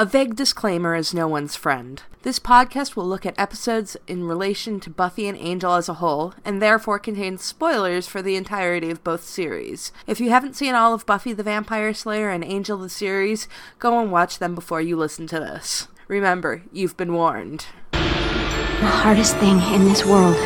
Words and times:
A 0.00 0.06
vague 0.06 0.36
disclaimer 0.36 0.94
is 0.94 1.12
no 1.12 1.26
one's 1.26 1.56
friend. 1.56 2.00
This 2.22 2.38
podcast 2.38 2.94
will 2.94 3.08
look 3.08 3.26
at 3.26 3.36
episodes 3.36 3.96
in 4.06 4.28
relation 4.28 4.78
to 4.78 4.90
Buffy 4.90 5.26
and 5.26 5.36
Angel 5.36 5.74
as 5.74 5.88
a 5.88 5.94
whole, 5.94 6.34
and 6.44 6.62
therefore 6.62 7.00
contains 7.00 7.42
spoilers 7.42 8.06
for 8.06 8.22
the 8.22 8.36
entirety 8.36 8.92
of 8.92 9.02
both 9.02 9.24
series. 9.24 9.90
If 10.06 10.20
you 10.20 10.30
haven't 10.30 10.54
seen 10.54 10.76
all 10.76 10.94
of 10.94 11.04
Buffy 11.04 11.32
the 11.32 11.42
Vampire 11.42 11.92
Slayer 11.92 12.30
and 12.30 12.44
Angel 12.44 12.78
the 12.78 12.88
series, 12.88 13.48
go 13.80 13.98
and 13.98 14.12
watch 14.12 14.38
them 14.38 14.54
before 14.54 14.80
you 14.80 14.96
listen 14.96 15.26
to 15.26 15.40
this. 15.40 15.88
Remember, 16.06 16.62
you've 16.72 16.96
been 16.96 17.12
warned. 17.12 17.66
The 17.90 18.86
hardest 18.86 19.36
thing 19.38 19.60
in 19.74 19.84
this 19.86 20.06
world 20.06 20.36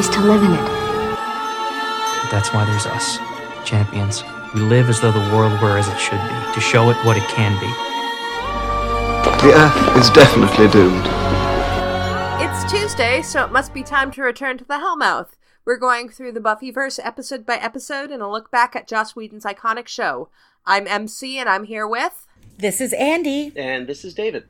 is 0.00 0.08
to 0.08 0.20
live 0.20 0.42
in 0.42 0.50
it. 0.50 0.66
That's 2.32 2.52
why 2.52 2.64
there's 2.64 2.86
us, 2.86 3.18
champions. 3.64 4.24
We 4.52 4.62
live 4.62 4.88
as 4.88 5.00
though 5.00 5.12
the 5.12 5.36
world 5.36 5.62
were 5.62 5.78
as 5.78 5.86
it 5.86 6.00
should 6.00 6.20
be, 6.20 6.54
to 6.54 6.60
show 6.60 6.90
it 6.90 6.96
what 7.06 7.16
it 7.16 7.28
can 7.28 7.56
be. 7.60 7.87
The 9.36 9.52
Earth 9.54 9.96
is 9.96 10.10
definitely 10.10 10.68
doomed. 10.68 11.06
It's 12.40 12.72
Tuesday, 12.72 13.22
so 13.22 13.44
it 13.44 13.52
must 13.52 13.72
be 13.72 13.82
time 13.82 14.10
to 14.12 14.22
return 14.22 14.58
to 14.58 14.64
the 14.64 14.78
Hellmouth. 14.78 15.36
We're 15.64 15.76
going 15.76 16.08
through 16.08 16.32
the 16.32 16.40
Buffyverse 16.40 16.98
episode 17.04 17.44
by 17.46 17.56
episode 17.56 18.10
and 18.10 18.22
a 18.22 18.28
look 18.28 18.50
back 18.50 18.74
at 18.74 18.88
Joss 18.88 19.14
Whedon's 19.14 19.44
iconic 19.44 19.86
show. 19.86 20.30
I'm 20.66 20.86
Emcee 20.86 21.34
and 21.34 21.48
I'm 21.48 21.64
here 21.64 21.86
with. 21.86 22.26
This 22.56 22.80
is 22.80 22.92
Andie. 22.94 23.52
And 23.54 23.86
this 23.86 24.04
is 24.04 24.14
David. 24.14 24.48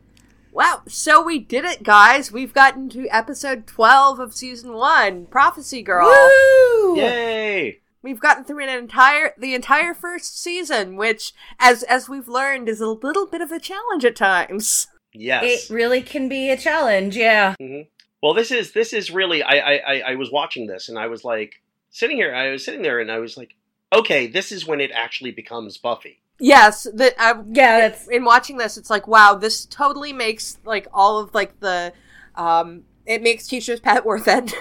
Wow, 0.52 0.82
so 0.86 1.22
we 1.22 1.38
did 1.38 1.64
it, 1.64 1.82
guys. 1.82 2.32
We've 2.32 2.54
gotten 2.54 2.88
to 2.90 3.08
episode 3.08 3.66
12 3.66 4.20
of 4.20 4.34
season 4.34 4.74
1, 4.74 5.26
Prophecy 5.26 5.82
Girl. 5.82 6.06
Woo! 6.06 6.96
Yay! 6.96 7.80
We've 8.02 8.20
gotten 8.20 8.44
through 8.44 8.62
an 8.62 8.68
entire 8.68 9.34
the 9.38 9.54
entire 9.54 9.94
first 9.94 10.40
season, 10.40 10.96
which 10.96 11.32
as 11.58 11.82
as 11.84 12.08
we've 12.08 12.28
learned 12.28 12.68
is 12.68 12.80
a 12.80 12.88
little 12.88 13.26
bit 13.26 13.40
of 13.40 13.50
a 13.50 13.58
challenge 13.58 14.04
at 14.04 14.16
times. 14.16 14.86
Yes. 15.12 15.42
It 15.44 15.72
really 15.72 16.02
can 16.02 16.28
be 16.28 16.50
a 16.50 16.56
challenge, 16.56 17.16
yeah. 17.16 17.54
Mhm. 17.60 17.88
Well, 18.22 18.34
this 18.34 18.50
is 18.50 18.72
this 18.72 18.92
is 18.92 19.10
really. 19.10 19.42
I, 19.42 19.56
I 19.58 19.74
I 19.76 20.00
I 20.00 20.14
was 20.14 20.30
watching 20.30 20.66
this 20.66 20.88
and 20.88 20.98
I 20.98 21.06
was 21.06 21.24
like 21.24 21.54
sitting 21.90 22.16
here. 22.16 22.34
I 22.34 22.50
was 22.50 22.64
sitting 22.64 22.82
there 22.82 23.00
and 23.00 23.10
I 23.10 23.18
was 23.18 23.36
like, 23.36 23.54
okay, 23.92 24.26
this 24.26 24.52
is 24.52 24.66
when 24.66 24.80
it 24.80 24.90
actually 24.92 25.32
becomes 25.32 25.76
Buffy. 25.78 26.20
Yes, 26.38 26.86
that 26.94 27.14
I 27.18 27.34
Yeah, 27.52 27.80
that's 27.80 28.06
in 28.06 28.24
watching 28.24 28.58
this, 28.58 28.76
it's 28.76 28.90
like 28.90 29.08
wow, 29.08 29.34
this 29.34 29.64
totally 29.64 30.12
makes 30.12 30.58
like 30.64 30.86
all 30.92 31.18
of 31.18 31.34
like 31.34 31.58
the 31.60 31.92
um 32.36 32.84
it 33.08 33.22
makes 33.22 33.46
teacher's 33.46 33.80
pet 33.80 34.04
worth 34.04 34.28
it. 34.28 34.52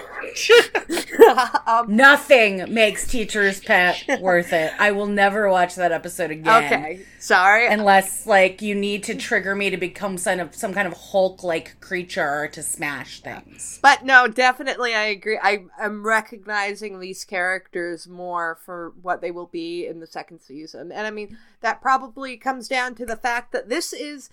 um, 1.66 1.94
nothing 1.94 2.72
makes 2.72 3.06
teacher's 3.06 3.60
pet 3.60 4.02
worth 4.22 4.54
it. 4.54 4.72
I 4.78 4.90
will 4.90 5.06
never 5.06 5.50
watch 5.50 5.74
that 5.74 5.92
episode 5.92 6.30
again. 6.30 6.64
okay, 6.64 7.02
sorry. 7.18 7.66
Unless 7.66 8.26
like 8.26 8.62
you 8.62 8.74
need 8.74 9.04
to 9.04 9.14
trigger 9.14 9.54
me 9.54 9.68
to 9.68 9.76
become 9.76 10.16
some 10.16 10.40
of 10.40 10.54
some 10.54 10.72
kind 10.72 10.88
of 10.88 10.94
Hulk 10.94 11.42
like 11.42 11.78
creature 11.80 12.48
to 12.48 12.62
smash 12.62 13.20
things. 13.20 13.78
But 13.82 14.06
no, 14.06 14.26
definitely, 14.26 14.94
I 14.94 15.04
agree. 15.04 15.38
I 15.40 15.64
am 15.78 16.06
recognizing 16.06 17.00
these 17.00 17.24
characters 17.24 18.08
more 18.08 18.58
for 18.64 18.94
what 19.02 19.20
they 19.20 19.30
will 19.30 19.46
be 19.46 19.86
in 19.86 20.00
the 20.00 20.06
second 20.06 20.40
season, 20.40 20.90
and 20.90 21.06
I 21.06 21.10
mean 21.10 21.36
that 21.60 21.82
probably 21.82 22.38
comes 22.38 22.66
down 22.66 22.94
to 22.94 23.04
the 23.04 23.16
fact 23.16 23.52
that 23.52 23.68
this 23.68 23.92
is 23.92 24.30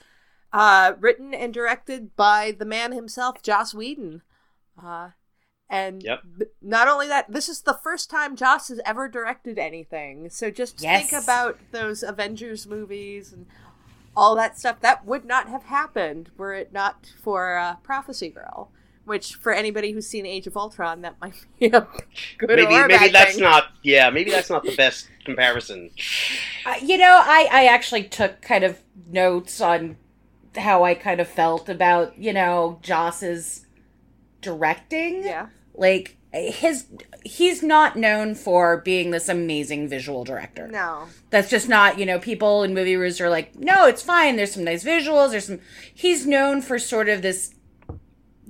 uh, 0.55 0.93
written 0.99 1.33
and 1.33 1.53
directed 1.53 2.15
by 2.15 2.55
the 2.57 2.65
man 2.65 2.93
himself, 2.93 3.41
Joss 3.43 3.73
Whedon. 3.73 4.21
Uh, 4.81 5.09
and 5.69 6.01
Yep. 6.03 6.19
b- 6.39 6.45
not 6.61 6.87
only 6.87 7.07
that, 7.07 7.31
this 7.31 7.49
is 7.49 7.61
the 7.63 7.73
first 7.83 8.09
time 8.09 8.35
Joss 8.35 8.69
has 8.69 8.79
ever 8.85 9.09
directed 9.09 9.57
anything. 9.59 10.29
So 10.29 10.49
just 10.51 10.79
think 10.79 11.11
about 11.11 11.57
those 11.71 12.03
Avengers 12.03 12.65
movies 12.67 13.33
and 13.33 13.47
all 14.15 14.35
that 14.35 14.57
stuff. 14.57 14.79
That 14.81 15.05
would 15.05 15.25
not 15.25 15.49
have 15.49 15.63
happened 15.63 16.29
were 16.37 16.53
it 16.53 16.71
not 16.71 17.11
for 17.21 17.57
uh, 17.57 17.75
Prophecy 17.83 18.29
Girl. 18.29 18.71
Which, 19.03 19.35
for 19.35 19.53
anybody 19.53 19.91
who's 19.91 20.07
seen 20.07 20.25
Age 20.25 20.47
of 20.47 20.57
Ultron, 20.57 21.01
that 21.01 21.21
might 21.21 21.35
be 21.59 21.67
a 21.67 21.87
good 22.39 22.49
maybe 22.49 22.73
or 22.73 22.87
maybe 22.87 22.97
bad 22.97 23.13
that's 23.13 23.33
thing. 23.35 23.43
not. 23.43 23.65
Yeah, 23.83 24.09
maybe 24.09 24.31
that's 24.31 24.49
not 24.49 24.63
the 24.63 24.75
best 24.75 25.07
comparison. 25.25 25.91
Uh, 26.65 26.73
you 26.81 26.97
know, 26.97 27.21
I 27.23 27.47
I 27.51 27.65
actually 27.67 28.05
took 28.05 28.41
kind 28.41 28.63
of 28.63 28.79
notes 29.07 29.61
on 29.61 29.97
how 30.57 30.83
I 30.83 30.93
kind 30.95 31.19
of 31.19 31.27
felt 31.27 31.69
about 31.69 32.17
you 32.17 32.33
know 32.33 32.79
Joss's 32.81 33.65
directing. 34.41 35.23
Yeah. 35.23 35.47
like 35.73 36.17
his 36.33 36.85
he's 37.23 37.63
not 37.63 37.95
known 37.95 38.35
for 38.35 38.81
being 38.81 39.11
this 39.11 39.29
amazing 39.29 39.87
visual 39.87 40.23
director. 40.25 40.67
No. 40.67 41.05
That's 41.29 41.49
just 41.49 41.69
not, 41.69 41.97
you 41.97 42.05
know, 42.05 42.19
people 42.19 42.63
in 42.63 42.73
movie 42.73 42.95
reviews 42.97 43.21
are 43.21 43.29
like, 43.29 43.55
no, 43.55 43.87
it's 43.87 44.01
fine. 44.01 44.35
There's 44.35 44.53
some 44.53 44.65
nice 44.65 44.83
visuals. 44.83 45.31
There's 45.31 45.47
some. 45.47 45.59
He's 45.93 46.27
known 46.27 46.61
for 46.61 46.77
sort 46.77 47.07
of 47.07 47.21
this, 47.21 47.55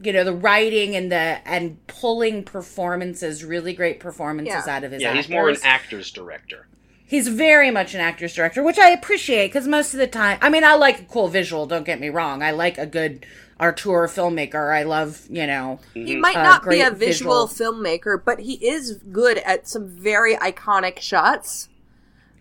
you 0.02 0.12
know, 0.12 0.24
the 0.24 0.34
writing 0.34 0.96
and 0.96 1.12
the 1.12 1.40
and 1.48 1.86
pulling 1.86 2.44
performances, 2.44 3.44
really 3.46 3.74
great 3.74 4.00
performances 4.00 4.64
Yeah. 4.66 4.76
out 4.78 4.84
of 4.84 4.92
his. 4.92 5.02
Yeah, 5.04 5.14
he's 5.14 5.30
more 5.30 5.48
an 5.50 5.56
actors. 5.56 5.66
actor's 5.66 6.12
director. 6.12 6.68
He's 7.08 7.28
very 7.28 7.70
much 7.72 7.94
an 7.94 8.02
actor's 8.02 8.34
director, 8.34 8.64
which 8.64 8.80
I 8.80 8.90
appreciate 8.90 9.48
because 9.50 9.68
most 9.68 9.94
of 9.94 10.00
the 10.00 10.08
time, 10.08 10.40
I 10.42 10.50
mean, 10.50 10.64
I 10.64 10.74
like 10.76 11.00
a 11.02 11.04
cool 11.04 11.28
visual. 11.28 11.66
Don't 11.68 11.86
get 11.86 12.00
me 12.00 12.10
wrong. 12.10 12.42
I 12.42 12.52
like 12.52 12.78
a 12.80 12.86
good 12.88 13.26
auteur 13.60 14.08
filmmaker. 14.08 14.74
I 14.76 14.84
love, 14.84 15.26
you 15.30 15.46
know, 15.46 15.80
He 15.94 16.16
might 16.16 16.36
Uh, 16.38 16.44
not 16.44 16.68
be 16.68 16.82
a 16.82 16.90
visual, 16.92 17.46
visual. 17.48 17.74
filmmaker, 17.74 18.20
but 18.24 18.40
he 18.40 18.54
is 18.56 18.94
good 19.12 19.38
at 19.40 19.68
some 19.68 19.88
very 19.88 20.36
iconic 20.38 21.00
shots. 21.00 21.70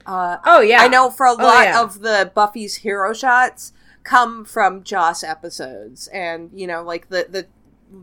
Uh, 0.06 0.38
oh 0.44 0.60
yeah, 0.60 0.80
I 0.82 0.88
know 0.88 1.10
for 1.10 1.26
a 1.26 1.32
Oh, 1.32 1.36
lot 1.36 1.64
yeah. 1.64 1.80
of 1.82 2.00
the 2.00 2.30
Buffy's 2.34 2.76
hero 2.76 3.12
shots 3.14 3.72
come 4.02 4.44
from 4.44 4.82
Joss 4.82 5.22
episodes, 5.22 6.08
and 6.08 6.50
you 6.54 6.66
know, 6.66 6.82
like 6.82 7.08
the 7.10 7.26
the 7.28 7.46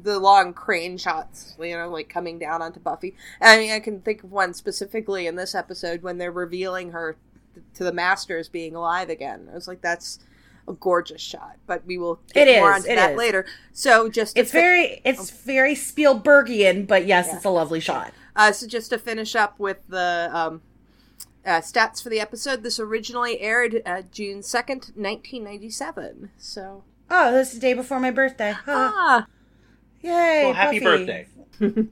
the 0.03 0.19
long 0.19 0.53
crane 0.53 0.97
shots, 0.97 1.55
you 1.59 1.75
know, 1.77 1.89
like 1.89 2.09
coming 2.09 2.39
down 2.39 2.61
onto 2.61 2.79
Buffy. 2.79 3.15
I 3.41 3.57
mean, 3.57 3.71
I 3.71 3.79
can 3.79 4.01
think 4.01 4.23
of 4.23 4.31
one 4.31 4.53
specifically 4.53 5.27
in 5.27 5.35
this 5.35 5.53
episode 5.55 6.01
when 6.03 6.17
they're 6.17 6.31
revealing 6.31 6.91
her 6.91 7.17
to 7.75 7.83
the 7.83 7.91
Masters 7.91 8.47
being 8.49 8.75
alive 8.75 9.09
again. 9.09 9.47
I 9.51 9.55
was 9.55 9.67
like, 9.67 9.81
that's 9.81 10.19
a 10.67 10.73
gorgeous 10.73 11.21
shot, 11.21 11.57
but 11.67 11.85
we 11.85 11.97
will 11.97 12.19
get 12.33 12.47
It 12.47 12.59
more 12.59 12.71
is, 12.71 12.83
onto 12.85 12.95
that 12.95 13.11
is. 13.11 13.17
later. 13.17 13.45
So 13.73 14.09
just 14.09 14.37
It's 14.37 14.51
fi- 14.51 14.59
very, 14.59 15.01
it's 15.03 15.29
very 15.31 15.73
Spielbergian, 15.75 16.87
but 16.87 17.05
yes, 17.05 17.27
Yeah. 17.29 17.35
it's 17.37 17.45
a 17.45 17.49
lovely 17.49 17.79
shot. 17.79 18.13
Uh, 18.35 18.51
so 18.51 18.67
just 18.67 18.91
to 18.91 18.97
finish 18.97 19.35
up 19.35 19.59
with 19.59 19.79
the 19.89 20.29
um, 20.31 20.61
uh, 21.45 21.59
stats 21.61 22.01
for 22.01 22.09
the 22.09 22.19
episode, 22.19 22.63
this 22.63 22.79
originally 22.79 23.39
aired 23.41 23.81
uh, 23.85 24.03
June 24.11 24.41
second, 24.43 24.91
nineteen 24.95 25.43
ninety 25.43 25.69
seven. 25.69 26.29
So 26.37 26.83
Oh, 27.09 27.31
this 27.33 27.49
is 27.49 27.55
the 27.55 27.59
day 27.59 27.73
before 27.73 27.99
my 27.99 28.11
birthday. 28.11 28.51
Huh. 28.53 28.91
ah, 28.95 29.27
Yay! 30.01 30.43
Well, 30.45 30.53
happy 30.53 30.79
Buffy. 30.79 31.05
birthday. 31.05 31.27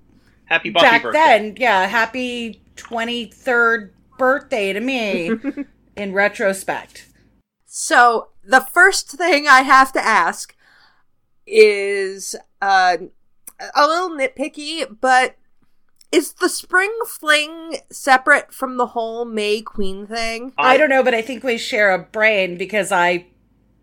happy 0.45 0.69
Buffy 0.69 0.85
Back 0.85 1.03
birthday. 1.03 1.19
then, 1.19 1.55
yeah, 1.57 1.85
happy 1.87 2.61
twenty 2.75 3.25
third 3.25 3.93
birthday 4.17 4.73
to 4.73 4.79
me. 4.79 5.31
in 5.95 6.13
retrospect, 6.13 7.09
so 7.65 8.29
the 8.43 8.61
first 8.61 9.11
thing 9.11 9.47
I 9.47 9.61
have 9.61 9.91
to 9.93 10.03
ask 10.03 10.55
is 11.45 12.35
uh, 12.61 12.97
a 13.75 13.87
little 13.87 14.09
nitpicky, 14.09 14.97
but 15.01 15.35
is 16.11 16.33
the 16.33 16.49
spring 16.49 16.91
fling 17.05 17.77
separate 17.91 18.53
from 18.53 18.77
the 18.77 18.87
whole 18.87 19.25
May 19.25 19.61
Queen 19.61 20.07
thing? 20.07 20.53
I 20.57 20.77
don't 20.77 20.89
know, 20.89 21.03
but 21.03 21.13
I 21.13 21.21
think 21.21 21.43
we 21.43 21.57
share 21.57 21.91
a 21.93 21.99
brain 21.99 22.57
because 22.57 22.91
I 22.91 23.27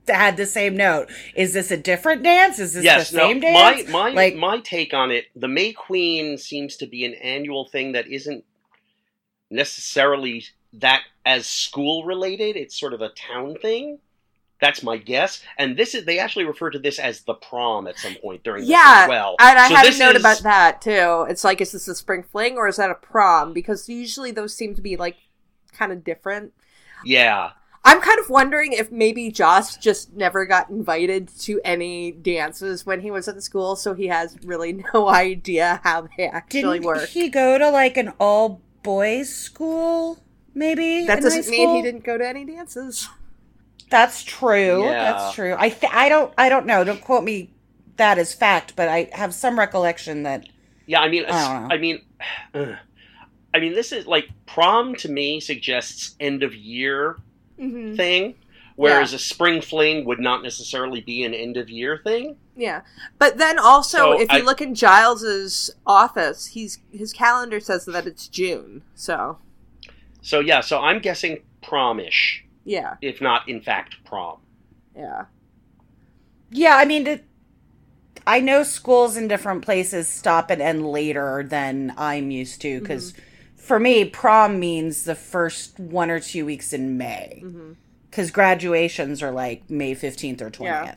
had 0.09 0.37
the 0.37 0.47
same 0.47 0.77
note. 0.77 1.09
Is 1.35 1.53
this 1.53 1.71
a 1.71 1.77
different 1.77 2.23
dance? 2.23 2.59
Is 2.59 2.75
this 2.75 2.85
yes, 2.85 3.11
the 3.11 3.19
same 3.19 3.41
no, 3.41 3.49
dance? 3.53 3.89
my 3.89 4.09
my 4.09 4.11
like, 4.11 4.37
my 4.37 4.61
take 4.61 4.95
on 4.95 5.11
it, 5.11 5.27
the 5.35 5.49
May 5.49 5.73
Queen 5.73 6.39
seems 6.39 6.77
to 6.77 6.87
be 6.87 7.05
an 7.05 7.15
annual 7.15 7.69
thing 7.69 7.93
that 7.93 8.07
isn't 8.07 8.45
necessarily 9.51 10.45
that 10.75 11.03
as 11.25 11.47
school 11.47 12.05
related. 12.05 12.57
It's 12.57 12.79
sort 12.79 12.93
of 12.93 13.01
a 13.01 13.09
town 13.11 13.57
thing. 13.61 13.99
That's 14.59 14.83
my 14.83 14.97
guess. 14.97 15.43
And 15.59 15.77
this 15.77 15.95
is 15.95 16.07
they 16.07 16.19
actually 16.19 16.47
refer 16.47 16.71
to 16.71 16.79
this 16.79 16.99
as 16.99 17.21
the 17.23 17.35
prom 17.35 17.87
at 17.87 17.99
some 17.99 18.15
point 18.15 18.43
during 18.43 18.65
Yeah, 18.65 19.03
as 19.03 19.09
well. 19.09 19.37
and 19.39 19.59
I 19.59 19.69
So 19.69 19.75
had 19.75 19.85
a 19.85 19.89
this 19.91 19.99
note 19.99 20.17
is- 20.17 20.23
about 20.23 20.39
that 20.45 20.81
too. 20.81 21.27
It's 21.29 21.45
like, 21.45 21.61
is 21.61 21.73
this 21.73 21.89
a 21.89 21.95
spring 21.95 22.23
fling 22.23 22.57
or 22.57 22.67
is 22.67 22.77
that 22.77 22.91
a 22.91 22.95
prom? 22.95 23.53
Because 23.53 23.89
usually 23.89 24.31
those 24.31 24.57
seem 24.57 24.75
to 24.75 24.81
be 24.81 24.97
like 24.97 25.17
kind 25.73 25.93
of 25.93 26.05
different. 26.05 26.55
Yeah. 27.05 27.51
I'm 27.87 28.01
kind 28.01 28.19
of 28.19 28.29
wondering 28.29 28.73
if 28.73 28.91
maybe 28.91 29.31
Joss 29.31 29.77
just 29.77 30.13
never 30.13 30.45
got 30.45 30.71
invited 30.71 31.29
to 31.43 31.61
any 31.65 32.11
dances 32.11 32.85
when 32.85 33.01
he 33.01 33.13
was 33.13 33.29
at 33.29 33.37
the 33.37 33.41
school, 33.41 33.77
so 33.77 33.95
he 33.95 34.09
has 34.09 34.37
really 34.45 34.73
no 34.95 35.09
idea 35.09 35.81
how 35.85 36.09
they 36.17 36.27
actually 36.27 36.81
didn't 36.81 36.85
work. 36.85 37.09
he 37.09 37.29
go 37.29 37.57
to 37.59 37.71
like 37.71 37.97
an 37.97 38.13
all 38.19 38.61
boys 38.83 39.33
school? 39.33 40.19
Maybe 40.53 41.07
that 41.07 41.19
in 41.19 41.25
doesn't 41.25 41.45
high 41.45 41.51
mean 41.51 41.77
he 41.77 41.83
didn't 41.83 42.03
go 42.03 42.19
to 42.19 42.27
any 42.27 42.45
dances. 42.45 43.09
That's 43.89 44.25
true. 44.25 44.85
Yeah. 44.85 45.13
That's 45.13 45.35
true. 45.35 45.55
I 45.57 45.69
th- 45.69 45.93
I 45.93 46.09
don't 46.09 46.35
I 46.37 46.49
don't 46.49 46.67
know. 46.67 46.83
Don't 46.83 47.01
quote 47.01 47.23
me 47.23 47.55
that 47.99 48.19
as 48.19 48.35
fact, 48.35 48.75
but 48.75 48.89
I 48.89 49.11
have 49.13 49.33
some 49.33 49.57
recollection 49.57 50.25
that 50.25 50.49
Yeah, 50.87 51.03
I 51.03 51.09
mean, 51.09 51.25
I 51.27 51.29
don't 51.29 51.69
know. 51.69 51.75
I 51.75 51.79
mean, 51.79 52.03
ugh. 52.53 52.77
I 53.55 53.61
mean, 53.61 53.73
this 53.75 53.93
is 53.93 54.07
like 54.07 54.29
prom 54.45 54.97
to 54.97 55.09
me 55.09 55.41
suggests 55.41 56.15
end 56.21 56.43
of 56.43 56.55
year 56.55 57.17
Mm-hmm. 57.59 57.95
thing, 57.97 58.35
whereas 58.77 59.13
a 59.15 59.19
spring 59.19 59.61
fling 59.63 60.05
would 60.05 60.21
not 60.21 60.43
necessarily 60.43 61.01
be 61.01 61.25
an 61.25 61.33
end 61.35 61.57
of 61.57 61.71
year 61.71 61.99
thing. 62.05 62.37
Yeah, 62.55 62.83
but 63.19 63.39
then 63.39 63.59
also, 63.59 63.99
So 63.99 64.21
if 64.21 64.31
you 64.33 64.39
I- 64.41 64.43
look 64.43 64.61
in 64.61 64.75
Giles's 64.75 65.71
office, 65.87 66.47
he's 66.49 66.79
his 66.93 67.13
calendar 67.13 67.61
says 67.61 67.85
that 67.87 68.07
it's 68.07 68.29
June. 68.29 68.83
So 68.95 69.39
So 70.23 70.41
yeah, 70.41 70.61
so 70.61 70.81
I'm 70.81 70.99
guessing 71.01 71.43
promish, 71.63 72.41
yeah, 72.65 72.97
if 73.03 73.21
not 73.21 73.49
in 73.49 73.61
fact 73.61 73.97
prom. 74.05 74.39
yeah, 74.97 75.25
Yeah, 76.51 76.77
I 76.77 76.85
mean, 76.85 77.07
it, 77.07 77.25
I 78.27 78.41
know 78.41 78.63
schools 78.65 79.17
in 79.17 79.29
different 79.29 79.63
places 79.63 80.09
stop 80.09 80.51
and 80.51 80.61
end 80.63 80.87
later 80.87 81.45
than 81.49 81.93
I'm 81.97 82.31
used 82.31 82.61
to 82.63 82.81
because 82.81 83.15
for 83.67 83.79
me, 83.81 84.05
prom 84.05 84.59
means 84.61 85.05
the 85.05 85.15
first 85.15 85.79
one 85.81 86.11
or 86.11 86.21
two 86.21 86.45
weeks 86.47 86.73
in 86.73 86.97
May 86.97 87.43
because 88.11 88.31
graduations 88.31 89.23
are 89.23 89.31
like 89.33 89.69
May 89.69 89.95
15th 89.95 90.41
or 90.41 90.51
20th. 90.51 90.61
Yeah. 90.65 90.95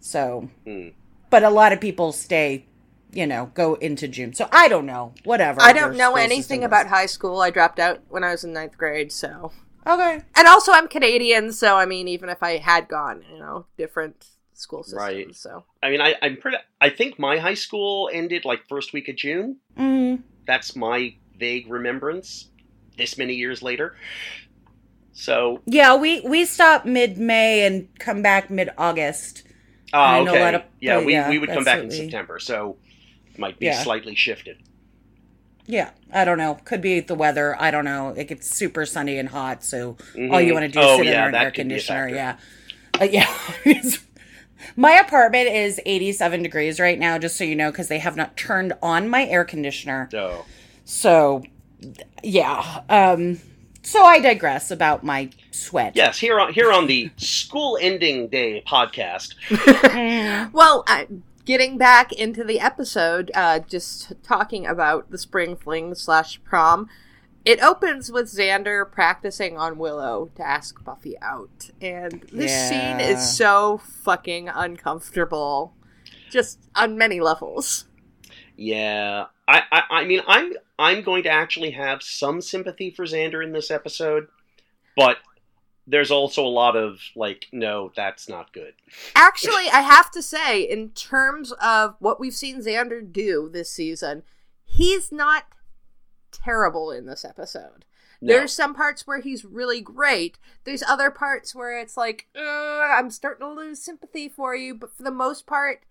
So, 0.00 0.48
Hmm. 0.64 0.88
but 1.30 1.42
a 1.42 1.50
lot 1.50 1.72
of 1.72 1.80
people 1.80 2.12
stay, 2.12 2.66
you 3.12 3.26
know, 3.26 3.50
go 3.54 3.74
into 3.74 4.06
June. 4.08 4.32
So 4.34 4.48
I 4.52 4.68
don't 4.68 4.86
know. 4.86 5.14
Whatever. 5.24 5.60
I 5.60 5.72
don't 5.72 5.96
know 5.96 6.14
anything 6.14 6.62
about 6.64 6.86
high 6.86 7.06
school. 7.06 7.40
I 7.40 7.50
dropped 7.50 7.78
out 7.80 8.00
when 8.08 8.22
I 8.24 8.30
was 8.30 8.44
in 8.44 8.52
ninth 8.52 8.78
grade. 8.78 9.10
So, 9.10 9.50
Okay. 9.86 10.20
and 10.36 10.46
also 10.48 10.72
I'm 10.72 10.86
Canadian, 10.88 11.52
so 11.52 11.76
I 11.76 11.86
mean, 11.86 12.06
even 12.08 12.28
if 12.28 12.42
I 12.42 12.58
had 12.58 12.88
gone, 12.88 13.24
you 13.32 13.38
know, 13.38 13.66
different 13.76 14.26
school 14.52 14.82
systems. 14.84 15.00
Right. 15.02 15.34
So 15.34 15.64
I 15.82 15.90
mean, 15.90 16.00
I, 16.00 16.14
I'm 16.22 16.36
pretty. 16.36 16.58
I 16.80 16.88
think 16.90 17.18
my 17.18 17.38
high 17.38 17.54
school 17.54 18.08
ended 18.12 18.44
like 18.44 18.66
first 18.68 18.92
week 18.92 19.08
of 19.08 19.16
June. 19.16 19.56
Mm. 19.76 20.22
That's 20.46 20.76
my 20.76 21.14
vague 21.38 21.70
remembrance. 21.70 22.48
This 22.96 23.18
many 23.18 23.34
years 23.34 23.62
later. 23.62 23.94
So, 25.12 25.62
Yeah, 25.66 25.96
we 25.96 26.20
we 26.20 26.44
stop 26.44 26.84
mid 26.84 27.18
May 27.18 27.66
and 27.66 27.88
come 27.98 28.22
back 28.22 28.50
mid 28.50 28.70
August. 28.76 29.42
ah, 29.92 30.14
I 30.16 30.22
know 30.22 30.32
a 30.32 30.34
okay, 30.34 30.44
lot 30.44 30.54
of- 30.54 30.62
yeah, 30.80 31.02
we, 31.02 31.12
yeah, 31.12 31.28
we 31.28 31.38
would 31.38 31.48
come 31.48 31.64
back 31.64 31.80
in. 31.82 31.90
September, 31.90 32.38
so 32.38 32.76
it 33.32 33.38
might 33.38 33.58
be 33.58 33.66
Yeah. 33.66 33.82
slightly 33.82 34.14
shifted. 34.14 34.58
Yeah, 35.66 35.90
I 36.12 36.24
don't 36.24 36.38
know. 36.38 36.58
Could 36.64 36.80
be 36.80 37.00
the 37.00 37.14
weather. 37.14 37.56
I 37.60 37.70
don't 37.70 37.84
know. 37.84 38.10
It 38.10 38.28
gets 38.28 38.48
super 38.54 38.86
sunny 38.86 39.18
and 39.18 39.28
hot, 39.30 39.64
so 39.64 39.96
all 40.14 40.20
Mhm. 40.20 40.46
you 40.46 40.52
want 40.52 40.64
to 40.66 40.68
do 40.70 40.80
is 40.80 40.86
Oh, 40.86 40.96
sit 40.98 41.06
yeah, 41.06 41.28
in 41.28 41.34
an 41.34 41.40
air 41.40 41.50
could 41.50 41.54
be 41.54 41.60
a 41.60 41.62
conditioner. 41.62 42.08
Yeah, 42.08 42.36
uh, 43.00 43.04
yeah. 43.04 43.26
my 44.76 44.92
apartment 44.92 45.48
is 45.48 45.80
87 45.86 46.42
degrees 46.42 46.78
right 46.78 46.98
now, 46.98 47.18
just 47.18 47.36
so 47.36 47.44
you 47.44 47.56
know, 47.56 47.70
because 47.70 47.88
they 47.88 47.98
have 47.98 48.16
not 48.16 48.36
turned 48.36 48.74
on 48.82 49.08
my 49.08 49.26
air 49.26 49.44
conditioner. 49.44 50.08
So, 50.12 50.44
So, 50.86 51.42
yeah. 52.22 52.82
Um, 52.88 53.40
so 53.82 54.02
I 54.04 54.20
digress 54.20 54.70
about 54.70 55.04
my 55.04 55.30
sweat. 55.50 55.94
yes, 55.96 56.18
here 56.18 56.40
on 56.40 56.52
here 56.52 56.72
on 56.72 56.86
the 56.86 57.10
school 57.16 57.76
ending 57.80 58.28
day 58.28 58.62
podcast. 58.66 59.34
Well, 60.52 60.84
uh, 60.86 61.04
getting 61.44 61.76
back 61.76 62.12
into 62.12 62.44
the 62.44 62.60
episode, 62.60 63.30
uh, 63.34 63.58
just 63.60 64.12
talking 64.22 64.66
about 64.66 65.10
the 65.10 65.18
spring 65.18 65.56
fling 65.56 65.94
slash 65.94 66.40
prom, 66.44 66.88
it 67.44 67.60
opens 67.62 68.10
with 68.12 68.26
Xander 68.26 68.90
practicing 68.90 69.56
on 69.56 69.78
Willow 69.78 70.30
to 70.36 70.46
ask 70.46 70.82
Buffy 70.84 71.16
out, 71.20 71.70
and 71.80 72.22
this 72.32 72.52
scene 72.68 73.00
is 73.00 73.36
so 73.36 73.78
fucking 73.78 74.48
uncomfortable, 74.48 75.74
just 76.30 76.58
on 76.74 76.96
many 76.96 77.20
levels. 77.20 77.86
Yeah, 78.56 79.26
I, 79.48 79.62
I, 79.70 79.82
I 79.90 80.04
mean, 80.04 80.20
I'm, 80.26 80.52
I'm 80.78 81.02
going 81.02 81.22
to 81.24 81.30
actually 81.30 81.70
have 81.72 82.02
some 82.02 82.40
sympathy 82.40 82.90
for 82.90 83.04
Xander 83.04 83.44
in 83.44 83.52
this 83.52 83.70
episode, 83.70 84.28
but 84.96 85.18
there's 85.86 86.10
also 86.10 86.44
a 86.44 86.48
lot 86.48 86.76
of 86.76 87.00
like, 87.14 87.46
no, 87.52 87.92
that's 87.94 88.28
not 88.28 88.52
good. 88.52 88.74
Actually, 89.14 89.68
I 89.72 89.80
have 89.82 90.10
to 90.12 90.22
say, 90.22 90.62
in 90.62 90.90
terms 90.90 91.52
of 91.52 91.94
what 92.00 92.18
we've 92.18 92.34
seen 92.34 92.60
Xander 92.60 93.00
do 93.12 93.48
this 93.52 93.70
season, 93.70 94.24
he's 94.64 95.12
not 95.12 95.44
terrible 96.32 96.90
in 96.90 97.06
this 97.06 97.24
episode. 97.24 97.84
No. 98.20 98.34
There's 98.34 98.52
some 98.52 98.74
parts 98.74 99.06
where 99.06 99.20
he's 99.20 99.44
really 99.44 99.80
great. 99.80 100.38
There's 100.64 100.82
other 100.82 101.10
parts 101.10 101.54
where 101.54 101.78
it's 101.78 101.96
like, 101.96 102.26
I'm 102.34 103.10
starting 103.10 103.46
to 103.46 103.52
lose 103.52 103.80
sympathy 103.80 104.28
for 104.28 104.56
you, 104.56 104.74
but 104.74 104.96
for 104.96 105.02
the 105.02 105.10
most 105.10 105.46
part, 105.46 105.84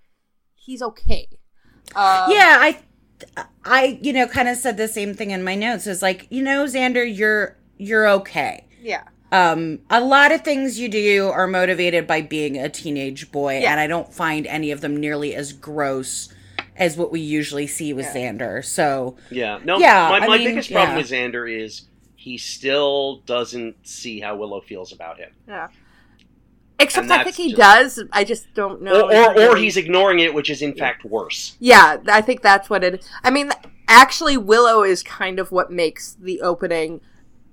he's 0.55 0.81
okay. 0.81 1.27
Um, 1.95 2.31
yeah 2.31 2.57
i 2.59 2.79
i 3.63 3.97
you 4.01 4.11
know 4.13 4.27
kind 4.27 4.47
of 4.47 4.57
said 4.57 4.77
the 4.77 4.87
same 4.87 5.13
thing 5.13 5.31
in 5.31 5.43
my 5.43 5.55
notes 5.55 5.87
is 5.87 6.01
like 6.01 6.27
you 6.29 6.41
know 6.41 6.65
xander 6.65 7.05
you're 7.05 7.55
you're 7.77 8.07
okay 8.07 8.65
yeah, 8.81 9.03
um 9.31 9.79
a 9.89 9.99
lot 9.99 10.31
of 10.31 10.41
things 10.41 10.79
you 10.79 10.87
do 10.89 11.29
are 11.29 11.47
motivated 11.47 12.05
by 12.05 12.21
being 12.21 12.57
a 12.57 12.69
teenage 12.69 13.31
boy 13.31 13.59
Yeah. 13.59 13.71
and 13.71 13.79
i 13.79 13.87
don't 13.87 14.13
find 14.13 14.45
any 14.47 14.71
of 14.71 14.81
them 14.81 14.97
nearly 14.97 15.33
as 15.33 15.53
gross 15.53 16.33
as 16.77 16.97
what 16.97 17.11
we 17.11 17.21
usually 17.21 17.67
see 17.67 17.93
with 17.93 18.05
xander 18.07 18.63
so 18.63 19.15
Yeah, 19.29 19.59
no. 19.63 19.77
Yeah, 19.79 20.09
my, 20.09 20.19
I 20.19 20.37
mean, 20.37 20.47
biggest 20.49 20.71
problem 20.71 20.91
yeah. 20.91 20.97
with 20.97 21.09
Xander 21.09 21.63
is 21.63 21.83
he 22.15 22.37
still 22.37 23.17
doesn't 23.25 23.87
see 23.87 24.19
how 24.19 24.35
Willow 24.35 24.59
feels 24.59 24.91
about 24.91 25.17
him, 25.19 25.31
yeah. 25.47 25.67
Except 26.79 27.09
I 27.09 27.23
think 27.23 27.35
he 27.35 27.49
just- 27.53 27.57
does. 27.97 28.03
I 28.11 28.23
just 28.23 28.53
don't 28.53 28.81
know. 28.81 29.09
or, 29.09 29.33
or, 29.37 29.51
or 29.51 29.55
he's 29.55 29.77
ignoring 29.77 30.19
it, 30.19 30.33
which 30.33 30.49
is 30.49 30.61
in 30.61 30.73
fact 30.73 31.05
worse. 31.05 31.55
Yeah, 31.59 31.97
I 32.07 32.21
think 32.21 32.41
that's 32.41 32.69
what 32.69 32.83
it. 32.83 33.09
I 33.23 33.29
mean, 33.29 33.51
actually, 33.87 34.37
Willow 34.37 34.83
is 34.83 35.01
kind 35.03 35.39
of 35.39 35.51
what 35.51 35.71
makes 35.71 36.13
the 36.19 36.41
opening 36.41 37.01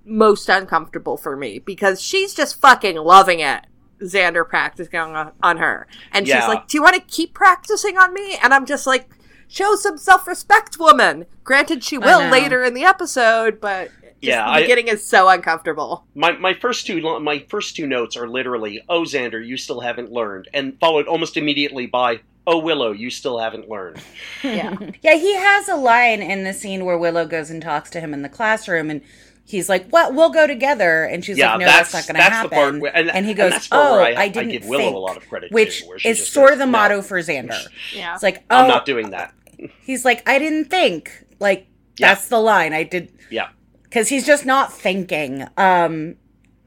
most 0.04 0.48
uncomfortable 0.48 1.16
for 1.16 1.36
me 1.36 1.60
because 1.60 2.00
she's 2.02 2.34
just 2.34 2.60
fucking 2.60 2.96
loving 2.96 3.40
it. 3.40 3.64
Xander 4.00 4.48
practicing 4.48 4.98
on, 4.98 5.30
on 5.40 5.58
her, 5.58 5.86
and 6.10 6.26
she's 6.26 6.34
like, 6.48 6.66
"Do 6.66 6.76
you 6.76 6.82
want 6.82 6.96
to 6.96 7.00
keep 7.02 7.34
practicing 7.34 7.96
on 7.96 8.12
me?" 8.12 8.36
And 8.42 8.52
I'm 8.52 8.66
just 8.66 8.84
like, 8.84 9.08
"Show 9.52 9.74
some 9.76 9.98
self-respect, 9.98 10.78
woman." 10.78 11.26
Granted, 11.44 11.84
she 11.84 11.98
will 11.98 12.28
later 12.30 12.64
in 12.64 12.74
the 12.74 12.84
episode, 12.84 13.60
but 13.60 13.90
just 14.02 14.14
Yeah, 14.20 14.44
the 14.44 14.50
I- 14.50 14.60
beginning 14.62 14.88
is 14.88 15.06
so 15.06 15.28
uncomfortable. 15.28 16.04
My 16.14 16.32
my 16.32 16.54
first 16.54 16.86
two 16.86 17.00
my 17.20 17.44
first 17.48 17.76
two 17.76 17.86
notes 17.86 18.16
are 18.16 18.28
literally, 18.28 18.82
"Oh 18.88 19.02
Xander, 19.02 19.44
you 19.44 19.56
still 19.56 19.80
haven't 19.80 20.10
learned," 20.12 20.48
and 20.54 20.78
followed 20.80 21.06
almost 21.06 21.36
immediately 21.36 21.86
by, 21.86 22.20
"Oh 22.46 22.58
Willow, 22.58 22.92
you 22.92 23.10
still 23.10 23.38
haven't 23.38 23.68
learned." 23.68 23.98
Yeah, 24.42 24.76
yeah 25.02 25.14
he 25.16 25.34
has 25.36 25.68
a 25.68 25.76
line 25.76 26.22
in 26.22 26.44
the 26.44 26.52
scene 26.54 26.84
where 26.84 26.96
willow 26.98 27.26
goes 27.26 27.50
and 27.50 27.60
talks 27.60 27.90
to 27.90 28.00
him 28.00 28.14
in 28.14 28.22
the 28.22 28.28
classroom 28.28 28.90
and 28.90 29.02
he's 29.44 29.68
like 29.68 29.84
well 29.90 30.12
we'll 30.12 30.30
go 30.30 30.46
together 30.46 31.02
and 31.04 31.24
she's 31.24 31.36
Yeah, 31.36 31.50
like 31.50 31.60
no 31.60 31.66
that's- 31.66 31.90
that's, 31.92 32.08
not 32.08 32.14
gonna 32.14 32.24
that's 32.24 32.34
happen 32.36 32.50
the 32.50 32.56
part 32.56 32.80
where- 32.80 32.96
and- 32.96 33.10
and 33.10 33.26
he 33.26 33.34
goes 33.34 33.50
that's 33.50 33.68
the 33.68 33.74
part 33.74 33.88
oh 33.90 33.92
where 33.96 34.04
I, 34.04 34.12
I- 34.12 34.22
I 34.22 34.28
didn't 34.28 34.50
give 34.50 34.66
Willow 34.66 34.96
a 34.96 35.00
lot 35.00 35.16
of 35.16 35.28
credit, 35.28 35.50
which 35.50 35.82
where 35.82 35.98
she 35.98 36.08
is 36.10 36.26
sort 36.28 36.52
of 36.52 36.58
the 36.60 36.64
"No." 36.64 36.70
motto 36.70 37.02
for 37.02 37.18
xander 37.18 37.60
yeah. 37.92 38.14
it's 38.14 38.22
like 38.22 38.44
oh 38.50 38.56
I'm 38.56 38.68
not 38.68 38.86
doing 38.86 39.10
that. 39.10 39.34
He's 39.82 40.04
like 40.04 40.26
i 40.28 40.38
didn't 40.38 40.66
think 40.66 41.24
like 41.40 41.66
Yeah. 41.98 42.08
that's 42.14 42.28
the 42.28 42.38
line 42.40 42.72
i 42.72 42.82
did 42.82 43.12
Yeah. 43.30 43.48
because 43.84 44.08
he's 44.08 44.26
just 44.26 44.44
not 44.46 44.72
thinking 44.72 45.42
um 45.56 46.16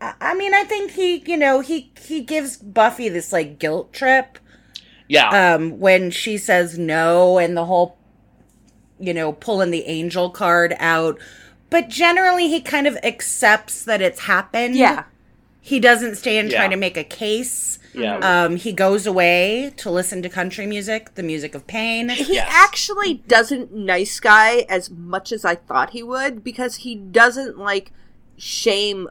I, 0.01 0.13
I 0.21 0.33
mean 0.35 0.53
i 0.53 0.63
think 0.63 0.91
he 0.91 1.23
you 1.25 1.37
know 1.37 1.59
he 1.61 1.91
he 2.01 2.21
gives 2.21 2.57
buffy 2.57 3.09
this 3.09 3.31
like 3.33 3.59
guilt 3.59 3.93
trip 3.93 4.37
Yeah. 5.07 5.53
um 5.55 5.79
when 5.79 6.11
she 6.11 6.37
says 6.37 6.77
no 6.77 7.37
and 7.37 7.55
the 7.55 7.65
whole 7.65 7.97
you 8.99 9.13
know 9.13 9.33
pulling 9.33 9.71
the 9.71 9.83
angel 9.85 10.29
card 10.29 10.75
out 10.79 11.19
but 11.69 11.89
generally 11.89 12.47
he 12.47 12.61
kind 12.61 12.87
of 12.87 12.97
accepts 13.03 13.83
that 13.83 14.01
it's 14.01 14.21
happened 14.21 14.75
yeah. 14.75 15.03
he 15.61 15.79
doesn't 15.79 16.15
stay 16.15 16.37
and 16.37 16.49
try 16.49 16.67
to 16.67 16.77
make 16.77 16.95
a 16.95 17.03
case 17.03 17.77
yeah. 17.97 18.43
um 18.45 18.55
he 18.57 18.71
goes 18.71 19.05
away 19.07 19.73
to 19.77 19.89
listen 19.89 20.21
to 20.21 20.29
country 20.29 20.65
music 20.67 21.15
the 21.15 21.23
music 21.23 21.55
of 21.55 21.65
pain 21.67 22.09
He 22.09 22.35
Yes. 22.35 22.47
actually 22.51 23.15
doesn't 23.27 23.73
nice 23.73 24.19
guy 24.19 24.65
as 24.69 24.89
much 24.89 25.31
as 25.31 25.45
I 25.45 25.55
thought 25.55 25.91
he 25.91 26.03
would 26.03 26.43
because 26.43 26.77
he 26.77 26.95
doesn't 26.95 27.57
like 27.57 27.91
shame 28.37 29.07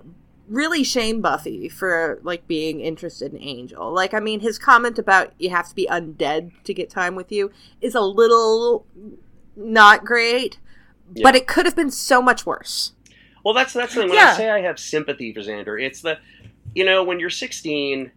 really 0.48 0.84
shame 0.84 1.20
Buffy 1.22 1.68
for 1.70 2.20
like 2.22 2.46
being 2.46 2.80
interested 2.80 3.32
in 3.32 3.40
Angel. 3.42 3.90
Like 3.92 4.12
I 4.12 4.20
mean 4.20 4.40
his 4.40 4.58
comment 4.58 4.98
about 4.98 5.32
you 5.38 5.50
have 5.50 5.68
to 5.70 5.74
be 5.74 5.86
undead 5.90 6.52
to 6.64 6.74
get 6.74 6.90
time 6.90 7.14
with 7.14 7.32
you 7.32 7.50
is 7.80 7.94
a 7.94 8.02
little 8.02 8.84
not 9.56 10.04
great, 10.04 10.58
but 11.22 11.34
it 11.34 11.46
could 11.46 11.64
have 11.64 11.76
been 11.76 11.90
so 11.90 12.20
much 12.20 12.44
worse. 12.44 12.92
Well, 13.44 13.54
that's 13.54 13.72
that's 13.72 13.94
the 13.94 14.00
thing. 14.00 14.10
When 14.10 14.18
Yeah. 14.18 14.32
I 14.32 14.36
say 14.36 14.50
I 14.50 14.60
have 14.62 14.78
sympathy 14.78 15.32
for 15.32 15.40
Xander, 15.40 15.80
it's 15.80 16.00
the, 16.02 16.18
you 16.74 16.84
know, 16.84 17.04
when 17.04 17.20
you're 17.20 17.30
16, 17.30 18.10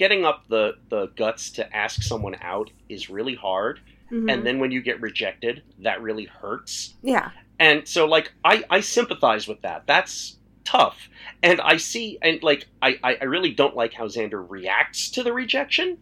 getting 0.00 0.24
up 0.24 0.48
the 0.48 0.72
the 0.88 1.06
guts 1.14 1.50
to 1.50 1.76
ask 1.76 2.02
someone 2.02 2.34
out 2.40 2.70
is 2.88 3.10
really 3.10 3.34
hard, 3.34 3.80
Mhm. 4.10 4.32
and 4.32 4.46
then 4.46 4.58
when 4.58 4.70
you 4.72 4.80
get 4.80 4.98
rejected, 5.00 5.62
that 5.80 6.00
really 6.02 6.24
hurts. 6.24 6.94
yeah. 7.02 7.30
And 7.58 7.86
so, 7.86 8.06
like, 8.06 8.32
I 8.42 8.64
I 8.70 8.80
sympathize 8.80 9.46
with 9.46 9.60
that. 9.60 9.86
That's 9.86 10.38
tough, 10.64 10.98
and 11.42 11.60
I 11.60 11.76
see, 11.76 12.16
and 12.22 12.42
like, 12.42 12.66
I 12.80 12.98
I 13.08 13.18
I 13.20 13.24
really 13.24 13.52
don't 13.52 13.76
like 13.76 13.92
how 13.92 14.06
Xander 14.08 14.42
reacts 14.48 15.10
to 15.10 15.22
the 15.22 15.32
rejection, 15.34 15.98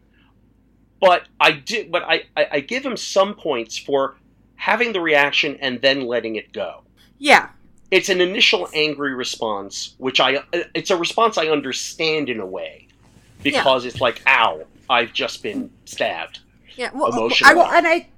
but 1.00 1.24
I 1.40 1.50
do, 1.52 1.88
but 1.90 2.02
I 2.04 2.16
I, 2.36 2.46
I 2.52 2.60
give 2.60 2.84
him 2.86 2.96
some 2.96 3.34
points 3.34 3.76
for 3.76 4.16
having 4.54 4.92
the 4.92 5.00
reaction 5.00 5.56
and 5.60 5.80
then 5.82 6.02
letting 6.02 6.36
it 6.36 6.52
go. 6.52 6.84
Yeah. 7.18 7.48
it's 7.90 8.10
an 8.10 8.20
initial 8.20 8.68
angry 8.74 9.14
response, 9.14 9.94
which 9.98 10.20
I 10.20 10.42
it's 10.74 10.90
a 10.90 10.96
response 10.96 11.38
I 11.38 11.46
understand 11.48 12.28
in 12.28 12.38
a 12.38 12.46
way 12.46 12.88
because 13.42 13.85
it's 13.85 14.00
like, 14.00 14.23
ow, 14.26 14.64
I've 14.90 15.12
just 15.12 15.42
been 15.42 15.71
stabbed. 15.85 16.40
Yeah, 16.76 16.90
well, 16.95 17.12
Emotional. 17.12 17.50
I, 17.50 17.54
Well, 17.54 17.71
and 17.73 17.87
I 17.87 18.09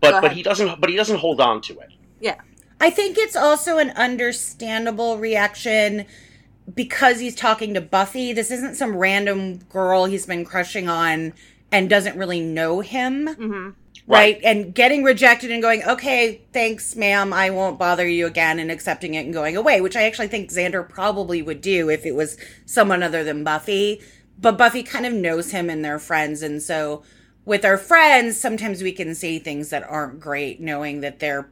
But 0.00 0.20
but 0.20 0.32
he 0.32 0.42
doesn't 0.42 0.80
but 0.80 0.88
he 0.90 0.96
doesn't 0.96 1.18
hold 1.18 1.40
on 1.40 1.60
to 1.62 1.78
it. 1.80 1.90
yeah, 2.20 2.36
I 2.80 2.90
think 2.90 3.18
it's 3.18 3.36
also 3.36 3.78
an 3.78 3.90
understandable 3.90 5.18
reaction 5.18 6.06
because 6.74 7.20
he's 7.20 7.34
talking 7.34 7.74
to 7.74 7.80
Buffy. 7.80 8.32
This 8.32 8.50
isn't 8.50 8.76
some 8.76 8.96
random 8.96 9.58
girl 9.68 10.04
he's 10.06 10.26
been 10.26 10.44
crushing 10.44 10.88
on 10.88 11.32
and 11.72 11.88
doesn't 11.90 12.16
really 12.16 12.40
know 12.40 12.80
him. 12.80 13.28
hmm 13.34 13.70
Right. 14.08 14.38
And 14.44 14.72
getting 14.72 15.02
rejected 15.02 15.50
and 15.50 15.60
going, 15.60 15.82
okay, 15.82 16.42
thanks, 16.52 16.94
ma'am. 16.94 17.32
I 17.32 17.50
won't 17.50 17.76
bother 17.76 18.06
you 18.06 18.26
again 18.28 18.60
and 18.60 18.70
accepting 18.70 19.14
it 19.14 19.24
and 19.24 19.34
going 19.34 19.56
away, 19.56 19.80
which 19.80 19.96
I 19.96 20.04
actually 20.04 20.28
think 20.28 20.48
Xander 20.50 20.88
probably 20.88 21.42
would 21.42 21.60
do 21.60 21.90
if 21.90 22.06
it 22.06 22.14
was 22.14 22.36
someone 22.66 23.02
other 23.02 23.24
than 23.24 23.42
Buffy. 23.42 24.00
But 24.38 24.58
Buffy 24.58 24.82
kind 24.82 25.06
of 25.06 25.12
knows 25.12 25.50
him 25.50 25.70
and 25.70 25.84
they're 25.84 25.98
friends. 25.98 26.42
And 26.42 26.62
so 26.62 27.02
with 27.44 27.64
our 27.64 27.78
friends, 27.78 28.38
sometimes 28.38 28.82
we 28.82 28.92
can 28.92 29.14
say 29.14 29.38
things 29.38 29.70
that 29.70 29.82
aren't 29.88 30.20
great, 30.20 30.60
knowing 30.60 31.00
that 31.00 31.20
they're, 31.20 31.48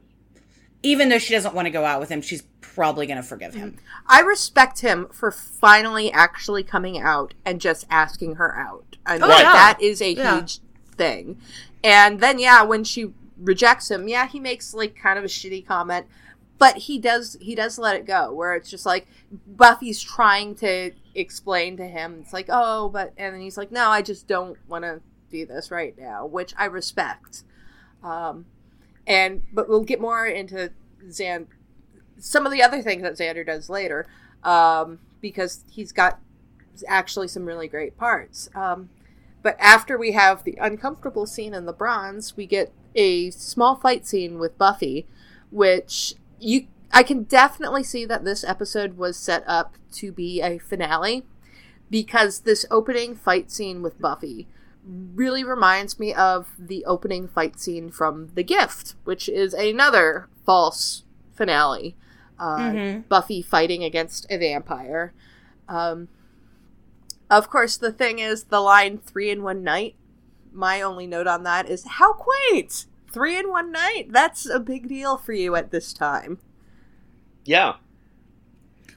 even 0.83 1.09
though 1.09 1.17
she 1.17 1.33
doesn't 1.33 1.55
want 1.55 1.65
to 1.65 1.71
go 1.71 1.85
out 1.85 1.99
with 1.99 2.09
him, 2.09 2.21
she's 2.21 2.43
probably 2.61 3.07
going 3.07 3.17
to 3.17 3.23
forgive 3.23 3.53
him. 3.53 3.71
Mm-hmm. 3.71 3.79
I 4.07 4.19
respect 4.21 4.81
him 4.81 5.07
for 5.11 5.31
finally 5.31 6.11
actually 6.11 6.63
coming 6.63 6.99
out 6.99 7.33
and 7.45 7.59
just 7.59 7.87
asking 7.89 8.35
her 8.35 8.55
out. 8.57 8.97
I 9.05 9.15
oh, 9.15 9.19
mean, 9.19 9.31
Oh, 9.31 9.37
yeah. 9.37 9.53
that 9.53 9.77
is 9.81 10.01
a 10.01 10.13
Yeah. 10.13 10.39
huge 10.39 10.59
thing. 10.95 11.39
And 11.83 12.19
then, 12.19 12.37
yeah, 12.39 12.63
when 12.63 12.83
she 12.83 13.13
rejects 13.37 13.89
him, 13.89 14.07
yeah, 14.07 14.27
he 14.27 14.39
makes 14.39 14.73
like 14.73 14.95
kind 14.95 15.17
of 15.17 15.25
a 15.25 15.27
shitty 15.29 15.65
comment, 15.65 16.05
but 16.57 16.77
he 16.77 16.99
does 16.99 17.37
he 17.41 17.55
does 17.55 17.77
let 17.77 17.95
it 17.95 18.05
go. 18.05 18.33
Where 18.33 18.55
it's 18.55 18.69
just 18.69 18.85
like 18.85 19.07
Buffy's 19.47 20.01
trying 20.01 20.55
to 20.55 20.91
explain 21.13 21.77
to 21.77 21.87
him, 21.87 22.19
it's 22.21 22.33
like, 22.33 22.47
oh, 22.49 22.89
but 22.89 23.13
and 23.17 23.33
then 23.33 23.41
he's 23.41 23.57
like, 23.57 23.71
no, 23.71 23.89
I 23.89 24.01
just 24.01 24.27
don't 24.27 24.57
want 24.67 24.83
to 24.83 25.01
do 25.29 25.45
this 25.45 25.71
right 25.71 25.97
now, 25.97 26.25
which 26.25 26.53
I 26.57 26.65
respect. 26.65 27.43
Um, 28.03 28.45
and 29.07 29.43
but 29.51 29.67
we'll 29.67 29.83
get 29.83 29.99
more 29.99 30.25
into 30.25 30.71
Xan 31.07 31.47
some 32.17 32.45
of 32.45 32.51
the 32.51 32.63
other 32.63 32.81
things 32.81 33.03
that 33.03 33.13
Xander 33.13 33.45
does 33.45 33.69
later, 33.69 34.07
um, 34.43 34.99
because 35.21 35.65
he's 35.69 35.91
got 35.91 36.19
actually 36.87 37.27
some 37.27 37.45
really 37.45 37.67
great 37.67 37.97
parts. 37.97 38.49
Um, 38.55 38.89
but 39.41 39.55
after 39.59 39.97
we 39.97 40.13
have 40.13 40.43
the 40.43 40.57
uncomfortable 40.59 41.25
scene 41.25 41.53
in 41.53 41.65
the 41.65 41.73
bronze, 41.73 42.35
we 42.35 42.45
get 42.45 42.73
a 42.95 43.29
small 43.31 43.75
fight 43.75 44.05
scene 44.07 44.39
with 44.39 44.57
Buffy, 44.57 45.07
which 45.51 46.15
you 46.45 46.67
I 46.93 47.03
can 47.03 47.23
definitely 47.23 47.83
see 47.83 48.05
that 48.05 48.23
this 48.23 48.43
episode 48.43 48.97
was 48.97 49.17
set 49.17 49.43
up 49.47 49.75
to 49.93 50.11
be 50.11 50.41
a 50.41 50.57
finale 50.59 51.25
because 51.89 52.41
this 52.41 52.65
opening 52.71 53.15
fight 53.15 53.51
scene 53.51 53.81
with 53.81 53.99
Buffy 53.99 54.47
really 54.85 55.43
reminds 55.43 55.99
me 55.99 56.13
of 56.13 56.53
the 56.57 56.85
opening 56.85 57.27
fight 57.27 57.59
scene 57.59 57.89
from 57.89 58.29
The 58.35 58.43
Gift, 58.43 58.95
which 59.03 59.27
is 59.27 59.53
another 59.53 60.27
false 60.45 61.03
finale. 61.33 61.95
Uh, 62.39 62.57
Mhm. 62.57 63.07
Buffy 63.09 63.41
fighting 63.41 63.83
against 63.83 64.25
a 64.29 64.37
vampire. 64.37 65.11
Um, 65.67 66.07
of 67.29 67.49
course, 67.49 67.75
the 67.77 67.91
thing 67.91 68.19
is, 68.19 68.45
the 68.45 68.59
line 68.61 68.99
three 68.99 69.29
in 69.31 69.41
one 69.41 69.63
night. 69.63 69.95
My 70.53 70.81
only 70.81 71.07
note 71.07 71.27
on 71.27 71.43
that 71.43 71.67
is 71.69 71.83
how 71.85 72.13
quaint! 72.13 72.85
Three 73.15 73.37
in 73.37 73.49
one 73.49 73.71
night? 73.71 74.07
That's 74.09 74.45
a 74.45 74.59
big 74.59 74.89
deal 74.89 75.15
for 75.15 75.31
you 75.31 75.55
at 75.55 75.71
this 75.71 75.93
time. 75.93 76.37
Yeah. 77.45 77.75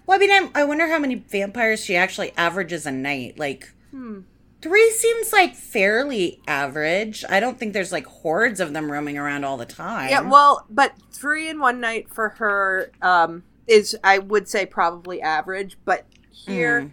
Well, 0.06 0.16
I 0.16 0.18
mean, 0.18 0.32
I'm, 0.32 0.50
I 0.56 0.64
wonder 0.64 0.88
how 0.88 0.98
many 0.98 1.14
vampires 1.14 1.84
she 1.84 1.94
actually 1.94 2.32
averages 2.36 2.84
a 2.84 2.90
night. 2.90 3.38
Like, 3.38 3.72
Hmm. 3.92 4.22
three 4.60 4.90
seems 4.90 5.32
like 5.32 5.54
fairly 5.54 6.40
average. 6.48 7.24
I 7.28 7.38
don't 7.38 7.60
think 7.60 7.74
there's 7.74 7.92
like 7.92 8.06
hordes 8.06 8.58
of 8.58 8.72
them 8.72 8.90
roaming 8.90 9.16
around 9.16 9.44
all 9.44 9.56
the 9.56 9.64
time. 9.66 10.10
Yeah, 10.10 10.22
well, 10.22 10.66
but 10.68 10.94
three 11.12 11.48
in 11.48 11.60
one 11.60 11.78
night 11.80 12.08
for 12.12 12.30
her 12.30 12.90
um, 13.00 13.44
is, 13.68 13.96
I 14.02 14.18
would 14.18 14.48
say, 14.48 14.66
probably 14.66 15.22
average. 15.22 15.78
But 15.84 16.06
here, 16.32 16.82
Mm. 16.82 16.90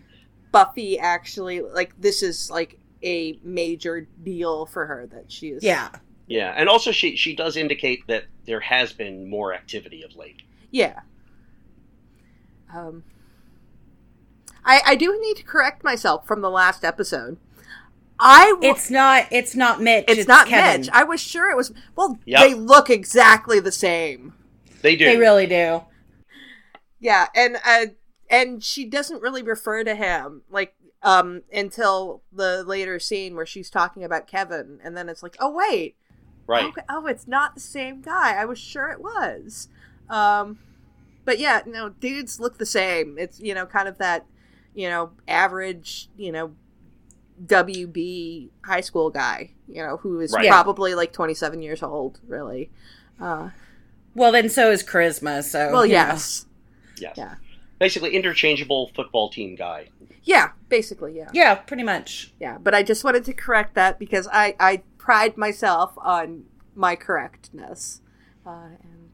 Buffy 0.51 1.00
actually, 1.00 1.62
like, 1.62 2.00
this 2.00 2.22
is 2.22 2.51
like 2.51 2.77
a 3.03 3.39
major 3.44 4.08
deal 4.24 4.67
for 4.67 4.86
her 4.86 5.08
that 5.08 5.32
she 5.32 5.48
is. 5.50 5.63
yeah. 5.63 5.89
Yeah. 6.27 6.53
And 6.55 6.67
also 6.70 6.91
she 6.91 7.15
she 7.15 7.36
does 7.36 7.55
indicate 7.58 8.08
that 8.08 8.25
there 8.46 8.60
has 8.62 8.94
been 8.94 9.29
more 9.29 9.53
activity 9.53 10.03
of 10.03 10.15
late. 10.15 10.41
Yeah. 10.72 11.01
Um, 12.74 13.03
I 14.63 14.82
I 14.86 14.96
do 14.96 15.17
need 15.22 15.38
to 15.38 15.44
correct 15.44 15.84
myself 15.84 16.27
from 16.27 16.41
the 16.41 16.50
last 16.50 16.84
episode. 16.84 17.38
I 18.20 18.51
w- 18.51 18.72
It's 18.72 18.89
not. 18.89 19.25
It's 19.32 19.55
not 19.55 19.82
Mitch. 19.82 20.05
it's, 20.08 20.20
It's, 20.20 20.27
not 20.27 20.48
Kevin. 20.48 20.82
Mitch. 20.82 20.89
I 20.94 21.03
was 21.03 21.20
sure 21.22 21.50
it 21.51 21.58
was. 21.58 21.72
Well, 21.96 22.17
Yep. 22.25 22.39
they 22.41 22.53
look 22.53 22.89
exactly 22.89 23.60
the 23.60 23.72
same. 23.74 24.34
They 24.82 24.96
do. 24.96 25.05
They 25.05 25.17
really 25.17 25.48
do. 25.48 25.84
Yeah, 27.00 27.27
and 27.36 27.58
uh, 27.65 27.88
and 28.29 28.63
she 28.63 28.86
doesn't 28.86 29.22
really 29.22 29.44
refer 29.44 29.84
to 29.84 29.96
him 29.96 30.41
like 30.50 30.75
um 31.03 31.44
until 31.53 32.24
the 32.32 32.63
later 32.63 33.00
scene 33.00 33.36
where 33.36 33.46
she's 33.46 33.70
talking 33.70 34.03
about 34.03 34.27
Kevin, 34.27 34.79
and 34.84 34.96
then 34.98 35.10
it's 35.10 35.22
like, 35.22 35.36
oh 35.39 35.51
wait, 35.51 35.98
right. 36.47 36.65
Okay, 36.65 36.81
oh, 36.89 37.05
it's 37.07 37.27
not 37.27 37.53
the 37.55 37.61
same 37.61 38.01
guy. 38.01 38.33
I 38.39 38.45
was 38.45 38.59
sure 38.59 38.89
it 38.89 39.01
was. 39.01 39.67
Um, 40.09 40.59
but 41.25 41.39
yeah, 41.39 41.61
no, 41.65 41.89
dudes 41.89 42.39
look 42.39 42.57
the 42.57 42.65
same. 42.65 43.17
It's 43.17 43.39
you 43.39 43.53
know 43.55 43.65
kind 43.65 43.87
of 43.87 43.97
that, 43.97 44.25
you 44.75 44.89
know, 44.89 45.11
average, 45.27 46.09
you 46.17 46.31
know, 46.31 46.53
WB 47.45 48.49
high 48.63 48.81
school 48.81 49.09
guy, 49.09 49.51
you 49.67 49.81
know, 49.81 49.97
who 49.97 50.19
is 50.19 50.31
Right. 50.33 50.47
probably 50.47 50.95
like 50.95 51.11
twenty 51.11 51.33
seven 51.33 51.61
years 51.61 51.83
old, 51.83 52.19
really. 52.27 52.69
Uh, 53.19 53.49
Well, 54.13 54.31
then 54.31 54.49
so 54.49 54.71
is 54.71 54.83
charisma. 54.83 55.43
So 55.43 55.71
well, 55.71 55.85
you 55.85 55.93
know. 55.93 55.99
yes, 55.99 56.45
Yes. 56.97 57.15
yeah. 57.17 57.35
Basically 57.79 58.11
interchangeable 58.15 58.91
football 58.95 59.29
team 59.29 59.55
guy. 59.55 59.89
yeah, 60.23 60.51
basically, 60.69 61.17
yeah, 61.17 61.29
Yeah, 61.33 61.55
pretty 61.55 61.83
much. 61.83 62.31
yeah. 62.39 62.57
But 62.57 62.73
I 62.73 62.83
just 62.83 63.03
wanted 63.03 63.25
to 63.25 63.33
correct 63.33 63.75
that 63.75 63.99
because 63.99 64.27
I 64.31 64.55
I 64.59 64.83
pride 65.05 65.38
myself 65.38 65.93
on 65.97 66.45
my 66.74 66.95
correctness, 66.95 68.01
uh, 68.43 68.69
and 68.81 69.12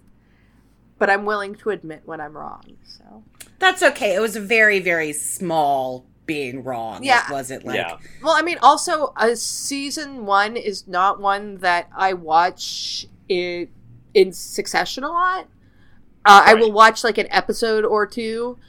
but 0.98 1.10
I'm 1.10 1.26
willing 1.26 1.54
to 1.56 1.70
admit 1.72 2.04
when 2.06 2.22
I'm 2.22 2.38
wrong. 2.38 2.64
So. 2.84 3.24
That's 3.60 3.84
okay. 3.84 4.16
It 4.16 4.22
was 4.22 4.38
a 4.38 4.40
very, 4.40 4.80
very 4.80 5.12
small 5.12 6.06
being 6.26 6.64
wrong. 6.64 7.04
Yeah. 7.04 7.30
Wasn't 7.30 7.66
like. 7.66 7.76
yeah. 7.76 7.98
Well, 8.24 8.34
I 8.34 8.42
mean, 8.42 8.58
also, 8.62 9.12
a 9.18 9.36
season 9.36 10.26
one 10.26 10.56
is 10.56 10.88
not 10.88 11.20
one 11.20 11.58
that 11.58 11.90
I 11.94 12.14
watch 12.14 13.06
in, 13.28 13.68
in 14.14 14.32
succession 14.32 15.04
a 15.04 15.10
lot. 15.10 15.48
Uh, 16.24 16.44
I 16.46 16.54
will 16.54 16.72
watch 16.72 17.04
like 17.04 17.18
an 17.18 17.28
episode 17.32 17.84
or 17.84 18.06
two, 18.06 18.60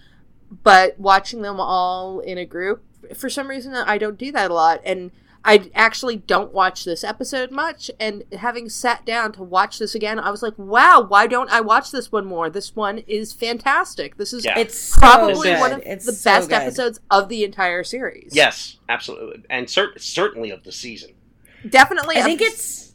but 0.50 0.99
watching 0.99 1.43
them 1.43 1.61
all 1.61 2.19
in 2.19 2.38
a 2.38 2.47
group, 2.47 2.83
for 3.14 3.31
some 3.31 3.49
reason, 3.49 3.75
I 3.75 3.99
don't 3.99 4.19
do 4.19 4.33
that 4.33 4.50
a 4.50 4.55
lot. 4.55 4.81
And 4.85 5.12
I 5.45 5.71
actually 5.75 6.17
don't 6.17 6.53
watch 6.53 6.85
this 6.85 7.03
episode 7.03 7.51
much. 7.51 7.91
And 7.99 8.23
having 8.33 8.69
sat 8.69 9.05
down 9.05 9.33
to 9.33 9.43
watch 9.43 9.79
this 9.81 9.95
again, 9.95 10.21
I 10.21 10.31
was 10.31 10.41
like, 10.43 10.57
wow, 10.57 11.05
why 11.09 11.27
don't 11.27 11.51
I 11.51 11.61
watch 11.61 11.91
this 11.91 12.13
one 12.13 12.27
more? 12.27 12.49
This 12.49 12.77
one 12.77 12.99
is 13.09 13.33
fantastic. 13.33 14.17
This 14.19 14.33
is 14.33 14.45
Yeah. 14.45 14.59
It's 14.59 14.97
probably 14.97 15.49
good. 15.51 15.59
one 15.61 15.73
of 15.73 15.83
it's 15.85 16.07
the 16.07 16.13
so 16.13 16.31
best 16.31 16.49
good. 16.49 16.55
episodes 16.55 17.01
of 17.11 17.29
the 17.29 17.43
entire 17.43 17.83
series. 17.83 18.31
Yes, 18.33 18.77
absolutely. 18.89 19.43
And 19.51 19.69
cer- 19.69 19.99
certainly 19.99 20.51
of 20.51 20.63
the 20.63 20.71
season. 20.73 21.11
Definitely. 21.69 22.19
I 22.19 22.23
think 22.23 22.41
up- 22.41 22.47
it's. 22.49 22.95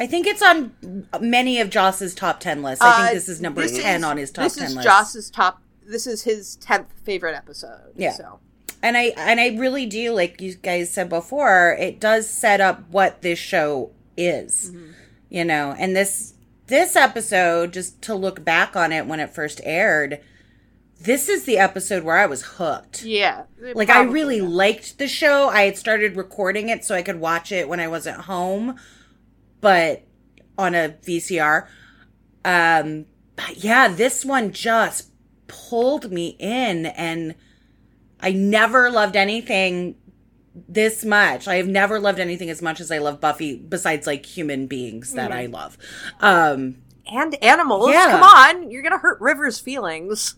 I 0.00 0.06
think 0.06 0.26
it's 0.28 0.42
on 0.42 1.06
many 1.20 1.60
of 1.60 1.70
Joss's 1.70 2.14
top 2.14 2.40
ten 2.40 2.62
lists. 2.62 2.84
I 2.84 2.88
Uh, 2.88 3.02
think 3.06 3.14
this 3.14 3.28
is 3.28 3.40
number 3.40 3.62
this 3.62 3.76
ten 3.78 4.00
is- 4.00 4.04
on 4.04 4.16
his 4.16 4.30
top 4.30 4.42
ten 4.42 4.44
list. 4.44 4.54
this 4.56 4.62
ten 4.62 4.70
is 4.70 4.76
list. 4.76 4.86
Joss's 4.86 5.30
top. 5.30 5.62
This 5.86 6.06
is 6.06 6.22
his 6.22 6.56
tenth 6.56 6.88
favorite 7.04 7.34
episode. 7.34 7.92
Yeah. 7.96 8.12
So 8.12 8.38
and 8.82 8.96
I 8.96 9.12
and 9.16 9.40
I 9.40 9.48
really 9.56 9.86
do 9.86 10.12
like 10.12 10.40
you 10.40 10.54
guys 10.54 10.90
said 10.92 11.08
before. 11.08 11.76
It 11.78 12.00
does 12.00 12.28
set 12.28 12.60
up 12.60 12.88
what 12.90 13.22
this 13.22 13.38
show 13.38 13.90
is, 14.16 14.70
Mm-hmm. 14.70 14.90
you 15.30 15.44
know. 15.44 15.74
And 15.78 15.94
this 15.96 16.34
this 16.66 16.96
episode, 16.96 17.72
just 17.72 18.00
to 18.02 18.14
look 18.14 18.44
back 18.44 18.76
on 18.76 18.92
it 18.92 19.06
when 19.06 19.20
it 19.20 19.34
first 19.34 19.60
aired, 19.64 20.20
this 21.00 21.28
is 21.28 21.44
the 21.44 21.56
episode 21.58 22.02
where 22.04 22.18
I 22.18 22.26
was 22.26 22.42
hooked. 22.42 23.02
yeah, 23.04 23.44
Like 23.74 23.88
I 23.90 24.02
really 24.02 24.40
liked 24.42 24.98
the 24.98 25.08
show. 25.08 25.48
I 25.48 25.62
had 25.62 25.76
started 25.78 26.16
recording 26.16 26.68
it 26.68 26.84
so 26.84 26.94
I 26.94 27.02
could 27.02 27.20
watch 27.20 27.52
it 27.52 27.68
when 27.68 27.80
I 27.80 27.88
wasn't 27.88 28.22
home, 28.22 28.76
but 29.60 30.02
on 30.58 30.74
a 30.74 30.96
VCR. 31.06 31.66
Um 32.44 33.06
but 33.36 33.62
yeah, 33.62 33.88
this 33.88 34.24
one 34.24 34.52
just 34.52 35.10
pulled 35.46 36.10
me 36.10 36.36
in 36.40 36.86
and 36.86 37.34
I 38.20 38.32
never 38.32 38.90
loved 38.90 39.16
anything 39.16 39.96
this 40.68 41.04
much. 41.04 41.46
I 41.46 41.56
have 41.56 41.68
never 41.68 42.00
loved 42.00 42.18
anything 42.18 42.50
as 42.50 42.60
much 42.60 42.80
as 42.80 42.90
I 42.90 42.98
love 42.98 43.20
Buffy 43.20 43.56
besides 43.56 44.06
like 44.06 44.26
human 44.26 44.66
beings 44.66 45.12
that 45.14 45.30
I 45.32 45.46
love. 45.46 45.78
Um 46.20 46.82
and 47.10 47.42
animals. 47.42 47.90
Yeah. 47.90 48.10
Come 48.10 48.22
on, 48.22 48.70
you're 48.70 48.82
gonna 48.82 48.98
hurt 48.98 49.20
River's 49.20 49.58
feelings. 49.58 50.34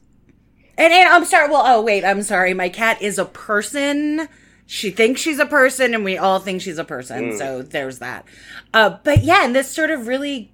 And, 0.78 0.92
and 0.92 1.08
I'm 1.08 1.24
sorry. 1.24 1.50
Well, 1.50 1.62
oh 1.64 1.82
wait, 1.82 2.04
I'm 2.04 2.22
sorry. 2.22 2.54
My 2.54 2.68
cat 2.68 3.02
is 3.02 3.18
a 3.18 3.24
person. 3.24 4.28
She 4.66 4.90
thinks 4.90 5.20
she's 5.20 5.38
a 5.40 5.46
person, 5.46 5.94
and 5.94 6.04
we 6.04 6.16
all 6.16 6.38
think 6.38 6.62
she's 6.62 6.78
a 6.78 6.84
person. 6.84 7.36
So 7.36 7.60
there's 7.62 7.98
that. 7.98 8.24
Uh, 8.72 8.98
but 9.02 9.24
yeah, 9.24 9.44
and 9.44 9.54
this 9.54 9.68
sort 9.70 9.90
of 9.90 10.06
really, 10.06 10.52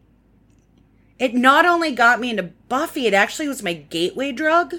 it 1.18 1.34
not 1.34 1.66
only 1.66 1.92
got 1.92 2.18
me 2.18 2.30
into 2.30 2.44
Buffy, 2.68 3.06
it 3.06 3.12
actually 3.14 3.46
was 3.46 3.62
my 3.62 3.74
gateway 3.74 4.32
drug. 4.32 4.76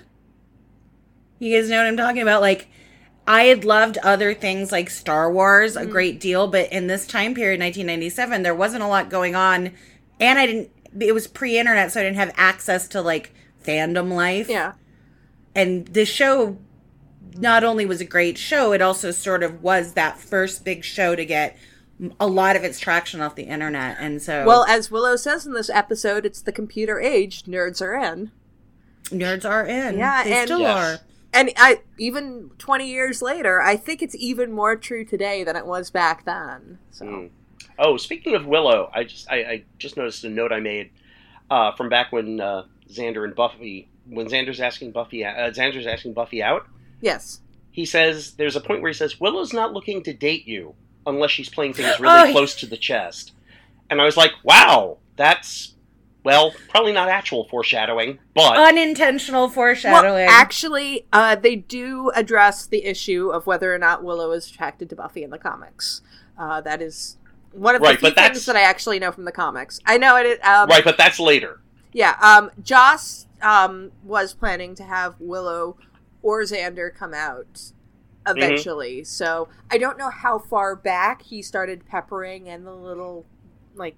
You 1.39 1.55
guys 1.55 1.69
know 1.69 1.77
what 1.77 1.87
I'm 1.87 1.97
talking 1.97 2.21
about? 2.21 2.41
Like, 2.41 2.67
I 3.27 3.43
had 3.43 3.65
loved 3.65 3.97
other 3.99 4.33
things 4.33 4.71
like 4.71 4.89
Star 4.89 5.31
Wars 5.31 5.75
a 5.75 5.85
mm. 5.85 5.91
great 5.91 6.19
deal, 6.19 6.47
but 6.47 6.71
in 6.71 6.87
this 6.87 7.05
time 7.05 7.33
period, 7.35 7.59
1997, 7.59 8.41
there 8.43 8.55
wasn't 8.55 8.83
a 8.83 8.87
lot 8.87 9.09
going 9.09 9.35
on, 9.35 9.71
and 10.19 10.39
I 10.39 10.45
didn't. 10.45 10.71
It 10.99 11.13
was 11.13 11.27
pre-internet, 11.27 11.91
so 11.91 11.99
I 11.99 12.03
didn't 12.03 12.15
have 12.17 12.33
access 12.37 12.87
to 12.89 13.01
like 13.01 13.33
fandom 13.67 14.13
life 14.13 14.47
Yeah. 14.49 14.73
and 15.53 15.85
this 15.87 16.07
show 16.09 16.57
not 17.37 17.63
only 17.63 17.85
was 17.85 17.99
a 17.99 18.05
great 18.05 18.37
show 18.37 18.71
it 18.71 18.81
also 18.81 19.11
sort 19.11 19.43
of 19.43 19.61
was 19.61 19.93
that 19.93 20.17
first 20.17 20.63
big 20.63 20.83
show 20.83 21.15
to 21.15 21.25
get 21.25 21.57
a 22.19 22.27
lot 22.27 22.55
of 22.55 22.63
its 22.63 22.79
traction 22.79 23.19
off 23.19 23.35
the 23.35 23.43
internet 23.43 23.97
and 23.99 24.21
so 24.21 24.45
Well, 24.45 24.63
as 24.65 24.89
Willow 24.89 25.17
says 25.17 25.45
in 25.45 25.53
this 25.53 25.69
episode, 25.69 26.25
it's 26.25 26.41
the 26.41 26.51
computer 26.51 26.99
age. 26.99 27.43
Nerds 27.43 27.81
are 27.81 27.95
in. 27.95 28.31
nerds 29.05 29.43
are 29.43 29.65
in 29.65 29.97
Yeah, 29.97 30.23
they 30.23 30.33
and- 30.33 30.47
still 30.47 30.59
Yes. 30.61 30.77
are 31.01 31.06
And 31.37 31.51
I 31.57 31.81
even 31.97 32.51
20 32.57 32.89
years 32.89 33.21
later, 33.21 33.61
I 33.61 33.75
think 33.75 34.01
it's 34.01 34.15
even 34.15 34.51
more 34.51 34.75
true 34.75 35.05
today 35.05 35.43
than 35.43 35.55
it 35.55 35.65
was 35.65 35.89
back 35.91 36.25
then. 36.25 36.79
So 36.91 37.05
Mm. 37.05 37.29
Oh, 37.79 37.95
speaking 37.97 38.33
of 38.33 38.47
Willow, 38.47 38.89
I 38.93 39.03
just 39.03 39.29
I, 39.29 39.35
I 39.35 39.63
just 39.77 39.97
noticed 39.97 40.23
a 40.23 40.29
note 40.29 40.51
I 40.51 40.59
made 40.59 40.89
uh, 41.51 41.73
from 41.73 41.89
back 41.89 42.11
when 42.11 42.41
uh, 42.41 42.63
Xander 42.89 43.23
and 43.23 43.35
Buffy 43.35 43.87
when 44.09 44.25
Xander's 44.27 44.59
asking 44.59 44.91
Buffy 44.93 45.23
uh, 45.23 45.51
Xander's 45.51 45.85
asking 45.85 46.13
Buffy 46.13 46.41
out. 46.41 46.65
yes, 47.01 47.41
He 47.71 47.85
says 47.85 48.31
there's 48.33 48.55
a 48.55 48.61
point 48.61 48.81
where 48.81 48.89
he 48.89 48.97
says 48.97 49.19
Willow's 49.19 49.53
not 49.53 49.73
looking 49.73 50.01
to 50.03 50.13
date 50.13 50.47
you 50.47 50.73
unless 51.05 51.29
she's 51.31 51.49
playing 51.49 51.73
things 51.73 51.93
Oh, 51.99 52.01
really 52.01 52.27
he- 52.29 52.33
close 52.33 52.55
to 52.55 52.65
the 52.65 52.77
chest. 52.77 53.33
And 53.91 54.01
I 54.01 54.05
was 54.05 54.17
like, 54.17 54.31
wow, 54.43 54.97
that's 55.15 55.73
well, 56.23 56.53
probably 56.69 56.91
not 56.91 57.09
actual 57.09 57.45
foreshadowing, 57.45 58.19
but 58.33 58.57
unintentional 58.57 59.49
foreshadowing 59.49 60.03
Well, 60.03 60.29
actually, 60.29 61.05
uh, 61.13 61.35
they 61.35 61.55
do 61.55 62.11
address 62.15 62.65
the 62.65 62.85
issue 62.85 63.29
of 63.29 63.47
whether 63.47 63.73
or 63.73 63.77
not 63.77 64.03
Willow 64.03 64.31
is 64.31 64.49
attracted 64.49 64.89
to 64.89 64.95
Buffy 64.95 65.23
in 65.23 65.29
the 65.29 65.37
comics. 65.37 66.01
Uh, 66.37 66.61
that 66.61 66.81
is 66.81 67.17
one 67.51 67.75
of 67.75 67.81
Right, 67.81 67.99
the 67.99 68.11
few 68.11 68.15
things 68.15 68.45
that 68.45 68.55
I 68.55 68.61
actually 68.61 68.99
know 68.99 69.11
from 69.11 69.25
the 69.25 69.31
comics. 69.31 69.79
I 69.85 69.97
know 69.97 70.15
it. 70.17 70.45
Um, 70.45 70.69
right, 70.69 70.83
but 70.83 70.97
that's 70.97 71.19
later. 71.19 71.61
Yeah. 71.93 72.15
Um, 72.21 72.51
Joss 72.61 73.25
um, 73.41 73.91
was 74.03 74.33
planning 74.33 74.75
to 74.75 74.83
have 74.83 75.15
Willow 75.19 75.77
or 76.21 76.41
Xander 76.43 76.93
come 76.93 77.13
out 77.13 77.71
Mm-hmm. 78.27 78.37
eventually. 78.37 79.03
So 79.03 79.47
I 79.71 79.77
don't 79.77 79.97
know 79.97 80.09
how 80.09 80.39
far 80.39 80.75
back 80.75 81.21
he 81.21 81.41
started 81.41 81.85
peppering 81.85 82.49
and 82.49 82.65
the 82.65 82.73
little 82.73 83.25
like 83.75 83.95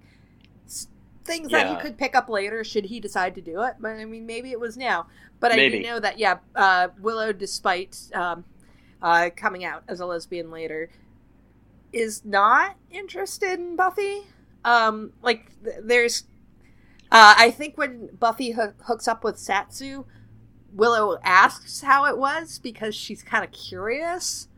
things 1.25 1.49
that 1.49 1.67
he 1.69 1.75
could 1.81 1.97
pick 1.97 2.15
up 2.15 2.29
later 2.29 2.63
should 2.63 2.85
he 2.85 2.99
decide 2.99 3.35
to 3.35 3.41
do 3.41 3.61
it. 3.61 3.75
But 3.79 3.91
I 3.91 4.05
mean, 4.05 4.25
maybe 4.25 4.51
it 4.51 4.59
was 4.59 4.77
now. 4.77 5.07
But 5.39 5.51
I 5.51 5.69
do 5.69 5.79
know 5.81 5.99
that 5.99 6.19
yeah, 6.19 6.39
uh, 6.55 6.89
Willow, 6.99 7.31
despite 7.31 7.97
um, 8.13 8.43
uh, 9.01 9.29
coming 9.35 9.63
out 9.63 9.83
as 9.88 9.99
a 9.99 10.05
lesbian 10.05 10.51
later, 10.51 10.89
is 11.93 12.25
not 12.25 12.75
interested 12.91 13.59
in 13.59 13.75
Buffy. 13.75 14.27
Um, 14.65 15.13
like 15.21 15.51
th- 15.63 15.77
there's 15.83 16.23
uh, 17.11 17.35
I 17.38 17.51
think 17.51 17.77
when 17.77 18.09
Buffy 18.19 18.51
hoo- 18.51 18.73
hooks 18.85 19.07
up 19.07 19.23
with 19.23 19.38
Satsu, 19.38 20.05
Willow 20.73 21.17
asks 21.23 21.81
how 21.81 22.05
it 22.05 22.17
was 22.17 22.59
because 22.59 22.93
she's 22.93 23.23
kind 23.23 23.43
of 23.43 23.51
curious. 23.51 24.48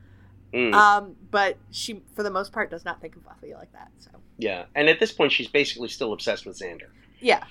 Mm, 0.54 0.74
Um, 0.74 1.16
but 1.32 1.58
she, 1.72 2.02
for 2.16 2.24
the 2.24 2.30
most 2.32 2.52
part, 2.52 2.70
does 2.70 2.84
not 2.84 3.00
think 3.02 3.16
of 3.16 3.24
Buffy 3.26 3.54
like 3.54 3.72
that. 3.74 3.90
So 4.00 4.10
yeah, 4.38 4.66
and 4.76 4.90
at 4.90 5.00
this 5.00 5.12
point, 5.12 5.32
she's 5.32 5.48
basically 5.48 5.88
still 5.88 6.12
obsessed 6.14 6.46
with 6.46 6.58
Xander. 6.60 6.88
yeah, 7.20 7.44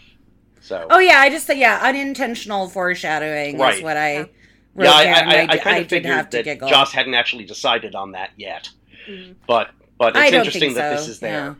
So 0.61 0.87
oh 0.91 0.99
yeah 0.99 1.21
i 1.21 1.31
just 1.31 1.47
said 1.47 1.57
yeah 1.57 1.79
unintentional 1.83 2.69
foreshadowing 2.69 3.59
is 3.61 3.83
what 3.83 3.97
i 3.97 4.13
Yeah. 4.13 4.19
wrote 4.75 4.85
yeah, 4.85 4.93
I, 4.93 5.05
there, 5.05 5.15
and 5.15 5.31
I, 5.31 5.41
I, 5.43 5.47
d- 5.47 5.59
kind 5.59 5.79
of 5.83 5.89
figured 5.89 6.13
have 6.15 6.31
that 6.31 6.45
giggle 6.45 6.69
Joss 6.69 6.93
hadn't 6.93 7.15
actually 7.15 7.45
decided 7.45 7.95
on 7.95 8.13
that 8.13 8.31
yet, 8.37 8.69
Mhm. 9.09 9.37
but 9.47 9.71
but 9.99 10.15
it's 10.17 10.31
don't 10.31 10.39
interesting 10.41 10.61
think 10.61 10.75
that 10.77 10.97
this 10.99 11.09
is 11.09 11.21
there. 11.21 11.57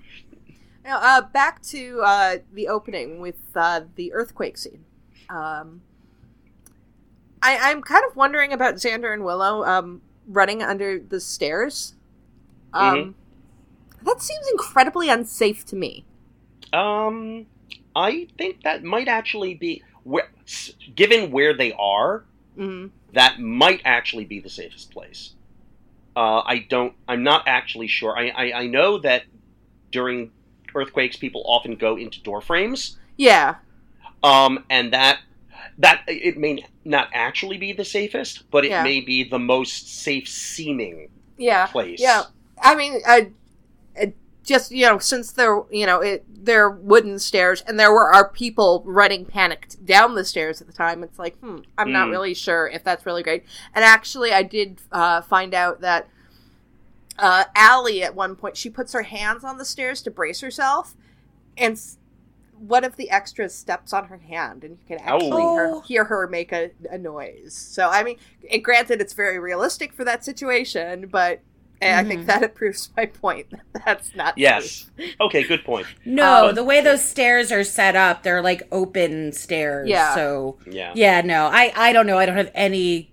now 0.85 0.99
uh, 1.01 1.21
back 1.23 1.63
to 1.63 2.01
uh, 2.05 2.37
the 2.53 2.69
opening 2.69 3.21
with 3.21 3.37
uh, 3.55 3.83
the 3.97 4.13
earthquake 4.13 4.59
scene. 4.59 4.85
Um, 5.31 5.81
I, 7.43 7.57
I'm 7.71 7.81
kind 7.83 8.05
of 8.09 8.17
wondering 8.17 8.53
about 8.53 8.75
Xander 8.77 9.13
and 9.15 9.25
Willow 9.25 9.65
um, 9.65 10.03
running 10.31 10.63
under 10.63 10.99
the 10.99 11.21
stairs. 11.21 11.95
Um, 12.73 13.15
That 14.03 14.23
seems 14.23 14.47
incredibly 14.51 15.09
unsafe 15.11 15.65
to 15.67 15.77
me. 15.77 16.05
Um, 16.73 17.47
I 17.95 18.29
think 18.39 18.63
that 18.63 18.83
might 18.85 19.09
actually 19.09 19.55
be 19.55 19.83
where, 20.05 20.31
given 20.95 21.31
where 21.31 21.55
they 21.55 21.73
are, 21.75 22.25
hmm 22.57 22.87
that 23.13 23.41
might 23.41 23.81
actually 23.85 24.25
be 24.25 24.39
the 24.41 24.49
safest 24.49 24.93
place. 24.93 25.35
Uh, 26.17 26.43
I 26.45 26.67
don't. 26.69 26.95
I'm 27.09 27.23
not 27.23 27.45
actually 27.47 27.89
sure. 27.89 28.17
I, 28.17 28.29
I 28.29 28.53
I 28.63 28.67
know 28.67 28.99
that 28.99 29.25
during 29.91 30.31
earthquakes, 30.75 31.17
people 31.17 31.43
often 31.47 31.75
go 31.77 31.97
into 31.97 32.23
door 32.23 32.41
frames. 32.41 32.97
Yeah, 33.17 33.57
Um, 34.23 34.65
and 34.71 34.93
that 34.93 35.21
that 35.79 36.03
it 36.07 36.37
may 36.39 36.65
not 36.85 37.09
actually 37.13 37.59
be 37.59 37.73
the 37.73 37.85
safest, 37.85 38.51
but 38.51 38.65
it 38.65 38.71
Yeah. 38.71 38.83
may 38.83 39.01
be 39.01 39.25
the 39.25 39.39
most 39.39 40.03
safe 40.03 40.29
seeming 40.29 41.09
yeah. 41.39 41.67
place. 41.67 42.01
Yeah, 42.01 42.25
I 42.63 42.75
mean, 42.75 43.01
I, 43.07 43.31
I 43.97 44.13
just 44.45 44.71
you 44.73 44.87
know, 44.87 44.99
since 44.99 45.33
they're 45.33 45.63
you 45.71 45.87
know 45.87 46.01
it, 46.01 46.25
they're 46.29 46.71
wooden 46.71 47.19
stairs, 47.19 47.63
and 47.67 47.79
there 47.79 47.93
were 47.93 48.13
our 48.13 48.29
people 48.29 48.83
running 48.87 49.25
panicked 49.25 49.85
down 49.85 50.15
the 50.15 50.25
stairs 50.25 50.61
at 50.61 50.67
the 50.67 50.73
time. 50.73 51.03
It's 51.03 51.19
like, 51.19 51.39
hmm, 51.39 51.59
I'm 51.79 51.93
not 51.93 52.09
Mm. 52.09 52.11
really 52.11 52.35
sure 52.35 52.67
if 52.69 52.83
that's 52.85 53.07
really 53.07 53.23
great. 53.23 53.45
And 53.75 53.85
actually, 53.85 54.33
I 54.33 54.43
did 54.43 54.81
uh, 54.93 55.21
find 55.23 55.55
out 55.55 55.81
that 55.83 56.09
uh, 57.19 57.45
Allie 57.55 58.03
at 58.03 58.15
one 58.15 58.35
point 58.37 58.57
she 58.57 58.71
puts 58.71 58.93
her 58.93 59.03
hands 59.03 59.45
on 59.45 59.59
the 59.59 59.65
stairs 59.65 60.03
to 60.03 60.11
brace 60.11 60.41
herself, 60.41 60.95
and. 61.57 61.81
S- 62.61 62.65
What 62.67 62.85
if 62.85 62.97
the 62.97 63.11
extra 63.11 63.49
steps 63.49 63.93
on 63.93 64.07
her 64.09 64.19
hand 64.19 64.65
and 64.65 64.79
you 64.79 64.97
can 64.97 64.99
actually 65.07 65.43
Ow. 65.43 65.55
her, 65.55 65.81
hear 65.83 66.05
her 66.05 66.27
make 66.29 66.53
a, 66.53 66.71
a 66.91 66.99
noise? 66.99 67.55
So, 67.55 67.89
I 67.91 68.03
mean, 68.03 68.17
it, 68.43 68.59
granted, 68.59 69.01
it's 69.01 69.13
very 69.15 69.39
realistic 69.39 69.93
for 69.93 70.05
that 70.05 70.25
situation, 70.25 71.09
but 71.11 71.41
and 71.83 71.97
I 72.07 72.09
think 72.09 72.25
Mhm. 72.25 72.27
that 72.27 72.55
proves 72.61 72.91
my 72.95 73.07
point. 73.07 73.47
that 73.51 73.83
That's 73.87 74.15
not 74.15 74.37
Yes. 74.37 74.91
safe. 74.99 75.17
Okay. 75.21 75.43
Good 75.45 75.65
point. 75.65 75.87
no 76.05 76.49
Um, 76.51 76.55
the 76.55 76.63
way 76.65 76.83
those 76.83 77.03
stairs 77.03 77.51
are 77.51 77.65
set 77.65 77.97
up 77.97 78.23
they're 78.23 78.43
like 78.43 78.63
open 78.71 79.33
stairs 79.33 79.89
Yeah. 79.89 80.15
so 80.15 80.59
Yeah. 80.71 80.93
yeah 80.95 81.23
no 81.23 81.47
i 81.47 81.73
i 81.75 81.93
don't 81.95 82.07
know 82.07 82.19
i 82.19 82.27
don't 82.27 82.37
have 82.37 82.51
any 82.55 83.11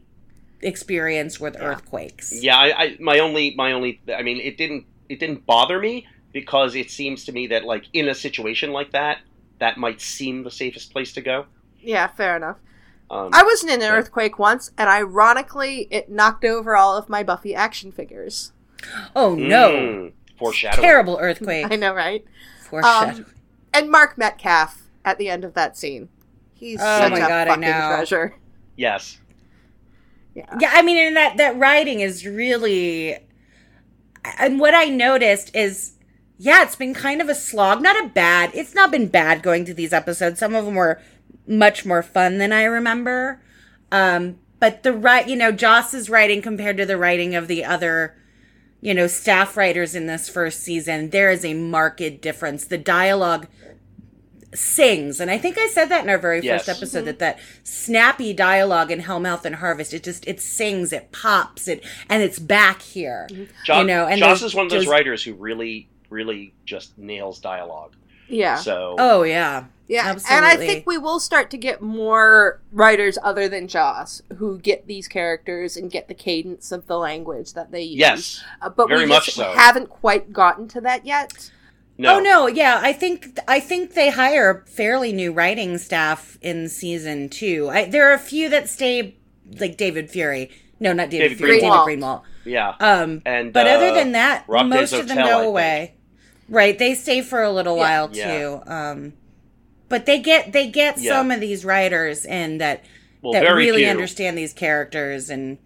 experience 0.62 1.40
with 1.40 1.56
earthquakes 1.60 2.34
Yeah. 2.44 2.58
I, 2.58 2.84
I 2.84 2.98
my 3.00 3.20
only 3.20 3.56
my 3.56 3.72
only. 3.72 4.02
I 4.14 4.22
mean, 4.24 4.40
it 4.42 4.58
didn't 4.58 4.86
it 5.10 5.20
didn't 5.20 5.46
bother 5.46 5.80
me 5.80 6.06
because 6.34 6.76
it 6.76 6.92
seems 6.92 7.24
to 7.26 7.32
me 7.32 7.48
that 7.48 7.64
like 7.64 7.86
in 7.94 8.10
a 8.10 8.16
situation 8.16 8.72
like 8.74 8.92
that, 8.92 9.20
that 9.60 9.78
might 9.78 10.02
seem 10.02 10.44
the 10.44 10.52
safest 10.52 10.92
place 10.92 11.14
to 11.14 11.22
go. 11.22 11.46
Yeah, 11.80 12.08
fair 12.08 12.36
enough. 12.36 12.58
Um, 13.10 13.30
I 13.34 13.44
was 13.44 13.64
in 13.64 13.70
an 13.70 13.80
Yeah. 13.82 13.94
earthquake 13.94 14.38
once, 14.38 14.72
and 14.78 14.90
ironically, 14.90 15.88
it 15.92 16.10
knocked 16.10 16.44
over 16.44 16.76
all 16.76 16.98
of 16.98 17.08
my 17.10 17.24
Buffy 17.24 17.56
action 17.56 17.92
figures. 17.92 18.52
oh 19.16 19.34
no 19.36 19.72
mm, 19.72 20.14
foreshadowing. 20.38 20.82
terrible 20.84 21.18
earthquake 21.20 21.68
I 21.72 21.76
know, 21.78 21.94
right? 21.94 22.24
Foreshadowing. 22.70 23.26
Um, 23.26 23.34
and 23.74 23.90
Mark 23.90 24.18
Metcalf 24.18 24.84
at 25.06 25.18
the 25.18 25.30
end 25.30 25.44
of 25.46 25.54
that 25.54 25.78
scene. 25.78 26.10
He's 26.54 26.80
Oh 26.82 27.00
such 27.00 27.12
my 27.12 27.18
a 27.20 27.28
God, 27.28 27.48
I 27.48 27.52
fucking 27.52 27.62
know. 27.62 27.88
treasure. 27.96 28.36
Yes. 28.76 29.20
Yeah. 30.36 30.46
Yeah, 30.60 30.72
I 30.74 30.82
mean, 30.84 30.98
and 30.98 31.16
that 31.16 31.38
that 31.38 31.58
writing 31.58 32.02
is 32.02 32.26
really, 32.26 33.18
and 34.40 34.60
what 34.60 34.74
I 34.74 34.86
noticed 34.86 35.56
is, 35.56 35.94
yeah, 36.38 36.64
it's 36.64 36.76
been 36.76 36.94
kind 36.94 37.22
of 37.22 37.30
a 37.30 37.36
slog. 37.36 37.82
Not 37.82 38.04
a 38.04 38.08
bad. 38.10 38.52
It's 38.54 38.76
not 38.76 38.92
been 38.92 39.08
bad 39.08 39.42
going 39.42 39.66
through 39.66 39.74
these 39.76 39.94
episodes. 39.94 40.40
Some 40.40 40.54
of 40.56 40.66
them 40.66 40.76
were 40.76 41.02
much 41.48 41.86
more 41.86 42.04
fun 42.04 42.38
than 42.38 42.52
I 42.54 42.64
remember. 42.64 43.42
Um, 43.92 44.38
but 44.60 44.84
the 44.84 44.94
right, 44.94 45.28
you 45.28 45.36
know, 45.36 45.52
Joss's 45.52 46.10
writing 46.10 46.42
compared 46.42 46.78
to 46.78 46.86
the 46.86 46.98
writing 46.98 47.36
of 47.36 47.48
the 47.48 47.64
other, 47.66 48.16
you 48.82 48.94
know, 48.94 49.08
staff 49.08 49.56
writers 49.58 49.96
in 49.96 50.06
this 50.08 50.30
first 50.30 50.62
season, 50.62 51.10
there 51.12 51.32
is 51.32 51.44
a 51.46 51.54
marked 51.54 52.22
difference. 52.22 52.66
The 52.66 52.78
dialogue 52.78 53.48
sings 54.54 55.20
and 55.20 55.30
i 55.30 55.38
think 55.38 55.58
i 55.58 55.68
said 55.68 55.86
that 55.90 56.04
in 56.06 56.10
our 56.10 56.18
very 56.18 56.40
Yes. 56.40 56.66
first 56.66 56.78
episode 56.78 57.04
that 57.04 57.20
that 57.20 57.38
snappy 57.64 58.34
dialogue 58.34 58.90
in 58.92 59.02
hellmouth 59.02 59.44
and 59.44 59.56
harvest 59.56 59.94
it 59.94 60.04
just 60.04 60.26
it 60.26 60.40
sings 60.40 60.94
it 60.94 61.12
pops 61.12 61.68
it 61.68 61.84
and 62.10 62.24
it's 62.24 62.40
back 62.40 62.82
here 62.82 63.28
Jo- 63.66 63.82
you 63.82 63.86
know 63.86 64.08
and 64.08 64.20
Joss 64.20 64.42
is 64.42 64.56
one 64.56 64.66
of 64.66 64.72
those 64.72 64.86
those- 64.86 64.92
writers 64.92 65.22
who 65.22 65.34
really, 65.34 65.90
really 66.10 66.54
just 66.66 66.98
nails 66.98 67.40
dialogue. 67.40 67.96
Yeah. 68.30 68.56
So 68.58 68.96
Oh 69.00 69.24
yeah. 69.24 69.66
Yeah, 69.90 70.08
Absolutely. 70.08 70.36
and 70.36 70.46
I 70.46 70.58
think 70.58 70.86
we 70.86 70.98
will 70.98 71.22
start 71.22 71.50
to 71.52 71.58
get 71.58 71.82
more 71.82 72.60
writers 72.74 73.18
other 73.24 73.48
than 73.48 73.70
Joss 73.70 74.22
who 74.36 74.60
get 74.60 74.86
these 74.86 75.08
characters 75.08 75.78
and 75.78 75.90
get 75.90 76.10
the 76.10 76.14
cadence 76.14 76.74
of 76.74 76.88
the 76.88 76.98
language 76.98 77.54
that 77.54 77.72
they 77.72 77.84
use. 77.84 77.98
yes, 77.98 78.44
uh, 78.62 78.68
but 78.68 78.90
very 78.90 79.04
we 79.04 79.08
much 79.08 79.26
just 79.28 79.38
so. 79.38 79.54
haven't 79.54 79.90
quite 79.90 80.34
gotten 80.34 80.68
to 80.68 80.82
that 80.82 81.06
yet. 81.06 81.52
no, 81.98 82.18
Oh 82.18 82.20
no, 82.20 82.48
yeah, 82.48 82.82
I 82.84 82.92
think 82.92 83.40
I 83.48 83.62
think 83.62 83.94
they 83.94 84.10
hire 84.10 84.66
fairly 84.68 85.14
new 85.14 85.32
writing 85.32 85.78
staff 85.78 86.38
in 86.42 86.68
season 86.68 87.30
two. 87.30 87.70
I, 87.70 87.86
there 87.86 88.10
are 88.10 88.14
a 88.14 88.20
few 88.20 88.50
that 88.50 88.68
stay, 88.68 89.16
like 89.58 89.78
David 89.78 90.12
Fury. 90.12 90.52
No, 90.82 90.92
not 90.92 91.10
David, 91.10 91.30
David 91.30 91.38
Fury. 91.38 91.62
Greenwalt. 91.62 91.86
David 91.88 92.04
Greenwalt. 92.04 92.22
yeah, 92.44 92.76
Um, 92.82 93.22
and 93.26 93.54
but 93.54 93.68
other 93.68 93.88
uh, 93.92 93.94
than 93.94 94.12
that, 94.12 94.44
Rob 94.50 94.66
most 94.68 94.90
Des 94.92 95.00
of 95.00 95.08
them 95.08 95.18
Hotel, 95.18 95.30
I 95.30 95.32
go 95.32 95.40
think. 95.44 95.48
away. 95.50 95.94
Right, 96.50 96.78
they 96.78 96.96
stay 96.96 97.22
for 97.22 97.42
a 97.44 97.52
little 97.52 97.76
Yeah. 97.76 97.82
while 97.82 98.10
Yeah. 98.14 98.40
too. 98.40 98.62
Um, 98.72 99.14
but 99.90 100.06
they 100.06 100.20
get 100.20 100.54
they 100.54 100.68
get 100.68 100.98
Yeah. 100.98 101.14
some 101.14 101.32
of 101.32 101.40
these 101.40 101.66
writers 101.66 102.26
in 102.26 102.58
that 102.60 102.84
well, 103.22 103.34
that 103.34 103.50
really 103.52 103.84
few, 103.84 103.90
understand 103.90 104.38
these 104.38 104.54
characters 104.54 105.30
and 105.30 105.58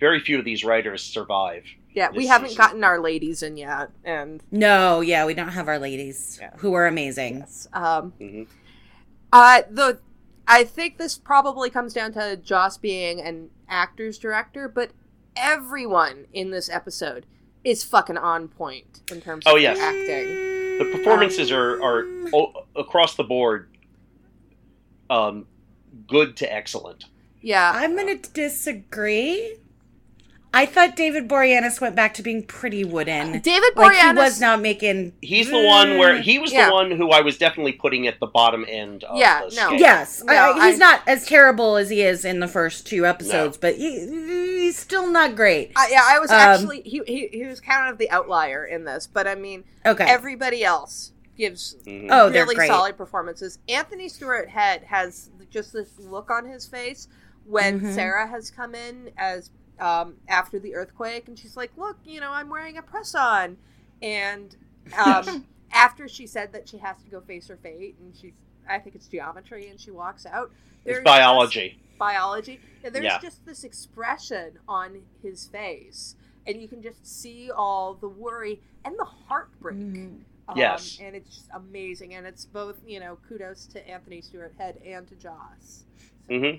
very 0.00 0.20
few 0.20 0.38
of 0.38 0.44
these 0.44 0.64
writers 0.64 1.02
survive. 1.02 1.64
Yeah, 1.94 2.10
we 2.10 2.26
haven't 2.26 2.48
season. 2.50 2.62
gotten 2.62 2.84
our 2.84 2.98
ladies 3.00 3.42
in 3.42 3.56
yet, 3.56 3.88
and 4.04 4.42
no, 4.50 5.00
yeah, 5.00 5.24
we 5.24 5.32
don't 5.32 5.48
have 5.48 5.68
our 5.68 5.78
ladies 5.78 6.38
Yeah. 6.40 6.50
who 6.58 6.74
are 6.74 6.86
amazing. 6.86 7.46
um, 7.72 8.12
Mhm. 8.20 8.46
uh, 9.32 9.62
the 9.70 9.98
I 10.48 10.62
think 10.62 10.98
this 10.98 11.16
probably 11.18 11.70
comes 11.70 11.92
down 11.92 12.12
to 12.12 12.36
Joss 12.36 12.76
being 12.78 13.20
an 13.20 13.50
actor's 13.68 14.16
director, 14.18 14.68
but 14.68 14.90
everyone 15.36 16.26
in 16.32 16.50
this 16.50 16.68
episode 16.70 17.26
is 17.66 17.82
fucking 17.82 18.16
on 18.16 18.46
point 18.48 19.00
in 19.10 19.20
terms 19.20 19.44
of 19.44 19.52
Oh, 19.52 19.56
yes. 19.56 19.76
their 19.76 19.86
acting. 19.88 20.78
The 20.78 20.96
performances 20.96 21.50
are 21.50 21.82
are 21.82 22.04
o- 22.32 22.64
across 22.76 23.16
the 23.16 23.24
board, 23.24 23.68
um, 25.10 25.46
good 26.06 26.36
to 26.36 26.52
excellent. 26.52 27.06
Yeah, 27.40 27.72
I'm 27.74 27.96
gonna 27.96 28.16
disagree. 28.18 29.56
I 30.54 30.64
thought 30.64 30.96
David 30.96 31.28
Boreanaz 31.28 31.80
went 31.82 31.94
back 31.94 32.14
to 32.14 32.22
being 32.22 32.42
pretty 32.42 32.82
wooden. 32.82 33.40
David 33.40 33.76
Like 33.76 33.92
he 33.94 33.98
Boreanaz 34.02 34.16
was 34.16 34.40
not 34.40 34.60
making. 34.62 35.12
He's 35.20 35.50
the 35.50 35.62
one 35.62 35.98
where 35.98 36.20
he 36.22 36.38
was 36.38 36.50
Yeah. 36.52 36.68
the 36.68 36.72
one 36.72 36.90
who 36.90 37.10
I 37.10 37.20
was 37.20 37.36
definitely 37.36 37.72
putting 37.72 38.06
at 38.06 38.20
the 38.20 38.26
bottom 38.26 38.64
end 38.66 39.04
of 39.04 39.18
Yeah, 39.18 39.40
the 39.40 39.44
no. 39.46 39.50
scale. 39.50 39.72
Yes, 39.74 40.22
No, 40.24 40.32
I, 40.32 40.70
he's 40.70 40.76
I- 40.80 40.84
not 40.84 41.02
as 41.06 41.26
terrible 41.26 41.76
as 41.76 41.90
he 41.90 42.00
is 42.02 42.24
in 42.24 42.40
the 42.40 42.48
first 42.48 42.86
two 42.86 43.04
episodes, 43.04 43.58
but 43.58 43.76
he, 43.76 44.00
he's 44.06 44.78
still 44.78 45.10
not 45.10 45.36
great. 45.36 45.72
I, 45.76 45.88
yeah, 45.90 46.02
I 46.04 46.18
was 46.20 46.30
Um, 46.30 46.36
actually 46.38 46.80
he, 46.82 47.02
he 47.06 47.28
he 47.32 47.44
was 47.44 47.60
kind 47.60 47.90
of 47.90 47.98
the 47.98 48.10
outlier 48.10 48.64
in 48.64 48.84
this, 48.84 49.06
but 49.06 49.26
I 49.26 49.34
mean 49.34 49.64
Okay. 49.84 50.04
everybody 50.08 50.64
else 50.64 51.12
gives 51.36 51.76
Mhm. 51.86 52.08
oh, 52.10 52.30
really 52.30 52.54
great. 52.54 52.68
solid 52.68 52.96
performances. 52.96 53.58
Anthony 53.68 54.08
Stewart 54.08 54.48
Head 54.48 54.84
has 54.84 55.28
just 55.50 55.74
this 55.74 55.90
look 55.98 56.30
on 56.30 56.46
his 56.46 56.66
face 56.66 57.08
when 57.44 57.78
Mhm. 57.80 57.94
Sarah 57.94 58.26
has 58.26 58.50
come 58.50 58.74
in 58.74 59.10
as 59.18 59.50
um, 59.80 60.16
after 60.28 60.58
the 60.58 60.74
earthquake, 60.74 61.28
and 61.28 61.38
she's 61.38 61.56
like, 61.56 61.70
"Look, 61.76 61.98
you 62.04 62.20
know, 62.20 62.32
I'm 62.32 62.48
wearing 62.48 62.76
a 62.78 62.82
press 62.82 63.14
on," 63.14 63.56
and 64.02 64.56
um, 64.98 65.44
after 65.72 66.08
she 66.08 66.26
said 66.26 66.52
that 66.52 66.68
she 66.68 66.78
has 66.78 66.96
to 67.04 67.10
go 67.10 67.20
face 67.20 67.48
her 67.48 67.56
fate, 67.56 67.96
and 68.00 68.14
she's 68.16 68.32
I 68.68 68.78
think 68.78 68.96
it's 68.96 69.06
geometry, 69.06 69.68
and 69.68 69.78
she 69.80 69.90
walks 69.90 70.26
out. 70.26 70.50
It's 70.84 70.94
there's 70.94 71.04
biology. 71.04 71.70
just- 71.70 71.98
biology. 71.98 72.60
And 72.84 72.94
there's 72.94 73.04
Yeah. 73.04 73.18
just 73.20 73.44
this 73.46 73.64
expression 73.64 74.58
on 74.68 75.02
his 75.22 75.46
face, 75.48 76.14
and 76.46 76.60
you 76.60 76.68
can 76.68 76.82
just 76.82 77.06
see 77.06 77.50
all 77.50 77.94
the 77.94 78.08
worry 78.08 78.60
and 78.84 78.94
the 78.98 79.04
heartbreak. 79.04 79.76
Mhm. 79.76 80.20
Um, 80.48 80.56
Yes. 80.56 80.98
and 81.00 81.16
it's 81.16 81.34
just 81.34 81.48
amazing, 81.54 82.14
and 82.14 82.26
it's 82.26 82.44
both 82.44 82.76
you 82.86 83.00
know 83.00 83.18
kudos 83.28 83.66
to 83.68 83.88
Anthony 83.88 84.20
Stewart 84.20 84.52
Head 84.58 84.80
and 84.84 85.06
to 85.08 85.14
Joss. 85.16 85.84
hmm 86.28 86.56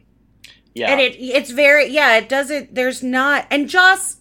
Yeah. 0.74 0.92
And 0.92 1.02
it 1.02 1.16
it's 1.20 1.52
very 1.52 1.88
yeah, 1.88 2.18
it 2.18 2.30
doesn't 2.30 2.76
there's 2.76 3.04
not 3.04 3.46
and 3.50 3.68
Joss 3.68 4.18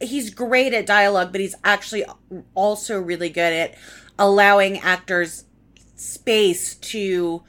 he's 0.00 0.30
great 0.30 0.74
at 0.74 0.86
dialogue, 0.86 1.32
but 1.32 1.40
he's 1.40 1.54
actually 1.64 2.04
also 2.54 3.00
really 3.00 3.30
good 3.30 3.52
at 3.52 3.74
allowing 4.18 4.78
actors 4.78 5.44
space 5.94 6.74
to 6.76 7.42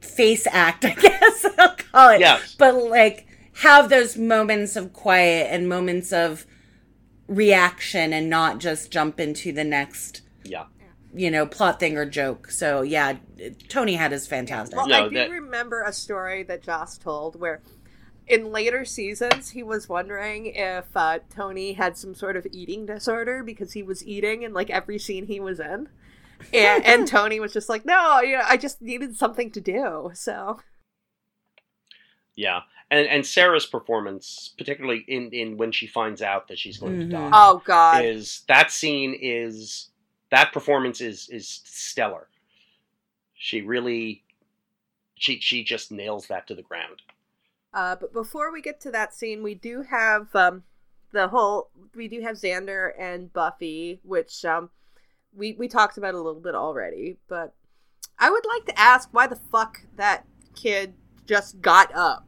face 0.00 0.46
act, 0.50 0.84
I 0.84 0.94
guess 0.94 1.46
I'll 1.58 1.76
call 1.76 2.10
it. 2.10 2.20
Yes. 2.20 2.54
But 2.58 2.74
like 2.74 3.26
have 3.62 3.88
those 3.88 4.16
moments 4.16 4.76
of 4.76 4.92
quiet 4.92 5.48
and 5.50 5.68
moments 5.68 6.12
of 6.12 6.46
reaction 7.26 8.12
and 8.12 8.30
not 8.30 8.58
just 8.58 8.90
jump 8.90 9.20
into 9.20 9.52
the 9.52 9.64
next 9.64 10.22
yeah. 10.44 10.64
You 11.14 11.30
know 11.30 11.46
plot 11.46 11.80
thing 11.80 11.96
or 11.96 12.04
joke. 12.06 12.50
So 12.50 12.82
yeah, 12.82 13.16
Tony 13.68 13.94
Head 13.94 14.12
is 14.12 14.26
fantastic. 14.26 14.76
Well, 14.76 14.88
No, 14.88 15.06
I 15.06 15.08
do 15.08 15.14
that- 15.16 15.30
remember 15.30 15.82
a 15.82 15.92
story 15.92 16.42
that 16.44 16.62
Joss 16.62 16.98
told 16.98 17.38
where. 17.40 17.62
In 18.30 18.52
later 18.52 18.84
seasons, 18.84 19.48
he 19.48 19.62
was 19.62 19.88
wondering 19.88 20.52
if 20.54 20.84
uh, 20.94 21.20
Tony 21.34 21.72
had 21.72 21.96
some 21.96 22.14
sort 22.14 22.36
of 22.36 22.46
eating 22.52 22.84
disorder 22.84 23.42
because 23.42 23.72
he 23.72 23.82
was 23.82 24.04
eating 24.06 24.42
in 24.42 24.52
like 24.52 24.68
every 24.68 24.98
scene 24.98 25.24
he 25.26 25.40
was 25.40 25.58
in, 25.60 25.88
and, 26.52 26.84
and 26.84 27.08
Tony 27.08 27.40
was 27.40 27.54
just 27.54 27.70
like, 27.70 27.86
"No, 27.86 28.20
you 28.20 28.36
know, 28.36 28.44
I 28.46 28.58
just 28.58 28.82
needed 28.82 29.16
something 29.16 29.50
to 29.52 29.62
do." 29.62 30.10
So 30.12 30.60
Yeah. 32.34 32.60
And 32.90 33.06
and 33.08 33.24
Sarah's 33.24 33.64
performance, 33.64 34.54
particularly 34.58 35.04
in, 35.08 35.30
in 35.32 35.56
when 35.56 35.72
she 35.72 35.86
finds 35.86 36.20
out 36.20 36.48
that 36.48 36.58
she's 36.58 36.76
going 36.76 36.96
Mhm. 36.96 37.00
to 37.00 37.06
die, 37.06 37.30
Oh 37.32 37.62
God! 37.64 38.04
is 38.04 38.42
that 38.48 38.70
scene 38.70 39.16
is 39.18 39.88
that 40.30 40.52
performance 40.52 41.00
is 41.00 41.28
is 41.28 41.60
stellar. 41.64 42.28
She 43.34 43.62
really 43.62 44.24
she 45.16 45.40
she 45.40 45.64
just 45.64 45.90
nails 45.92 46.26
that 46.28 46.46
to 46.48 46.54
the 46.54 46.62
ground. 46.62 47.02
Uh, 47.74 47.96
but 47.96 48.12
before 48.12 48.52
we 48.52 48.62
get 48.62 48.80
to 48.80 48.90
that 48.90 49.14
scene, 49.14 49.42
we 49.42 49.54
do 49.54 49.82
have 49.82 50.34
um, 50.34 50.62
the 51.12 51.28
whole. 51.28 51.70
We 51.94 52.08
do 52.08 52.20
have 52.22 52.36
Xander 52.36 52.92
and 52.98 53.32
Buffy, 53.32 54.00
which 54.02 54.44
um, 54.44 54.70
we 55.34 55.52
we 55.52 55.68
talked 55.68 55.98
about 55.98 56.14
a 56.14 56.20
little 56.20 56.40
bit 56.40 56.54
already. 56.54 57.18
But 57.28 57.54
I 58.18 58.30
would 58.30 58.44
like 58.46 58.64
to 58.66 58.78
ask 58.80 59.08
why 59.12 59.26
the 59.26 59.36
fuck 59.36 59.80
that 59.96 60.24
kid 60.54 60.94
just 61.26 61.60
got 61.60 61.94
up. 61.94 62.26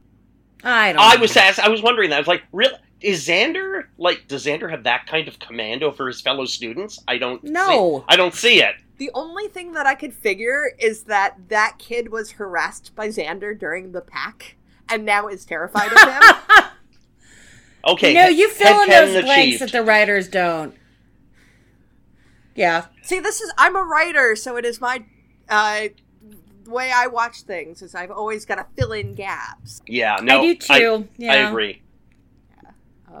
I 0.63 0.93
don't 0.93 1.01
I 1.01 1.15
know. 1.15 1.21
was 1.21 1.35
asked, 1.35 1.59
I 1.59 1.69
was 1.69 1.81
wondering 1.81 2.11
that. 2.11 2.17
I 2.17 2.19
was 2.19 2.27
like, 2.27 2.43
really? 2.51 2.77
Is 3.01 3.27
Xander 3.27 3.85
like? 3.97 4.27
Does 4.27 4.45
Xander 4.45 4.69
have 4.69 4.83
that 4.83 5.07
kind 5.07 5.27
of 5.27 5.39
command 5.39 5.83
over 5.83 6.07
his 6.07 6.21
fellow 6.21 6.45
students? 6.45 6.99
I 7.07 7.17
don't. 7.17 7.43
No. 7.43 7.99
see, 7.99 8.05
I 8.07 8.15
don't 8.15 8.33
see 8.33 8.61
it. 8.61 8.75
The 8.97 9.09
only 9.15 9.47
thing 9.47 9.71
that 9.73 9.87
I 9.87 9.95
could 9.95 10.13
figure 10.13 10.71
is 10.77 11.03
that 11.03 11.49
that 11.49 11.77
kid 11.79 12.11
was 12.11 12.31
harassed 12.31 12.95
by 12.95 13.07
Xander 13.07 13.57
during 13.57 13.91
the 13.91 14.01
pack, 14.01 14.55
and 14.89 15.03
now 15.05 15.27
is 15.27 15.45
terrified 15.45 15.91
of 15.91 15.99
him. 15.99 16.63
Okay. 17.83 18.13
no, 18.13 18.27
you 18.27 18.47
fill 18.49 18.83
in 18.83 18.89
those 18.89 19.09
canon 19.09 19.25
blanks 19.25 19.47
achieved. 19.55 19.61
that 19.61 19.71
the 19.71 19.83
writers 19.83 20.27
don't. 20.27 20.75
Yeah. 22.55 22.85
See, 23.01 23.19
this 23.19 23.41
is 23.41 23.51
I'm 23.57 23.75
a 23.75 23.83
writer, 23.83 24.35
so 24.35 24.55
it 24.57 24.65
is 24.65 24.79
my 24.79 25.03
uh, 25.49 25.87
way 26.67 26.91
I 26.93 27.07
watch 27.07 27.41
things. 27.41 27.81
Is 27.81 27.95
I've 27.95 28.11
always 28.11 28.45
got 28.45 28.55
to 28.55 28.67
fill 28.77 28.91
in 28.91 29.15
gaps. 29.15 29.81
Yeah. 29.87 30.17
No. 30.21 30.41
I 30.41 30.41
do 30.41 30.55
too. 30.55 31.07
yeah. 31.17 31.31
I 31.33 31.35
agree. 31.49 31.81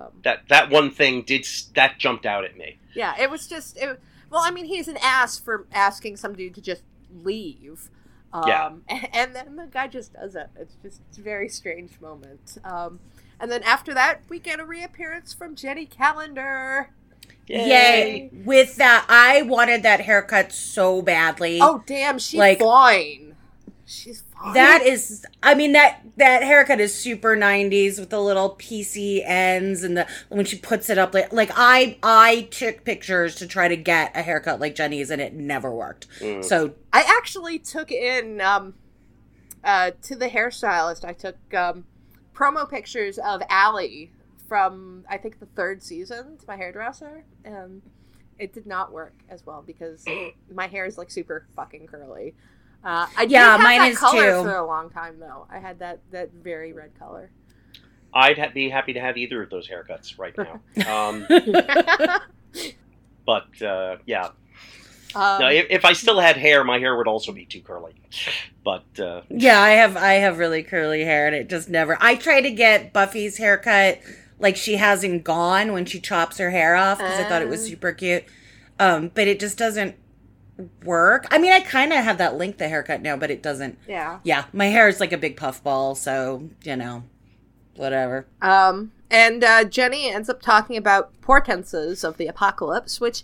Um, 0.05 0.11
That 0.23 0.47
that 0.49 0.69
one 0.69 0.91
thing 0.91 1.21
did 1.23 1.45
that 1.75 1.97
jumped 1.99 2.25
out 2.25 2.43
at 2.45 2.57
me. 2.57 2.77
Yeah, 2.93 3.13
it 3.19 3.29
was 3.29 3.47
just. 3.47 3.77
It, 3.77 3.99
well, 4.29 4.41
I 4.43 4.51
mean, 4.51 4.65
he's 4.65 4.87
an 4.87 4.97
ass 5.01 5.37
for 5.39 5.65
asking 5.73 6.17
some 6.17 6.33
dude 6.35 6.55
to 6.55 6.61
just 6.61 6.83
leave. 7.23 7.89
Um, 8.33 8.43
Yeah. 8.47 8.71
And 9.13 9.35
then 9.35 9.55
the 9.57 9.67
guy 9.67 9.87
just 9.87 10.13
does 10.13 10.35
it. 10.35 10.47
It's 10.57 10.75
just 10.81 11.01
it's 11.09 11.17
a 11.17 11.21
very 11.21 11.49
strange 11.49 11.99
moment. 11.99 12.57
Um, 12.63 12.99
and 13.39 13.51
then 13.51 13.63
after 13.63 13.93
that, 13.93 14.21
we 14.29 14.39
get 14.39 14.59
a 14.59 14.65
reappearance 14.65 15.33
from 15.33 15.55
Jenny 15.55 15.85
Calendar. 15.85 16.91
Yay. 17.47 18.29
With 18.45 18.75
that, 18.77 19.05
I 19.09 19.41
wanted 19.41 19.83
that 19.83 20.01
haircut 20.01 20.53
so 20.53 21.01
badly. 21.01 21.59
Oh, 21.61 21.83
damn, 21.85 22.19
she's 22.19 22.39
Like- 22.39 22.59
fine. 22.59 23.30
She's 23.91 24.21
fine. 24.21 24.53
That 24.53 24.83
is, 24.83 25.25
I 25.43 25.53
mean 25.53 25.73
that 25.73 25.99
that 26.15 26.43
haircut 26.43 26.79
is 26.79 26.95
super 26.95 27.35
'90s 27.35 27.99
with 27.99 28.09
the 28.09 28.21
little 28.21 28.55
PC 28.55 29.21
ends 29.25 29.83
and 29.83 29.97
the 29.97 30.07
when 30.29 30.45
she 30.45 30.57
puts 30.57 30.89
it 30.89 30.97
up 30.97 31.13
like 31.13 31.33
like 31.33 31.51
I 31.55 31.97
I 32.01 32.47
took 32.51 32.85
pictures 32.85 33.35
to 33.35 33.47
try 33.47 33.67
to 33.67 33.75
get 33.75 34.15
a 34.15 34.21
haircut 34.21 34.61
like 34.61 34.75
Jenny's 34.75 35.11
and 35.11 35.21
it 35.21 35.33
never 35.33 35.69
worked. 35.69 36.07
Mm. 36.19 36.43
So 36.43 36.73
I 36.93 37.03
actually 37.17 37.59
took 37.59 37.91
in 37.91 38.39
um, 38.39 38.75
uh, 39.61 39.91
to 40.03 40.15
the 40.15 40.29
hairstylist. 40.29 41.03
I 41.03 41.11
took 41.11 41.35
um, 41.53 41.83
promo 42.33 42.69
pictures 42.69 43.17
of 43.17 43.41
Allie 43.49 44.13
from 44.47 45.03
I 45.09 45.17
think 45.17 45.39
the 45.39 45.47
third 45.47 45.83
season 45.83 46.37
to 46.37 46.45
my 46.47 46.55
hairdresser, 46.55 47.25
and 47.43 47.81
it 48.39 48.53
did 48.53 48.65
not 48.65 48.93
work 48.93 49.15
as 49.27 49.45
well 49.45 49.61
because 49.67 50.05
my 50.49 50.67
hair 50.67 50.85
is 50.85 50.97
like 50.97 51.11
super 51.11 51.45
fucking 51.57 51.87
curly. 51.87 52.35
Uh, 52.83 53.07
I 53.15 53.25
did 53.25 53.31
Yeah, 53.31 53.51
have 53.51 53.61
mine 53.61 53.79
that 53.79 53.91
is 53.91 53.97
color 53.99 54.37
too. 54.37 54.43
for 54.43 54.55
a 54.55 54.65
long 54.65 54.89
time 54.89 55.19
though. 55.19 55.45
I 55.51 55.59
had 55.59 55.79
that 55.79 55.99
that 56.11 56.31
very 56.33 56.73
red 56.73 56.97
color. 56.97 57.29
I'd 58.13 58.37
ha- 58.37 58.49
be 58.53 58.69
happy 58.69 58.93
to 58.93 58.99
have 58.99 59.17
either 59.17 59.41
of 59.43 59.49
those 59.49 59.69
haircuts 59.69 60.17
right 60.19 60.35
now. 60.37 60.59
Um, 60.91 61.25
but 63.25 63.61
uh, 63.61 63.97
yeah, 64.05 64.29
Um, 65.15 65.41
no, 65.41 65.47
if, 65.49 65.67
if 65.69 65.85
I 65.85 65.93
still 65.93 66.19
had 66.19 66.37
hair, 66.37 66.63
my 66.63 66.79
hair 66.79 66.95
would 66.97 67.07
also 67.07 67.31
be 67.31 67.45
too 67.45 67.61
curly. 67.61 67.93
But 68.63 68.83
uh, 68.99 69.21
Yeah, 69.29 69.59
I 69.61 69.71
have 69.71 69.95
I 69.97 70.13
have 70.13 70.37
really 70.39 70.63
curly 70.63 71.03
hair 71.03 71.27
and 71.27 71.35
it 71.35 71.49
just 71.49 71.69
never 71.69 71.97
I 72.01 72.15
try 72.15 72.41
to 72.41 72.51
get 72.51 72.91
Buffy's 72.93 73.37
haircut 73.37 73.99
like 74.39 74.55
she 74.57 74.75
hasn't 74.77 75.23
gone 75.23 75.71
when 75.71 75.85
she 75.85 75.99
chops 75.99 76.37
her 76.39 76.49
hair 76.49 76.75
off 76.75 76.97
because 76.97 77.19
I 77.19 77.23
thought 77.29 77.41
it 77.41 77.47
was 77.47 77.61
Oh. 77.63 77.67
super 77.67 77.91
cute. 77.93 78.23
Um, 78.79 79.11
but 79.13 79.27
it 79.27 79.39
just 79.39 79.57
doesn't 79.57 79.95
work. 80.83 81.27
I 81.31 81.37
mean, 81.37 81.51
I 81.51 81.59
kind 81.61 81.91
of 81.93 82.03
have 82.03 82.17
that 82.19 82.37
length 82.37 82.61
of 82.61 82.69
haircut 82.69 83.01
now, 83.01 83.15
but 83.17 83.31
it 83.31 83.41
doesn't. 83.43 83.77
yeah. 83.87 84.19
Yeah, 84.23 84.45
my 84.53 84.65
hair 84.67 84.87
is 84.87 84.99
like 84.99 85.11
a 85.11 85.17
big 85.17 85.37
puff 85.37 85.63
ball, 85.63 85.95
so 85.95 86.49
you 86.63 86.75
know, 86.75 87.03
whatever. 87.75 88.25
Um, 88.41 88.91
and 89.09 89.43
uh, 89.43 89.63
Jenny 89.65 90.09
ends 90.09 90.29
up 90.29 90.41
talking 90.41 90.77
about 90.77 91.19
portenses 91.21 92.03
of 92.03 92.17
the 92.17 92.27
apocalypse, 92.27 92.99
which 93.01 93.23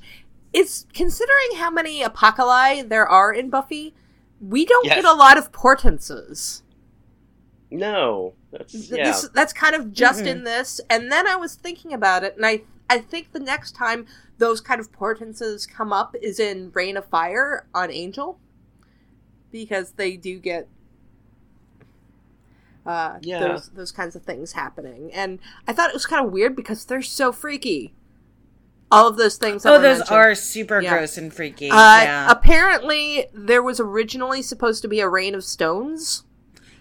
is 0.54 0.86
considering 0.94 1.58
how 1.58 1.70
many 1.70 2.02
apocalypse 2.04 2.90
there 2.90 3.08
are 3.08 3.34
in 3.34 3.50
Buffy. 3.50 3.94
We 4.42 4.66
don't 4.66 4.86
Yes. 4.86 4.96
get 4.96 5.06
a 5.06 5.14
lot 5.14 5.38
of 5.38 5.52
portenses. 5.52 6.64
no, 7.70 8.34
that's 8.52 8.74
yeah. 8.92 9.06
This, 9.06 9.30
that's 9.34 9.54
kind 9.54 9.76
of 9.76 9.92
just 9.92 10.24
Mm-mm. 10.24 10.28
in 10.28 10.44
this. 10.44 10.80
And 10.90 11.12
then 11.12 11.28
I 11.28 11.36
was 11.36 11.56
thinking 11.56 11.92
about 11.94 12.24
it, 12.24 12.36
and 12.38 12.46
I 12.46 12.62
I 12.90 13.00
think 13.00 13.32
the 13.34 13.40
next 13.40 13.76
time 13.76 14.06
those 14.38 14.62
kind 14.62 14.80
of 14.80 14.92
portenses 14.92 15.66
come 15.66 15.92
up 15.94 16.16
is 16.22 16.40
in 16.40 16.72
Rain 16.74 16.98
of 16.98 17.06
Fire 17.06 17.68
on 17.74 17.92
Angel, 17.92 18.40
because 19.52 19.92
they 19.94 20.16
do 20.18 20.40
get 20.40 20.68
uh, 22.86 23.18
Yeah. 23.22 23.40
those 23.40 23.70
those 23.70 23.92
kinds 23.92 24.16
of 24.16 24.24
things 24.24 24.54
happening. 24.54 25.12
And 25.14 25.40
I 25.68 25.74
thought 25.74 25.90
it 25.90 25.94
was 25.94 26.06
kind 26.06 26.26
of 26.26 26.32
weird 26.32 26.56
because 26.56 26.86
they're 26.86 27.02
so 27.02 27.32
freaky. 27.32 27.94
All 28.90 29.10
of 29.10 29.18
those 29.18 29.36
things. 29.38 29.66
Oh, 29.66 29.82
those 29.82 29.98
mentioned. 30.00 30.18
are 30.18 30.36
super 30.36 30.80
Yeah. 30.82 30.98
gross 30.98 31.18
and 31.18 31.34
freaky. 31.34 31.70
Uh, 31.70 31.76
yeah. 31.76 32.32
Apparently, 32.32 33.26
there 33.34 33.62
was 33.62 33.82
originally 33.82 34.42
supposed 34.42 34.82
to 34.84 34.88
be 34.88 35.02
a 35.02 35.10
rain 35.10 35.36
of 35.36 35.44
stones. 35.44 36.24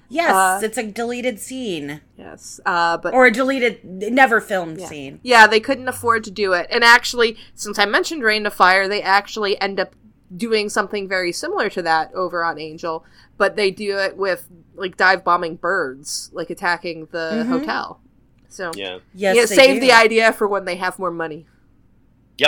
Yes, 0.09 0.33
uh, 0.33 0.61
it's 0.65 0.79
a 0.79 0.83
deleted 0.85 1.39
scene 1.41 2.01
Yes, 2.17 2.61
uh, 2.67 2.97
but 2.99 3.15
or 3.15 3.27
a 3.27 3.31
deleted, 3.33 3.85
never 3.85 4.41
filmed 4.41 4.81
Yeah. 4.81 4.87
scene. 4.89 5.21
Yeah, 5.23 5.47
they 5.47 5.61
couldn't 5.61 5.89
afford 5.89 6.25
to 6.25 6.31
do 6.31 6.53
it. 6.53 6.67
And 6.71 6.83
actually, 6.85 7.37
since 7.55 7.79
I 7.79 7.85
mentioned 7.87 8.23
Rain 8.23 8.47
of 8.47 8.55
Fire, 8.55 8.89
they 8.89 9.03
actually 9.03 9.61
end 9.61 9.79
up 9.81 9.95
doing 10.37 10.69
something 10.69 11.07
very 11.09 11.31
similar 11.33 11.71
to 11.71 11.83
that 11.83 12.13
over 12.15 12.43
on 12.43 12.59
Angel, 12.59 13.05
but 13.39 13.55
they 13.57 13.71
do 13.71 13.97
it 13.99 14.17
with 14.17 14.49
like 14.75 14.97
dive 14.97 15.23
bombing 15.25 15.57
birds, 15.57 16.31
like 16.33 16.51
attacking 16.51 17.07
the 17.13 17.45
Mhm. 17.45 17.49
hotel. 17.49 18.01
So 18.49 18.73
yeah. 18.75 18.99
Yes, 19.15 19.37
yeah, 19.37 19.45
save 19.45 19.75
do. 19.75 19.81
the 19.81 19.93
idea 19.93 20.33
for 20.33 20.49
when 20.49 20.65
they 20.65 20.77
have 20.77 20.99
more 20.99 21.11
money. 21.11 21.47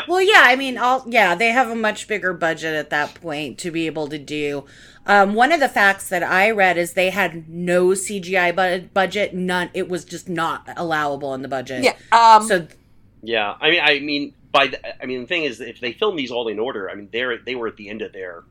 Well, 0.07 0.21
yeah, 0.21 0.43
I 0.45 0.57
mean, 0.57 0.77
all 0.77 1.05
yeah, 1.07 1.35
they 1.35 1.49
have 1.51 1.69
a 1.71 1.75
much 1.75 2.09
bigger 2.09 2.33
budget 2.35 2.75
at 2.75 2.91
that 2.91 3.15
point 3.15 3.59
to 3.59 3.71
be 3.71 3.87
able 3.87 4.07
to 4.09 4.19
do. 4.19 4.65
Um, 5.07 5.35
one 5.35 5.53
of 5.53 5.61
the 5.61 5.69
facts 5.69 6.11
that 6.11 6.23
I 6.23 6.51
read 6.51 6.77
is 6.77 6.93
they 6.93 7.09
had 7.11 7.49
no 7.49 7.89
CGI 7.89 8.55
bu- 8.55 8.89
budget. 8.89 9.33
None. 9.35 9.71
It 9.73 9.89
was 9.89 10.05
just 10.05 10.29
not 10.29 10.69
allowable 10.77 11.33
in 11.33 11.41
the 11.41 11.49
budget. 11.49 11.83
Yeah. 11.85 11.95
Um, 12.13 12.47
So 12.47 12.67
Yeah, 13.23 13.55
I 13.61 13.71
mean, 13.71 13.81
I 13.83 13.99
mean, 14.01 14.35
by 14.53 14.67
the, 14.69 15.03
I 15.03 15.07
mean, 15.07 15.23
the 15.23 15.27
thing 15.27 15.45
is, 15.45 15.61
if 15.61 15.81
they 15.81 15.93
film 15.93 16.17
these 16.17 16.31
all 16.31 16.49
in 16.49 16.59
order, 16.59 16.91
I 16.91 16.95
mean, 16.95 17.09
they're 17.11 17.39
they 17.39 17.55
were 17.55 17.69
at 17.69 17.77
the 17.77 17.89
end 17.89 18.03
of 18.03 18.13
their 18.13 18.45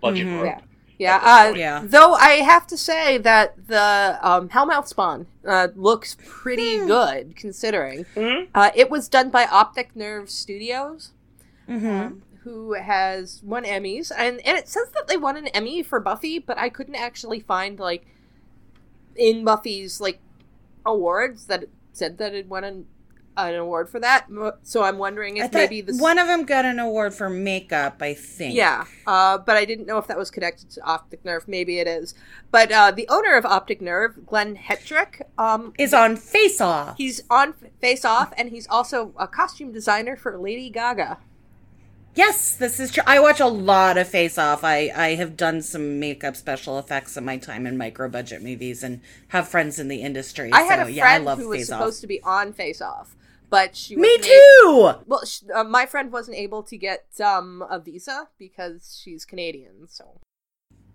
budget 0.00 0.26
Mhm. 0.26 0.44
Yeah. 0.46 0.60
Yeah, 1.00 1.16
uh. 1.22 1.54
Yeah. 1.56 1.82
Though 1.84 2.12
I 2.14 2.42
have 2.52 2.66
to 2.68 2.76
say 2.76 3.18
that 3.18 3.66
the 3.66 4.18
um, 4.22 4.48
Hellmouth 4.50 4.86
Spawn 4.88 5.26
uh, 5.46 5.68
looks 5.74 6.16
pretty 6.24 6.78
Hmm. 6.78 6.86
good 6.86 7.36
considering. 7.36 8.04
Mhm. 8.14 8.48
Uh, 8.54 8.70
it 8.74 8.90
was 8.90 9.08
done 9.08 9.30
by 9.30 9.46
Optic 9.46 9.96
Nerve 9.96 10.30
Studios. 10.30 11.12
mhm. 11.68 11.84
um, 12.06 12.22
who 12.44 12.72
has 12.72 13.42
won 13.44 13.64
Emmys, 13.64 14.10
and 14.16 14.40
and 14.46 14.56
it 14.56 14.66
says 14.68 14.88
that 14.94 15.06
they 15.08 15.16
won 15.16 15.36
an 15.36 15.46
Emmy 15.48 15.82
for 15.82 16.00
Buffy, 16.00 16.38
but 16.38 16.56
I 16.58 16.68
couldn't 16.70 16.94
actually 16.96 17.38
find 17.40 17.78
like 17.78 18.06
in 19.14 19.44
Buffy's 19.44 20.00
like 20.00 20.18
awards 20.86 21.46
that 21.46 21.64
it 21.64 21.70
said 21.92 22.16
that 22.18 22.34
it 22.34 22.46
won 22.48 22.64
an, 22.64 22.86
an 23.48 23.56
award 23.56 23.88
for 23.88 23.98
that. 24.00 24.26
So 24.62 24.82
I'm 24.82 24.98
wondering 24.98 25.38
if 25.38 25.52
maybe 25.52 25.80
this 25.80 26.00
one 26.00 26.18
of 26.18 26.26
them 26.26 26.44
got 26.44 26.64
an 26.64 26.78
award 26.78 27.14
for 27.14 27.28
makeup. 27.30 28.02
I 28.02 28.14
think. 28.14 28.54
yeah, 28.54 28.84
uh, 29.06 29.38
but 29.38 29.56
I 29.56 29.64
didn't 29.64 29.86
know 29.86 29.98
if 29.98 30.06
that 30.08 30.18
was 30.18 30.30
connected 30.30 30.70
to 30.70 30.82
Optic 30.82 31.24
Nerve. 31.24 31.48
Maybe 31.48 31.78
it 31.78 31.86
is. 31.86 32.14
But 32.50 32.70
uh, 32.72 32.90
the 32.90 33.06
owner 33.08 33.36
of 33.36 33.44
Optic 33.44 33.80
Nerve, 33.80 34.26
Glenn 34.26 34.56
Hetrick, 34.56 35.22
um, 35.38 35.72
is 35.78 35.94
on 35.94 36.16
Face 36.16 36.60
Off. 36.60 36.96
he's 36.96 37.22
on 37.30 37.54
Face 37.80 38.04
Off, 38.04 38.32
and 38.36 38.50
he's 38.50 38.66
also 38.68 39.12
a 39.16 39.26
costume 39.26 39.72
designer 39.72 40.16
for 40.16 40.36
Lady 40.38 40.70
Gaga. 40.70 41.18
Yes, 42.16 42.56
this 42.56 42.80
is 42.80 42.90
true. 42.90 43.04
I 43.06 43.20
watch 43.20 43.38
a 43.38 43.46
lot 43.46 43.96
of 43.96 44.08
Face 44.08 44.36
Off. 44.36 44.64
I, 44.64 44.90
I 44.94 45.14
have 45.14 45.36
done 45.36 45.62
some 45.62 46.00
makeup 46.00 46.34
special 46.34 46.78
effects 46.78 47.16
in 47.16 47.24
my 47.24 47.36
time 47.36 47.66
in 47.66 47.78
micro 47.78 48.08
budget 48.08 48.42
movies 48.42 48.82
and 48.82 49.00
have 49.28 49.46
friends 49.48 49.78
in 49.78 49.86
the 49.86 50.02
industry. 50.02 50.50
I 50.52 50.62
had 50.62 50.80
so, 50.80 50.86
a 50.88 50.90
yeah, 50.90 51.04
I 51.04 51.06
friend 51.06 51.24
love 51.24 51.38
who 51.38 51.48
was 51.48 51.58
Face 51.60 51.68
supposed 51.68 51.98
Off. 51.98 52.00
to 52.00 52.06
be 52.08 52.20
on 52.22 52.52
Face 52.52 52.82
Off, 52.82 53.14
but 53.50 53.76
she 53.76 53.96
Me 53.96 54.16
too. 54.18 54.92
Well, 55.06 55.24
sh- 55.26 55.42
uh, 55.54 55.64
my 55.64 55.84
friend 55.86 56.12
wasn't 56.12 56.36
able 56.38 56.62
to 56.64 56.76
get 56.76 57.04
um, 57.22 57.62
a 57.68 57.78
visa 57.78 58.28
because 58.38 58.98
she's 59.02 59.24
Canadian. 59.24 59.88
So 59.88 60.18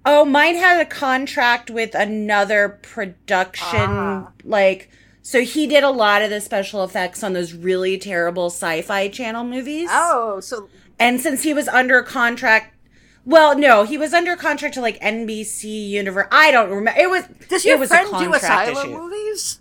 Oh, 0.08 0.24
mine 0.24 0.56
had 0.56 0.80
a 0.80 0.86
contract 0.86 1.70
with 1.72 1.96
another 1.96 2.70
production. 2.70 3.80
Ah. 3.80 4.32
Like, 4.44 4.90
so 5.24 5.42
he 5.42 5.66
did 5.66 5.84
a 5.84 5.90
lot 5.90 6.22
of 6.22 6.30
the 6.30 6.40
special 6.42 6.84
effects 6.84 7.24
on 7.24 7.34
those 7.34 7.54
really 7.54 7.98
terrible 7.98 8.48
sci-fi 8.48 9.08
channel 9.08 9.44
movies. 9.44 9.90
oh, 9.92 10.40
so 10.42 10.70
And 11.00 11.20
since 11.20 11.42
he 11.44 11.54
was 11.56 11.68
under 11.68 12.04
contract, 12.04 12.76
well, 13.26 13.58
no, 13.58 13.84
he 13.84 13.98
was 13.98 14.14
under 14.14 14.36
contract 14.36 14.76
to 14.76 14.82
like 14.82 15.00
NBC 15.02 15.90
Universe. 15.90 16.28
I 16.32 16.52
don't 16.52 16.70
remember. 16.70 17.00
It 17.02 17.10
was. 17.10 17.24
does 17.50 17.66
it 17.66 17.70
your 17.70 17.80
was 17.80 17.90
friend 17.90 18.08
a 18.14 18.20
do 18.20 18.34
asylum 18.34 18.78
issue. 18.78 18.98
movies? 18.98 19.60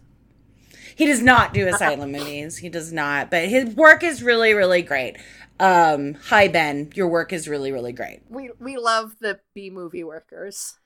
He 0.96 1.06
does 1.06 1.22
not 1.22 1.52
do 1.54 1.66
asylum 1.74 2.12
movies. 2.12 2.58
He 2.58 2.68
does 2.68 2.92
not. 2.92 3.30
But 3.30 3.48
his 3.48 3.74
work 3.74 4.02
is 4.02 4.22
really, 4.22 4.52
really 4.54 4.82
great. 4.82 5.16
Um, 5.60 6.14
hi 6.14 6.48
Ben, 6.48 6.90
your 6.94 7.08
work 7.08 7.32
is 7.32 7.48
really, 7.48 7.70
really 7.72 7.92
great. 7.92 8.22
We 8.28 8.50
we 8.58 8.76
love 8.76 9.16
the 9.20 9.40
B 9.54 9.70
movie 9.70 10.04
workers. 10.04 10.78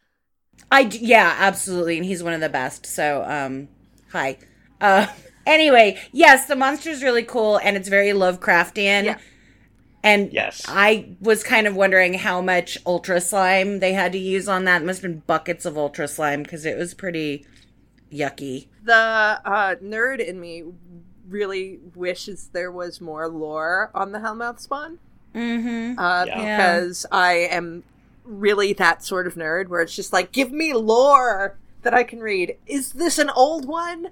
I 0.71 0.81
yeah, 0.81 1.37
absolutely, 1.39 1.97
and 1.97 2.05
he's 2.05 2.23
one 2.23 2.33
of 2.33 2.41
the 2.41 2.49
best. 2.49 2.87
So, 2.87 3.25
um, 3.27 3.69
hi. 4.13 4.39
Uh, 4.81 5.07
anyway, 5.47 5.99
yes, 6.13 6.47
the 6.47 6.57
monster's 6.57 7.03
really 7.03 7.23
cool, 7.23 7.59
and 7.59 7.77
it's 7.77 7.89
very 7.89 8.09
Lovecraftian. 8.09 9.05
Yeah. 9.05 9.19
And 10.03 10.33
Yes. 10.33 10.63
I 10.69 11.17
was 11.21 11.43
kind 11.43 11.67
of 11.67 11.75
wondering 11.75 12.15
how 12.15 12.41
much 12.41 12.79
ultra 12.87 13.21
slime 13.21 13.81
they 13.81 13.93
had 13.95 14.13
to 14.13 14.19
use 14.19 14.49
on 14.49 14.65
that. 14.65 14.83
It 14.83 14.85
must 14.85 15.03
have 15.03 15.11
been 15.11 15.23
buckets 15.27 15.65
of 15.67 15.77
ultra 15.77 16.07
slime 16.07 16.43
because 16.45 16.65
it 16.65 16.77
was 16.79 16.95
pretty 16.95 17.45
yucky. 18.13 18.69
The 18.85 18.95
uh, 18.95 19.75
nerd 19.83 20.27
in 20.27 20.41
me 20.41 20.65
really 21.29 21.79
wishes 21.95 22.51
there 22.53 22.73
was 22.73 23.01
more 23.01 23.29
lore 23.29 23.91
on 23.95 24.13
the 24.13 24.19
Hellmouth 24.19 24.61
Spawn. 24.61 24.99
Mm-hmm. 25.35 25.99
Uh, 25.99 26.25
Yeah. 26.27 26.57
Because 26.57 27.07
I 27.13 27.33
am 27.35 27.85
really 28.25 28.73
that 28.75 29.05
sort 29.05 29.27
of 29.27 29.35
nerd 29.35 29.69
where 29.69 29.81
it's 29.83 29.95
just 29.95 30.13
like, 30.13 30.33
give 30.33 30.53
me 30.53 30.73
lore 30.75 31.57
that 31.83 31.95
I 31.95 32.03
can 32.03 32.21
read. 32.21 32.57
Is 32.67 32.93
this 32.93 33.19
an 33.19 33.31
old 33.31 33.67
one? 33.67 34.09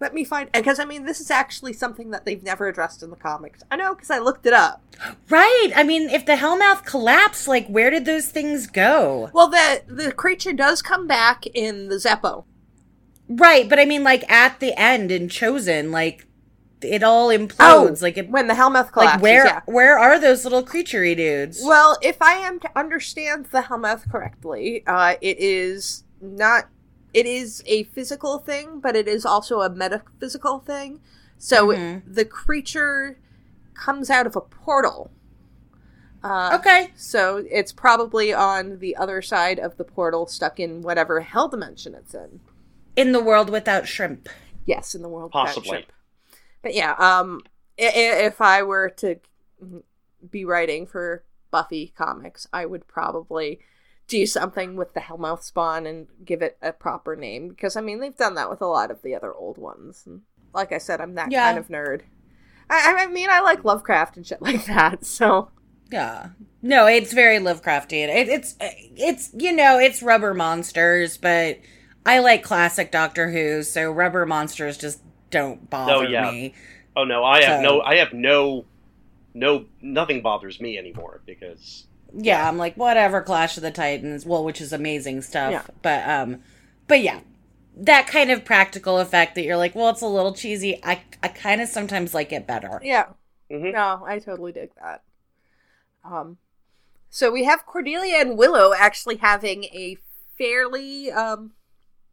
Let 0.00 0.14
me 0.14 0.24
find. 0.24 0.50
Because 0.50 0.80
I 0.80 0.84
mean, 0.84 1.04
this 1.04 1.20
is 1.20 1.30
actually 1.30 1.72
something 1.74 2.10
that 2.10 2.24
they've 2.24 2.42
never 2.42 2.66
addressed 2.66 3.04
in 3.04 3.10
the 3.10 3.16
comics. 3.16 3.62
I 3.70 3.76
know 3.76 3.94
because 3.94 4.10
I 4.10 4.18
looked 4.18 4.46
it 4.46 4.52
up. 4.52 4.82
Right. 5.28 5.70
I 5.76 5.84
mean, 5.84 6.10
if 6.10 6.26
the 6.26 6.32
Hellmouth 6.32 6.84
collapsed, 6.84 7.46
like, 7.46 7.68
where 7.68 7.88
did 7.88 8.04
those 8.04 8.28
things 8.28 8.66
go? 8.66 9.30
Well, 9.32 9.48
the 9.48 9.82
the 9.86 10.10
creature 10.12 10.52
does 10.52 10.82
come 10.82 11.06
back 11.06 11.46
in 11.46 11.88
the 11.88 11.96
Zeppo. 11.96 12.44
Right, 13.28 13.68
but 13.68 13.78
I 13.78 13.84
mean, 13.84 14.02
like 14.04 14.30
at 14.30 14.60
the 14.60 14.78
end 14.78 15.10
in 15.10 15.28
Chosen, 15.28 15.90
like 15.90 16.26
it 16.82 17.02
all 17.02 17.28
implodes. 17.28 18.02
like, 18.02 18.18
it, 18.18 18.28
when 18.28 18.48
the 18.48 18.54
Hellmouth 18.54 18.90
collapses. 18.92 19.14
like 19.14 19.22
where 19.22 19.46
yeah. 19.46 19.60
where 19.66 19.98
are 19.98 20.18
those 20.18 20.44
little 20.44 20.62
creaturey 20.64 21.16
dudes? 21.16 21.60
Well, 21.64 21.96
if 22.02 22.20
I 22.20 22.32
am 22.34 22.58
to 22.60 22.70
understand 22.78 23.46
the 23.46 23.62
Hellmouth 23.62 24.10
correctly, 24.10 24.82
uh, 24.86 25.14
it 25.20 25.38
is 25.38 26.04
not. 26.20 26.68
It 27.14 27.26
is 27.26 27.62
a 27.66 27.84
physical 27.84 28.38
thing, 28.38 28.80
but 28.80 28.96
it 28.96 29.06
is 29.06 29.26
also 29.26 29.60
a 29.60 29.68
metaphysical 29.70 30.60
thing. 30.60 31.00
So 31.38 31.68
Mhm. 31.68 32.02
the 32.06 32.24
creature 32.24 33.18
comes 33.74 34.08
out 34.10 34.26
of 34.26 34.34
a 34.34 34.40
portal. 34.40 35.10
Uh, 36.24 36.56
okay, 36.60 36.92
So 36.96 37.44
it's 37.50 37.72
probably 37.72 38.32
on 38.32 38.78
the 38.78 38.96
other 38.96 39.20
side 39.20 39.58
of 39.58 39.76
the 39.76 39.84
portal, 39.84 40.26
stuck 40.26 40.60
in 40.60 40.80
whatever 40.80 41.20
hell 41.20 41.48
dimension 41.48 41.94
it's 41.94 42.14
in. 42.14 42.40
In 42.96 43.12
the 43.12 43.22
world 43.22 43.50
without 43.50 43.86
shrimp. 43.88 44.28
Yes, 44.66 44.94
in 44.94 45.02
the 45.02 45.08
world. 45.08 45.32
without 45.34 45.64
shrimp. 45.64 45.86
But 46.62 46.74
yeah, 46.74 46.92
um, 46.98 47.42
i- 47.78 47.84
i- 47.84 48.18
if 48.26 48.40
I 48.40 48.62
were 48.62 48.88
to 48.98 49.16
be 50.30 50.44
writing 50.44 50.86
for 50.86 51.24
Buffy 51.50 51.92
comics, 51.96 52.46
I 52.52 52.66
would 52.66 52.86
probably 52.86 53.60
do 54.08 54.26
something 54.26 54.76
with 54.76 54.94
the 54.94 55.00
Hellmouth 55.00 55.42
Spawn 55.42 55.86
and 55.86 56.06
give 56.24 56.42
it 56.42 56.58
a 56.62 56.72
proper 56.72 57.16
name 57.16 57.48
because 57.48 57.76
I 57.76 57.80
mean 57.80 58.00
they've 58.00 58.16
done 58.16 58.34
that 58.34 58.50
with 58.50 58.60
a 58.60 58.66
lot 58.66 58.90
of 58.90 59.02
the 59.02 59.14
other 59.14 59.32
old 59.34 59.58
ones. 59.58 60.02
And 60.06 60.22
like 60.54 60.72
I 60.72 60.78
said, 60.78 61.00
I'm 61.00 61.14
that 61.14 61.30
Yeah. 61.32 61.44
kind 61.46 61.58
of 61.58 61.68
nerd. 61.68 62.02
I, 62.70 63.04
I 63.04 63.06
mean, 63.06 63.28
I 63.30 63.40
like 63.40 63.64
Lovecraft 63.64 64.16
and 64.16 64.26
shit 64.26 64.40
like 64.42 64.64
that. 64.66 65.04
So 65.04 65.50
Yeah. 65.90 66.30
No, 66.62 66.86
it's 66.86 67.12
very 67.12 67.38
Lovecraftian. 67.38 68.08
It, 68.14 68.28
it's 68.28 68.56
it's 68.60 69.30
you 69.34 69.52
know 69.52 69.78
it's 69.78 70.02
rubber 70.02 70.34
monsters, 70.34 71.16
but 71.16 71.58
I 72.04 72.18
like 72.18 72.42
classic 72.42 72.90
Doctor 72.90 73.30
Who, 73.30 73.62
so 73.62 73.90
rubber 73.90 74.26
monsters 74.26 74.76
just 74.76 75.00
don't 75.30 75.68
bother 75.70 76.08
yeah. 76.08 76.30
me. 76.30 76.54
Oh 76.96 77.04
no, 77.04 77.24
I 77.24 77.42
have 77.42 77.58
So- 77.58 77.62
no, 77.62 77.80
I 77.80 77.96
have 77.96 78.12
no, 78.12 78.64
no, 79.34 79.66
nothing 79.80 80.20
bothers 80.22 80.60
me 80.60 80.76
anymore 80.76 81.20
because 81.24 81.86
Yeah, 82.14 82.46
I'm 82.48 82.58
like 82.58 82.74
whatever. 82.76 83.22
Clash 83.22 83.56
of 83.56 83.62
the 83.62 83.70
Titans, 83.70 84.26
well, 84.26 84.44
which 84.44 84.60
is 84.60 84.72
amazing 84.72 85.22
stuff, 85.22 85.52
Yeah. 85.52 85.62
but 85.80 86.06
um, 86.08 86.42
but 86.88 87.00
yeah, 87.00 87.20
that 87.76 88.06
kind 88.06 88.30
of 88.30 88.44
practical 88.44 88.98
effect 88.98 89.34
that 89.36 89.44
you're 89.44 89.56
like, 89.56 89.74
well, 89.74 89.88
it's 89.90 90.02
a 90.02 90.06
little 90.06 90.34
cheesy. 90.34 90.78
I 90.84 91.00
I 91.22 91.28
kind 91.28 91.60
of 91.60 91.68
sometimes 91.68 92.12
like 92.14 92.32
it 92.32 92.46
better. 92.46 92.80
Yeah. 92.82 93.06
Mhm. 93.50 93.72
No, 93.72 94.04
I 94.06 94.18
totally 94.18 94.52
dig 94.52 94.70
that. 94.82 95.02
Um, 96.04 96.38
so 97.08 97.30
we 97.30 97.44
have 97.44 97.64
Cordelia 97.64 98.16
and 98.16 98.36
Willow 98.36 98.72
actually 98.76 99.16
having 99.16 99.64
a 99.64 99.96
fairly 100.36 101.10
um, 101.12 101.52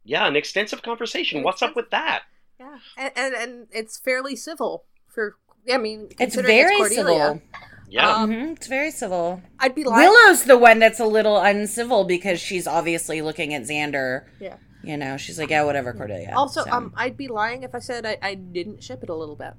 yeah, 0.04 0.26
an 0.26 0.36
extensive 0.36 0.82
conversation. 0.82 1.42
What's 1.42 1.62
up 1.62 1.76
with 1.76 1.90
that? 1.90 2.22
yeah, 2.58 2.78
and 2.96 3.12
and, 3.16 3.34
and 3.34 3.66
it's 3.72 3.98
fairly 3.98 4.36
civil 4.36 4.84
for. 5.06 5.36
I 5.70 5.76
mean, 5.76 6.08
It's 6.18 6.34
very 6.36 6.76
Cordelia, 6.78 6.88
civil. 6.96 7.42
Yeah, 7.88 8.14
Um, 8.14 8.32
hmm 8.32 8.52
it's 8.52 8.66
very 8.66 8.90
civil. 8.90 9.42
I'd 9.58 9.74
be 9.74 9.84
lying. 9.84 10.08
Willow's 10.08 10.44
the 10.44 10.56
one 10.56 10.78
that's 10.78 11.00
a 11.00 11.04
little 11.06 11.38
uncivil 11.38 12.04
because 12.04 12.40
she's 12.40 12.66
obviously 12.66 13.20
looking 13.20 13.52
at 13.52 13.62
Xander. 13.62 14.24
Yeah. 14.40 14.56
You 14.82 14.96
know, 14.96 15.18
she's 15.18 15.38
like, 15.38 15.50
yeah, 15.50 15.64
whatever, 15.64 15.92
Cordelia. 15.92 16.32
Also, 16.34 16.64
So- 16.64 16.70
um, 16.70 16.94
I'd 16.96 17.16
be 17.18 17.28
lying 17.28 17.62
if 17.62 17.74
I 17.74 17.78
said 17.80 18.06
I, 18.06 18.16
I 18.22 18.34
didn't 18.34 18.82
ship 18.82 19.02
it 19.02 19.10
a 19.10 19.14
little 19.14 19.36
bit. 19.36 19.52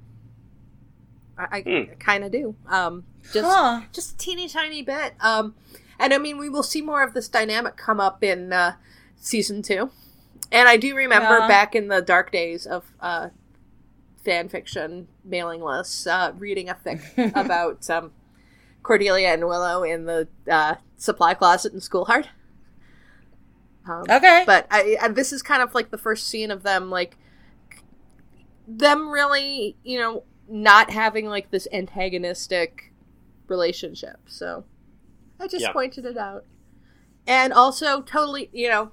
I, 1.38 1.58
I 1.58 1.60
Hmm. 1.62 1.92
kind 2.00 2.24
of 2.24 2.32
do. 2.32 2.56
Um, 2.68 3.04
just 3.32 3.48
Huh. 3.48 3.82
just 3.92 4.14
a 4.14 4.16
teeny 4.16 4.48
tiny 4.48 4.82
bit. 4.82 5.14
Um, 5.20 5.54
and 5.98 6.12
I 6.12 6.18
mean, 6.18 6.36
we 6.38 6.48
will 6.48 6.64
see 6.64 6.82
more 6.82 7.02
of 7.04 7.14
this 7.14 7.28
dynamic 7.28 7.76
come 7.76 8.00
up 8.00 8.24
in 8.24 8.52
uh, 8.52 8.74
season 9.20 9.62
two. 9.62 9.90
And 10.52 10.68
I 10.68 10.76
do 10.76 10.94
remember 10.94 11.40
Yeah. 11.40 11.48
back 11.48 11.74
in 11.74 11.88
the 11.88 12.00
dark 12.02 12.30
days 12.30 12.66
of 12.66 12.84
uh, 13.00 13.30
fan 14.24 14.48
fiction 14.48 15.08
mailing 15.24 15.62
lists, 15.62 16.06
uh, 16.06 16.32
reading 16.38 16.68
a 16.68 16.74
fic 16.74 17.00
about 17.34 17.88
um, 17.90 18.12
Cordelia 18.82 19.28
and 19.28 19.46
Willow 19.46 19.82
in 19.82 20.04
the 20.04 20.28
uh, 20.50 20.76
supply 20.96 21.34
closet 21.34 21.72
in 21.72 21.80
School 21.80 22.04
Hard. 22.04 22.28
Um, 23.88 24.04
Okay. 24.08 24.44
but 24.46 24.66
I, 24.70 24.96
I 25.00 25.08
this 25.08 25.32
is 25.32 25.42
kind 25.42 25.60
of 25.62 25.74
like 25.74 25.90
the 25.90 25.98
first 25.98 26.28
scene 26.28 26.50
of 26.52 26.62
them 26.62 26.88
like 26.88 27.16
them 28.66 29.10
really 29.10 29.76
you 29.82 29.98
know 29.98 30.22
not 30.48 30.90
having 30.90 31.26
like 31.26 31.50
this 31.50 31.66
antagonistic 31.72 32.92
relationship 33.48 34.20
so 34.26 34.64
i 35.40 35.48
just 35.48 35.64
Yeah. 35.64 35.72
pointed 35.72 36.04
it 36.04 36.16
out 36.16 36.44
and 37.26 37.52
also 37.52 38.00
totally 38.02 38.48
you 38.52 38.68
know 38.68 38.92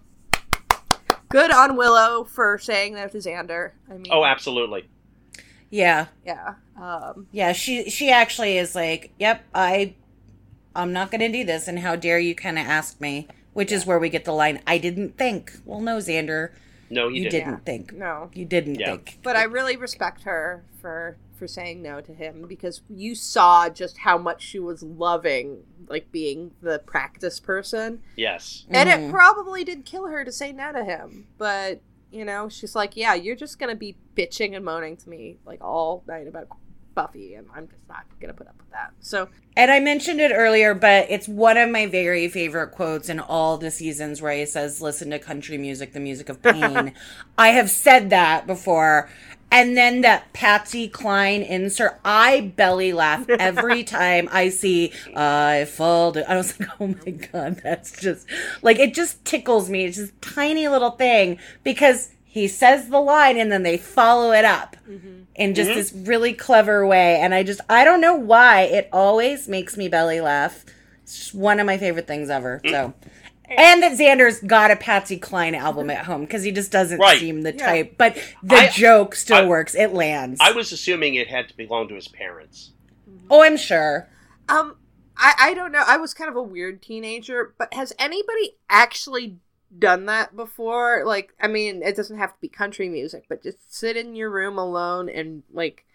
good 1.29 1.51
on 1.51 1.75
willow 1.75 2.23
for 2.23 2.57
saying 2.57 2.93
that 2.95 3.11
to 3.11 3.17
xander 3.19 3.71
i 3.89 3.93
mean 3.93 4.07
Oh, 4.11 4.25
absolutely. 4.25 4.87
yeah. 5.69 6.07
yeah 6.25 6.55
um 6.77 7.27
Yeah, 7.31 7.51
she 7.53 7.89
she 7.89 8.09
actually 8.09 8.57
is 8.57 8.73
like, 8.75 9.11
"Yep, 9.19 9.43
I 9.53 9.93
I'm 10.75 10.93
not 10.93 11.11
going 11.11 11.21
to 11.21 11.29
do 11.29 11.43
this 11.43 11.67
and 11.67 11.79
how 11.79 11.95
dare 11.95 12.19
you 12.19 12.33
kind 12.35 12.57
of 12.57 12.65
ask 12.65 12.99
me?" 13.01 13.27
Which 13.53 13.71
is 13.71 13.85
where 13.85 13.99
we 13.99 14.09
get 14.09 14.23
the 14.25 14.31
line, 14.31 14.61
"I 14.65 14.77
didn't 14.77 15.17
think." 15.17 15.51
Well, 15.65 15.81
no, 15.81 15.97
Xander, 15.97 16.51
No, 16.89 17.09
he 17.09 17.17
you 17.19 17.29
didn't. 17.29 17.47
didn't 17.49 17.65
think. 17.65 17.91
no 17.93 18.29
You 18.33 18.45
didn't 18.45 18.79
Yeah. 18.79 18.91
think. 18.91 19.19
but 19.23 19.35
i 19.35 19.43
really 19.43 19.75
respect 19.75 20.23
her 20.23 20.63
for 20.81 21.17
for 21.39 21.47
saying 21.47 21.81
no 21.81 22.01
to 22.01 22.13
him 22.13 22.45
because 22.47 22.81
you 22.89 23.15
saw 23.15 23.69
just 23.69 23.99
how 23.99 24.17
much 24.17 24.43
she 24.43 24.59
was 24.59 24.83
loving 24.83 25.63
like 25.87 26.11
being 26.11 26.51
the 26.61 26.77
practice 26.79 27.39
person 27.39 28.01
Yes. 28.15 28.65
And 28.69 28.89
Mhm. 28.89 29.07
it 29.07 29.11
probably 29.11 29.63
did 29.63 29.85
kill 29.85 30.07
her 30.07 30.23
to 30.25 30.31
say 30.31 30.51
no 30.51 30.71
to 30.73 30.83
him. 30.83 31.27
But, 31.37 31.79
you 32.11 32.25
know, 32.25 32.49
she's 32.49 32.75
like, 32.75 32.97
yeah, 32.97 33.13
you're 33.13 33.35
just 33.35 33.57
going 33.57 33.69
to 33.69 33.75
be 33.77 33.95
bitching 34.15 34.55
and 34.55 34.63
moaning 34.65 34.97
to 34.97 35.09
me 35.09 35.37
like 35.45 35.63
all 35.63 36.03
night 36.07 36.27
about 36.27 36.47
Buffy. 36.95 37.35
And 37.35 37.47
I'm 37.55 37.67
just 37.67 37.87
not 37.87 38.03
going 38.19 38.27
to 38.33 38.37
put 38.37 38.47
up 38.47 38.57
with 38.57 38.69
that. 38.71 38.91
So, 38.99 39.29
And 39.55 39.71
I 39.71 39.79
mentioned 39.79 40.19
it 40.19 40.31
earlier, 40.33 40.73
but 40.73 41.07
it's 41.09 41.27
one 41.27 41.57
of 41.57 41.69
my 41.69 41.85
very 41.85 42.27
favorite 42.27 42.71
quotes 42.71 43.07
in 43.09 43.19
all 43.19 43.57
the 43.57 43.71
seasons 43.71 44.21
where 44.21 44.33
he 44.33 44.45
says, 44.45 44.81
Listen 44.81 45.09
to 45.11 45.19
country 45.19 45.57
music, 45.57 45.93
the 45.93 45.99
music 45.99 46.27
of 46.29 46.41
pain. 46.41 46.93
I 47.37 47.49
have 47.49 47.69
said 47.69 48.09
that 48.09 48.45
before. 48.47 49.09
And 49.51 49.75
then 49.75 50.01
that 50.01 50.31
Patsy 50.33 50.87
Cline 50.87 51.41
insert, 51.41 51.99
I 52.05 52.53
belly 52.55 52.93
laugh 52.93 53.27
every 53.29 53.83
time 53.85 54.29
I 54.31 54.49
see 54.49 54.93
I 55.15 55.65
fall. 55.65 56.15
I 56.27 56.37
was 56.37 56.59
like, 56.59 56.69
oh 56.79 56.87
my 56.87 57.11
God, 57.11 57.61
that's 57.63 57.99
just 57.99 58.27
like, 58.61 58.77
it 58.77 58.93
just 58.93 59.23
tickles 59.25 59.69
me. 59.69 59.85
It's 59.85 59.97
just 59.97 60.13
a 60.13 60.19
tiny 60.21 60.67
little 60.67 60.91
thing 60.91 61.39
because 61.63 62.11
he 62.23 62.47
says 62.47 62.89
the 62.89 62.99
line 62.99 63.37
and 63.37 63.51
then 63.51 63.63
they 63.63 63.75
follow 63.75 64.31
it 64.31 64.45
up 64.45 64.75
mm-hmm. 64.87 65.21
in 65.33 65.55
just 65.55 65.71
mm-hmm. 65.71 65.79
this 65.79 65.93
really 65.93 66.33
clever 66.33 66.85
way. 66.85 67.19
And 67.19 67.33
I 67.33 67.41
just, 67.41 67.61
I 67.67 67.83
don't 67.83 68.01
know 68.01 68.15
why 68.15 68.61
it 68.61 68.87
always 68.93 69.47
makes 69.47 69.75
me 69.75 69.87
belly 69.89 70.21
laugh. 70.21 70.63
It's 71.01 71.17
just 71.17 71.33
one 71.33 71.59
of 71.59 71.65
my 71.65 71.79
favorite 71.79 72.05
things 72.05 72.29
ever. 72.29 72.61
So, 72.65 72.71
mm. 72.71 72.93
And 73.49 73.83
that 73.83 73.97
Xander's 73.97 74.39
got 74.41 74.71
a 74.71 74.75
Patsy 74.75 75.17
Cline 75.17 75.55
album 75.55 75.89
at 75.89 76.05
home 76.05 76.21
because 76.21 76.43
he 76.43 76.51
just 76.51 76.71
doesn't 76.71 76.99
Right. 76.99 77.19
seem 77.19 77.41
the 77.41 77.53
Yeah. 77.55 77.65
type. 77.65 77.95
But 77.97 78.15
the 78.43 78.55
I- 78.55 78.69
joke 78.69 79.15
still 79.15 79.37
I- 79.37 79.47
works. 79.47 79.75
It 79.75 79.93
lands. 79.93 80.39
I 80.41 80.51
was 80.51 80.71
assuming 80.71 81.15
it 81.15 81.27
had 81.27 81.47
to 81.49 81.57
belong 81.57 81.87
to 81.89 81.95
his 81.95 82.07
parents. 82.07 82.71
oh, 83.31 83.43
I'm 83.43 83.57
sure. 83.57 84.07
um, 84.47 84.75
I, 85.17 85.33
I 85.39 85.53
don't 85.53 85.71
know. 85.71 85.83
I 85.85 85.97
was 85.97 86.13
kind 86.13 86.29
of 86.29 86.35
a 86.35 86.41
weird 86.41 86.81
teenager, 86.81 87.53
but 87.57 87.73
has 87.73 87.93
anybody 87.99 88.55
actually 88.69 89.37
done 89.77 90.05
that 90.05 90.35
before? 90.35 91.03
Like, 91.05 91.33
I 91.41 91.47
mean, 91.47 91.83
it 91.83 91.95
doesn't 91.95 92.17
have 92.17 92.31
to 92.33 92.39
be 92.41 92.47
country 92.47 92.87
music, 92.89 93.25
but 93.29 93.43
just 93.43 93.75
sit 93.75 93.97
in 93.97 94.15
your 94.15 94.29
room 94.29 94.57
alone 94.57 95.09
and, 95.09 95.43
like, 95.51 95.85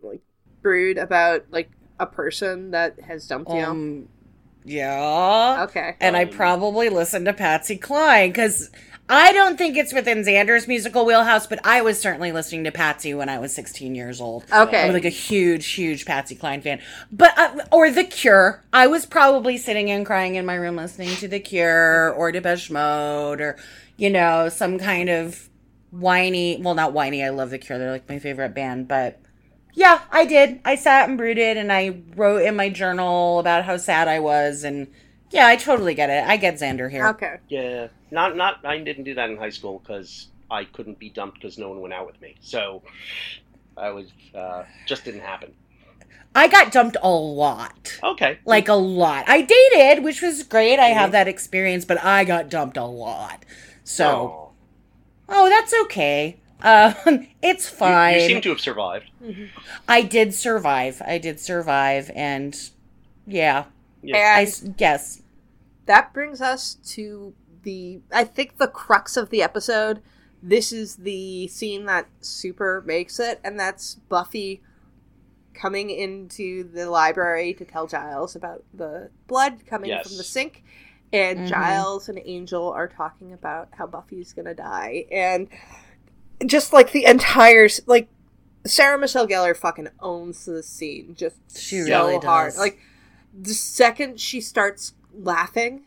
like, 0.00 0.20
brood 0.62 0.96
about, 0.96 1.44
like, 1.50 1.70
a 2.00 2.06
person 2.06 2.70
that 2.70 3.00
has 3.00 3.26
dumped 3.26 3.50
you. 3.50 4.08
Yeah. 4.64 5.64
okay. 5.68 5.96
And 6.00 6.16
I 6.16 6.22
Um, 6.24 6.30
probably 6.30 6.88
listened 6.88 7.26
to 7.26 7.32
Patsy 7.32 7.76
Cline 7.76 8.30
because 8.30 8.70
I 9.08 9.32
don't 9.32 9.58
think 9.58 9.76
it's 9.76 9.92
within 9.92 10.22
Xander's 10.24 10.66
musical 10.66 11.04
wheelhouse, 11.04 11.46
but 11.46 11.60
I 11.66 11.82
was 11.82 12.00
certainly 12.00 12.32
listening 12.32 12.64
to 12.64 12.72
Patsy 12.72 13.12
when 13.12 13.28
I 13.28 13.38
was 13.38 13.54
16 13.54 13.94
years 13.94 14.20
old. 14.22 14.44
Okay. 14.50 14.82
I 14.82 14.86
was 14.86 14.94
like 14.94 15.04
a 15.04 15.10
huge, 15.10 15.66
huge 15.72 16.06
Patsy 16.06 16.34
Cline 16.34 16.62
fan. 16.62 16.80
But, 17.12 17.38
uh, 17.38 17.64
or 17.70 17.90
The 17.90 18.04
Cure. 18.04 18.62
I 18.72 18.86
was 18.86 19.04
probably 19.04 19.58
sitting 19.58 19.90
and 19.90 20.06
crying 20.06 20.36
in 20.36 20.46
my 20.46 20.54
room 20.54 20.76
listening 20.76 21.14
to 21.16 21.28
The 21.28 21.40
Cure 21.40 22.12
or 22.14 22.32
Depeche 22.32 22.70
Mode 22.70 23.42
or, 23.42 23.56
you 23.98 24.08
know, 24.08 24.48
some 24.48 24.78
kind 24.78 25.10
of 25.10 25.50
whiny, 25.90 26.58
well, 26.62 26.74
not 26.74 26.94
whiny. 26.94 27.22
I 27.22 27.28
love 27.28 27.50
The 27.50 27.58
Cure. 27.58 27.78
They're 27.78 27.90
like 27.92 28.08
my 28.08 28.18
favorite 28.18 28.54
band, 28.54 28.88
but 28.88 29.20
yeah, 29.74 30.00
I 30.10 30.24
did. 30.24 30.60
I 30.64 30.76
sat 30.76 31.08
and 31.08 31.18
brooded 31.18 31.56
and 31.56 31.72
I 31.72 32.00
wrote 32.16 32.42
in 32.42 32.56
my 32.56 32.70
journal 32.70 33.38
about 33.38 33.64
how 33.64 33.76
sad 33.76 34.08
I 34.08 34.20
was 34.20 34.64
and 34.64 34.88
yeah, 35.30 35.46
I 35.46 35.56
totally 35.56 35.94
get 35.94 36.10
it. 36.10 36.24
I 36.24 36.36
get 36.36 36.54
Xander 36.54 36.88
here. 36.90 37.08
Okay. 37.08 37.36
Yeah, 37.48 37.88
not 38.10 38.36
not. 38.36 38.64
I 38.64 38.78
didn't 38.78 39.04
do 39.04 39.14
that 39.14 39.30
in 39.30 39.36
high 39.36 39.50
school 39.50 39.80
because 39.80 40.28
I 40.50 40.64
couldn't 40.64 40.98
be 40.98 41.10
dumped 41.10 41.40
because 41.40 41.58
no 41.58 41.68
one 41.70 41.80
went 41.80 41.92
out 41.94 42.06
with 42.06 42.20
me. 42.20 42.36
So 42.40 42.82
I 43.76 43.90
was 43.90 44.06
uh, 44.34 44.62
just 44.86 45.04
didn't 45.04 45.22
happen. 45.22 45.52
I 46.36 46.48
got 46.48 46.72
dumped 46.72 46.96
a 47.02 47.08
lot. 47.08 47.98
Okay, 48.02 48.38
Like 48.44 48.68
a 48.68 48.74
lot. 48.74 49.24
I 49.28 49.40
dated, 49.42 50.02
which 50.04 50.20
was 50.20 50.42
great. 50.42 50.78
I 50.80 50.90
Mm-hmm. 50.90 50.98
have 50.98 51.12
that 51.12 51.28
experience, 51.28 51.84
but 51.84 52.02
I 52.02 52.24
got 52.24 52.48
dumped 52.48 52.76
a 52.76 52.84
lot. 52.84 53.44
So, 53.84 54.06
Aw. 54.08 54.50
oh, 55.28 55.48
that's 55.48 55.72
okay. 55.84 56.40
Um, 56.62 56.94
it's 57.42 57.68
fine. 57.68 58.14
You, 58.20 58.26
seem 58.26 58.40
to 58.42 58.48
have 58.50 58.60
survived. 58.60 59.10
I 59.88 60.02
did 60.02 60.34
survive. 60.34 61.02
I 61.06 61.18
did 61.18 61.40
survive, 61.40 62.10
and 62.14 62.56
yeah, 63.26 63.64
Yeah. 64.02 64.16
I 64.36 64.40
And 64.40 64.48
s- 64.48 64.68
yes, 64.78 65.22
that 65.86 66.12
brings 66.12 66.40
us 66.40 66.74
to 66.94 67.34
the 67.62 68.00
I 68.12 68.24
think 68.24 68.58
the 68.58 68.68
crux 68.68 69.16
of 69.16 69.30
the 69.30 69.42
episode. 69.42 70.00
This 70.42 70.72
is 70.72 70.96
the 70.96 71.48
scene 71.48 71.86
that 71.86 72.06
super 72.20 72.82
makes 72.86 73.18
it, 73.18 73.40
and 73.42 73.58
that's 73.58 73.94
Buffy 73.94 74.62
coming 75.54 75.88
into 75.88 76.64
the 76.64 76.90
library 76.90 77.54
to 77.54 77.64
tell 77.64 77.86
Giles 77.86 78.34
about 78.36 78.64
the 78.74 79.10
blood 79.26 79.64
coming 79.66 79.88
Yes. 79.90 80.06
from 80.08 80.16
the 80.18 80.24
sink. 80.24 80.62
And 81.12 81.40
Mhm. 81.40 81.46
Giles 81.48 82.08
and 82.08 82.20
Angel 82.24 82.70
are 82.72 82.88
talking 82.88 83.32
about 83.32 83.68
how 83.72 83.86
Buffy's 83.86 84.32
gonna 84.32 84.54
die. 84.54 85.06
And 85.12 85.48
just 86.46 86.72
like 86.72 86.92
the 86.92 87.04
entire 87.04 87.68
like 87.86 88.08
Sarah 88.66 88.98
Michelle 88.98 89.26
Gellar 89.28 89.56
fucking 89.56 89.88
owns 90.00 90.44
the 90.46 90.62
scene 90.62 91.14
just 91.14 91.36
She 91.56 91.82
so 91.82 92.06
really 92.08 92.24
hard. 92.24 92.52
does. 92.52 92.58
Like 92.58 92.78
the 93.38 93.54
second 93.54 94.20
she 94.20 94.40
starts 94.40 94.94
laughing 95.12 95.84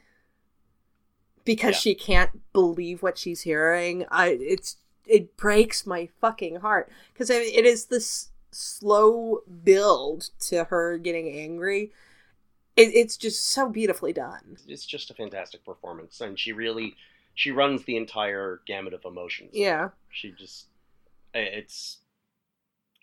because 1.45 1.75
Yeah. 1.75 1.79
she 1.79 1.95
can't 1.95 2.53
believe 2.53 3.01
what 3.01 3.17
she's 3.17 3.41
hearing, 3.41 4.05
I 4.11 4.29
it's 4.39 4.77
it 5.05 5.37
breaks 5.37 5.85
my 5.85 6.09
fucking 6.19 6.57
heart 6.57 6.89
because 7.13 7.29
it 7.29 7.65
is 7.65 7.85
this 7.85 8.29
slow 8.51 9.39
build 9.63 10.29
to 10.39 10.65
her 10.65 10.97
getting 10.97 11.29
angry 11.29 11.91
it, 12.75 12.89
it's 12.93 13.17
just 13.17 13.43
so 13.49 13.69
beautifully 13.69 14.13
done. 14.13 14.57
It's 14.67 14.85
just 14.85 15.09
a 15.09 15.13
fantastic 15.15 15.65
performance, 15.65 16.21
and 16.21 16.37
she 16.37 16.51
really 16.51 16.95
she 17.37 17.51
runs 17.51 17.83
the 17.85 17.95
entire 17.95 18.61
gamut 18.65 18.93
of 18.93 19.05
emotions. 19.05 19.51
Yeah. 19.53 19.89
she 20.09 20.31
just 20.31 20.65
it's 21.33 21.99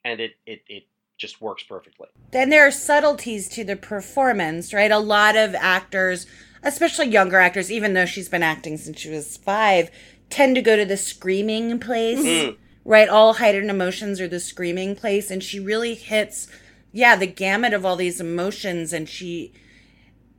and 0.04 0.20
it 0.20 0.32
it 0.44 0.62
it 0.68 0.82
just 1.16 1.40
works 1.40 1.62
perfectly. 1.62 2.08
Then 2.32 2.50
there 2.50 2.66
are 2.66 2.72
subtleties 2.72 3.48
to 3.50 3.62
the 3.64 3.76
performance, 3.76 4.74
right? 4.74 4.90
A 4.90 4.98
lot 4.98 5.36
of 5.36 5.54
actors, 5.54 6.26
especially 6.64 7.06
younger 7.06 7.38
actors, 7.38 7.70
even 7.70 7.94
though 7.94 8.04
she's 8.06 8.28
been 8.28 8.42
acting 8.42 8.76
since 8.76 8.98
she 8.98 9.08
was 9.10 9.36
five, 9.36 9.90
tend 10.30 10.56
to 10.56 10.62
go 10.62 10.74
to 10.76 10.84
the 10.84 10.96
screaming 10.96 11.78
place, 11.78 12.18
Mm. 12.24 12.56
right? 12.84 13.08
All 13.08 13.34
heightened 13.34 13.70
emotions 13.70 14.20
are 14.20 14.26
the 14.26 14.40
screaming 14.40 14.96
place. 14.96 15.30
And 15.30 15.40
she 15.44 15.60
really 15.60 15.94
hits, 15.94 16.48
yeah, 16.90 17.14
the 17.14 17.28
gamut 17.28 17.72
of 17.72 17.86
all 17.86 17.94
these 17.94 18.20
emotions. 18.20 18.92
And 18.92 19.08
she, 19.08 19.52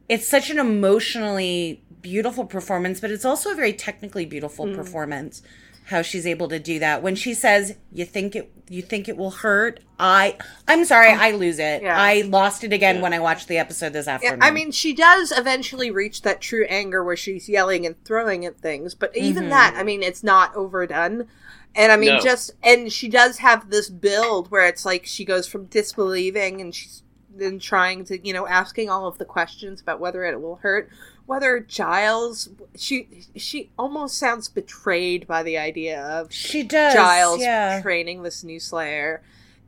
it's 0.10 0.28
such 0.28 0.50
an 0.50 0.60
emotionally 0.60 1.82
beautiful 2.02 2.46
performance, 2.46 3.00
but 3.00 3.12
it's 3.12 3.26
also 3.26 3.52
a 3.52 3.56
very 3.56 3.74
technically 3.74 4.26
beautiful 4.26 4.66
Mm. 4.66 4.76
performance. 4.76 5.42
How 5.90 6.02
she's 6.02 6.26
able 6.26 6.48
to 6.48 6.58
do 6.58 6.80
that 6.80 7.04
when 7.04 7.16
she 7.16 7.36
says, 7.36 7.76
"You 7.94 8.06
think 8.06 8.36
it, 8.36 8.52
you 8.70 8.82
think 8.82 9.08
it 9.08 9.18
will 9.18 9.30
hurt." 9.30 9.82
I, 10.00 10.36
I'm 10.68 10.84
sorry, 10.84 11.10
I 11.10 11.30
lose 11.32 11.60
it. 11.60 11.84
Yeah. 11.84 11.96
I 11.96 12.22
lost 12.22 12.64
it 12.64 12.74
again 12.74 12.96
Yeah. 12.98 13.02
when 13.04 13.14
I 13.14 13.20
watched 13.20 13.48
the 13.48 13.60
episode 13.60 13.94
this 13.94 14.08
Yeah, 14.08 14.16
afternoon. 14.16 14.42
I 14.42 14.50
mean, 14.50 14.72
she 14.72 14.94
does 14.94 15.32
eventually 15.32 15.92
reach 15.92 16.24
that 16.24 16.42
true 16.42 16.66
anger 16.70 17.04
where 17.04 17.16
she's 17.16 17.48
yelling 17.48 17.86
and 17.86 18.04
throwing 18.04 18.46
at 18.46 18.58
things, 18.60 18.96
but 18.96 19.16
even 19.16 19.50
that, 19.50 19.76
I 19.78 19.84
mean, 19.84 20.02
it's 20.02 20.24
not 20.24 20.56
overdone. 20.56 21.28
And 21.76 21.92
I 21.92 21.98
mean, 21.98 22.16
No. 22.16 22.20
just, 22.20 22.52
and 22.64 22.92
she 22.92 23.08
does 23.08 23.38
have 23.40 23.70
this 23.70 23.90
build 23.90 24.50
where 24.50 24.66
it's 24.66 24.86
like 24.86 25.06
she 25.06 25.24
goes 25.24 25.46
from 25.46 25.66
disbelieving 25.66 26.62
and 26.62 26.74
she's 26.74 27.04
then 27.38 27.60
trying 27.60 28.06
to, 28.06 28.26
you 28.26 28.34
know, 28.34 28.48
asking 28.48 28.90
all 28.90 29.08
of 29.08 29.18
the 29.18 29.26
questions 29.26 29.82
about 29.82 30.00
whether 30.00 30.24
it 30.24 30.42
will 30.42 30.58
hurt, 30.58 30.90
whether 31.26 31.60
Giles, 31.60 32.50
she, 32.76 33.08
she 33.36 33.70
almost 33.78 34.18
sounds 34.18 34.48
betrayed 34.48 35.28
by 35.28 35.44
the 35.44 35.58
idea 35.58 36.02
of 36.02 36.32
she 36.32 36.64
does, 36.64 36.94
Giles 36.94 37.42
yeah, 37.42 37.82
training 37.82 38.24
this 38.24 38.44
new 38.44 38.60
Slayer. 38.60 39.22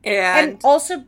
and, 0.04 0.50
And, 0.50 0.60
also 0.64 1.04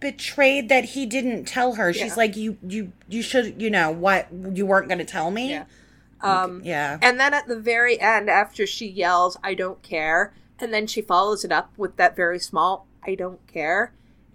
betrayed 0.00 0.68
that 0.68 0.84
he 0.86 1.06
didn't 1.06 1.44
tell 1.44 1.74
her. 1.74 1.92
She's 1.92 2.02
Yeah. 2.08 2.14
like, 2.16 2.36
"You, 2.36 2.56
you, 2.66 2.92
you 3.08 3.22
should, 3.22 3.60
you 3.62 3.70
know, 3.70 3.90
what 3.90 4.26
you 4.32 4.66
weren't 4.66 4.88
going 4.88 4.98
to 4.98 5.04
tell 5.04 5.30
me." 5.30 5.50
Yeah. 5.50 5.64
um, 6.20 6.60
yeah. 6.64 6.98
And 7.00 7.20
then 7.20 7.34
at 7.34 7.46
the 7.46 7.58
very 7.58 8.00
end, 8.00 8.28
after 8.28 8.66
she 8.66 8.86
yells, 8.86 9.36
I 9.44 9.54
don't 9.54 9.80
care, 9.82 10.32
and 10.58 10.72
then 10.72 10.86
she 10.86 11.02
follows 11.02 11.44
it 11.44 11.52
up 11.52 11.70
with 11.76 11.96
that 11.96 12.16
very 12.16 12.38
small, 12.38 12.86
I 13.06 13.14
don't 13.14 13.44
care. 13.46 13.92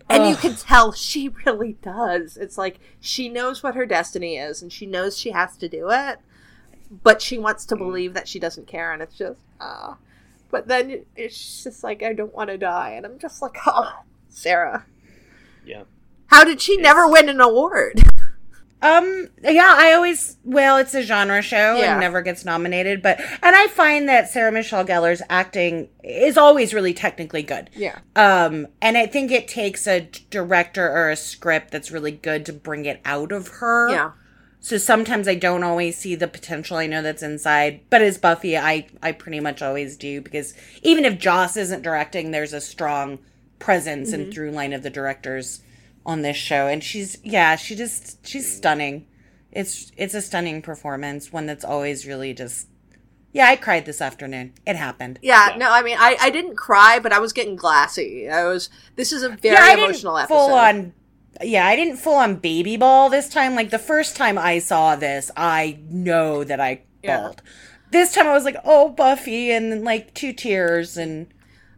And 0.09 0.29
you 0.29 0.35
can 0.35 0.55
tell 0.55 0.91
she 0.91 1.29
really 1.45 1.73
does. 1.81 2.37
It's 2.37 2.57
like 2.57 2.79
she 2.99 3.29
knows 3.29 3.61
what 3.61 3.75
her 3.75 3.85
destiny 3.85 4.37
is 4.37 4.61
and 4.61 4.71
she 4.71 4.85
knows 4.85 5.17
she 5.17 5.31
has 5.31 5.57
to 5.57 5.67
do 5.67 5.89
it, 5.89 6.19
but 7.03 7.21
she 7.21 7.37
wants 7.37 7.65
to 7.65 7.75
believe 7.75 8.13
that 8.13 8.27
she 8.27 8.39
doesn't 8.39 8.67
care. 8.67 8.93
And 8.93 9.01
it's 9.01 9.17
just, 9.17 9.39
ah. 9.59 9.97
But 10.49 10.67
then 10.67 11.05
it's 11.15 11.63
just 11.63 11.83
like, 11.83 12.01
I 12.03 12.13
don't 12.13 12.33
want 12.33 12.49
to 12.49 12.57
die. 12.57 12.91
And 12.91 13.05
I'm 13.05 13.19
just 13.19 13.41
like, 13.41 13.57
oh, 13.65 14.03
Sarah. 14.29 14.85
Yeah. 15.65 15.83
How 16.27 16.43
did 16.43 16.61
she 16.61 16.77
never 16.77 17.07
win 17.07 17.27
an 17.29 17.41
award? 17.41 18.01
Um, 18.79 19.29
yeah, 19.43 19.73
I 19.75 19.93
always, 19.93 20.37
well, 20.43 20.77
it's 20.77 20.93
a 20.93 21.01
genre 21.01 21.41
show 21.41 21.77
Yeah. 21.77 21.93
and 21.93 21.99
never 21.99 22.21
gets 22.21 22.45
nominated, 22.45 23.01
but, 23.01 23.19
and 23.19 23.55
I 23.55 23.67
find 23.67 24.07
that 24.07 24.29
Sarah 24.29 24.51
Michelle 24.51 24.85
Gellar's 24.85 25.21
acting 25.29 25.89
is 26.03 26.37
always 26.37 26.73
really 26.75 26.93
technically 26.93 27.41
good. 27.41 27.71
Yeah. 27.75 27.99
Um, 28.15 28.67
and 28.81 28.95
I 28.95 29.07
think 29.07 29.31
it 29.31 29.47
takes 29.47 29.87
a 29.87 30.01
director 30.29 30.87
or 30.87 31.09
a 31.09 31.15
script 31.15 31.71
that's 31.71 31.89
really 31.89 32.11
good 32.11 32.45
to 32.45 32.53
bring 32.53 32.85
it 32.85 33.01
out 33.03 33.31
of 33.31 33.47
her. 33.47 33.89
Yeah. 33.89 34.11
So 34.59 34.77
sometimes 34.77 35.27
I 35.27 35.35
don't 35.35 35.63
always 35.63 35.97
see 35.97 36.13
the 36.15 36.27
potential 36.27 36.77
I 36.77 36.87
know 36.87 37.01
that's 37.01 37.23
inside, 37.23 37.81
but 37.89 38.01
as 38.01 38.17
Buffy, 38.17 38.57
I 38.57 38.87
I 39.01 39.11
pretty 39.11 39.39
much 39.39 39.61
always 39.61 39.95
do 39.95 40.19
because 40.19 40.53
even 40.81 41.05
if 41.05 41.19
Joss 41.19 41.55
isn't 41.55 41.83
directing, 41.83 42.31
there's 42.31 42.53
a 42.53 42.59
strong 42.59 43.19
presence 43.59 44.11
and 44.13 44.33
through 44.33 44.51
line 44.51 44.73
of 44.73 44.83
the 44.83 44.89
directors 44.89 45.61
on 46.07 46.21
this 46.23 46.37
show, 46.37 46.65
and 46.67 46.83
she's 46.83 47.17
yeah, 47.23 47.55
she 47.57 47.75
just 47.75 48.25
she's 48.25 48.51
stunning. 48.55 49.05
It's 49.51 49.91
it's 49.97 50.13
a 50.15 50.21
stunning 50.21 50.61
performance, 50.63 51.31
one 51.31 51.45
that's 51.45 51.65
always 51.65 52.07
really 52.07 52.33
just 52.33 52.67
yeah. 53.33 53.47
I 53.47 53.57
cried 53.57 53.85
this 53.85 54.01
afternoon. 54.01 54.53
It 54.65 54.77
happened. 54.77 55.19
Yeah, 55.21 55.49
Yeah. 55.51 55.57
no, 55.57 55.71
I 55.71 55.83
mean, 55.83 55.97
I, 55.99 56.15
I 56.19 56.29
didn't 56.31 56.55
cry, 56.55 56.99
but 56.99 57.11
I 57.13 57.19
was 57.19 57.33
getting 57.33 57.55
glassy. 57.57 58.29
I 58.29 58.45
was. 58.45 58.69
This 58.95 59.11
is 59.11 59.21
a 59.21 59.29
very 59.29 59.53
yeah, 59.55 59.61
I 59.61 59.75
didn't 59.75 59.89
emotional 59.89 60.17
episode. 60.17 60.33
full 60.35 60.53
on. 60.53 60.93
Yeah, 61.43 61.67
I 61.67 61.75
didn't 61.75 61.97
full 61.97 62.15
on 62.15 62.37
baby 62.37 62.77
bawl 62.77 63.09
this 63.09 63.29
time. 63.29 63.53
Like 63.53 63.69
the 63.69 63.77
first 63.77 64.15
time 64.15 64.37
I 64.39 64.57
saw 64.59 64.95
this, 64.95 65.29
I 65.37 65.77
know 65.89 66.43
that 66.43 66.59
I 66.59 66.81
Yeah. 67.03 67.19
bawled. 67.19 67.41
This 67.91 68.13
time 68.13 68.27
I 68.27 68.33
was 68.33 68.43
like, 68.43 68.57
"Oh, 68.65 68.89
Buffy," 68.89 69.51
and 69.51 69.71
then 69.71 69.83
like 69.83 70.13
two 70.13 70.33
tears, 70.33 70.97
and 70.97 71.27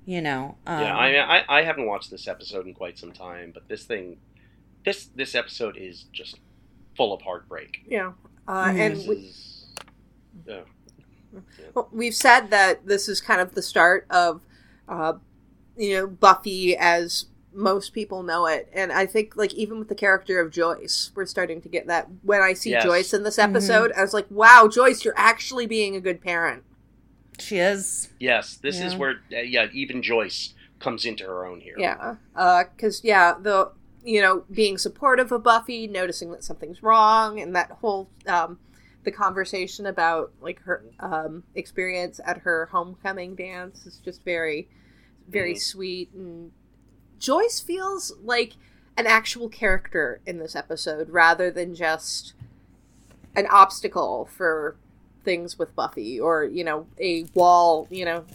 you 0.06 0.22
know, 0.22 0.58
um, 0.66 0.82
yeah, 0.82 0.95
I 0.97 1.12
mean, 1.12 1.22
I, 1.22 1.43
I 1.47 1.62
haven't 1.64 1.86
watched 1.86 2.10
this 2.12 2.28
episode 2.28 2.66
in 2.68 2.74
quite 2.74 2.97
some 2.97 3.12
time, 3.12 3.52
but 3.54 3.68
this 3.68 3.84
thing, 3.84 4.18
this 4.86 5.06
this 5.16 5.36
episode 5.36 5.78
is 5.78 6.06
just 6.12 6.39
full 6.97 7.14
of 7.14 7.22
heartbreak. 7.22 7.84
Yeah, 7.88 8.14
uh, 8.47 8.66
Mhm. 8.66 8.80
and 8.80 8.95
This 8.97 9.08
we, 9.08 9.16
is, 9.18 9.66
yeah. 10.45 10.62
well, 11.74 11.89
we've 11.91 12.16
said 12.16 12.50
that 12.50 12.86
this 12.86 13.08
is 13.08 13.22
kind 13.22 13.39
of 13.41 13.54
the 13.56 13.62
start 13.62 14.06
of, 14.10 14.41
uh, 14.88 15.14
you 15.78 15.95
know, 15.95 16.08
Buffy 16.08 16.76
as 16.76 17.26
most 17.54 17.93
people 17.93 18.22
know 18.24 18.45
it, 18.45 18.70
and 18.74 18.91
I 18.91 19.06
think 19.06 19.36
like 19.36 19.54
even 19.54 19.80
with 19.80 19.89
the 19.89 19.95
character 19.95 20.39
of 20.39 20.52
Joyce, 20.52 21.12
we're 21.16 21.26
starting 21.26 21.62
to 21.62 21.70
get 21.70 21.88
that. 21.88 22.08
When 22.24 22.41
I 22.41 22.54
see 22.54 22.72
Yes. 22.72 22.84
Joyce 22.84 23.14
in 23.14 23.24
this 23.24 23.39
episode, 23.39 23.91
I 23.95 24.02
was 24.02 24.14
like, 24.14 24.28
"Wow, 24.30 24.68
Joyce, 24.72 25.04
you're 25.04 25.18
actually 25.18 25.66
being 25.66 25.95
a 25.95 26.02
good 26.02 26.22
parent." 26.22 26.64
She 27.42 27.58
is. 27.58 28.10
Yes, 28.20 28.58
this 28.58 28.82
is 28.82 28.98
where 28.98 29.22
uh, 29.32 29.40
yeah, 29.40 29.68
even 29.74 30.02
Joyce 30.02 30.54
comes 30.80 31.06
into 31.06 31.26
her 31.26 31.46
own 31.46 31.62
here. 31.62 31.76
Yeah, 31.78 32.16
because 32.76 33.04
yeah, 33.04 33.36
the 33.40 33.72
you 34.04 34.22
know 34.22 34.44
being 34.52 34.78
supportive 34.78 35.32
of 35.32 35.44
Buffy, 35.44 35.88
noticing 35.88 36.32
that 36.32 36.44
something's 36.44 36.82
wrong, 36.84 37.40
and 37.40 37.56
that 37.56 37.72
whole 37.72 38.10
um, 38.28 38.60
the 39.04 39.12
conversation 39.12 39.86
about 39.86 40.32
like 40.42 40.62
her 40.62 40.84
um, 41.00 41.44
experience 41.56 42.20
at 42.26 42.40
her 42.40 42.68
homecoming 42.72 43.36
dance 43.36 43.86
is 43.86 43.98
just 43.98 44.24
very, 44.24 44.68
very 45.28 45.54
Mhm. 45.54 45.62
sweet. 45.62 46.12
And 46.14 46.52
Joyce 47.20 47.60
feels 47.60 48.14
like 48.24 48.54
an 48.98 49.08
actual 49.08 49.48
character 49.50 50.20
in 50.26 50.40
this 50.40 50.56
episode 50.56 51.10
rather 51.10 51.50
than 51.52 51.74
just 51.74 52.34
an 53.36 53.48
obstacle 53.50 54.26
for 54.36 54.76
things 55.24 55.59
with 55.59 55.76
Buffy 55.76 56.20
or 56.20 56.43
you 56.45 56.63
know 56.63 56.88
a 56.99 57.26
wall 57.34 57.88
you 57.89 58.05
know 58.05 58.26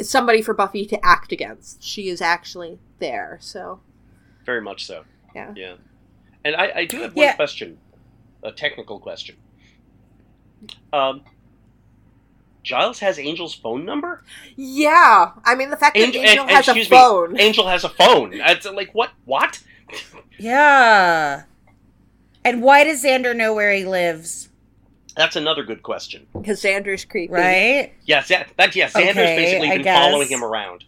somebody 0.00 0.42
for 0.42 0.54
Buffy 0.54 0.86
to 0.86 1.04
act 1.04 1.32
against. 1.32 1.82
She 1.82 2.08
is 2.08 2.20
actually 2.20 2.78
there. 3.00 3.38
So 3.40 3.80
Very 4.46 4.60
much 4.60 4.86
so. 4.86 5.04
yeah. 5.34 5.52
Yeah. 5.56 5.74
And 6.44 6.56
I, 6.56 6.72
I 6.74 6.84
do 6.86 7.00
have 7.02 7.14
one 7.14 7.24
Yeah. 7.26 7.34
question, 7.36 7.78
a 8.42 8.50
technical 8.52 8.98
question. 8.98 9.36
Um, 10.92 11.22
Giles 12.62 12.98
has 13.00 13.18
Angel's 13.18 13.54
phone 13.54 13.84
number. 13.84 14.22
Yeah. 14.56 15.32
I 15.44 15.54
mean 15.54 15.70
the 15.70 15.76
fact 15.76 15.96
that 15.96 16.02
Angel, 16.02 16.22
Angel 16.22 16.42
and- 16.44 16.50
has 16.50 16.68
a 16.68 16.70
excuse 16.72 16.90
me, 16.90 16.96
phone. 16.96 17.40
Angel 17.40 17.66
has 17.68 17.84
a 17.84 17.88
phone. 17.88 18.32
It's 18.34 18.66
like 18.66 18.94
what? 18.94 19.10
What? 19.24 19.62
Yeah. 20.38 21.44
And 22.44 22.62
why 22.62 22.84
does 22.84 23.02
Xander 23.04 23.34
know 23.36 23.54
where 23.54 23.72
he 23.74 23.84
lives? 23.84 24.49
That's 25.20 25.36
another 25.36 25.62
good 25.62 25.82
question. 25.82 26.26
Because 26.32 26.62
Xander's 26.62 27.04
creepy. 27.04 27.30
Right? 27.30 27.92
Yes, 28.06 28.30
yeah, 28.30 28.46
that 28.56 28.74
yeah. 28.74 28.88
Xander's 28.88 29.10
Okay, 29.10 29.36
basically 29.36 29.68
been 29.68 29.84
following 29.84 30.28
him 30.28 30.42
around. 30.42 30.84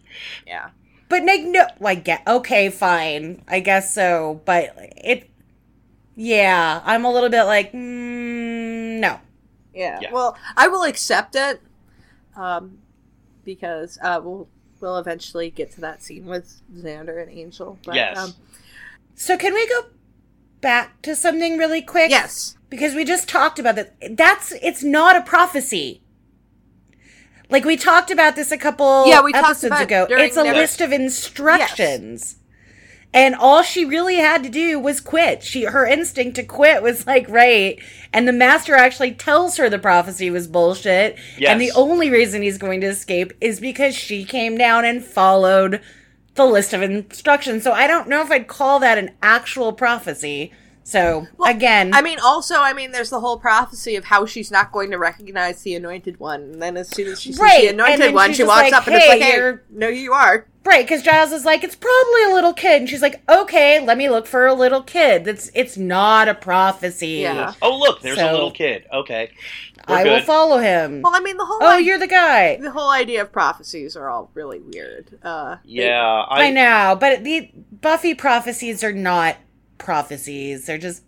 Yeah. 0.47 0.69
But 1.07 1.23
like 1.23 1.41
no, 1.41 1.67
I 1.85 1.93
get 1.93 2.23
okay, 2.25 2.71
fine, 2.71 3.43
I 3.47 3.59
guess 3.59 3.93
so. 3.93 4.41
But 4.43 4.73
it, 4.97 5.29
yeah, 6.15 6.81
I'm 6.83 7.05
a 7.05 7.11
little 7.11 7.29
bit 7.29 7.43
like, 7.43 7.73
mm, 7.73 8.99
no. 8.99 9.19
Yeah. 9.71 9.99
Yeah. 10.01 10.11
Well, 10.11 10.35
I 10.57 10.67
will 10.67 10.81
accept 10.83 11.35
it. 11.35 11.61
Um 12.35 12.79
because 13.45 13.99
uh 14.01 14.19
we'll 14.23 14.47
we'll 14.81 14.97
eventually 14.97 15.51
get 15.51 15.69
to 15.73 15.81
that 15.81 16.01
scene 16.01 16.25
with 16.25 16.59
Xander 16.75 17.21
and 17.21 17.31
Angel. 17.31 17.77
But, 17.85 17.93
Yes. 17.93 18.17
Um, 18.17 18.33
So 19.13 19.37
can 19.37 19.53
we 19.53 19.67
go 19.69 19.89
back 20.59 21.03
to 21.03 21.15
something 21.15 21.59
really 21.59 21.83
quick? 21.83 22.09
yes. 22.09 22.57
Because 22.75 22.95
we 22.95 23.05
just 23.05 23.29
talked 23.29 23.59
about 23.59 23.75
that. 23.75 24.17
That's 24.17 24.51
it's 24.61 24.83
not 24.83 25.15
a 25.15 25.21
prophecy. 25.21 26.01
Like 27.49 27.65
we 27.65 27.77
talked 27.77 28.09
about 28.09 28.35
this 28.35 28.51
a 28.51 28.57
couple 28.57 29.05
Yeah, 29.07 29.21
we 29.21 29.31
talked 29.31 29.45
episodes 29.63 29.79
ago. 29.81 30.07
during 30.07 30.25
It's 30.25 30.37
a 30.37 30.43
the- 30.43 30.53
list 30.53 30.81
of 30.81 30.91
instructions. 30.91 32.37
And 33.15 33.35
all 33.35 33.61
she 33.61 33.85
really 33.85 34.15
had 34.15 34.41
to 34.41 34.49
do 34.49 34.79
was 34.79 34.99
quit. 34.99 35.43
She 35.43 35.65
her 35.65 35.85
instinct 35.85 36.35
to 36.37 36.43
quit 36.43 36.81
was 36.81 37.05
like 37.05 37.29
right. 37.29 37.79
And 38.11 38.27
the 38.27 38.33
master 38.33 38.73
actually 38.73 39.11
tells 39.13 39.57
her 39.57 39.69
the 39.69 39.77
prophecy 39.77 40.31
was 40.31 40.47
bullshit. 40.47 41.15
Yes. 41.37 41.51
And 41.51 41.61
the 41.61 41.71
only 41.75 42.09
reason 42.09 42.41
he's 42.41 42.57
going 42.57 42.81
to 42.81 42.87
escape 42.87 43.31
is 43.39 43.59
because 43.59 43.93
she 43.93 44.25
came 44.25 44.57
down 44.57 44.83
and 44.83 45.03
followed 45.05 45.79
the 46.33 46.45
list 46.45 46.73
of 46.73 46.81
instructions. 46.81 47.63
So 47.63 47.71
I 47.71 47.85
don't 47.85 48.09
know 48.09 48.23
if 48.23 48.31
I'd 48.31 48.47
call 48.47 48.79
that 48.79 48.97
an 48.97 49.11
actual 49.21 49.73
prophecy, 49.73 50.51
So 50.83 51.27
again, 51.45 51.93
I 51.93 52.01
mean, 52.01 52.19
also, 52.19 52.55
I 52.55 52.73
mean, 52.73 52.91
there's 52.91 53.09
the 53.09 53.19
whole 53.21 53.37
prophecy 53.37 53.95
of 53.95 54.05
how 54.05 54.25
she's 54.25 54.51
not 54.51 54.71
going 54.71 54.91
to 54.91 54.97
recognize 54.97 55.61
the 55.61 55.75
anointed 55.75 56.19
one, 56.19 56.41
and 56.41 56.61
then 56.61 56.75
as 56.77 56.89
soon 56.89 57.07
as 57.07 57.21
she 57.21 57.31
sees 57.31 57.39
Right, 57.39 57.61
the 57.61 57.67
anointed 57.69 58.13
one, 58.13 58.33
she 58.33 58.43
walks 58.43 58.63
like, 58.63 58.73
up 58.73 58.87
and 58.87 58.95
it's 58.97 59.05
"Hey, 59.05 59.09
like, 59.11 59.21
"Hey, 59.21 59.35
you're- 59.37 59.59
no, 59.69 59.87
you 59.87 60.13
are." 60.13 60.45
right? 60.65 60.85
Because 60.85 61.01
Giles 61.03 61.33
is 61.33 61.43
like, 61.43 61.61
it's 61.63 61.75
probably 61.75 62.23
a 62.23 62.33
little 62.33 62.53
kid, 62.53 62.81
and 62.81 62.89
she's 62.89 63.01
like, 63.01 63.21
okay, 63.29 63.85
let 63.85 63.97
me 63.97 64.09
look 64.09 64.25
for 64.25 64.45
a 64.45 64.53
little 64.53 64.81
kid. 64.81 65.25
That's 65.25 65.51
it's 65.53 65.75
not 65.77 66.29
a 66.29 66.33
prophecy. 66.33 67.07
Yeah. 67.23 67.53
Oh, 67.61 67.77
look, 67.77 68.01
there's 68.01 68.17
So- 68.17 68.29
a 68.29 68.31
little 68.31 68.51
kid. 68.51 68.85
Okay. 68.93 69.31
We're 69.89 69.95
I 69.97 70.03
will 70.05 70.21
follow 70.21 70.59
him. 70.59 71.01
Well, 71.01 71.13
I 71.13 71.19
mean, 71.19 71.35
the 71.35 71.43
whole 71.43 71.59
oh, 71.61 71.67
i- 71.75 71.79
you're 71.79 71.99
the 71.99 72.07
guy. 72.07 72.55
the 72.55 72.71
whole 72.71 72.89
idea 72.89 73.21
of 73.21 73.33
prophecies 73.33 73.97
are 73.97 74.09
all 74.09 74.31
really 74.33 74.59
weird. 74.59 75.19
Uh, 75.21 75.55
they- 75.65 75.83
Yeah, 75.85 76.01
I, 76.29 76.45
I, 76.45 76.49
know, 76.51 76.95
but 76.97 77.25
the 77.25 77.51
Buffy 77.81 78.13
prophecies 78.13 78.81
are 78.85 78.93
not 78.93 79.35
prophecies. 79.83 80.65
They're 80.65 80.77
just 80.77 81.03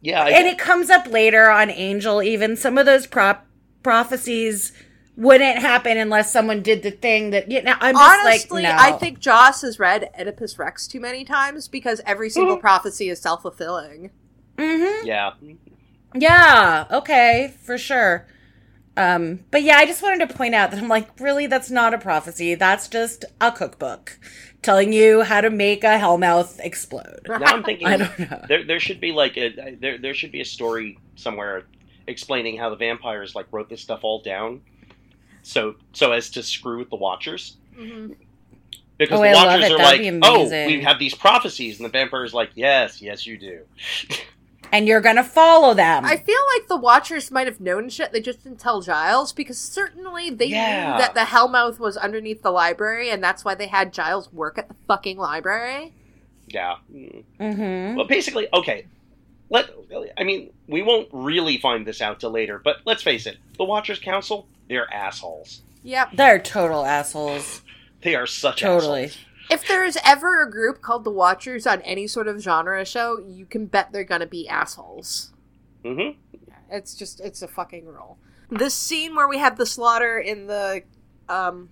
yeah, 0.00 0.22
I, 0.22 0.30
and 0.30 0.46
it 0.46 0.58
comes 0.58 0.90
up 0.90 1.06
later 1.06 1.50
on 1.50 1.70
Angel. 1.70 2.22
Even 2.22 2.56
some 2.56 2.78
of 2.78 2.86
those 2.86 3.06
prop 3.06 3.46
prophecies 3.82 4.72
wouldn't 5.16 5.58
happen 5.58 5.96
unless 5.96 6.32
someone 6.32 6.62
did 6.62 6.82
the 6.82 6.90
thing 6.90 7.30
that 7.30 7.50
you 7.50 7.62
know. 7.62 7.76
I'm 7.80 7.98
just 7.98 8.20
Honestly, 8.22 8.62
like, 8.62 8.76
no. 8.76 8.76
I 8.78 8.92
think 8.92 9.18
Joss 9.18 9.62
has 9.62 9.78
read 9.80 10.10
Oedipus 10.18 10.58
Rex 10.58 10.86
too 10.86 11.00
many 11.00 11.24
times 11.24 11.66
because 11.68 12.00
every 12.06 12.30
Mm-hmm. 12.36 12.54
single 12.54 12.56
prophecy 12.58 13.08
is 13.08 13.20
self 13.20 13.42
fulfilling. 13.42 14.12
hmm 14.58 15.06
yeah. 15.06 15.32
Yeah. 16.14 16.86
Okay. 16.90 17.54
For 17.62 17.78
sure. 17.78 18.26
Um, 18.96 19.44
but 19.50 19.62
yeah, 19.62 19.76
I 19.78 19.86
just 19.86 20.02
wanted 20.02 20.28
to 20.28 20.34
point 20.34 20.54
out 20.54 20.70
that 20.70 20.80
I'm 20.80 20.88
like, 20.88 21.20
really, 21.20 21.46
that's 21.46 21.70
not 21.70 21.94
a 21.94 21.98
prophecy. 21.98 22.54
That's 22.54 22.88
just 22.88 23.24
a 23.40 23.52
cookbook 23.52 24.18
telling 24.66 24.92
you 24.92 25.22
how 25.22 25.40
to 25.40 25.48
make 25.48 25.84
a 25.84 25.98
hellmouth 25.98 26.58
explode. 26.60 27.20
Now 27.26 27.36
I'm 27.36 27.62
thinking 27.62 27.86
I 27.86 27.96
don't 27.96 28.18
know. 28.18 28.44
there 28.48 28.64
there 28.64 28.80
should 28.80 29.00
be 29.00 29.12
like 29.12 29.38
a 29.38 29.76
there 29.80 29.96
there 29.96 30.12
should 30.12 30.32
be 30.32 30.40
a 30.40 30.44
story 30.44 30.98
somewhere 31.14 31.64
explaining 32.08 32.58
how 32.58 32.68
the 32.68 32.76
vampires 32.76 33.34
like 33.34 33.46
wrote 33.52 33.68
this 33.68 33.80
stuff 33.80 34.00
all 34.02 34.20
down, 34.20 34.60
so 35.42 35.76
so 35.92 36.12
as 36.12 36.28
to 36.30 36.42
screw 36.42 36.78
with 36.78 36.90
the 36.90 36.96
Watchers. 36.96 37.56
Mm-hmm. 37.78 38.14
Because 38.98 39.20
Oh, 39.20 39.22
the 39.22 39.28
I 39.28 39.34
Watchers 39.34 39.70
are 39.70 39.78
That'd 39.78 40.14
like, 40.14 40.22
oh, 40.24 40.48
we 40.66 40.82
have 40.82 40.98
these 40.98 41.14
prophecies, 41.14 41.78
and 41.78 41.84
the 41.84 41.90
vampires 41.90 42.34
like, 42.34 42.50
yes, 42.54 43.00
yes, 43.00 43.26
you 43.26 43.38
do. 43.38 43.60
And 44.72 44.86
you're 44.88 45.00
gonna 45.00 45.24
follow 45.24 45.74
them. 45.74 46.04
I 46.04 46.16
feel 46.16 46.40
like 46.54 46.68
the 46.68 46.76
Watchers 46.76 47.30
might 47.30 47.46
have 47.46 47.60
known 47.60 47.88
shit. 47.88 48.12
They 48.12 48.20
just 48.20 48.42
didn't 48.42 48.60
tell 48.60 48.80
Giles 48.82 49.32
because 49.32 49.58
certainly 49.58 50.30
they 50.30 50.46
Yeah. 50.46 50.92
knew 50.92 50.98
that 50.98 51.14
the 51.14 51.20
Hellmouth 51.20 51.78
was 51.78 51.96
underneath 51.96 52.42
the 52.42 52.50
library, 52.50 53.10
and 53.10 53.22
that's 53.22 53.44
why 53.44 53.54
they 53.54 53.66
had 53.68 53.92
Giles 53.92 54.32
work 54.32 54.58
at 54.58 54.68
the 54.68 54.74
fucking 54.88 55.18
library. 55.18 55.92
Yeah. 56.48 56.76
Mm. 56.92 57.24
mm-hmm. 57.40 57.96
Well, 57.96 58.06
basically, 58.06 58.48
okay. 58.52 58.86
Let 59.48 59.70
I 60.18 60.24
mean, 60.24 60.50
we 60.66 60.82
won't 60.82 61.08
really 61.12 61.58
find 61.58 61.86
this 61.86 62.00
out 62.00 62.18
till 62.20 62.30
later, 62.30 62.60
but 62.62 62.78
let's 62.84 63.02
face 63.02 63.26
it, 63.26 63.36
the 63.58 63.64
Watchers 63.64 63.98
Council, 64.00 64.48
they're 64.68 64.92
assholes. 64.92 65.62
Yep. 65.84 66.10
They're 66.14 66.40
total 66.40 66.84
assholes. 66.84 67.62
They 68.02 68.16
are 68.16 68.26
such 68.26 68.60
Totally. 68.60 69.04
assholes. 69.04 69.24
If 69.50 69.66
there's 69.68 69.96
ever 70.04 70.42
a 70.42 70.50
group 70.50 70.82
called 70.82 71.04
the 71.04 71.10
Watchers 71.10 71.66
on 71.66 71.80
any 71.82 72.06
sort 72.06 72.28
of 72.28 72.40
genre 72.40 72.84
show, 72.84 73.18
you 73.18 73.46
can 73.46 73.66
bet 73.66 73.92
they're 73.92 74.04
gonna 74.04 74.26
be 74.26 74.48
assholes. 74.48 75.32
hmm 75.84 76.10
It's 76.70 76.94
just 76.94 77.20
it's 77.20 77.42
a 77.42 77.48
fucking 77.48 77.86
rule. 77.86 78.18
This 78.50 78.74
scene 78.74 79.14
where 79.14 79.28
we 79.28 79.38
have 79.38 79.56
the 79.56 79.66
slaughter 79.66 80.18
in 80.18 80.46
the 80.46 80.82
um 81.28 81.68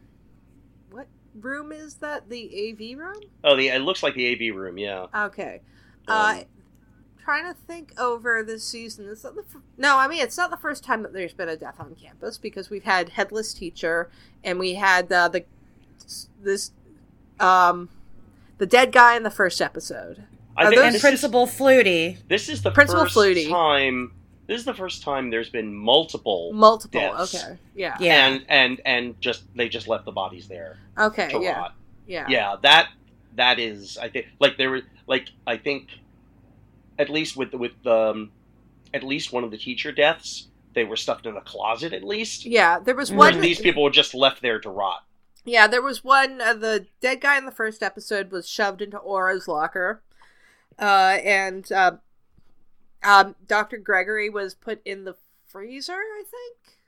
what 0.90 1.06
room 1.34 1.72
is 1.72 1.96
that? 1.96 2.28
The 2.28 2.70
AV 2.72 2.98
room? 2.98 3.20
Oh, 3.42 3.56
the 3.56 3.68
it 3.68 3.80
looks 3.82 4.02
like 4.02 4.14
the 4.14 4.32
AV 4.32 4.54
room. 4.54 4.78
Yeah. 4.78 5.06
Okay. 5.14 5.60
Uh 6.06 6.36
Um, 6.38 6.44
trying 7.22 7.44
to 7.52 7.58
think 7.58 7.98
over 7.98 8.42
this 8.44 8.62
season. 8.64 9.06
Is 9.06 9.22
that 9.22 9.34
the 9.34 9.44
No, 9.76 9.96
I 9.98 10.06
mean 10.08 10.22
it's 10.22 10.36
not 10.36 10.50
the 10.50 10.56
first 10.56 10.84
time 10.84 11.02
that 11.02 11.12
there's 11.12 11.32
been 11.34 11.48
a 11.48 11.56
death 11.56 11.80
on 11.80 11.94
campus 11.96 12.38
because 12.38 12.70
we've 12.70 12.84
had 12.84 13.10
headless 13.10 13.52
teacher 13.54 14.10
and 14.44 14.58
we 14.58 14.74
had 14.74 15.10
uh, 15.10 15.28
the 15.28 15.44
this 16.40 16.70
um 17.40 17.88
the 18.58 18.66
dead 18.66 18.92
guy 18.92 19.16
in 19.16 19.22
the 19.24 19.30
first 19.30 19.60
episode. 19.60 20.22
I 20.56 20.62
Are 20.64 20.66
think 20.70 20.76
those- 20.76 20.84
And 20.86 20.94
this 20.94 21.00
is, 21.00 21.00
Principal 21.02 21.46
Flutie. 21.48 22.16
this 22.28 22.48
is 22.48 22.62
the 22.62 22.70
Principal 22.70 23.02
first 23.04 23.16
Flutie. 23.16 23.48
time. 23.48 24.12
This 24.46 24.58
is 24.60 24.64
the 24.64 24.74
first 24.74 25.02
time 25.02 25.30
there's 25.30 25.48
been 25.48 25.74
multiple. 25.74 26.52
Multiple. 26.52 27.00
Deaths. 27.00 27.34
Okay. 27.34 27.58
Yeah. 27.74 27.96
Yeah. 27.98 28.26
And 28.28 28.44
and 28.48 28.80
and 28.84 29.20
just 29.20 29.42
they 29.56 29.68
just 29.68 29.88
left 29.88 30.04
the 30.04 30.12
bodies 30.12 30.46
there 30.48 30.76
Okay. 30.98 31.28
to 31.30 31.40
Yeah. 31.40 31.58
rot. 31.58 31.74
Yeah. 32.06 32.26
Yeah, 32.28 32.56
that 32.62 32.88
that 33.36 33.58
is 33.58 33.98
I 33.98 34.08
think 34.08 34.26
like 34.38 34.56
there 34.58 34.70
were 34.70 34.82
like 35.06 35.28
I 35.46 35.56
think 35.56 35.88
at 36.98 37.08
least 37.10 37.36
with 37.36 37.52
with 37.54 37.84
um 37.86 38.30
at 38.92 39.02
least 39.02 39.32
one 39.32 39.42
of 39.44 39.50
the 39.50 39.58
teacher 39.58 39.90
deaths 39.90 40.46
they 40.74 40.84
were 40.84 40.96
stuffed 40.96 41.24
in 41.26 41.36
a 41.36 41.40
closet 41.40 41.92
at 41.92 42.04
least. 42.04 42.44
Yeah, 42.44 42.78
there 42.80 42.94
was 42.94 43.10
Whereas 43.10 43.34
one. 43.34 43.40
these 43.42 43.60
people 43.60 43.82
were 43.82 43.90
just 43.90 44.12
left 44.14 44.42
there 44.42 44.60
to 44.60 44.68
rot. 44.70 45.02
Yeah, 45.44 45.66
there 45.66 45.82
was 45.82 46.02
one. 46.02 46.40
Uh, 46.40 46.54
the 46.54 46.86
dead 47.00 47.20
guy 47.20 47.36
in 47.36 47.44
the 47.44 47.52
first 47.52 47.82
episode 47.82 48.30
was 48.30 48.48
shoved 48.48 48.80
into 48.80 48.96
Aura's 48.98 49.46
locker, 49.46 50.02
uh, 50.78 51.18
and 51.22 51.70
uh, 51.70 51.92
um, 53.02 53.34
Doctor 53.46 53.76
Gregory 53.76 54.30
was 54.30 54.54
put 54.54 54.80
in 54.84 55.04
the 55.04 55.16
freezer. 55.46 55.92
I 55.94 56.22
think. 56.30 56.78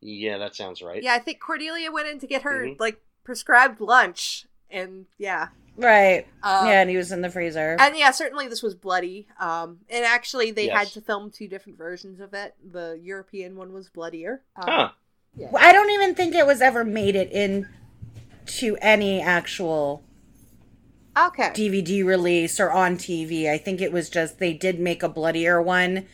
Yeah, 0.00 0.38
that 0.38 0.54
sounds 0.54 0.82
right. 0.82 1.02
Yeah, 1.02 1.14
I 1.14 1.18
think 1.18 1.40
Cordelia 1.40 1.90
went 1.92 2.08
in 2.08 2.18
to 2.20 2.26
get 2.26 2.42
her 2.42 2.64
Mhm. 2.66 2.80
like 2.80 3.00
prescribed 3.24 3.80
lunch, 3.80 4.46
and 4.70 5.06
yeah, 5.18 5.48
Right. 5.76 6.26
um, 6.42 6.66
yeah, 6.68 6.80
and 6.80 6.88
he 6.90 6.96
was 6.96 7.12
in 7.12 7.20
the 7.22 7.30
freezer. 7.30 7.76
and 7.78 7.96
yeah, 7.96 8.10
certainly 8.12 8.46
this 8.48 8.62
was 8.62 8.74
bloody. 8.74 9.26
Um, 9.38 9.80
and 9.90 10.04
actually, 10.04 10.50
they 10.52 10.68
had 10.68 10.88
to 10.88 11.00
film 11.00 11.30
two 11.30 11.48
different 11.48 11.76
versions 11.76 12.20
of 12.20 12.32
it. 12.34 12.54
The 12.64 12.98
European 13.02 13.56
one 13.56 13.72
was 13.72 13.88
bloodier. 13.90 14.42
Um, 14.56 14.64
Huh. 14.68 14.90
I 15.58 15.72
don't 15.72 15.90
even 15.90 16.14
think 16.14 16.34
it 16.34 16.46
was 16.46 16.62
ever 16.62 16.82
made 16.84 17.14
it 17.14 17.30
in 17.30 17.68
to 18.46 18.76
any 18.80 19.20
actual 19.20 20.02
Okay. 21.16 21.48
DVD 21.50 22.04
release 22.04 22.60
or 22.60 22.70
on 22.70 22.96
TV. 22.96 23.48
I 23.50 23.56
think 23.56 23.80
it 23.80 23.90
was 23.90 24.10
just 24.10 24.38
they 24.38 24.52
did 24.52 24.78
make 24.78 25.02
a 25.02 25.08
bloodier 25.08 25.62
one, 25.62 26.06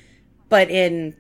but 0.48 0.70
in 0.70 1.16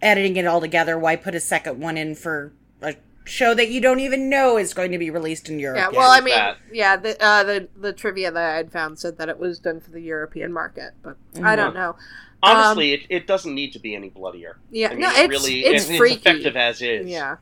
editing 0.00 0.36
it 0.36 0.46
all 0.46 0.60
together, 0.60 0.98
why 0.98 1.16
put 1.16 1.34
a 1.34 1.40
second 1.40 1.80
one 1.80 1.98
in 1.98 2.14
for 2.14 2.52
a 2.80 2.94
show 3.24 3.52
that 3.52 3.68
you 3.68 3.80
don't 3.82 4.00
even 4.00 4.30
know 4.30 4.56
is 4.56 4.72
going 4.72 4.90
to 4.92 4.98
be 4.98 5.10
released 5.10 5.50
in 5.50 5.58
Europe? 5.58 5.76
Yeah, 5.76 5.90
yet? 5.90 5.98
well, 5.98 6.10
I 6.10 6.20
mean, 6.22 6.34
that. 6.34 6.56
yeah, 6.72 6.96
the, 6.96 7.22
uh, 7.22 7.44
the 7.44 7.68
the 7.76 7.92
trivia 7.92 8.30
that 8.30 8.42
I 8.54 8.56
had 8.56 8.72
found 8.72 8.98
said 8.98 9.18
that 9.18 9.28
it 9.28 9.38
was 9.38 9.58
done 9.58 9.80
for 9.80 9.90
the 9.90 10.00
European 10.00 10.50
market, 10.50 10.92
but 11.02 11.16
I 11.42 11.56
don't 11.56 11.74
know. 11.74 11.94
Honestly, 12.42 12.92
it, 12.94 13.00
it 13.10 13.26
doesn't 13.26 13.54
need 13.54 13.72
to 13.72 13.80
be 13.80 13.94
any 13.96 14.08
bloodier. 14.08 14.52
Um, 14.52 14.62
Yeah, 14.70 14.86
I 14.88 14.90
mean, 14.92 15.00
no, 15.00 15.10
it 15.10 15.18
it's 15.18 15.28
really 15.28 15.60
it's 15.66 15.90
it- 15.90 15.98
freaky. 15.98 16.14
effective 16.16 16.56
as 16.56 16.80
is. 16.80 17.06
Yeah, 17.06 17.36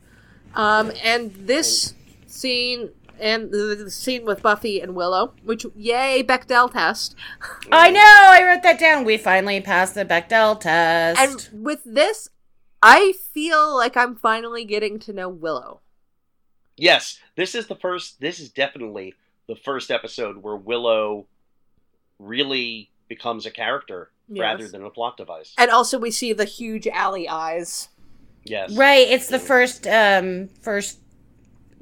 um, 0.55 0.91
and 1.05 1.31
this 1.37 1.95
scene 2.37 2.91
and 3.19 3.51
the, 3.51 3.83
the 3.85 3.91
scene 3.91 4.25
with 4.27 4.43
Buffy 4.43 4.81
and 4.81 4.95
Willow, 4.95 5.33
which 5.43 5.65
yay 5.75 6.23
Bechdel 6.23 6.71
test, 6.73 7.17
I 7.73 7.91
know. 7.91 8.01
I 8.03 8.43
wrote 8.45 8.63
that 8.63 8.79
down. 8.79 9.05
We 9.05 9.17
finally 9.17 9.61
passed 9.61 9.95
the 9.95 10.05
Bechdel 10.05 10.61
test. 10.61 11.19
and 11.53 11.65
with 11.65 11.81
this, 11.85 12.29
I 12.83 13.15
feel 13.33 13.75
like 13.75 13.97
I'm 13.97 14.17
finally 14.17 14.65
getting 14.65 14.99
to 15.01 15.13
know 15.13 15.29
Willow. 15.29 15.81
Yes, 16.77 17.19
this 17.37 17.55
is 17.55 17.67
the 17.69 17.75
first. 17.77 18.21
This 18.21 18.39
is 18.39 18.51
definitely 18.51 19.15
the 19.49 19.57
first 19.57 19.91
episode 19.91 20.37
where 20.43 20.57
Willow 20.57 21.27
really 22.19 22.91
becomes 23.09 23.47
a 23.47 23.51
character 23.51 24.11
Yes. 24.29 24.41
rather 24.43 24.69
than 24.69 24.83
a 24.85 24.91
plot 24.91 25.17
device. 25.17 25.55
And 25.57 25.71
also, 25.71 25.99
we 25.99 26.11
see 26.11 26.33
the 26.33 26.45
huge 26.45 26.87
alley 26.89 27.29
eyes. 27.29 27.89
Yes. 28.45 28.77
Right, 28.77 29.07
it's 29.09 29.29
the 29.29 29.39
first 29.39 29.87
um 29.87 30.49
first 30.61 30.99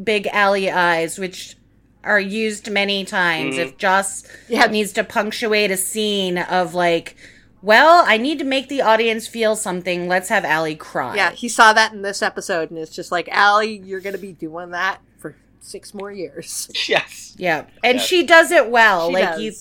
big 0.03 0.27
alley 0.29 0.71
eyes 0.71 1.19
which 1.19 1.57
are 2.03 2.21
used 2.21 2.71
many 2.71 3.05
times 3.05 3.55
Mhm. 3.57 3.59
if 3.61 3.79
Joss 3.79 4.25
Yeah. 4.49 4.67
needs 4.67 4.93
to 4.93 5.05
punctuate 5.05 5.71
a 5.71 5.77
scene 5.77 6.39
of 6.39 6.75
like 6.75 7.17
well, 7.63 8.05
I 8.07 8.19
need 8.19 8.39
to 8.41 8.45
make 8.45 8.69
the 8.69 8.83
audience 8.83 9.27
feel 9.27 9.57
something. 9.57 10.07
Let's 10.07 10.29
have 10.29 10.45
Allie 10.45 10.75
cry. 10.77 11.17
Yeah, 11.17 11.31
he 11.31 11.49
saw 11.49 11.73
that 11.73 11.95
in 11.95 12.03
this 12.03 12.21
episode, 12.21 12.71
and 12.71 12.79
it's 12.79 12.95
just 12.95 13.11
like, 13.11 13.27
Allie, 13.31 13.79
you're 13.79 14.01
gonna 14.03 14.19
be 14.19 14.35
doing 14.35 14.69
that 14.73 15.01
for 15.19 15.35
six 15.61 15.95
more 15.95 16.13
years. 16.13 16.69
Yes. 16.89 17.35
Yeah. 17.39 17.65
And 17.83 17.97
Yeah. 17.97 18.03
she 18.05 18.23
does 18.27 18.51
it 18.51 18.69
well. 18.69 19.09
She 19.09 19.15
like 19.15 19.25
does. 19.31 19.41
you 19.41 19.53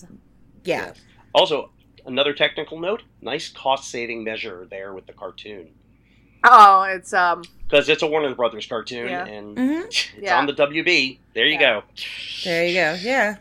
Yeah. 0.65 0.88
Yes. 0.88 0.97
Also, 1.34 1.71
another 2.05 2.34
technical 2.34 2.77
note: 2.77 3.03
nice 3.21 3.47
cost-saving 3.47 4.21
measure 4.21 4.67
there 4.69 4.93
with 4.93 5.05
the 5.05 5.13
cartoon 5.13 5.69
Oh, 6.44 6.84
it's 6.84 7.14
um, 7.14 7.44
because 7.68 7.88
it's 7.89 8.04
a 8.04 8.08
Warner 8.08 8.34
Brothers 8.36 8.66
cartoon 8.66 9.08
Yeah. 9.10 9.26
and 9.26 9.58
Mhm. 9.58 9.86
it's 9.86 10.10
Yeah. 10.20 10.38
on 10.38 10.46
the 10.46 10.54
WB. 10.54 11.20
There 11.34 11.46
you 11.46 11.54
Yeah. 11.54 11.60
go. 11.60 11.84
There 12.44 12.66
you 12.68 12.74
go. 12.74 12.94
Yeah. 13.02 13.38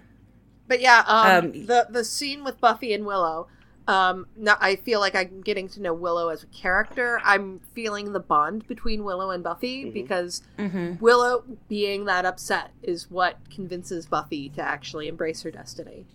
but 0.69 0.81
yeah, 0.81 1.03
um, 1.07 1.45
Um, 1.47 1.67
the 1.67 1.87
the 1.91 2.05
scene 2.05 2.45
with 2.45 2.59
Buffy 2.61 2.95
and 2.95 3.05
Willow. 3.05 3.49
Um, 3.89 4.27
no, 4.37 4.55
I 4.61 4.77
feel 4.77 5.01
like 5.01 5.15
I'm 5.17 5.41
getting 5.43 5.69
to 5.71 5.83
know 5.83 5.93
Willow 5.93 6.29
as 6.29 6.45
a 6.45 6.47
character. 6.47 7.21
I'm 7.25 7.59
feeling 7.75 8.13
the 8.13 8.21
bond 8.21 8.67
between 8.69 9.03
Willow 9.03 9.31
and 9.33 9.43
Buffy 9.43 9.85
Mhm. 9.87 9.93
because 9.93 10.41
Mhm. 10.57 11.01
Willow 11.01 11.43
being 11.69 12.05
that 12.05 12.25
upset 12.25 12.71
is 12.83 13.11
what 13.11 13.37
convinces 13.51 14.07
Buffy 14.07 14.49
to 14.51 14.63
actually 14.63 15.09
embrace 15.09 15.43
her 15.43 15.51
destiny. 15.51 16.07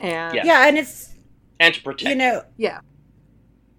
And 0.00 0.34
Yeah. 0.34 0.44
Yeah, 0.46 0.66
and 0.66 0.78
it's 0.78 1.10
and 1.60 1.74
to 1.74 1.82
protect. 1.82 2.08
you 2.08 2.16
know, 2.16 2.42
Yeah. 2.56 2.80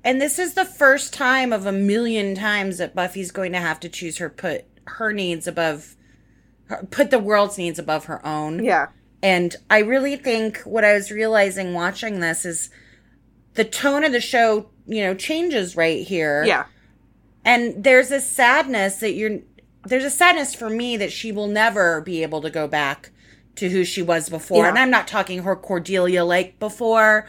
And 0.03 0.21
this 0.21 0.39
is 0.39 0.53
the 0.53 0.65
first 0.65 1.13
time 1.13 1.53
of 1.53 1.65
a 1.65 1.71
million 1.71 2.35
times 2.35 2.77
that 2.77 2.95
Buffy's 2.95 3.31
going 3.31 3.51
to 3.51 3.59
have 3.59 3.79
to 3.81 3.89
choose 3.89 4.17
her 4.17 4.29
put 4.29 4.65
her 4.85 5.13
needs 5.13 5.47
above 5.47 5.95
her, 6.65 6.87
put 6.89 7.11
the 7.11 7.19
world's 7.19 7.57
needs 7.57 7.79
above 7.79 8.05
her 8.05 8.25
own. 8.25 8.63
Yeah. 8.63 8.87
And 9.23 9.55
I 9.69 9.79
really 9.79 10.15
think 10.15 10.59
what 10.59 10.83
I 10.83 10.93
was 10.93 11.11
realizing 11.11 11.73
watching 11.73 12.19
this 12.19 12.45
is 12.45 12.69
the 13.53 13.65
tone 13.65 14.03
of 14.03 14.11
the 14.11 14.21
show, 14.21 14.69
you 14.87 15.03
know, 15.03 15.13
changes 15.13 15.75
right 15.75 16.05
here. 16.05 16.43
Yeah. 16.43 16.65
And 17.45 17.83
there's 17.83 18.11
a 18.11 18.21
sadness 18.21 18.97
that 18.97 19.13
you're 19.13 19.39
there's 19.85 20.03
a 20.03 20.11
sadness 20.11 20.53
for 20.53 20.69
me 20.69 20.97
that 20.97 21.11
she 21.11 21.31
will 21.31 21.47
never 21.47 22.01
be 22.01 22.21
able 22.21 22.41
to 22.41 22.49
go 22.49 22.67
back 22.67 23.11
to 23.55 23.69
who 23.69 23.83
she 23.83 24.01
was 24.01 24.29
before. 24.29 24.63
Yeah. 24.63 24.69
And 24.69 24.77
I'm 24.77 24.91
not 24.91 25.07
talking 25.07 25.43
her 25.43 25.55
Cordelia 25.55 26.23
like 26.23 26.59
before, 26.59 27.27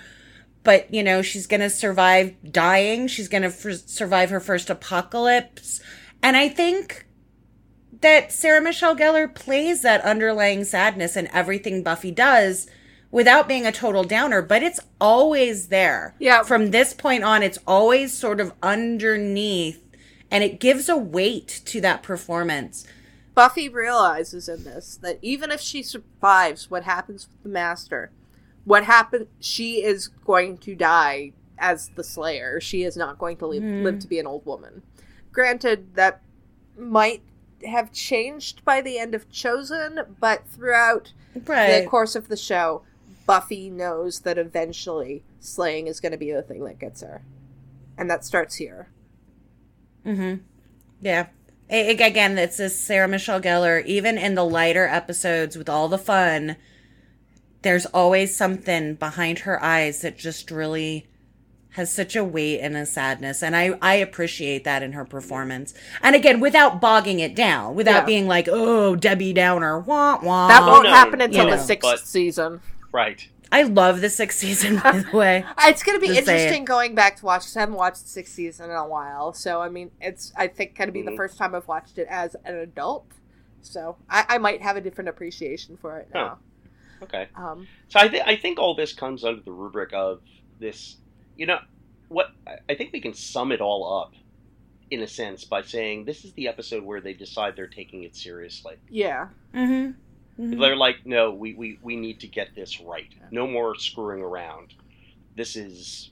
but 0.65 0.93
you 0.93 1.03
know, 1.03 1.23
she's 1.23 1.47
going 1.47 1.61
to 1.61 1.71
survive 1.71 2.35
dying. 2.51 3.07
She's 3.07 3.29
going 3.29 3.43
to 3.43 3.49
f- 3.49 3.83
survive 3.87 4.31
her 4.31 4.41
first 4.41 4.71
apocalypse. 4.71 5.81
And 6.23 6.37
I 6.37 6.49
think 6.49 7.07
that 8.01 8.33
Sarah 8.33 8.61
Michelle 8.61 8.97
Gellar 8.97 9.33
plays 9.33 9.83
that 9.83 10.03
underlying 10.03 10.65
sadness 10.65 11.17
in 11.17 11.29
everything 11.29 11.83
Buffy 11.83 12.11
does 12.11 12.69
without 13.11 13.47
being 13.47 13.67
a 13.67 13.73
total 13.73 14.05
downer, 14.05 14.43
but 14.43 14.63
it's 14.63 14.81
always 15.01 15.69
there. 15.69 16.15
Yeah. 16.19 16.43
From 16.43 16.71
this 16.71 16.95
point 16.95 17.25
on, 17.25 17.43
it's 17.43 17.59
always 17.67 18.13
sort 18.13 18.41
of 18.41 18.53
underneath 18.63 19.83
and 20.33 20.43
it 20.43 20.59
gives 20.59 20.89
a 20.89 20.97
weight 20.97 21.61
to 21.67 21.81
that 21.83 22.03
performance. 22.03 22.87
Buffy 23.35 23.69
realizes 23.69 24.49
in 24.49 24.65
this 24.65 24.99
that 25.03 25.19
even 25.21 25.51
if 25.51 25.61
she 25.61 25.83
survives 25.83 26.71
what 26.71 26.85
happens 26.85 27.29
with 27.29 27.43
the 27.43 27.49
Master, 27.51 28.11
what 28.65 28.85
happened 28.85 29.27
she 29.41 29.83
is 29.83 30.09
going 30.09 30.59
to 30.59 30.75
die 30.75 31.33
as 31.59 31.91
the 31.95 32.05
Slayer. 32.05 32.61
She 32.61 32.83
is 32.83 32.97
not 32.97 33.19
going 33.19 33.37
to 33.39 33.47
live, 33.47 33.63
live 33.63 33.95
hmm. 33.95 34.01
to 34.01 34.09
be 34.09 34.19
an 34.19 34.27
old 34.27 34.45
woman. 34.45 34.83
Granted, 35.33 35.95
that 35.95 36.21
might 36.77 37.23
have 37.67 37.93
changed 37.93 38.65
by 38.65 38.81
the 38.81 38.99
end 38.99 39.15
of 39.15 39.31
Chosen, 39.31 40.01
but 40.21 40.47
throughout 40.49 41.13
the 41.35 41.87
course 41.89 42.15
of 42.15 42.29
the 42.29 42.37
show, 42.37 42.83
Buffy 43.27 43.71
knows 43.71 44.21
that 44.21 44.39
eventually 44.39 45.23
slaying 45.41 45.87
is 45.87 46.01
going 46.01 46.13
to 46.13 46.19
be 46.19 46.33
the 46.33 46.43
thing 46.43 46.65
that 46.65 46.79
gets 46.79 47.01
her. 47.03 47.23
And 47.97 48.11
that 48.11 48.25
starts 48.25 48.57
here. 48.57 48.89
Mm-hmm. 50.05 50.43
Yeah. 51.01 51.27
A- 51.71 51.91
a- 51.91 52.07
again, 52.07 52.37
it's 52.37 52.57
this 52.57 52.79
Sarah 52.79 53.09
Michelle 53.09 53.41
Gellar. 53.41 53.85
Even 53.85 54.19
in 54.19 54.35
the 54.35 54.45
lighter 54.45 54.87
episodes 54.87 55.57
with 55.57 55.69
all 55.69 55.89
the 55.89 55.99
fun, 55.99 56.57
there's 57.63 57.87
always 57.87 58.35
something 58.37 58.95
behind 58.95 59.41
her 59.41 59.63
eyes 59.63 60.01
that 60.03 60.19
just 60.19 60.51
really 60.51 61.07
has 61.71 61.91
such 61.95 62.15
a 62.15 62.23
weight 62.25 62.61
and 62.61 62.77
a 62.77 62.85
sadness. 62.85 63.43
And 63.43 63.57
I, 63.57 63.79
I 63.81 63.95
appreciate 63.95 64.65
that 64.65 64.83
in 64.83 64.93
her 64.93 65.05
performance. 65.07 65.73
And 66.03 66.15
again, 66.15 66.39
without 66.41 66.81
bogging 66.81 67.19
it 67.21 67.35
down, 67.35 67.75
without 67.75 68.01
Yeah. 68.03 68.05
being 68.07 68.27
like, 68.27 68.47
oh, 68.51 68.95
Debbie 68.95 69.33
Downer, 69.33 69.79
wah, 69.81 70.19
wah. 70.23 70.49
That 70.49 70.67
won't 70.67 70.85
no, 70.85 70.91
happen 70.91 71.21
until 71.23 71.45
you 71.47 71.51
the 71.53 71.59
sixth 71.59 71.83
but- 71.89 72.01
season. 72.01 72.61
right. 72.93 73.27
I 73.55 73.65
love 73.65 74.01
the 74.01 74.09
sixth 74.09 74.39
season, 74.39 74.79
by 74.79 74.99
the 75.01 75.15
way. 75.17 75.45
It's 75.65 75.83
going 75.83 76.01
to 76.01 76.07
be 76.07 76.17
interesting 76.17 76.65
going 76.65 76.95
back 76.95 77.17
to 77.19 77.27
watch 77.27 77.43
'cause 77.43 77.57
I 77.57 77.61
haven't 77.61 77.75
watched 77.77 78.03
the 78.03 78.09
sixth 78.09 78.33
season 78.35 78.71
in 78.71 78.77
a 78.77 78.87
while. 78.89 79.35
So, 79.35 79.61
I 79.61 79.69
mean, 79.69 79.91
it's, 80.01 80.33
I 80.37 80.47
think, 80.49 80.75
going 80.77 80.89
to 80.89 80.93
be 80.93 81.03
the 81.03 81.11
Mhm. 81.11 81.17
first 81.17 81.37
time 81.37 81.55
I've 81.55 81.69
watched 81.69 81.99
it 81.99 82.07
as 82.11 82.35
an 82.47 82.55
adult. 82.57 83.05
So, 83.61 83.97
I, 84.09 84.25
I 84.31 84.39
might 84.39 84.63
have 84.63 84.77
a 84.77 84.81
different 84.81 85.09
appreciation 85.11 85.77
for 85.77 85.99
it 85.99 86.09
now. 86.15 86.39
Okay. 87.03 87.29
Um, 87.37 87.67
So 87.89 87.99
I, 88.01 88.09
th- 88.09 88.23
I 88.27 88.37
think 88.37 88.59
all 88.59 88.75
this 88.75 88.93
comes 88.93 89.25
under 89.25 89.41
the 89.43 89.53
rubric 89.53 89.93
of 89.93 90.21
this. 90.61 90.97
You 91.37 91.47
know, 91.47 91.59
what 92.09 92.31
I- 92.47 92.59
I 92.71 92.75
think 92.75 92.93
we 92.93 93.01
can 93.01 93.15
sum 93.15 93.53
it 93.53 93.61
all 93.61 94.01
up 94.03 94.15
in 94.91 95.01
a 95.01 95.07
sense 95.07 95.45
by 95.45 95.63
saying 95.63 96.05
this 96.05 96.25
is 96.25 96.33
the 96.35 96.49
episode 96.49 96.85
where 96.85 97.01
they 97.01 97.15
decide 97.15 97.57
they're 97.57 97.67
taking 97.67 98.03
it 98.05 98.15
seriously. 98.15 98.77
yeah. 98.91 99.29
Mm-hmm. 99.55 100.59
They're 100.59 100.77
like, 100.77 101.05
no, 101.07 101.31
we, 101.33 101.53
we, 101.55 101.79
we 101.83 101.95
need 101.95 102.21
to 102.21 102.27
get 102.27 102.55
this 102.55 102.81
right. 102.81 103.09
No 103.31 103.47
more 103.47 103.75
screwing 103.77 104.23
around. 104.23 104.75
This 105.37 105.57
is 105.57 106.11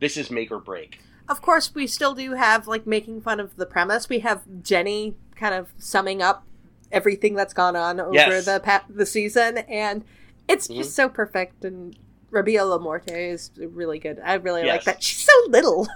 this 0.00 0.16
is 0.16 0.30
make 0.30 0.50
or 0.50 0.58
break. 0.58 0.98
Of 1.28 1.40
course, 1.42 1.72
we 1.74 1.86
still 1.86 2.14
do 2.14 2.32
have, 2.34 2.66
like, 2.66 2.86
making 2.86 3.20
fun 3.20 3.38
of 3.38 3.54
the 3.56 3.66
premise. 3.66 4.08
We 4.08 4.18
have 4.20 4.42
Jenny 4.62 5.16
kind 5.36 5.54
of 5.54 5.72
summing 5.78 6.20
up 6.22 6.44
everything 6.92 7.34
that's 7.34 7.54
gone 7.54 7.76
on 7.76 8.00
over 8.00 8.14
Yes. 8.14 8.44
the 8.46 8.60
pa- 8.60 8.84
the 8.88 9.06
season, 9.06 9.58
and 9.58 10.04
it's 10.48 10.68
Mhm. 10.68 10.76
just 10.78 10.94
so 10.94 11.08
perfect. 11.08 11.64
And 11.64 11.96
Robia 12.32 12.60
LaMorte 12.62 13.10
is 13.32 13.50
really 13.58 13.98
good. 13.98 14.20
I 14.24 14.34
really 14.34 14.64
like 14.64 14.84
that. 14.84 15.02
She's 15.02 15.24
so 15.24 15.32
little. 15.48 15.88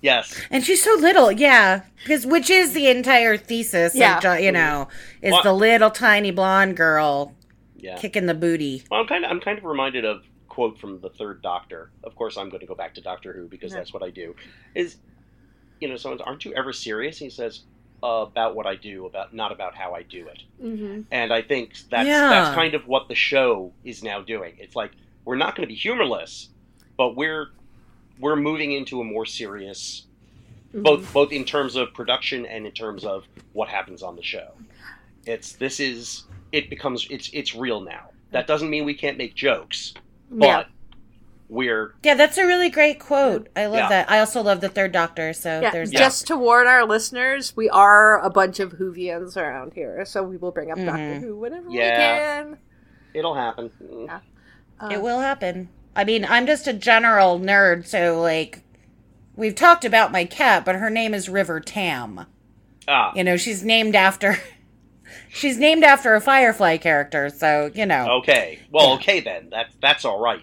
Yes. 0.00 0.40
And 0.50 0.64
she's 0.64 0.82
so 0.82 0.94
little, 0.96 1.30
yeah. 1.30 1.82
Because 2.02 2.26
which 2.26 2.50
is 2.50 2.72
the 2.72 2.88
entire 2.88 3.36
thesis, 3.36 3.94
Yeah. 3.94 4.16
of, 4.16 4.22
Jo- 4.22 4.32
you 4.34 4.50
know, 4.50 4.88
is 5.22 5.30
Well- 5.32 5.42
the 5.44 5.52
little 5.52 5.90
tiny 5.90 6.32
blonde 6.32 6.76
girl 6.76 7.36
Yeah. 7.76 7.96
kicking 7.96 8.26
the 8.26 8.34
booty. 8.34 8.82
Well, 8.90 9.00
I'm 9.00 9.06
kind 9.06 9.24
of 9.24 9.30
I'm 9.30 9.40
kind 9.40 9.58
of 9.58 9.64
reminded 9.64 10.04
of 10.04 10.24
quote 10.48 10.78
from 10.80 11.00
the 11.00 11.08
Third 11.10 11.40
Doctor. 11.40 11.90
Of 12.02 12.16
course, 12.16 12.36
I'm 12.36 12.48
going 12.50 12.60
to 12.60 12.66
go 12.66 12.74
back 12.74 12.94
to 12.96 13.00
Doctor 13.00 13.32
Who 13.32 13.46
because 13.46 13.70
Yeah. 13.72 13.78
that's 13.78 13.92
what 13.94 14.02
I 14.02 14.10
do. 14.10 14.34
Is 14.74 14.96
you 15.80 15.88
know, 15.88 15.96
someone's, 15.96 16.20
aren't 16.22 16.44
you 16.44 16.52
ever 16.54 16.72
serious? 16.72 17.18
He 17.18 17.28
says 17.30 17.62
about 18.02 18.54
what 18.56 18.66
I 18.66 18.74
do, 18.74 19.06
about 19.06 19.32
not 19.32 19.52
about 19.52 19.74
how 19.74 19.94
I 19.94 20.02
do 20.02 20.26
it. 20.26 20.42
Mm-hmm. 20.62 21.02
And 21.10 21.32
I 21.32 21.42
think 21.42 21.74
that's 21.90 22.06
Yeah. 22.06 22.28
that's 22.28 22.54
kind 22.54 22.74
of 22.74 22.86
what 22.86 23.08
the 23.08 23.14
show 23.14 23.72
is 23.84 24.02
now 24.02 24.20
doing. 24.20 24.54
It's 24.58 24.74
like 24.74 24.90
we're 25.24 25.36
not 25.36 25.54
going 25.54 25.66
to 25.66 25.72
be 25.72 25.76
humorless, 25.78 26.48
but 26.96 27.14
we're 27.16 27.48
we're 28.18 28.36
moving 28.36 28.72
into 28.72 29.00
a 29.00 29.04
more 29.04 29.26
serious 29.26 30.06
both 30.74 31.12
both 31.12 31.32
in 31.32 31.44
terms 31.44 31.76
of 31.76 31.92
production 31.92 32.46
and 32.46 32.64
in 32.66 32.72
terms 32.72 33.04
of 33.04 33.24
what 33.52 33.68
happens 33.68 34.02
on 34.02 34.16
the 34.16 34.22
show. 34.22 34.52
It's 35.26 35.52
this 35.52 35.78
is 35.80 36.24
it 36.50 36.70
becomes 36.70 37.06
it's 37.10 37.28
it's 37.32 37.54
real 37.54 37.80
now. 37.82 38.08
That 38.30 38.46
doesn't 38.46 38.70
mean 38.70 38.84
we 38.86 38.94
can't 38.94 39.18
make 39.18 39.34
jokes, 39.34 39.92
but 40.30 40.46
Yeah. 40.46 40.64
We're 41.52 41.94
Yeah, 42.02 42.14
that's 42.14 42.38
a 42.38 42.46
really 42.46 42.70
great 42.70 42.98
quote. 42.98 43.48
I 43.54 43.66
love 43.66 43.76
Yeah. 43.76 43.88
that. 43.90 44.10
I 44.10 44.18
also 44.20 44.42
love 44.42 44.60
the 44.60 44.68
third 44.68 44.90
doctor, 44.92 45.32
so 45.32 45.60
Yeah, 45.60 45.70
there's 45.70 45.90
just 45.90 46.26
to 46.28 46.36
warn 46.36 46.66
our 46.66 46.84
listeners, 46.84 47.54
we 47.56 47.68
are 47.68 48.18
a 48.20 48.30
bunch 48.30 48.58
of 48.60 48.72
Whovians 48.72 49.36
around 49.36 49.74
here, 49.74 50.04
so 50.04 50.22
we 50.22 50.36
will 50.38 50.50
bring 50.52 50.70
up 50.70 50.78
Doctor 50.78 50.90
Mhm. 50.98 51.20
Who 51.20 51.36
whenever 51.36 51.68
Yeah. 51.70 52.42
we 52.42 52.48
can. 52.50 52.58
it'll 53.14 53.34
happen. 53.34 53.70
Yeah. 54.06 54.20
that. 54.80 54.92
It 54.92 55.02
will 55.02 55.20
happen. 55.20 55.68
I 55.94 56.04
mean, 56.04 56.24
I'm 56.28 56.46
just 56.46 56.66
a 56.66 56.72
general 56.72 57.38
nerd, 57.38 57.86
so 57.86 58.20
like 58.20 58.60
we've 59.36 59.54
talked 59.54 59.84
about 59.84 60.10
my 60.12 60.24
cat, 60.24 60.64
but 60.64 60.76
her 60.76 60.88
name 60.90 61.12
is 61.14 61.28
River 61.28 61.60
Tam. 61.60 62.26
Ah, 62.88 63.12
You 63.14 63.22
know, 63.24 63.36
she's 63.36 63.62
named 63.62 63.94
after 63.94 64.38
she's 65.28 65.58
named 65.58 65.84
after 65.84 66.14
a 66.14 66.20
Firefly 66.20 66.78
character, 66.78 67.28
so 67.28 67.70
you 67.74 67.84
know. 67.86 68.08
okay. 68.20 68.58
Well, 68.70 68.94
okay 68.94 69.20
then. 69.20 69.48
That's 69.50 69.74
that's 69.80 70.04
all 70.06 70.18
right. 70.18 70.42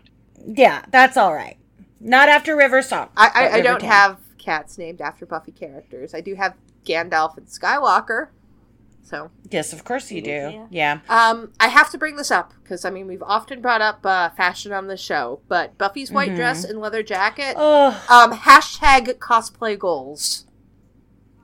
Yeah, 0.51 0.83
that's 0.89 1.15
all 1.17 1.33
right. 1.33 1.57
Not 1.99 2.29
after 2.29 2.55
River 2.55 2.81
Song. 2.81 3.09
I, 3.15 3.27
but 3.29 3.35
I, 3.53 3.57
I 3.57 3.61
don't 3.61 3.79
Tam. 3.81 3.89
have 3.89 4.17
cats 4.37 4.77
named 4.77 5.01
after 5.01 5.25
Buffy 5.25 5.51
characters. 5.51 6.13
I 6.13 6.21
do 6.21 6.35
have 6.35 6.55
Gandalf 6.85 7.37
and 7.37 7.45
Skywalker. 7.47 8.29
So, 9.03 9.31
Yes, 9.49 9.73
of 9.73 9.83
course 9.83 10.11
you 10.11 10.21
do. 10.21 10.29
Yeah. 10.29 10.67
Yeah. 10.69 10.99
um, 11.09 11.51
I 11.59 11.67
have 11.67 11.89
to 11.91 11.97
bring 11.97 12.15
this 12.15 12.29
up 12.31 12.53
because 12.61 12.85
I 12.85 12.89
mean 12.91 13.07
we've 13.07 13.23
often 13.23 13.59
brought 13.59 13.81
up 13.81 14.05
uh, 14.05 14.29
fashion 14.29 14.71
on 14.71 14.87
the 14.87 14.97
show, 14.97 15.41
but 15.47 15.77
Buffy's 15.77 16.11
white 16.11 16.31
Mhm. 16.31 16.35
dress 16.35 16.63
and 16.63 16.79
leather 16.79 17.01
jacket. 17.03 17.55
Oh, 17.57 17.87
Um, 18.09 18.33
hashtag 18.37 19.13
cosplay 19.17 19.77
goals. 19.77 20.45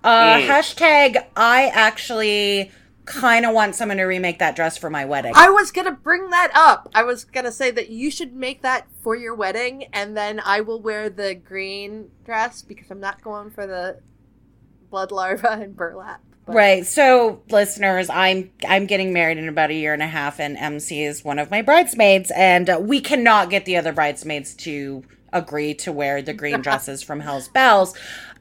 uh, 0.03 0.36
Mm. 0.36 0.47
hashtag. 0.47 1.26
I 1.36 1.68
actually 1.74 2.72
kind 3.06 3.45
of 3.45 3.53
want 3.53 3.76
someone 3.76 3.97
to 3.97 4.03
remake 4.03 4.39
that 4.39 4.56
dress 4.56 4.78
for 4.78 4.89
my 4.89 5.06
wedding. 5.06 5.34
I 5.36 5.49
was 5.49 5.72
gonna 5.72 5.91
bring 5.91 6.30
that 6.32 6.51
up. 6.53 6.89
I 6.93 7.03
was 7.03 7.24
gonna 7.24 7.51
say 7.51 7.72
that 7.72 7.89
you 7.89 8.10
should 8.12 8.34
make 8.36 8.62
that 8.64 8.88
for 9.03 9.16
your 9.16 9.36
wedding, 9.36 9.86
and 9.93 10.16
then 10.18 10.39
I 10.43 10.62
will 10.62 10.82
wear 10.82 11.10
the 11.10 11.36
green 11.36 12.10
dress 12.26 12.62
because 12.62 12.89
I'm 12.91 12.99
not 12.99 13.22
going 13.22 13.51
for 13.51 13.66
the 13.68 14.01
blood 14.89 15.12
larva 15.12 15.51
and 15.51 15.76
burlap. 15.76 16.22
But- 16.45 16.56
Right. 16.56 16.86
So, 16.86 17.41
listeners, 17.49 18.10
I'm 18.10 18.51
I'm 18.68 18.86
getting 18.86 19.12
married 19.14 19.38
in 19.39 19.47
about 19.49 19.72
a 19.72 19.74
year 19.74 19.93
and 19.93 20.03
a 20.03 20.08
half, 20.08 20.39
and 20.39 20.58
Emcee 20.58 21.06
is 21.08 21.24
one 21.24 21.39
of 21.39 21.49
my 21.49 21.62
bridesmaids, 21.64 22.32
and 22.36 22.70
uh, 22.70 22.78
we 22.80 23.01
cannot 23.01 23.49
get 23.49 23.66
the 23.66 23.78
other 23.78 23.91
bridesmaids 23.93 24.53
to 24.58 25.03
agree 25.34 25.74
to 25.74 25.91
wear 25.91 26.22
the 26.22 26.34
green 26.34 26.62
dresses 26.62 27.01
from 27.01 27.20
Hell's 27.22 27.47
Bells, 27.47 27.95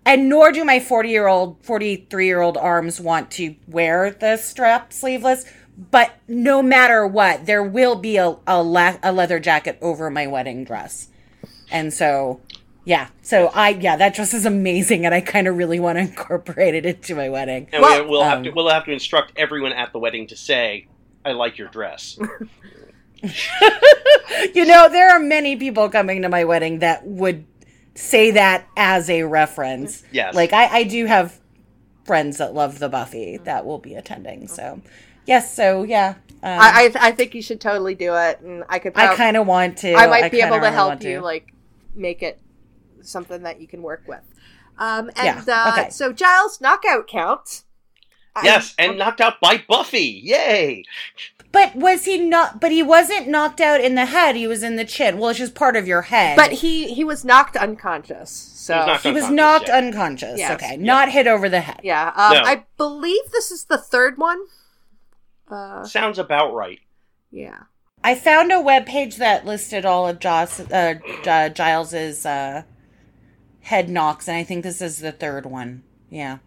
and 0.07 0.29
nor 0.29 0.53
do 0.53 0.65
my 0.65 0.81
40 0.81 1.09
year 1.09 1.27
old, 1.27 1.65
43 1.65 2.27
year 2.27 2.41
old 2.41 2.57
arms 2.57 3.01
want 3.01 3.31
to 3.33 3.57
wear 3.67 4.11
the 4.11 4.37
strap 4.37 4.93
sleeveless. 4.93 5.45
But 5.77 6.15
no 6.29 6.63
matter 6.63 7.07
what, 7.07 7.47
there 7.47 7.63
will 7.63 7.97
be 7.97 8.17
a 8.17 8.37
a, 8.47 8.63
la- 8.63 8.99
a 9.03 9.13
leather 9.13 9.41
jacket 9.41 9.79
over 9.81 10.09
my 10.11 10.27
wedding 10.27 10.65
dress, 10.65 11.09
and 11.71 11.93
so. 11.93 12.41
Yeah, 12.87 13.09
so 13.23 13.47
I 13.55 13.71
yeah 13.71 13.97
that 13.97 14.15
dress 14.15 14.35
is 14.35 14.45
amazing, 14.45 15.07
and 15.07 15.15
I 15.15 15.23
kind 15.23 15.49
of 15.49 15.57
really 15.57 15.81
want 15.81 15.97
to 15.97 16.03
incorporate 16.03 16.75
it 16.75 16.85
into 16.85 17.15
my 17.15 17.31
wedding. 17.31 17.67
And 17.73 17.81
Well, 17.81 18.05
we, 18.05 18.11
we'll 18.11 18.25
have 18.25 18.39
um, 18.39 18.45
to 18.45 18.51
we'll 18.51 18.69
have 18.69 18.85
to 18.85 18.93
instruct 18.93 19.33
everyone 19.37 19.73
at 19.73 19.95
the 19.95 19.99
wedding 19.99 20.27
to 20.27 20.37
say, 20.37 20.87
"I 21.25 21.33
like 21.33 21.57
your 21.57 21.69
dress." 21.69 22.19
you 24.55 24.65
know, 24.67 24.89
there 24.89 25.11
are 25.11 25.21
many 25.21 25.57
people 25.57 25.89
coming 25.89 26.23
to 26.23 26.29
my 26.29 26.45
wedding 26.45 26.81
that 26.81 27.07
would 27.07 27.45
say 27.95 28.31
that 28.33 28.67
as 28.77 29.09
a 29.11 29.23
reference. 29.25 30.03
Yes. 30.13 30.35
Like 30.35 30.53
I, 30.53 30.67
I 30.79 30.83
do 30.85 31.07
have 31.07 31.41
friends 32.05 32.39
that 32.39 32.55
love 32.55 32.79
the 32.79 32.89
Buffy 32.89 33.39
that 33.39 33.65
will 33.65 33.79
be 33.79 33.95
attending. 33.95 34.49
So 34.49 34.81
yes, 35.27 35.55
so 35.55 35.83
yeah. 35.85 36.15
Um, 36.43 36.61
I, 36.61 36.93
I 36.95 37.09
I 37.09 37.13
think 37.13 37.35
you 37.35 37.41
should 37.41 37.61
totally 37.61 37.95
do 37.95 38.15
it, 38.15 38.41
and 38.41 38.65
I 38.69 38.79
could. 38.79 38.93
I 38.97 39.17
kind 39.17 39.37
of 39.37 39.47
want 39.47 39.79
to. 39.79 39.95
I 39.95 40.07
might 40.07 40.31
be 40.31 40.41
able 40.41 40.57
to 40.57 40.61
really 40.61 40.73
help 40.75 41.03
you, 41.03 41.17
to. 41.17 41.23
like 41.23 41.55
make 41.95 42.23
it 42.23 42.39
something 43.01 43.43
that 43.45 43.61
you 43.61 43.67
can 43.67 43.83
work 43.83 44.03
with. 44.07 44.21
Um, 44.79 45.11
Yeah, 45.17 45.39
and 45.39 45.49
uh, 45.49 45.73
okay. 45.73 45.91
so 45.91 46.13
Giles 46.13 46.61
knockout 46.61 47.07
count. 47.07 47.63
I- 48.37 48.45
Yes, 48.45 48.75
and 48.79 48.99
knocked 48.99 49.21
out 49.21 49.41
by 49.41 49.63
Buffy. 49.69 50.21
Yay! 50.25 50.83
But 51.55 51.75
was 51.75 52.05
he 52.05 52.19
not? 52.19 52.61
But 52.61 52.71
he 52.73 52.83
wasn't 52.83 53.29
knocked 53.29 53.61
out 53.63 53.81
in 53.81 53.95
the 53.95 54.05
head. 54.05 54.37
He 54.37 54.47
was 54.47 54.63
in 54.63 54.77
the 54.77 54.85
chin. 54.85 55.17
Well, 55.19 55.31
it's 55.31 55.39
just 55.39 55.55
part 55.55 55.77
of 55.77 55.87
your 55.89 56.03
head. 56.03 56.37
but 56.37 56.53
he 56.53 56.93
he 56.93 57.05
was 57.05 57.25
knocked 57.25 57.57
unconscious. 57.57 58.31
So 58.31 58.75
He 58.75 58.79
was 58.81 58.87
knocked 58.89 59.03
he 59.05 59.13
was 59.13 59.25
unconscious, 59.25 59.37
knocked 59.37 59.69
yeah. 59.69 59.77
unconscious. 59.79 60.39
Yes. 60.39 60.51
Okay, 60.63 60.77
not 60.77 61.09
hit 61.11 61.27
over 61.27 61.49
the 61.49 61.61
head. 61.61 61.81
yeah, 61.83 62.09
um, 62.17 62.35
No. 62.35 62.43
I 62.43 62.65
believe 62.77 63.31
this 63.33 63.51
is 63.51 63.65
the 63.65 63.79
third 63.79 64.19
one. 64.19 64.41
Uh, 65.49 65.85
Sounds 65.85 66.19
about 66.19 66.53
right. 66.55 66.81
yeah. 67.31 67.61
I 68.03 68.15
found 68.15 68.53
a 68.53 68.61
web 68.61 68.85
page 68.85 69.17
that 69.17 69.47
listed 69.47 69.87
all 69.87 70.07
of 70.07 70.19
Joss, 70.19 70.61
uh, 70.61 70.95
G- 71.23 71.55
Giles's 71.55 72.27
uh, 72.27 72.65
head 73.63 73.89
knocks, 73.89 74.29
and 74.29 74.37
I 74.37 74.45
think 74.45 74.63
this 74.63 74.83
is 74.83 74.99
the 74.99 75.11
third 75.13 75.47
one. 75.47 75.85
Yeah. 76.11 76.39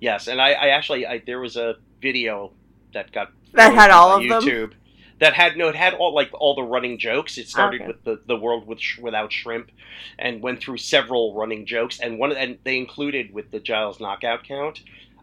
Yes, 0.00 0.28
and 0.28 0.40
I, 0.40 0.52
I 0.52 0.68
actually 0.68 1.06
I, 1.06 1.18
there 1.26 1.40
was 1.40 1.56
a 1.56 1.74
video 2.00 2.52
that 2.94 3.12
got 3.12 3.32
That 3.56 3.74
had 3.74 3.90
all 3.90 4.12
on 4.12 4.22
of 4.22 4.28
them? 4.28 4.42
YouTube 4.42 4.72
that 5.18 5.32
had 5.32 5.56
no 5.56 5.68
it 5.68 5.74
had 5.74 5.94
all 5.94 6.14
like 6.14 6.28
all 6.34 6.54
the 6.54 6.62
running 6.62 6.98
jokes. 6.98 7.38
It 7.38 7.48
started 7.48 7.80
Okay. 7.80 7.88
with 7.88 8.04
the 8.04 8.20
the 8.26 8.36
world 8.36 8.66
with 8.66 8.78
sh- 8.80 8.98
without 8.98 9.32
shrimp, 9.32 9.70
and 10.18 10.42
went 10.42 10.60
through 10.60 10.76
several 10.78 11.34
running 11.34 11.64
jokes, 11.66 11.98
and 12.00 12.18
one 12.18 12.32
and 12.32 12.58
they 12.64 12.76
included 12.76 13.32
with 13.32 13.50
the 13.50 13.58
Giles 13.60 13.98
knockout 13.98 14.44
count. 14.44 14.80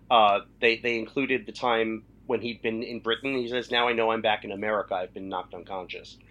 Uh, 0.09 0.41
they 0.61 0.77
they 0.77 0.97
included 0.97 1.45
the 1.45 1.51
time 1.51 2.03
when 2.25 2.41
he'd 2.41 2.61
been 2.63 2.81
in 2.81 3.01
Britain. 3.01 3.37
He 3.37 3.47
says, 3.47 3.69
"Now 3.69 3.87
I 3.87 3.93
know 3.93 4.09
I'm 4.11 4.21
back 4.23 4.43
in 4.43 4.51
America. 4.51 4.95
I've 4.95 5.13
been 5.13 5.29
knocked 5.29 5.53
unconscious." 5.53 6.17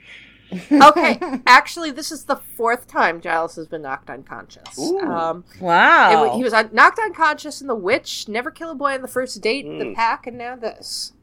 Okay, 0.71 1.19
actually, 1.47 1.93
this 1.93 2.13
is 2.13 2.25
the 2.25 2.37
fourth 2.37 2.87
time 2.87 3.23
Giles 3.23 3.57
has 3.57 3.67
been 3.69 3.81
knocked 3.83 4.11
unconscious. 4.11 4.79
Um, 4.79 5.45
Wow. 5.61 6.27
wa- 6.27 6.37
he 6.37 6.43
was 6.45 6.53
un- 6.53 6.69
knocked 6.73 6.99
unconscious 6.99 7.63
in 7.63 7.69
The 7.69 7.75
Witch, 7.75 8.29
Never 8.29 8.51
Kill 8.51 8.71
a 8.71 8.75
Boy 8.75 8.93
on 8.93 9.01
the 9.01 9.09
First 9.09 9.41
Date, 9.41 9.65
The 9.65 9.85
Mm. 9.87 9.95
Pack, 9.95 10.27
and 10.27 10.37
now 10.37 10.57
this. 10.57 11.15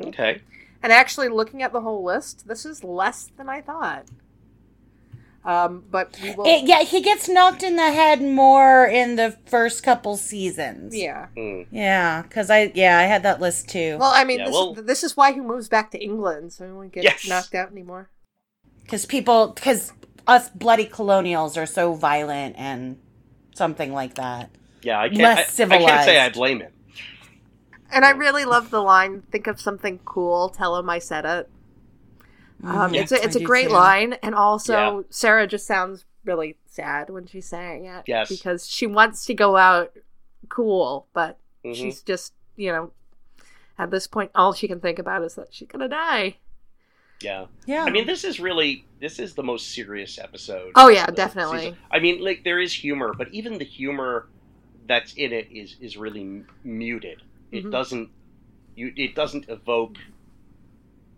Okay. 0.00 0.40
And 0.82 0.92
actually, 0.92 1.28
looking 1.28 1.62
at 1.62 1.72
the 1.72 1.80
whole 1.82 2.02
list, 2.02 2.48
this 2.48 2.64
is 2.64 2.82
less 2.82 3.30
than 3.36 3.48
I 3.48 3.60
thought. 3.60 4.06
Um, 5.44 5.84
but 5.90 6.18
we 6.22 6.34
will. 6.34 6.44
It- 6.46 6.64
yeah, 6.66 6.82
he 6.82 7.00
gets 7.00 7.28
knocked 7.28 7.62
in 7.62 7.76
the 7.76 7.90
head 7.92 8.20
more 8.22 8.84
in 8.84 9.16
the 9.16 9.36
first 9.46 9.82
couple 9.82 10.16
seasons. 10.18 10.94
yeah. 10.94 11.26
Hmm. 11.36 11.62
Yeah, 11.70 12.22
because 12.22 12.50
I 12.50 12.72
yeah 12.74 12.98
I 12.98 13.02
had 13.04 13.22
that 13.22 13.40
list 13.40 13.68
too. 13.70 13.96
Well, 13.98 14.12
I 14.14 14.24
mean, 14.24 14.40
Yeah, 14.40 14.46
this, 14.46 14.54
well- 14.54 14.74
this 14.74 15.02
is 15.02 15.16
why 15.16 15.32
he 15.32 15.40
moves 15.40 15.68
back 15.68 15.90
to 15.92 15.98
England, 15.98 16.52
so 16.52 16.66
he 16.66 16.72
won't 16.72 16.92
get 16.92 17.04
Yes. 17.04 17.26
knocked 17.26 17.54
out 17.54 17.70
anymore. 17.72 18.10
Because 18.82 19.06
people, 19.06 19.48
because 19.48 19.92
us 20.26 20.50
bloody 20.50 20.84
colonials 20.84 21.56
are 21.56 21.66
so 21.66 21.94
violent 21.94 22.56
and 22.58 22.98
something 23.54 23.92
like 23.92 24.16
that. 24.16 24.50
Yeah, 24.82 25.00
I 25.00 25.08
can't. 25.08 25.20
Less 25.22 25.58
I, 25.60 25.64
I 25.64 25.68
can't 25.78 26.04
say 26.04 26.20
I 26.20 26.28
blame 26.30 26.60
him. 26.60 26.72
And 27.92 28.04
I 28.04 28.10
really 28.10 28.44
love 28.44 28.70
the 28.70 28.80
line, 28.82 29.22
think 29.30 29.46
of 29.46 29.60
something 29.60 29.98
cool, 30.04 30.48
tell 30.48 30.76
him 30.76 30.88
I 30.88 30.98
said 30.98 31.24
it. 31.24 31.50
Um, 32.62 32.92
Mhm. 32.92 32.96
it's 33.02 33.12
a, 33.12 33.24
it's 33.24 33.36
I 33.36 33.40
a 33.40 33.42
great 33.42 33.68
too. 33.68 33.72
line, 33.72 34.12
and 34.22 34.34
also 34.34 34.72
Yeah. 34.98 35.02
Sarah 35.10 35.46
just 35.46 35.66
sounds 35.66 36.04
really 36.24 36.56
sad 36.66 37.08
when 37.10 37.26
she's 37.26 37.46
saying 37.46 37.86
it. 37.86 38.04
Yes. 38.06 38.28
because 38.28 38.68
she 38.68 38.86
wants 38.86 39.24
to 39.26 39.34
go 39.34 39.56
out 39.56 39.92
cool, 40.48 41.06
but 41.14 41.38
Mhm. 41.64 41.74
she's 41.74 42.02
just 42.02 42.34
you 42.56 42.70
know 42.72 42.90
at 43.78 43.90
this 43.90 44.06
point 44.06 44.30
all 44.34 44.52
she 44.52 44.68
can 44.68 44.80
think 44.80 44.98
about 44.98 45.22
is 45.22 45.34
that 45.36 45.54
she's 45.54 45.68
gonna 45.68 45.88
die. 45.88 46.36
Yeah. 47.22 47.46
Yeah. 47.66 47.84
I 47.84 47.90
mean, 47.90 48.06
this 48.06 48.24
is 48.24 48.38
really 48.40 48.84
this 49.00 49.18
is 49.18 49.34
the 49.34 49.42
most 49.42 49.74
serious 49.74 50.18
episode. 50.18 50.72
Oh, 50.74 50.88
yeah, 50.88 51.06
definitely. 51.06 51.58
season. 51.60 51.76
I 51.90 51.98
mean, 51.98 52.22
like 52.22 52.44
there 52.44 52.58
is 52.60 52.72
humor, 52.74 53.14
but 53.16 53.28
even 53.32 53.56
the 53.58 53.64
humor 53.64 54.28
that's 54.86 55.14
in 55.14 55.32
it 55.32 55.48
is 55.50 55.76
is 55.80 55.96
really 55.96 56.20
m- 56.20 56.46
muted. 56.64 57.22
It 57.52 57.64
Mhm. 57.64 57.70
doesn't 57.70 58.10
you 58.76 58.92
it 58.96 59.14
doesn't 59.14 59.46
evoke 59.48 59.98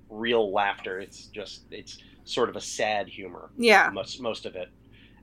real 0.09 0.53
laughter. 0.53 1.01
It's 1.01 1.29
just 1.35 1.65
it's 1.71 1.99
sort 2.25 2.49
of 2.49 2.57
a 2.57 2.61
sad 2.61 3.09
humor. 3.09 3.51
Yeah, 3.57 3.91
Most 3.91 4.21
most 4.21 4.47
of 4.47 4.55
it, 4.57 4.69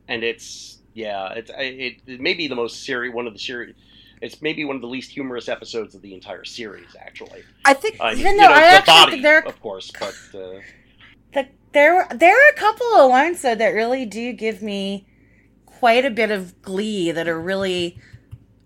and 0.08 0.24
it's 0.24 0.82
yeah, 0.94 1.34
it's 1.34 1.52
it, 1.58 2.02
it 2.08 2.20
may 2.22 2.34
be 2.34 2.48
the 2.48 2.56
most 2.56 2.84
serious 2.86 3.14
one 3.14 3.28
of 3.28 3.34
the 3.34 3.40
series. 3.40 3.76
It's 4.22 4.42
maybe 4.42 4.66
one 4.66 4.76
of 4.76 4.82
the 4.82 4.88
least 4.88 5.12
humorous 5.12 5.48
episodes 5.50 5.96
of 5.96 6.02
the 6.02 6.14
entire 6.14 6.44
series, 6.46 6.96
actually. 7.00 7.46
I 7.66 7.74
think 7.74 7.96
I 8.02 8.16
mean, 8.16 8.20
Even 8.20 8.38
though 8.38 8.44
know, 8.46 8.54
I 8.54 8.64
actually 8.64 8.94
body, 8.96 9.12
think 9.12 9.24
there- 9.24 9.46
of 9.46 9.60
course, 9.62 9.92
but 9.92 10.16
uh, 10.34 10.62
the, 11.34 11.48
there 11.74 11.96
were 11.96 12.08
there 12.16 12.36
are 12.36 12.50
a 12.50 12.56
couple 12.60 12.88
of 12.96 13.10
lines 13.10 13.42
though 13.42 13.56
that 13.56 13.70
really 13.70 14.06
do 14.06 14.34
give 14.34 14.62
me 14.62 15.08
quite 15.66 16.06
a 16.06 16.12
bit 16.12 16.32
of 16.32 16.62
glee 16.62 17.12
that 17.12 17.28
are 17.28 17.42
really 17.42 17.98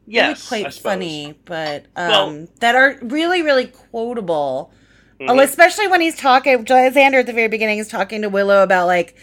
yes, 0.05 0.51
really 0.51 0.63
quite 0.63 0.73
funny, 0.73 1.39
but 1.45 1.85
um, 1.95 2.09
Well- 2.09 2.47
that 2.59 2.75
are 2.75 2.97
really 3.01 3.41
really 3.41 3.67
quotable. 3.67 4.71
Mhm. 5.19 5.27
Well, 5.27 5.39
especially 5.41 5.87
when 5.87 6.01
he's 6.01 6.15
talking, 6.17 6.65
Xander 6.65 7.19
at 7.19 7.25
the 7.27 7.33
very 7.33 7.47
beginning 7.47 7.77
is 7.79 7.87
talking 7.87 8.21
to 8.23 8.29
Willow 8.29 8.63
about 8.63 8.87
like 8.87 9.15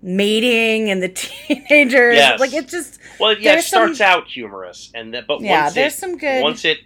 mating 0.00 0.90
and 0.90 1.02
the 1.02 1.08
teenagers. 1.48 2.16
Yes. 2.16 2.40
Like 2.40 2.52
it's 2.52 2.70
just 2.72 2.98
Well, 3.20 3.32
yeah, 3.32 3.38
it 3.38 3.42
There's 3.44 3.66
some- 3.66 3.94
starts 3.94 4.00
out 4.00 4.28
humorous, 4.28 4.90
and 4.94 5.12
then 5.12 5.24
but 5.26 5.40
Yeah, 5.40 5.64
once 5.64 5.74
there's 5.74 5.94
it, 5.94 5.98
some 5.98 6.16
good- 6.18 6.42
Once 6.42 6.64
it 6.64 6.78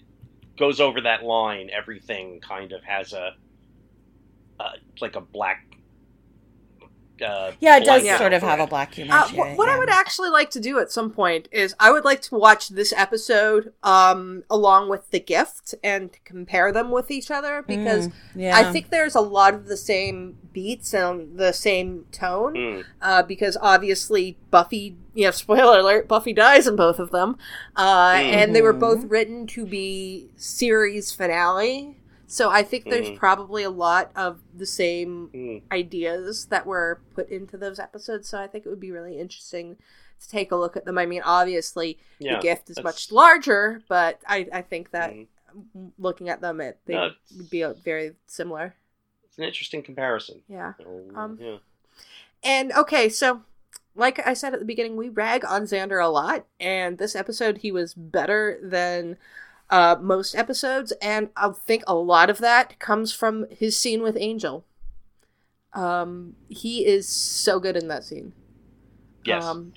goes 0.58 0.80
over 0.80 1.02
that 1.02 1.22
line, 1.22 1.68
everything 1.70 2.40
kind 2.40 2.72
of 2.72 2.82
has 2.84 3.12
a 3.12 3.34
uh, 4.58 4.70
like 5.02 5.16
a 5.16 5.20
black. 5.20 5.65
Uh, 7.22 7.52
yeah, 7.60 7.76
it 7.78 7.84
does 7.84 8.02
blanket 8.02 8.18
sort 8.18 8.32
of 8.32 8.42
have 8.42 8.60
a 8.60 8.66
black 8.66 8.94
humor. 8.94 9.14
Uh, 9.14 9.26
to 9.28 9.34
wh- 9.34 9.46
it, 9.46 9.56
what 9.58 9.68
I 9.68 9.78
would 9.78 9.90
actually 9.90 10.28
like 10.30 10.50
to 10.50 10.60
do 10.60 10.78
at 10.78 10.90
some 10.90 11.10
point 11.10 11.48
is 11.50 11.74
I 11.80 11.90
would 11.90 12.04
like 12.04 12.20
to 12.22 12.34
watch 12.36 12.68
this 12.68 12.92
episode 12.96 13.72
um, 13.82 14.44
along 14.50 14.90
with 14.90 15.10
The 15.10 15.20
Gift 15.20 15.74
and 15.82 16.10
compare 16.24 16.72
them 16.72 16.90
with 16.90 17.10
each 17.10 17.30
other 17.30 17.62
because 17.62 18.08
Mm, 18.08 18.12
yeah. 18.34 18.56
I 18.56 18.72
think 18.72 18.90
there's 18.90 19.14
a 19.14 19.20
lot 19.20 19.54
of 19.54 19.66
the 19.66 19.76
same 19.76 20.36
beats 20.52 20.92
and 20.94 21.38
the 21.38 21.52
same 21.52 22.04
tone. 22.12 22.54
Mm, 22.54 22.84
Uh, 23.00 23.22
because 23.22 23.56
obviously 23.60 24.36
Buffy, 24.50 24.96
you 25.14 25.24
know, 25.24 25.30
spoiler 25.42 25.78
alert, 25.80 26.08
Buffy 26.08 26.32
dies 26.32 26.66
in 26.66 26.76
both 26.76 26.98
of 26.98 27.10
them, 27.10 27.36
uh, 27.76 28.18
and 28.22 28.54
they 28.54 28.62
were 28.62 28.72
both 28.72 29.04
written 29.04 29.46
to 29.48 29.64
be 29.66 30.28
series 30.36 31.12
finale. 31.12 31.95
So 32.26 32.50
I 32.50 32.62
think 32.62 32.84
there's 32.84 33.10
Mhm. 33.10 33.16
probably 33.16 33.62
a 33.62 33.70
lot 33.70 34.10
of 34.16 34.40
the 34.54 34.66
same 34.66 35.30
mm. 35.32 35.62
ideas 35.72 36.46
that 36.46 36.66
were 36.66 37.00
put 37.14 37.28
into 37.28 37.56
those 37.56 37.78
episodes. 37.78 38.28
So 38.28 38.38
I 38.38 38.46
think 38.48 38.66
it 38.66 38.68
would 38.68 38.80
be 38.80 38.90
really 38.90 39.18
interesting 39.18 39.76
to 40.20 40.28
take 40.28 40.50
a 40.50 40.56
look 40.56 40.76
at 40.76 40.84
them. 40.84 40.98
I 40.98 41.06
mean, 41.06 41.22
obviously, 41.24 41.98
Yeah, 42.18 42.36
the 42.36 42.42
gift 42.42 42.70
is 42.70 42.76
that's- 42.76 42.84
much 42.84 43.12
larger, 43.12 43.82
but 43.88 44.20
I, 44.26 44.48
I 44.52 44.62
think 44.62 44.90
that 44.90 45.12
Mhm. 45.12 45.92
looking 45.98 46.28
at 46.28 46.40
them, 46.40 46.60
it 46.60 46.78
they 46.86 46.94
No, 46.94 47.10
would 47.36 47.50
be 47.50 47.62
very 47.84 48.16
similar. 48.26 48.74
It's 49.24 49.38
an 49.38 49.44
interesting 49.44 49.82
comparison. 49.82 50.42
Yeah. 50.48 50.72
Um, 51.14 51.38
yeah. 51.40 51.58
And 52.42 52.72
okay, 52.72 53.08
so 53.08 53.42
like 53.94 54.26
I 54.26 54.34
said 54.34 54.52
at 54.52 54.58
the 54.60 54.66
beginning, 54.66 54.96
we 54.96 55.08
rag 55.08 55.44
on 55.44 55.62
Xander 55.62 56.02
a 56.04 56.08
lot, 56.08 56.44
and 56.60 56.98
this 56.98 57.14
episode 57.16 57.58
he 57.58 57.70
was 57.72 57.94
better 57.94 58.58
than 58.62 59.16
uh, 59.70 59.96
most 60.00 60.34
episodes, 60.34 60.92
and 61.02 61.30
I 61.36 61.50
think 61.50 61.82
a 61.86 61.94
lot 61.94 62.30
of 62.30 62.38
that 62.38 62.78
comes 62.78 63.12
from 63.12 63.46
his 63.50 63.78
scene 63.78 64.02
with 64.02 64.16
Angel. 64.18 64.64
Um, 65.72 66.36
he 66.48 66.86
is 66.86 67.08
so 67.08 67.60
good 67.60 67.76
in 67.76 67.88
that 67.88 68.04
scene. 68.04 68.32
Yes. 69.24 69.44
Um, 69.44 69.72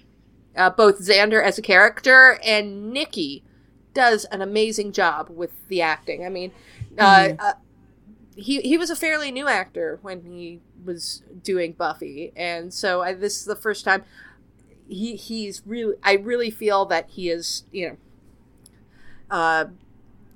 uh, 0.55 0.69
both 0.69 0.99
Xander 0.99 1.43
as 1.43 1.57
a 1.57 1.61
character 1.61 2.39
and 2.43 2.91
Nikki 2.91 3.43
does 3.93 4.25
an 4.25 4.41
amazing 4.41 4.91
job 4.91 5.29
with 5.29 5.67
the 5.67 5.81
acting. 5.81 6.25
I 6.25 6.29
mean, 6.29 6.51
uh, 6.97 7.29
uh, 7.39 7.53
he 8.35 8.61
he 8.61 8.77
was 8.77 8.89
a 8.89 8.95
fairly 8.95 9.31
new 9.31 9.47
actor 9.47 9.99
when 10.01 10.23
he 10.23 10.61
was 10.85 11.23
doing 11.43 11.73
Buffy, 11.73 12.31
and 12.35 12.73
so 12.73 13.01
I, 13.01 13.13
this 13.13 13.37
is 13.37 13.45
the 13.45 13.55
first 13.55 13.85
time 13.85 14.03
he 14.87 15.15
he's 15.15 15.61
really. 15.65 15.95
I 16.03 16.13
really 16.13 16.49
feel 16.49 16.85
that 16.85 17.09
he 17.09 17.29
is 17.29 17.63
you 17.71 17.89
know 17.89 17.97
uh, 19.31 19.65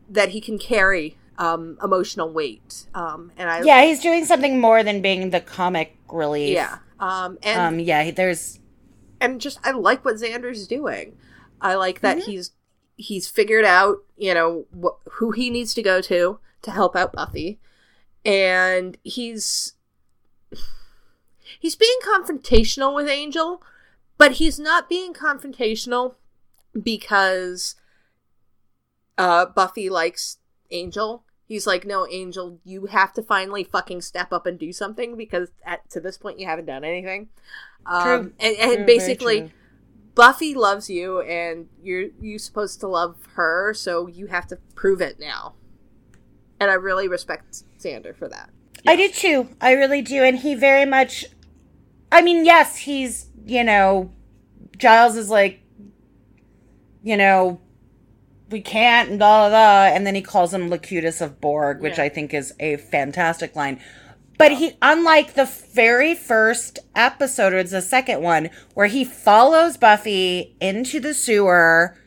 that 0.10 0.30
he 0.30 0.41
can 0.41 0.58
carry 0.60 1.18
um, 1.38 1.78
emotional 1.84 2.32
weight, 2.32 2.86
um, 2.94 3.32
and 3.38 3.50
I 3.50 3.62
yeah, 3.64 3.84
he's 3.86 4.00
doing 4.00 4.26
something 4.26 4.60
more 4.60 4.84
than 4.84 5.02
being 5.02 5.30
the 5.32 5.41
comic 5.41 5.98
relief. 6.12 6.54
yeah 6.54 6.78
um, 7.00 7.38
and 7.44 7.60
Um. 7.60 7.80
Yeah. 7.80 8.12
There's. 8.12 8.60
and 9.20 9.41
just 9.41 9.60
I 9.64 9.72
like 9.72 10.06
what 10.06 10.16
Xander's 10.16 10.68
doing. 10.68 11.18
I 11.62 11.76
like 11.76 12.02
that 12.02 12.18
Mm-hmm. 12.18 12.32
he's 12.32 12.52
he's 12.96 13.28
figured 13.28 13.66
out 13.66 13.98
you 14.18 14.34
know 14.34 14.66
wh- 14.80 15.00
who 15.14 15.32
he 15.32 15.50
needs 15.50 15.74
to 15.74 15.82
go 15.82 16.00
to 16.02 16.39
to 16.62 16.72
help 16.72 16.96
out 16.96 17.14
Buffy, 17.14 17.60
and 18.24 18.98
he's 19.04 19.74
he's 21.60 21.76
being 21.76 21.98
confrontational 22.06 22.94
with 22.94 23.08
Angel, 23.08 23.64
but 24.18 24.34
he's 24.34 24.60
not 24.60 24.88
being 24.89 25.14
confrontational 25.14 26.16
because 26.82 27.76
uh 29.18 29.45
Buffy 29.45 29.89
likes 29.89 30.38
Angel. 30.72 31.24
He's 31.45 31.68
like, 31.68 31.86
no, 31.86 32.07
Angel, 32.09 32.59
you 32.64 32.88
have 32.88 33.14
to 33.14 33.22
finally 33.22 33.64
fucking 33.64 34.01
step 34.01 34.32
up 34.32 34.45
and 34.45 34.57
do 34.57 34.72
something 34.72 35.18
because 35.18 35.49
at 35.66 35.89
to 35.91 35.99
this 35.99 36.18
point 36.18 36.39
you 36.39 36.47
haven't 36.47 36.66
done 36.66 36.84
anything. 36.84 37.30
Um, 37.86 38.03
True. 38.03 38.34
and, 38.39 38.57
and 38.57 38.74
True, 38.78 38.86
basically, 38.86 39.39
true. 39.41 39.51
Buffy 40.16 40.53
loves 40.53 40.89
you, 40.89 41.22
and 41.22 41.68
you're 41.82 42.09
you 42.20 42.39
supposed 42.39 42.80
to 42.82 42.88
love 42.88 43.18
her, 43.36 43.74
so 43.74 44.07
you 44.07 44.28
have 44.28 44.47
to 44.47 44.57
prove 44.76 45.01
it 45.01 45.20
now. 45.20 45.55
And 46.59 46.72
I 46.72 46.76
really 46.76 47.07
respect 47.07 47.64
Xander 47.80 48.16
for 48.16 48.30
that. 48.30 48.49
I 48.88 48.95
do 48.95 49.09
too. 49.09 49.49
I 49.61 49.74
really 49.74 50.01
do. 50.01 50.24
And 50.24 50.38
he 50.39 50.55
very 50.55 50.86
much, 50.86 51.26
I 52.11 52.22
mean, 52.22 52.45
yes, 52.45 52.78
he's, 52.78 53.30
you 53.45 53.64
know, 53.64 54.11
Giles 54.78 55.16
is 55.16 55.30
like, 55.30 55.61
you 57.01 57.18
know, 57.18 57.59
we 58.54 58.62
can't, 58.62 59.10
and 59.10 59.20
blah, 59.20 59.41
blah, 59.41 59.49
blah. 59.49 59.95
And 59.95 60.08
then 60.08 60.16
he 60.16 60.22
calls 60.22 60.54
him 60.54 60.70
Locutus 60.70 61.20
of 61.20 61.41
Borg, 61.41 61.82
which 61.82 61.97
Yeah. 61.97 62.06
I 62.06 62.10
think 62.10 62.34
is 62.34 62.54
a 62.62 62.78
fantastic 62.78 63.56
line. 63.56 63.82
But 64.38 64.54
he, 64.54 64.78
unlike 64.82 65.34
the 65.34 65.45
very 65.45 66.16
first 66.16 66.80
episode, 66.95 67.54
or 67.54 67.58
it's 67.58 67.72
the 67.72 67.82
second 67.82 68.22
one, 68.22 68.49
where 68.74 68.88
he 68.88 69.04
follows 69.04 69.76
Buffy 69.78 70.56
into 70.62 70.99
the 70.99 71.14
sewer, 71.14 71.97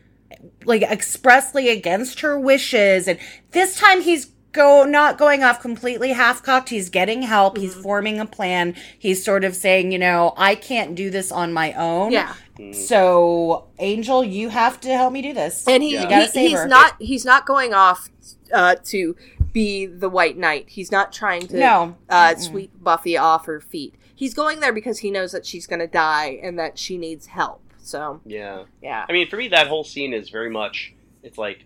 like 0.65 0.83
expressly 0.83 1.69
against 1.69 2.21
her 2.21 2.39
wishes, 2.39 3.07
and 3.07 3.19
this 3.53 3.77
time 3.77 4.01
he's 4.01 4.27
go 4.57 4.83
not 4.85 5.19
going 5.19 5.45
off 5.45 5.61
completely 5.61 6.11
half 6.13 6.43
cocked. 6.43 6.71
He's 6.71 6.89
getting 6.91 7.23
help. 7.23 7.57
He's 7.59 7.75
forming 7.75 8.19
a 8.19 8.27
plan. 8.27 8.75
He's 8.99 9.25
sort 9.25 9.45
of 9.45 9.55
saying, 9.55 9.93
you 9.93 9.99
know, 9.99 10.35
I 10.37 10.55
can't 10.57 10.95
do 10.97 11.11
this 11.11 11.31
on 11.31 11.53
my 11.53 11.73
own. 11.75 12.11
Yeah. 12.13 12.35
So, 12.73 13.67
Angel, 13.79 14.25
you 14.25 14.49
have 14.49 14.81
to 14.81 14.89
help 14.95 15.13
me 15.13 15.23
do 15.23 15.33
this. 15.35 15.67
and 15.69 15.83
he, 15.83 15.93
You 15.93 16.07
he 16.09 16.49
he's 16.49 16.59
her. 16.59 16.67
not 16.69 16.95
he's 17.01 17.25
not 17.25 17.47
going 17.47 17.75
off 17.75 18.09
uh, 18.53 18.77
to 18.85 19.15
be 19.53 19.87
the 19.87 20.09
White 20.09 20.37
Knight. 20.37 20.67
He's 20.69 20.91
not 20.93 21.13
trying 21.13 21.47
to 21.49 21.57
No. 21.59 21.97
uh, 22.09 22.35
sweep 22.37 22.71
Buffy 22.83 23.17
off 23.17 23.47
her 23.47 23.61
feet. 23.61 23.95
He's 24.15 24.35
going 24.35 24.61
there 24.61 24.73
because 24.73 25.01
he 25.01 25.11
knows 25.11 25.33
that 25.33 25.45
she's 25.45 25.67
going 25.67 25.81
to 25.81 25.87
die 25.87 26.39
and 26.43 26.59
that 26.59 26.79
she 26.79 26.97
needs 26.97 27.27
help. 27.27 27.63
So 27.79 28.21
Yeah. 28.25 28.65
yeah, 28.83 29.05
I 29.09 29.13
mean, 29.13 29.29
for 29.29 29.37
me, 29.37 29.49
that 29.49 29.67
whole 29.69 29.85
scene 29.85 30.13
is 30.15 30.29
very 30.31 30.51
much. 30.51 30.95
It's 31.23 31.39
like, 31.39 31.65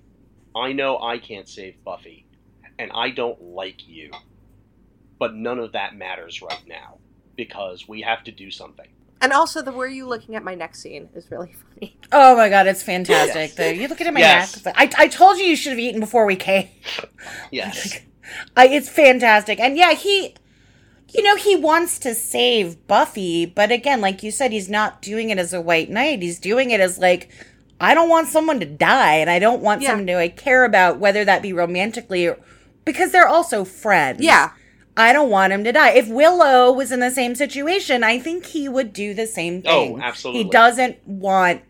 I 0.55 0.73
know 0.73 0.99
I 1.01 1.19
can't 1.19 1.49
save 1.49 1.83
Buffy, 1.85 2.25
and 2.81 2.91
I 2.95 3.11
don't 3.11 3.41
like 3.43 3.87
you, 3.87 4.11
but 5.19 5.35
none 5.35 5.59
of 5.59 5.73
that 5.73 5.95
matters 5.95 6.41
right 6.43 6.63
now 6.67 6.99
because 7.37 7.87
we 7.89 8.03
have 8.03 8.25
to 8.25 8.33
do 8.33 8.51
something. 8.51 8.87
and 9.23 9.33
also 9.33 9.61
the 9.63 9.71
"Were 9.73 9.87
you 9.87 10.07
looking 10.09 10.35
at 10.35 10.43
my 10.43 10.55
next 10.55 10.81
scene" 10.81 11.11
is 11.15 11.31
really 11.31 11.53
funny. 11.75 11.99
Oh 12.11 12.37
my 12.37 12.49
god, 12.49 12.67
it's 12.67 12.83
fantastic. 12.83 13.51
Yes. 13.51 13.55
The, 13.55 13.75
you 13.77 13.87
looking 13.89 14.07
at 14.07 14.15
my 14.15 14.21
Yes. 14.21 14.65
neck? 14.65 14.75
I, 14.77 14.91
I 15.05 15.09
told 15.09 15.37
you 15.39 15.45
you 15.45 15.57
should 15.57 15.71
have 15.73 15.79
eaten 15.79 16.01
before 16.01 16.25
we 16.27 16.37
came. 16.37 16.69
Yes. 17.53 18.01
I, 18.57 18.69
it's 18.69 18.89
fantastic. 18.89 19.61
And 19.61 19.77
yeah, 19.77 19.93
he, 19.93 20.35
you 21.13 21.23
know, 21.23 21.37
he 21.37 21.57
wants 21.57 21.99
to 22.01 22.15
save 22.15 22.87
Buffy, 22.87 23.45
but 23.45 23.71
again, 23.73 24.01
like 24.01 24.23
you 24.23 24.31
said, 24.31 24.53
he's 24.53 24.69
not 24.71 25.03
doing 25.03 25.31
it 25.31 25.39
as 25.39 25.53
a 25.53 25.61
white 25.61 25.91
knight. 25.91 26.23
He's 26.23 26.39
doing 26.39 26.71
it 26.71 26.81
as 26.81 26.99
like, 26.99 27.31
I 27.81 27.93
don't 27.95 28.09
want 28.09 28.29
someone 28.29 28.61
to 28.61 28.67
die, 28.67 29.17
and 29.17 29.29
I 29.29 29.39
don't 29.41 29.63
want 29.63 29.83
Yeah. 29.83 29.89
someone 29.91 30.07
to 30.07 30.19
I 30.19 30.29
care 30.29 30.65
about, 30.65 30.99
whether 30.99 31.25
that 31.25 31.43
be 31.43 31.53
romantically 31.53 32.27
or 32.27 32.39
because 32.85 33.13
they're 33.13 33.29
also 33.29 33.65
friends. 33.65 34.21
Yeah, 34.21 34.53
I 34.97 35.13
don't 35.13 35.31
want 35.31 35.53
him 35.53 35.65
to 35.65 35.73
die. 35.73 35.91
If 35.91 36.09
Willow 36.09 36.73
was 36.73 36.93
in 36.93 37.01
the 37.01 37.11
same 37.11 37.35
situation, 37.35 38.05
I 38.05 38.19
think 38.19 38.47
he 38.47 38.69
would 38.69 38.93
do 38.93 39.15
the 39.15 39.27
same 39.27 39.63
thing. 39.63 39.71
Oh, 39.71 39.85
thing. 39.97 40.03
absolutely. 40.03 40.45
He 40.45 40.51
doesn't 40.51 41.07
want 41.07 41.63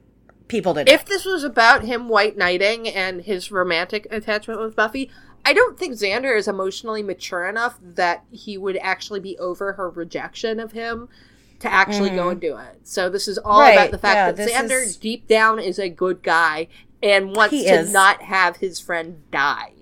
people 0.49 0.75
to 0.75 0.85
die. 0.85 0.93
if 0.93 1.05
this 1.05 1.25
was 1.25 1.45
about 1.45 1.85
him 1.85 2.09
white 2.09 2.37
knighting 2.37 2.89
and 2.89 3.23
his 3.23 3.53
romantic 3.53 4.07
attachment 4.11 4.61
with 4.61 4.75
Buffy, 4.75 5.11
I 5.45 5.53
don't 5.53 5.79
think 5.79 5.95
Xander 5.95 6.37
is 6.37 6.49
emotionally 6.49 7.03
mature 7.03 7.49
enough 7.49 7.79
that 7.83 8.25
he 8.31 8.59
would 8.59 8.77
actually 8.79 9.21
be 9.21 9.39
over 9.39 9.75
her 9.75 9.89
rejection 9.89 10.61
of 10.61 10.73
him 10.73 11.09
to 11.61 11.73
actually 11.73 12.11
go 12.11 12.23
mm-hmm. 12.23 12.31
and 12.31 12.41
do 12.41 12.57
it. 12.57 12.81
So 12.85 13.09
this 13.09 13.29
is 13.29 13.39
all 13.39 13.61
Right, 13.61 13.75
about 13.75 13.91
the 13.91 13.99
fact 13.99 14.17
yeah, 14.17 14.33
that 14.33 14.49
Xander 14.49 14.83
is- 14.83 14.97
deep 14.97 15.29
down 15.29 15.59
is 15.59 15.79
a 15.79 15.89
good 15.89 16.23
guy 16.23 16.69
and 17.03 17.35
wants 17.35 17.55
He 17.55 17.65
to 17.65 17.81
is. 17.81 17.93
not 17.93 18.23
have 18.23 18.57
his 18.57 18.81
friend 18.81 19.23
die. 19.31 19.73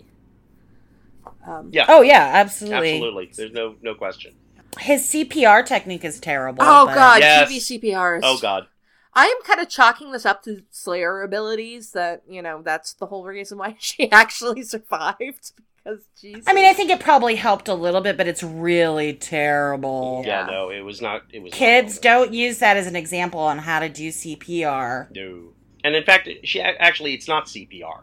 Um, 1.49 1.71
yeah. 1.73 1.87
oh 1.89 2.03
yeah, 2.03 2.31
absolutely. 2.35 2.95
Absolutely. 2.95 3.31
There's 3.35 3.53
no 3.53 3.77
no 3.83 3.95
question. 3.95 4.35
His 4.79 5.03
CPR 5.07 5.65
technique 5.65 6.05
is 6.05 6.21
terrible. 6.21 6.63
Oh 6.63 6.87
but- 6.87 6.95
god, 6.95 7.21
Yes. 7.21 7.51
TV 7.51 7.81
CPR 7.81 8.19
is 8.19 8.25
Oh 8.25 8.39
God. 8.39 8.67
I 9.15 9.25
am 9.25 9.43
kind 9.43 9.61
of 9.61 9.69
chalking 9.69 10.13
this 10.13 10.27
up 10.27 10.43
to 10.45 10.63
Slayer 10.71 11.23
abilities 11.23 11.91
that, 11.93 12.23
you 12.29 12.41
know, 12.41 12.63
that's 12.63 12.93
the 12.93 13.07
whole 13.07 13.25
reason 13.25 13.59
why 13.59 13.77
she 13.81 14.11
actually 14.13 14.63
survived. 14.63 15.53
Because, 15.83 16.05
Jesus. 16.21 16.45
I 16.47 16.53
mean, 16.53 16.67
I 16.67 16.73
think 16.73 16.91
it 16.91 17.01
probably 17.01 17.35
helped 17.35 17.69
a 17.69 17.75
little 17.75 18.01
bit, 18.01 18.17
but 18.17 18.29
it's 18.29 18.43
really 18.43 19.15
terrible. 19.15 20.23
Yeah. 20.25 20.47
Yeah. 20.47 20.55
No, 20.55 20.71
it 20.71 20.83
was 20.83 21.01
not. 21.01 21.23
It 21.33 21.43
was 21.43 21.53
Kids, 21.53 21.95
well 21.95 22.25
don't 22.25 22.35
use 22.35 22.59
that 22.59 22.77
as 22.77 22.87
an 22.87 22.95
example 22.95 23.41
on 23.41 23.59
how 23.59 23.81
to 23.81 23.89
do 23.89 24.11
CPR. 24.11 25.09
No. 25.17 25.55
And 25.83 25.97
in 25.97 26.05
fact, 26.05 26.29
she 26.45 26.61
actually 26.61 27.15
it's 27.15 27.27
not 27.27 27.47
CPR. 27.47 28.03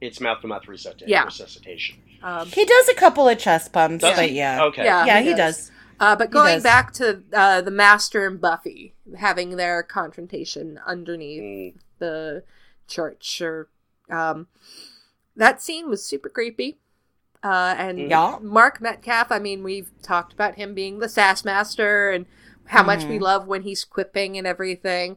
It's 0.00 0.20
mouth 0.20 0.42
to 0.42 0.48
mouth 0.48 0.68
resuscitation. 0.68 1.08
Yeah. 1.08 1.24
resuscitation. 1.24 1.96
Um, 2.22 2.46
He 2.48 2.64
does 2.64 2.88
a 2.88 2.94
couple 2.94 3.28
of 3.28 3.38
chest 3.38 3.72
pumps, 3.72 4.02
Does 4.02 4.16
but 4.16 4.32
yeah. 4.32 4.62
Okay. 4.64 4.84
Yeah. 4.84 5.04
Yeah, 5.06 5.18
he 5.20 5.28
he 5.28 5.34
does. 5.34 5.56
does. 5.56 5.70
uh, 6.00 6.16
but 6.16 6.30
going 6.30 6.54
does. 6.56 6.62
back 6.62 6.92
to 6.94 7.22
uh, 7.32 7.60
the 7.60 7.70
Master 7.70 8.26
and 8.26 8.40
Buffy 8.40 8.94
having 9.16 9.56
their 9.56 9.82
confrontation 9.82 10.78
underneath 10.86 11.42
Mm, 11.42 11.74
the 11.98 12.44
church, 12.88 13.40
or 13.40 13.68
um, 14.10 14.46
that 15.36 15.62
scene 15.62 15.88
was 15.88 16.04
super 16.04 16.28
creepy. 16.28 16.78
Uh, 17.42 17.74
and 17.76 17.98
Yeah. 18.10 18.38
Mark 18.40 18.80
Metcalf, 18.80 19.32
I 19.32 19.38
mean, 19.40 19.64
we've 19.64 19.90
talked 20.02 20.32
about 20.32 20.54
him 20.54 20.74
being 20.74 20.98
the 21.00 21.08
sass 21.08 21.44
master 21.44 22.10
and 22.10 22.26
how 22.66 22.84
much 22.84 23.04
we 23.06 23.18
love 23.18 23.48
when 23.48 23.62
he's 23.62 23.84
quipping 23.84 24.38
and 24.38 24.46
everything. 24.46 25.16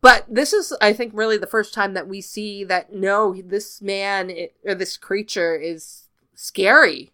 But 0.00 0.24
this 0.28 0.52
is, 0.52 0.72
I 0.80 0.92
think, 0.92 1.12
really 1.14 1.38
the 1.38 1.46
first 1.46 1.72
time 1.72 1.94
that 1.94 2.08
we 2.08 2.20
see 2.20 2.64
that 2.64 2.92
no, 2.92 3.40
this 3.40 3.80
man 3.80 4.30
i- 4.30 4.50
or 4.64 4.74
this 4.74 4.96
creature 4.96 5.54
is 5.54 6.07
scary. 6.42 7.10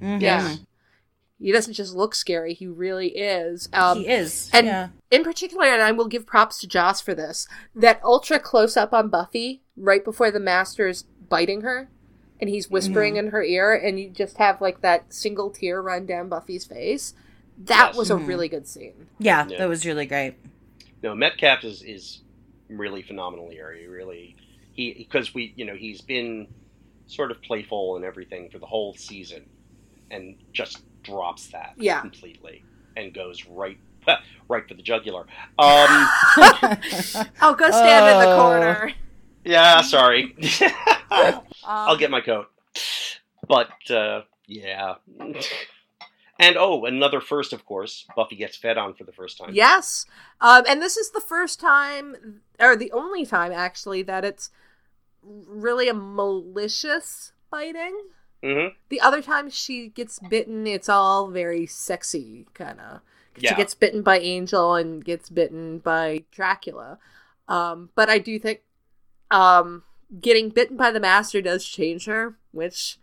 Mhm. 0.00 0.20
Yeah. 0.20 0.56
He 1.38 1.52
doesn't 1.52 1.74
just 1.74 1.94
look 1.94 2.14
scary, 2.14 2.54
he 2.54 2.66
really 2.66 3.08
is. 3.08 3.68
Um, 3.72 3.98
he 4.00 4.08
is. 4.08 4.50
and 4.54 4.66
yeah. 4.66 4.88
in 5.10 5.22
particular, 5.22 5.66
and 5.66 5.82
I 5.82 5.92
will 5.92 6.06
give 6.08 6.26
props 6.26 6.58
to 6.60 6.66
Joss 6.66 7.00
for 7.00 7.14
this, 7.14 7.46
that 7.74 8.00
ultra 8.02 8.38
close 8.38 8.76
up 8.76 8.92
on 8.92 9.08
Buffy 9.08 9.62
right 9.76 10.02
before 10.04 10.30
the 10.30 10.40
master's 10.40 11.04
biting 11.28 11.60
her 11.62 11.88
and 12.40 12.48
he's 12.50 12.70
whispering 12.70 13.14
Mm-hmm. 13.14 13.26
in 13.26 13.32
her 13.32 13.42
ear, 13.42 13.74
and 13.74 13.98
you 13.98 14.10
just 14.10 14.36
have 14.36 14.60
like 14.60 14.80
that 14.82 15.12
single 15.12 15.50
tear 15.50 15.80
run 15.80 16.04
down 16.04 16.28
Buffy's 16.28 16.64
face. 16.66 17.14
That 17.58 17.88
Yes. 17.90 17.96
was 17.96 18.10
a 18.10 18.14
Mm-hmm. 18.14 18.26
really 18.26 18.48
good 18.48 18.66
scene. 18.68 19.06
yeah, 19.18 19.46
Yeah. 19.48 19.58
that 19.58 19.68
was 19.68 19.86
really 19.86 20.04
great. 20.06 20.34
no, 21.02 21.14
Metcalf 21.14 21.64
is 21.64 21.82
is 21.82 22.22
really 22.68 23.00
phenomenal 23.02 23.48
here. 23.50 23.72
He 23.74 23.86
really 23.86 24.36
he 24.72 24.92
because 24.94 25.32
we 25.34 25.52
you 25.56 25.64
know 25.64 25.74
he's 25.76 26.00
been 26.02 26.48
sort 27.06 27.30
of 27.30 27.40
playful 27.42 27.96
and 27.96 28.04
everything 28.04 28.50
for 28.50 28.58
the 28.58 28.66
whole 28.66 28.94
season, 28.94 29.44
and 30.10 30.36
just 30.52 30.82
drops 31.02 31.48
that 31.48 31.74
Yeah. 31.76 32.00
completely 32.00 32.64
and 32.96 33.12
goes 33.14 33.46
right 33.46 33.78
right 34.48 34.68
for 34.68 34.74
the 34.74 34.82
jugular. 34.82 35.22
Um, 35.58 36.08
Oh, 37.42 37.54
go 37.58 37.70
stand 37.70 38.06
in 38.22 38.28
the 38.30 38.36
corner. 38.36 38.92
yeah, 39.44 39.80
sorry. 39.82 40.34
Um, 41.10 41.40
I'll 41.64 41.96
get 41.96 42.10
my 42.12 42.20
coat. 42.20 42.46
But 43.48 43.70
uh, 43.90 44.22
yeah. 44.46 44.94
And 46.38 46.56
oh, 46.56 46.84
another 46.84 47.20
first, 47.20 47.52
of 47.52 47.64
course. 47.64 48.06
Buffy 48.14 48.36
gets 48.36 48.56
fed 48.56 48.76
on 48.78 48.94
for 48.94 49.04
the 49.04 49.12
first 49.12 49.38
time. 49.38 49.50
Yes. 49.54 50.06
Um, 50.40 50.64
and 50.68 50.80
this 50.82 50.96
is 50.96 51.10
the 51.10 51.20
first 51.20 51.58
time, 51.58 52.42
or 52.60 52.76
the 52.76 52.92
only 52.92 53.24
time 53.26 53.52
actually, 53.52 54.02
that 54.02 54.24
it's 54.24 54.50
really 55.26 55.88
a 55.88 55.94
malicious 55.94 57.32
biting. 57.50 57.98
hmm 58.42 58.66
The 58.88 59.00
other 59.00 59.22
time 59.22 59.50
she 59.50 59.88
gets 59.88 60.18
bitten, 60.18 60.66
it's 60.66 60.88
all 60.88 61.28
very 61.30 61.66
sexy, 61.66 62.46
kind 62.54 62.80
of. 62.80 63.00
She 63.38 63.54
gets 63.54 63.74
bitten 63.74 64.00
by 64.02 64.18
Angel 64.18 64.74
and 64.74 65.04
gets 65.04 65.28
bitten 65.28 65.78
by 65.80 66.24
Dracula. 66.30 66.98
Um, 67.48 67.90
but 67.94 68.08
I 68.08 68.18
do 68.18 68.38
think 68.38 68.60
um, 69.30 69.82
getting 70.20 70.48
bitten 70.48 70.76
by 70.78 70.90
the 70.90 71.00
Master 71.00 71.42
does 71.42 71.64
change 71.66 72.06
her, 72.06 72.38
which 72.52 72.98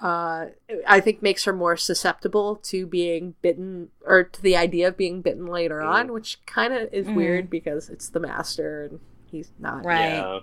uh, 0.00 0.46
I 0.86 1.00
think 1.00 1.20
makes 1.22 1.44
her 1.44 1.52
more 1.52 1.76
susceptible 1.76 2.56
to 2.56 2.86
being 2.86 3.34
bitten 3.42 3.90
or 4.06 4.24
to 4.24 4.40
the 4.40 4.56
idea 4.56 4.88
of 4.88 4.96
being 4.96 5.20
bitten 5.20 5.44
later 5.46 5.80
Mm. 5.80 5.88
on, 5.90 6.12
which 6.12 6.38
kind 6.46 6.72
of 6.72 6.88
is 6.94 7.06
weird 7.08 7.50
because 7.50 7.90
it's 7.90 8.08
the 8.08 8.20
Master 8.20 8.84
and 8.84 9.00
he's 9.30 9.50
not. 9.58 9.84
Right. 9.84 10.14
Yeah. 10.14 10.40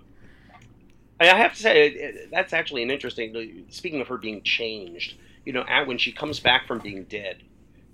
I 1.20 1.26
have 1.28 1.54
to 1.56 1.62
say, 1.62 2.28
that's 2.32 2.54
actually 2.54 2.84
an 2.84 2.92
interesting. 2.92 3.66
Speaking 3.70 4.02
of 4.02 4.08
her 4.10 4.18
being 4.18 4.44
changed, 4.44 5.16
you 5.46 5.54
know, 5.54 5.64
at, 5.68 5.88
when 5.88 5.98
she 5.98 6.12
comes 6.12 6.40
back 6.40 6.68
from 6.68 6.80
being 6.80 7.04
dead, 7.06 7.38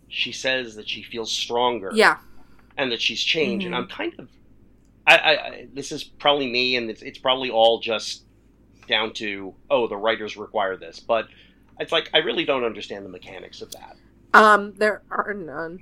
she 0.08 0.32
says 0.32 0.76
that 0.76 0.90
she 0.90 1.04
feels 1.04 1.32
stronger 1.32 1.92
Yeah. 1.94 2.18
and 2.78 2.92
that 2.92 3.02
she's 3.02 3.22
changed. 3.24 3.64
Mhm. 3.64 3.68
And 3.68 3.76
I'm 3.76 3.88
kind 3.88 4.14
of, 4.20 4.28
I, 5.06 5.18
I, 5.18 5.32
I, 5.48 5.68
this 5.74 5.92
is 5.92 6.04
probably 6.04 6.50
me, 6.50 6.76
and 6.76 6.90
it's, 6.90 7.02
it's 7.02 7.20
probably 7.20 7.50
all 7.50 7.80
just 7.80 8.24
down 8.88 9.14
to 9.14 9.54
oh, 9.70 9.88
the 9.88 9.96
writers 9.98 10.36
require 10.36 10.76
this, 10.76 11.00
but 11.00 11.28
it's 11.80 11.92
like 11.92 12.10
I 12.14 12.18
really 12.20 12.44
don't 12.46 12.64
understand 12.64 13.06
the 13.06 13.10
mechanics 13.10 13.62
of 13.62 13.72
that. 13.72 13.96
Um, 14.34 14.74
there 14.78 15.02
are 15.12 15.34
none. 15.34 15.80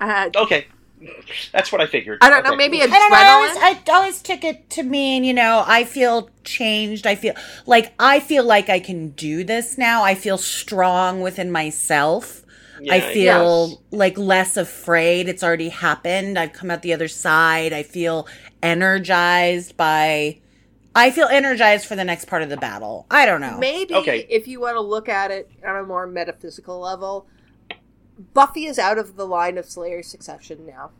Uh, 0.00 0.30
Okay, 0.36 0.66
that's 1.52 1.70
what 1.72 1.80
I 1.80 1.86
figured. 1.86 2.18
I 2.22 2.30
don't 2.30 2.42
know. 2.44 2.50
Okay. 2.50 2.56
Maybe 2.56 2.82
I 2.82 2.86
don't 2.86 3.10
know. 3.10 3.16
I 3.16 3.28
always, 3.28 3.56
I 3.56 3.92
always 3.92 4.22
took 4.22 4.44
it 4.44 4.70
to 4.70 4.82
mean, 4.82 5.24
you 5.24 5.34
know, 5.34 5.62
I 5.66 5.84
feel 5.84 6.30
changed. 6.44 7.06
I 7.06 7.14
feel 7.14 7.34
like 7.66 7.92
I 7.98 8.20
feel 8.20 8.44
like 8.44 8.68
I 8.68 8.80
can 8.80 9.10
do 9.10 9.44
this 9.44 9.76
now. 9.76 10.02
I 10.02 10.14
feel 10.14 10.38
strong 10.38 11.20
within 11.20 11.50
myself. 11.50 12.42
I 12.90 13.00
feel 13.00 13.68
yes. 13.68 13.78
like 13.90 14.18
less 14.18 14.56
afraid. 14.56 15.28
It's 15.28 15.42
already 15.42 15.70
happened. 15.70 16.38
I've 16.38 16.52
come 16.52 16.70
out 16.70 16.82
the 16.82 16.92
other 16.92 17.08
side. 17.08 17.72
I 17.72 17.82
feel 17.82 18.28
energized 18.62 19.76
by. 19.76 20.40
I 20.94 21.10
feel 21.10 21.26
energized 21.26 21.86
for 21.86 21.94
the 21.94 22.04
next 22.04 22.24
part 22.24 22.42
of 22.42 22.48
the 22.48 22.56
battle. 22.56 23.06
I 23.10 23.26
don't 23.26 23.42
know. 23.42 23.58
Maybe 23.58 23.94
Okay. 23.94 24.26
if 24.30 24.48
you 24.48 24.60
want 24.60 24.76
to 24.76 24.80
look 24.80 25.10
at 25.10 25.30
it 25.30 25.50
on 25.66 25.76
a 25.76 25.82
more 25.82 26.06
metaphysical 26.06 26.80
level, 26.80 27.26
Buffy 28.34 28.66
is 28.66 28.78
out 28.78 28.98
of 28.98 29.16
the 29.16 29.26
line 29.26 29.58
of 29.58 29.66
Slayer 29.66 30.02
succession 30.02 30.66
now. 30.66 30.90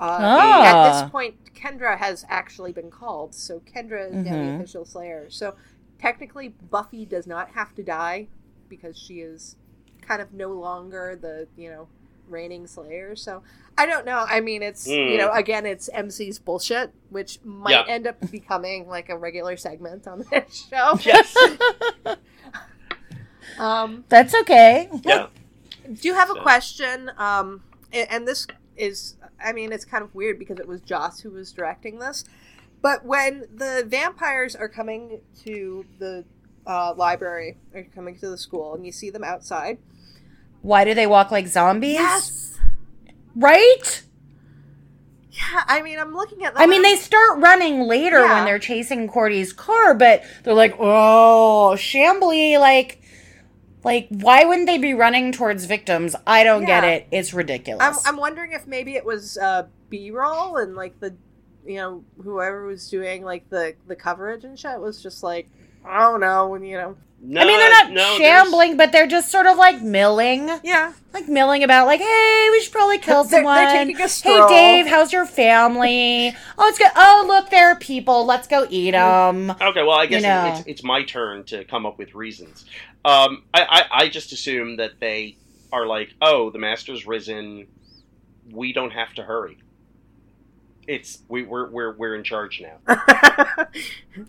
Uh, 0.00 0.18
Ah. 0.20 0.64
At 0.64 1.02
this 1.02 1.10
point, 1.10 1.36
Kendra 1.54 1.98
has 1.98 2.24
actually 2.28 2.72
been 2.72 2.90
called, 2.90 3.34
so 3.34 3.60
Kendra 3.60 4.06
is 4.10 4.14
now 4.24 4.32
the 4.32 4.36
Mhm. 4.38 4.56
official 4.56 4.84
Slayer. 4.84 5.28
So 5.30 5.54
technically, 5.98 6.48
Buffy 6.48 7.04
does 7.04 7.26
not 7.26 7.50
have 7.50 7.74
to 7.76 7.82
die 7.82 8.28
because 8.68 8.96
she 8.98 9.20
is 9.20 9.56
kind 10.00 10.20
of 10.20 10.32
no 10.32 10.48
longer 10.52 11.14
the 11.20 11.46
you 11.56 11.70
know 11.70 11.88
reigning 12.28 12.66
Slayer. 12.66 13.14
So 13.14 13.42
I 13.78 13.86
don't 13.86 14.04
know. 14.06 14.24
I 14.26 14.40
mean, 14.40 14.62
it's 14.62 14.88
you 14.88 15.12
Hmm. 15.12 15.16
know 15.18 15.30
again, 15.32 15.66
it's 15.66 15.88
Emcee's 15.94 16.38
bullshit, 16.38 16.92
which 17.10 17.38
might 17.44 17.72
Yeah. 17.72 17.84
end 17.86 18.06
up 18.06 18.18
becoming 18.32 18.88
like 18.88 19.08
a 19.10 19.16
regular 19.16 19.56
segment 19.56 20.08
on 20.08 20.24
this 20.30 20.66
show. 20.70 20.98
Yes. 21.04 21.36
Um, 23.58 24.04
That's 24.08 24.34
okay. 24.42 24.88
yeah. 25.04 25.26
Do 25.92 26.08
you 26.08 26.14
have 26.14 26.30
a 26.30 26.34
question? 26.40 27.10
Um, 27.16 27.62
a- 27.92 28.10
and 28.12 28.26
this 28.26 28.46
is, 28.76 29.16
I 29.42 29.52
mean, 29.52 29.72
it's 29.72 29.84
kind 29.84 30.02
of 30.04 30.14
weird 30.14 30.38
because 30.38 30.58
it 30.58 30.66
was 30.68 30.80
Joss 30.80 31.20
who 31.20 31.30
was 31.30 31.52
directing 31.52 31.98
this. 31.98 32.24
But 32.80 33.04
when 33.04 33.44
the 33.54 33.84
vampires 33.86 34.56
are 34.56 34.68
coming 34.68 35.20
to 35.44 35.84
the 35.98 36.24
uh, 36.66 36.94
library, 36.96 37.58
or 37.74 37.84
coming 37.94 38.16
to 38.18 38.28
the 38.30 38.38
school, 38.38 38.74
and 38.74 38.84
you 38.86 38.92
see 38.92 39.10
them 39.10 39.24
outside, 39.24 39.78
Why 40.62 40.84
do 40.84 40.94
they 40.94 41.06
walk 41.06 41.30
like 41.30 41.46
zombies? 41.48 41.94
Yes, 41.94 42.58
Right? 43.34 44.02
Yeah, 45.30 45.62
I 45.66 45.80
mean, 45.82 45.98
I'm 45.98 46.14
looking 46.14 46.44
at 46.44 46.52
them. 46.54 46.62
I 46.62 46.66
mean, 46.66 46.82
they 46.82 46.96
start 46.96 47.40
running 47.40 47.80
later 47.82 48.20
Yeah. 48.20 48.34
when 48.34 48.44
they're 48.44 48.58
chasing 48.58 49.08
Cordy's 49.08 49.52
car, 49.52 49.94
but 49.94 50.22
they're 50.44 50.52
like, 50.54 50.76
oh, 50.78 51.72
Shambly, 51.76 52.60
like, 52.60 53.01
like, 53.84 54.08
why 54.10 54.44
wouldn't 54.44 54.66
they 54.66 54.78
be 54.78 54.94
running 54.94 55.32
towards 55.32 55.64
victims? 55.64 56.14
I 56.26 56.44
don't 56.44 56.64
get 56.64 56.84
it. 56.84 57.06
It's 57.10 57.34
ridiculous. 57.34 57.82
I'm, 57.82 58.14
I'm 58.14 58.20
wondering 58.20 58.52
if 58.52 58.66
maybe 58.66 58.94
it 58.94 59.04
was 59.04 59.38
uh, 59.38 59.66
B-roll 59.90 60.56
and 60.56 60.74
like 60.74 60.98
the, 61.00 61.14
you 61.66 61.76
know, 61.76 62.04
whoever 62.22 62.66
was 62.66 62.88
doing 62.88 63.22
like 63.24 63.48
the 63.50 63.74
the 63.86 63.96
coverage 63.96 64.44
and 64.44 64.58
shit 64.58 64.80
was 64.80 65.02
just 65.02 65.22
like, 65.22 65.48
I 65.84 66.00
don't 66.00 66.20
know, 66.20 66.54
and 66.54 66.66
you 66.66 66.76
know, 66.76 66.96
No, 67.20 67.40
I 67.40 67.44
mean, 67.44 67.58
they're 67.58 67.70
not 67.70 67.90
no, 67.90 67.94
there's- 67.94 68.18
shambling, 68.18 68.76
but 68.76 68.92
they're 68.92 69.06
just 69.06 69.30
sort 69.30 69.46
of 69.46 69.56
like 69.56 69.80
milling, 69.82 70.48
yeah, 70.64 70.92
like 71.12 71.28
milling 71.28 71.62
about, 71.64 71.86
like, 71.86 72.00
hey, 72.00 72.48
we 72.50 72.60
should 72.60 72.72
probably 72.72 72.98
kill 72.98 73.24
They're- 73.24 73.38
someone. 73.40 73.56
they're 73.56 73.84
taking 73.84 74.00
a 74.00 74.08
hey. 74.08 74.46
Dave, 74.48 74.86
how's 74.86 75.12
your 75.12 75.26
family? 75.26 76.34
oh, 76.58 76.68
it's 76.68 76.78
good. 76.78 76.90
Oh, 76.96 77.24
look, 77.26 77.50
there 77.50 77.68
are 77.70 77.76
people. 77.76 78.24
Let's 78.24 78.46
go 78.48 78.66
eat 78.70 78.92
them. 78.92 79.50
Okay, 79.50 79.82
well, 79.82 79.92
I 79.98 80.06
guess 80.06 80.22
You 80.22 80.28
know. 80.28 80.54
it's, 80.58 80.66
it's 80.68 80.82
my 80.84 81.02
turn 81.04 81.44
to 81.44 81.64
come 81.64 81.86
up 81.86 81.98
with 81.98 82.14
reasons. 82.14 82.64
Um, 83.04 83.44
I, 83.52 83.62
I, 83.90 84.02
I 84.04 84.08
just 84.08 84.32
assume 84.32 84.76
that 84.76 85.00
they 85.00 85.36
are 85.72 85.86
like, 85.86 86.14
oh, 86.20 86.50
the 86.50 86.58
master's 86.58 87.06
risen. 87.06 87.66
We 88.50 88.72
don't 88.72 88.90
have 88.92 89.14
to 89.14 89.22
hurry. 89.22 89.58
It's 90.88 91.20
we, 91.28 91.44
we're 91.44 91.70
we're 91.70 91.92
we're 91.96 92.14
in 92.16 92.24
charge 92.24 92.60
now. 92.60 92.96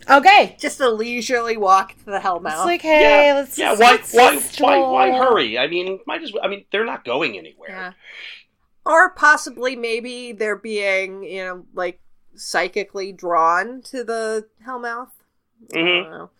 Okay. 0.08 0.56
just 0.58 0.80
a 0.80 0.88
leisurely 0.88 1.56
walk 1.56 1.94
to 1.98 2.04
the 2.06 2.18
Hellmouth. 2.18 2.52
It's 2.52 2.64
like, 2.64 2.82
hey, 2.82 3.26
yeah, 3.28 3.34
let's 3.34 3.58
yeah. 3.58 3.72
Why 3.72 3.92
let's 3.92 4.14
why 4.14 4.78
why 4.78 4.78
why 4.78 5.10
hurry? 5.18 5.58
I 5.58 5.66
mean, 5.66 5.98
might 6.06 6.22
as 6.22 6.32
well. 6.32 6.42
I 6.44 6.48
mean, 6.48 6.64
they're 6.72 6.84
not 6.86 7.04
going 7.04 7.36
anywhere. 7.36 7.68
Yeah. 7.70 7.92
Or 8.86 9.10
possibly 9.10 9.76
maybe 9.76 10.32
they're 10.32 10.56
being, 10.56 11.24
you 11.24 11.44
know, 11.44 11.66
like 11.74 12.00
psychically 12.34 13.12
drawn 13.12 13.82
to 13.82 14.04
the 14.04 14.46
Hellmouth. 14.66 15.10
I 15.72 15.76
Mhm. 15.76 16.02
don't 16.02 16.10
know. 16.10 16.30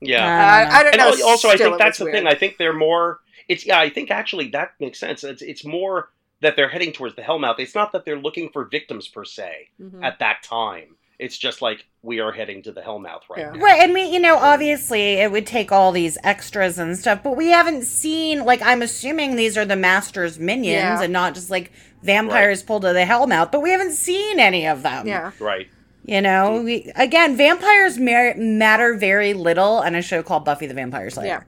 Yeah. 0.00 0.24
Uh, 0.70 0.76
I 0.76 0.82
don't 0.82 0.94
and 0.94 1.00
know. 1.00 1.08
al- 1.24 1.28
also, 1.30 1.48
I 1.48 1.56
think 1.56 1.78
that's 1.78 1.98
was 1.98 2.06
the 2.06 2.12
thing. 2.12 2.26
I 2.26 2.34
think 2.34 2.56
they're 2.58 2.72
more. 2.72 3.20
It's 3.48 3.64
yeah. 3.66 3.80
I 3.80 3.90
think 3.90 4.10
actually 4.10 4.48
that 4.50 4.72
makes 4.78 4.98
sense. 5.00 5.24
It's 5.24 5.42
it's 5.42 5.64
more 5.64 6.10
that 6.40 6.56
they're 6.56 6.68
heading 6.68 6.92
towards 6.92 7.16
the 7.16 7.22
Hellmouth. 7.22 7.58
It's 7.58 7.74
not 7.74 7.92
that 7.92 8.04
they're 8.04 8.18
looking 8.18 8.50
for 8.50 8.64
victims 8.64 9.08
per 9.08 9.24
se 9.24 9.68
Mhm. 9.80 10.04
at 10.04 10.18
that 10.20 10.42
time. 10.42 10.96
It's 11.18 11.36
just 11.36 11.60
like 11.60 11.84
we 12.02 12.20
are 12.20 12.30
heading 12.30 12.62
to 12.62 12.70
the 12.70 12.80
Hellmouth 12.80 13.22
right 13.28 13.40
Yeah. 13.40 13.50
now. 13.50 13.58
Right, 13.60 13.80
and 13.82 13.92
we, 13.92 14.04
you 14.04 14.20
know, 14.20 14.36
obviously 14.36 15.14
it 15.14 15.32
would 15.32 15.48
take 15.48 15.72
all 15.72 15.90
these 15.90 16.16
extras 16.22 16.78
and 16.78 16.96
stuff, 16.96 17.24
but 17.24 17.36
we 17.36 17.48
haven't 17.48 17.82
seen, 17.82 18.44
like, 18.44 18.62
I'm 18.62 18.82
assuming 18.82 19.34
these 19.34 19.58
are 19.58 19.64
the 19.64 19.74
Master's 19.74 20.38
minions 20.38 20.74
Yeah. 21.00 21.02
and 21.02 21.12
not 21.12 21.34
just 21.34 21.50
like 21.50 21.72
vampires 22.04 22.62
pulled 22.62 22.82
to 22.82 22.92
the 22.92 23.00
Hellmouth, 23.04 23.50
but 23.50 23.62
we 23.62 23.70
haven't 23.70 23.94
seen 23.94 24.38
any 24.38 24.64
of 24.68 24.82
them. 24.84 25.08
Yeah. 25.08 25.32
Right. 25.40 25.66
You 26.04 26.20
know, 26.22 26.62
we, 26.62 26.90
again, 26.94 27.36
vampires 27.36 27.98
mar- 27.98 28.34
matter 28.36 28.94
very 28.94 29.34
little 29.34 29.78
on 29.78 29.96
a 29.96 30.02
show 30.02 30.22
called 30.22 30.44
Buffy 30.44 30.66
the 30.66 30.74
Vampire 30.74 31.10
Slayer. 31.10 31.44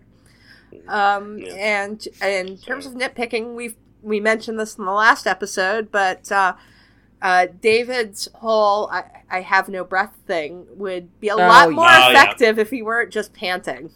Um, 0.88 1.38
Yeah. 1.38 1.52
and 1.54 2.08
and 2.20 2.48
in 2.50 2.58
terms 2.58 2.86
of 2.86 2.94
nitpicking, 2.94 3.54
we 3.54 3.76
we 4.02 4.20
mentioned 4.20 4.58
this 4.58 4.76
in 4.76 4.84
the 4.84 4.92
last 4.92 5.26
episode, 5.26 5.90
but 5.90 6.30
uh, 6.32 6.54
uh, 7.22 7.46
David's 7.60 8.28
whole 8.34 8.88
I, 8.90 9.04
"I 9.30 9.40
have 9.42 9.68
no 9.68 9.84
breath" 9.84 10.14
thing 10.26 10.66
would 10.70 11.18
be 11.20 11.28
a 11.28 11.36
lot 11.36 11.68
Oh, 11.68 11.70
more 11.72 11.84
yeah. 11.86 12.06
Oh, 12.08 12.10
yeah. 12.12 12.22
effective 12.22 12.58
if 12.58 12.70
he 12.70 12.82
weren't 12.82 13.12
just 13.12 13.32
panting. 13.32 13.90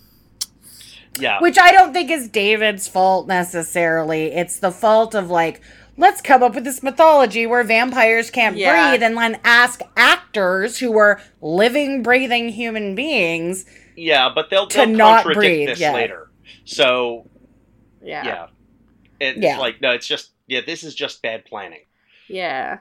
Yeah. 1.19 1.41
Which 1.41 1.59
I 1.59 1.71
don't 1.73 1.93
think 1.93 2.11
is 2.11 2.29
David's 2.29 2.89
fault 2.89 3.29
necessarily. 3.29 4.27
It's 4.33 4.59
the 4.59 4.73
fault 4.73 5.15
of 5.15 5.31
like, 5.31 5.61
let's 5.97 6.21
come 6.21 6.43
up 6.43 6.57
with 6.57 6.65
this 6.65 6.83
mythology 6.83 7.47
where 7.47 7.63
vampires 7.63 8.31
can't 8.31 8.57
Yeah. 8.57 8.91
breathe 8.91 9.03
and 9.05 9.17
then 9.17 9.39
ask 9.45 9.81
actors 9.97 10.79
who 10.79 10.99
are 10.99 11.21
living, 11.41 12.03
breathing 12.03 12.49
human 12.49 12.97
beings. 12.97 13.65
Yeah, 13.97 14.29
but 14.35 14.51
they'll, 14.51 14.67
To 14.67 14.79
they'll 14.79 14.87
not 14.89 15.23
contradict 15.23 15.39
breathe, 15.39 15.69
this 15.69 15.79
yeah. 15.81 15.93
later. 15.93 16.31
So 16.65 17.29
Yeah, 18.03 18.25
yeah, 18.27 18.47
it's 19.21 19.39
Yeah. 19.41 19.59
like 19.59 19.81
no, 19.81 19.91
it's 19.93 20.07
just 20.07 20.33
yeah. 20.47 20.61
This 20.65 20.83
is 20.85 20.95
just 20.95 21.23
bad 21.23 21.45
planning. 21.45 21.85
yeah. 22.29 22.79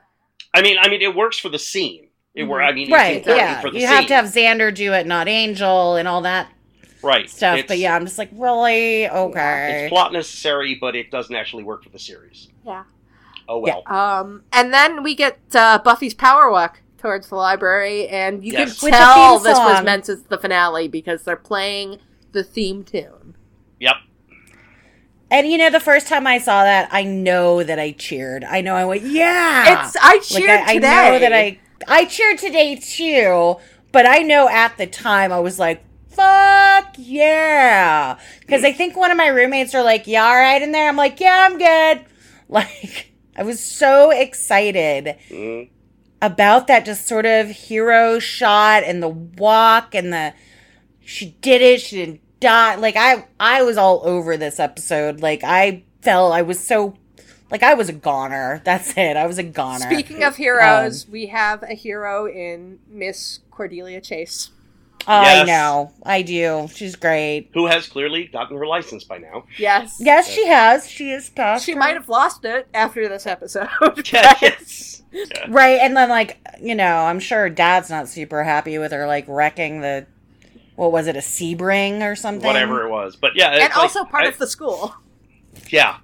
I 0.55 0.61
mean, 0.61 0.77
I 0.79 0.87
mean, 0.89 1.01
it 1.01 1.15
works 1.15 1.39
for 1.39 1.49
the 1.49 1.57
scene. 1.57 2.09
It 2.35 2.43
were. 2.43 2.61
I 2.61 2.71
mean, 2.73 2.91
Right, 2.91 3.17
important 3.17 3.37
yeah. 3.37 3.61
for 3.61 3.69
the 3.71 3.79
You 3.79 3.87
scene. 3.87 3.95
have 3.95 4.07
to 4.07 4.13
have 4.15 4.25
Xander 4.25 4.73
do 4.73 4.93
it, 4.93 5.07
not 5.07 5.27
Angel, 5.27 5.95
and 5.95 6.07
all 6.07 6.21
that 6.21 6.47
right 7.01 7.29
stuff. 7.29 7.59
It's, 7.59 7.67
but 7.67 7.77
yeah, 7.79 7.95
I'm 7.95 8.05
just 8.05 8.17
like, 8.19 8.29
really? 8.33 9.09
Okay. 9.09 9.83
it's 9.85 9.89
plot 9.91 10.13
necessary, 10.13 10.75
but 10.79 10.95
it 10.95 11.09
doesn't 11.11 11.35
actually 11.35 11.63
work 11.63 11.83
for 11.83 11.89
the 11.89 11.97
series. 11.99 12.49
Yeah. 12.65 12.83
Oh 13.47 13.59
well. 13.59 13.83
Um, 13.87 14.43
and 14.53 14.71
then 14.73 15.01
we 15.03 15.15
get 15.15 15.39
uh, 15.55 15.79
Buffy's 15.79 16.13
power 16.13 16.49
walk 16.51 16.81
towards 16.97 17.29
the 17.29 17.35
library, 17.35 18.07
and 18.07 18.43
you 18.43 18.53
Yes. 18.53 18.79
can 18.79 18.87
With 18.87 18.93
the 18.93 18.97
tell 18.99 19.39
this 19.39 19.57
was 19.57 19.83
meant 19.83 20.07
as 20.07 20.21
the 20.23 20.37
finale 20.37 20.87
because 20.87 21.23
they're 21.23 21.35
playing 21.35 21.97
the 22.31 22.43
theme 22.43 22.83
tune. 22.83 23.35
Yep. 23.79 23.95
And 25.33 25.47
you 25.51 25.57
know, 25.57 25.69
the 25.71 25.79
first 25.79 26.07
time 26.07 26.27
I 26.27 26.37
saw 26.37 26.63
that, 26.63 26.89
I 26.91 27.03
know 27.03 27.63
that 27.63 27.79
I 27.79 27.91
cheered. 27.93 28.43
I 28.43 28.61
know 28.61 28.75
I 28.75 28.85
went, 28.85 29.01
yeah. 29.01 29.85
It's 29.85 29.95
I 30.01 30.19
cheered 30.19 30.49
I, 30.49 30.63
I 30.63 30.73
today. 30.75 31.09
know 31.11 31.19
that 31.19 31.33
I 31.33 31.59
I 31.87 32.05
cheered 32.05 32.37
today 32.37 32.75
too, 32.75 33.55
but 33.91 34.05
I 34.05 34.19
know 34.19 34.47
at 34.47 34.77
the 34.77 34.85
time 34.87 35.31
I 35.33 35.39
was 35.39 35.57
like, 35.57 35.83
fuck 36.09 36.93
yeah. 36.97 38.17
Because 38.41 38.63
I 38.63 38.71
think 38.71 38.95
one 38.95 39.09
of 39.11 39.17
my 39.17 39.27
roommates 39.27 39.73
are 39.73 39.83
like, 39.83 40.05
yeah, 40.05 40.23
all 40.23 40.35
right 40.35 40.61
in 40.61 40.71
there. 40.71 40.87
I'm 40.87 40.95
like, 40.97 41.19
yeah, 41.19 41.47
I'm 41.49 41.57
good. 41.57 42.05
Like, 42.49 43.11
I 43.35 43.41
was 43.41 43.59
so 43.63 44.11
excited 44.11 45.15
Mm. 45.31 45.69
about 46.21 46.67
that 46.67 46.85
just 46.85 47.07
sort 47.07 47.25
of 47.25 47.49
hero 47.49 48.19
shot 48.19 48.83
and 48.83 49.01
the 49.01 49.07
walk 49.09 49.95
and 49.95 50.13
the 50.13 50.33
she 51.03 51.31
did 51.41 51.61
it, 51.63 51.81
she 51.81 51.95
didn't 51.95 52.21
die. 52.43 52.75
Like 52.75 52.95
I 52.95 53.25
I 53.39 53.63
was 53.63 53.77
all 53.77 54.01
over 54.03 54.37
this 54.37 54.59
episode. 54.59 55.21
Like 55.21 55.43
I 55.43 55.83
felt 56.01 56.33
I 56.33 56.41
was 56.43 56.59
so 56.59 56.95
like 57.49 57.63
I 57.63 57.73
was 57.73 57.89
a 57.89 57.93
goner. 57.93 58.61
That's 58.65 58.95
it. 58.97 59.17
I 59.17 59.25
was 59.25 59.37
a 59.39 59.43
goner. 59.43 59.79
Speaking 59.85 60.23
of 60.23 60.35
heroes, 60.35 61.05
um, 61.05 61.11
we 61.11 61.27
have 61.27 61.63
a 61.63 61.73
hero 61.73 62.27
in 62.27 62.79
Miss 62.87 63.39
Cordelia 63.51 64.01
Chase. 64.01 64.51
Oh, 65.05 65.11
I 65.11 65.33
Yes. 65.43 65.47
know. 65.47 65.91
I 66.03 66.21
do. 66.21 66.69
She's 66.73 66.95
great. 66.95 67.49
Who 67.53 67.65
has 67.67 67.89
clearly 67.89 68.27
gotten 68.27 68.57
her 68.57 68.65
license 68.65 69.03
by 69.03 69.17
now. 69.17 69.43
Yes. 69.57 69.97
Yes, 69.99 70.29
she 70.31 70.47
has. 70.47 70.89
She 70.89 71.11
is 71.11 71.27
tough. 71.29 71.61
She 71.61 71.75
might 71.75 71.95
have 71.95 72.07
lost 72.07 72.45
it 72.45 72.69
after 72.73 73.09
this 73.09 73.25
episode. 73.27 73.67
Yeah, 74.13 74.33
but- 74.39 74.41
yes. 74.41 75.03
Right, 75.49 75.77
and 75.81 75.95
then 75.97 76.07
like 76.09 76.39
you 76.61 76.73
know, 76.75 76.99
I'm 76.99 77.19
sure 77.19 77.49
Dad's 77.49 77.89
not 77.89 78.07
super 78.07 78.43
happy 78.43 78.77
with 78.77 78.91
her 78.93 79.05
like 79.05 79.25
wrecking 79.27 79.81
the 79.81 80.05
what 80.75 80.91
was 80.91 81.07
it, 81.07 81.15
a 81.15 81.19
Sebring 81.19 82.01
or 82.01 82.15
something? 82.15 82.45
Whatever 82.47 82.85
it 82.85 82.89
was. 82.89 83.15
But 83.15 83.35
yeah. 83.35 83.51
And 83.51 83.59
like- 83.61 83.77
also 83.77 84.03
part 84.05 84.25
I- 84.25 84.29
of 84.29 84.37
the 84.37 84.47
school. 84.47 84.93
Yeah. 85.69 85.97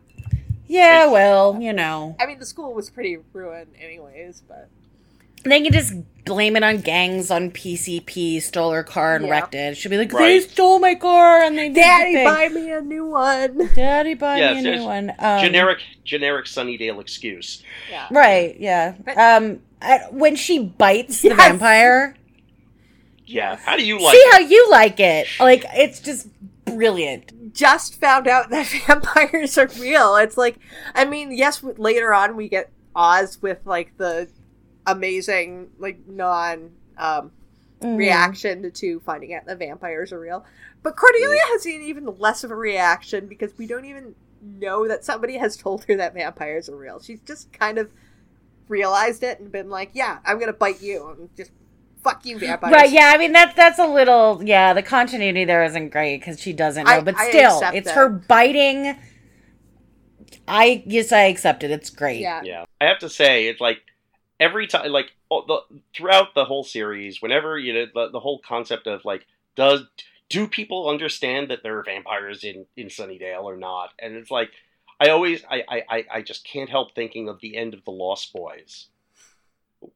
Yeah, 0.67 0.99
It's- 0.99 1.11
well, 1.13 1.57
you 1.59 1.73
know, 1.73 2.15
I 2.19 2.25
mean, 2.27 2.37
the 2.39 2.45
school 2.45 2.73
was 2.73 2.89
pretty 2.91 3.17
ruined, 3.33 3.71
anyways. 3.81 4.43
But 4.47 4.69
they 5.43 5.61
can 5.61 5.73
just 5.73 5.93
blame 6.25 6.55
it 6.55 6.63
on 6.63 6.81
gangs 6.81 7.31
on 7.31 7.49
PCP 7.49 8.39
stole 8.39 8.71
her 8.73 8.83
car 8.83 9.15
and 9.15 9.25
Yeah. 9.25 9.31
wrecked 9.31 9.55
it. 9.55 9.77
She'll 9.77 9.89
be 9.89 9.97
like, 9.97 10.13
Right. 10.13 10.27
they 10.27 10.39
stole 10.41 10.77
my 10.77 10.93
car 10.93 11.41
and 11.41 11.57
they 11.57 11.69
did 11.69 11.77
the 11.77 11.81
Daddy, 11.81 12.13
thing. 12.13 12.25
buy 12.25 12.49
me 12.49 12.71
a 12.71 12.81
new 12.81 13.05
one. 13.07 13.69
Daddy 13.75 14.13
buy 14.13 14.37
Yes, 14.37 14.61
me 14.63 14.69
a 14.69 14.75
new 14.75 14.83
one. 14.83 15.11
Um, 15.17 15.39
generic 15.43 15.79
generic 16.03 16.45
Sunnydale 16.45 16.99
excuse. 17.01 17.63
Yeah. 17.89 18.05
Right, 18.11 18.55
yeah. 18.59 18.93
But- 19.03 19.17
um, 19.17 19.61
I, 19.81 20.01
when 20.11 20.35
she 20.35 20.59
bites 20.59 21.21
the 21.21 21.29
Yes. 21.29 21.37
vampire, 21.37 22.15
Yeah. 23.29 23.55
How 23.57 23.77
do 23.77 23.85
you 23.85 23.99
like 23.99 24.13
see 24.13 24.19
it? 24.19 24.31
how 24.33 24.39
you 24.39 24.69
like 24.71 24.99
it. 24.99 25.27
Like 25.39 25.65
it's 25.73 25.99
just 25.99 26.27
brilliant. 26.65 27.53
Just 27.53 27.99
found 27.99 28.27
out 28.27 28.49
that 28.49 28.67
vampires 28.87 29.57
are 29.57 29.67
real. 29.79 30.15
It's 30.15 30.37
like, 30.37 30.57
I 30.95 31.05
mean, 31.05 31.31
yes. 31.31 31.63
Later 31.63 32.13
on, 32.13 32.35
we 32.35 32.49
get 32.49 32.71
Oz 32.95 33.41
with 33.41 33.59
like 33.65 33.97
the 33.97 34.29
amazing, 34.85 35.69
like 35.77 35.99
non 36.07 36.71
um, 36.97 37.31
Mm-hmm. 37.81 37.95
reaction 37.95 38.69
to 38.73 38.99
finding 38.99 39.33
out 39.33 39.45
that 39.45 39.57
vampires 39.57 40.11
are 40.11 40.19
real. 40.19 40.45
But 40.83 40.97
Cordelia 40.97 41.39
has 41.53 41.65
an 41.65 41.81
even 41.83 42.05
less 42.19 42.43
of 42.43 42.51
a 42.51 42.55
reaction 42.55 43.27
because 43.27 43.57
we 43.57 43.67
don't 43.67 43.85
even 43.85 44.15
know 44.41 44.85
that 44.89 45.05
somebody 45.05 45.37
has 45.37 45.55
told 45.55 45.85
her 45.85 45.95
that 45.95 46.13
vampires 46.13 46.67
are 46.67 46.75
real. 46.75 46.99
She's 46.99 47.21
just 47.21 47.53
kind 47.53 47.77
of 47.77 47.93
realized 48.67 49.23
it 49.23 49.39
and 49.39 49.49
been 49.49 49.69
like, 49.69 49.91
"Yeah, 49.93 50.17
I'm 50.25 50.39
gonna 50.39 50.51
bite 50.51 50.81
you 50.81 51.07
and 51.07 51.29
just 51.37 51.51
fuck 52.03 52.25
you, 52.25 52.39
vampires." 52.39 52.73
Right, 52.73 52.91
yeah, 52.91 53.11
I 53.13 53.17
mean 53.17 53.31
that's 53.31 53.55
that's 53.55 53.79
a 53.79 53.87
little 53.87 54.41
yeah, 54.43 54.73
the 54.73 54.83
continuity 54.83 55.45
there 55.45 55.63
isn't 55.63 55.89
great 55.89 56.19
because 56.19 56.39
she 56.39 56.53
doesn't 56.53 56.85
know, 56.85 56.91
I- 56.91 57.01
but 57.01 57.17
still, 57.17 57.55
accept 57.55 57.75
it's 57.75 57.87
that. 57.87 57.95
her 57.95 58.09
biting. 58.09 58.95
I 60.47 60.83
yes, 60.85 61.11
I 61.11 61.21
accept 61.23 61.63
it. 61.63 61.71
It's 61.71 61.89
great. 61.89 62.21
Yeah. 62.21 62.41
Yeah, 62.43 62.65
I 62.81 62.85
have 62.85 62.99
to 62.99 63.09
say 63.09 63.47
it's 63.47 63.61
like 63.61 63.79
every 64.39 64.67
time, 64.67 64.91
like 64.91 65.11
all 65.29 65.45
the 65.45 65.59
throughout 65.95 66.33
the 66.35 66.45
whole 66.45 66.63
series, 66.63 67.21
whenever 67.21 67.57
you 67.57 67.73
know 67.73 67.85
the, 67.93 68.11
the 68.11 68.19
whole 68.19 68.39
concept 68.39 68.87
of 68.87 69.05
like, 69.05 69.25
does 69.55 69.81
do 70.29 70.47
people 70.47 70.89
understand 70.89 71.49
that 71.49 71.63
there 71.63 71.77
are 71.79 71.83
vampires 71.83 72.43
in 72.43 72.65
in 72.77 72.87
Sunnydale 72.87 73.43
or 73.43 73.57
not? 73.57 73.89
And 73.99 74.15
it's 74.15 74.29
like, 74.31 74.51
I 74.99 75.09
always, 75.09 75.43
I, 75.49 75.63
I, 75.67 75.83
I- 75.89 76.05
I 76.15 76.21
just 76.21 76.45
can't 76.45 76.69
help 76.69 76.93
thinking 76.93 77.27
of 77.29 77.39
the 77.41 77.55
end 77.57 77.73
of 77.73 77.83
the 77.85 77.91
Lost 77.91 78.31
Boys 78.33 78.87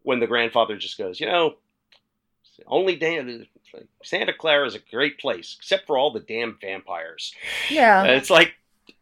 when 0.01 0.19
the 0.19 0.27
grandfather 0.27 0.77
just 0.77 0.97
goes, 0.97 1.19
you 1.19 1.25
know, 1.27 1.55
only 2.67 2.95
damn 2.95 3.45
Santa 4.03 4.33
Carla 4.33 4.67
is 4.67 4.75
a 4.75 4.79
great 4.91 5.17
place 5.19 5.55
except 5.57 5.87
for 5.87 5.97
all 5.97 6.11
the 6.11 6.19
damn 6.19 6.57
vampires. 6.61 7.33
Yeah. 7.69 8.01
And 8.03 8.11
it's 8.11 8.29
like, 8.29 8.53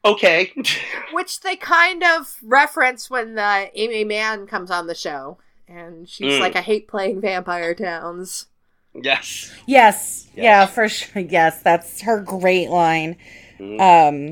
okay, 0.05 0.53
Which 1.13 1.41
they 1.41 1.55
kind 1.55 2.03
of 2.03 2.37
reference 2.43 3.09
when 3.09 3.35
the 3.35 3.69
Aimee 3.75 4.05
Mann 4.05 4.47
comes 4.47 4.71
on 4.71 4.87
the 4.87 4.95
show, 4.95 5.37
and 5.67 6.07
she's 6.07 6.33
Mm. 6.33 6.39
like, 6.39 6.55
"I 6.55 6.61
hate 6.61 6.87
playing 6.87 7.21
vampire 7.21 7.73
towns." 7.75 8.47
yes. 8.93 9.51
Yes. 9.65 10.27
Yes. 10.27 10.29
Yeah, 10.35 10.65
for 10.65 10.87
sure. 10.89 11.21
Yes, 11.21 11.61
that's 11.61 12.01
her 12.01 12.19
great 12.21 12.69
line. 12.69 13.17
Mm. 13.59 13.79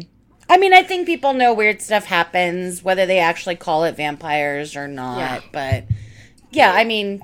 Um 0.01 0.07
I 0.51 0.57
mean, 0.57 0.73
I 0.73 0.81
think 0.81 1.05
people 1.05 1.33
know 1.33 1.53
weird 1.53 1.79
stuff 1.81 2.05
happens, 2.05 2.81
whether 2.83 3.05
they 3.05 3.19
actually 3.19 3.55
call 3.55 3.83
it 3.83 3.95
vampires 3.95 4.75
or 4.75 4.87
not. 4.87 5.19
Yeah. 5.19 5.39
But 5.53 5.83
yeah, 6.51 6.71
I 6.73 6.83
mean, 6.85 7.21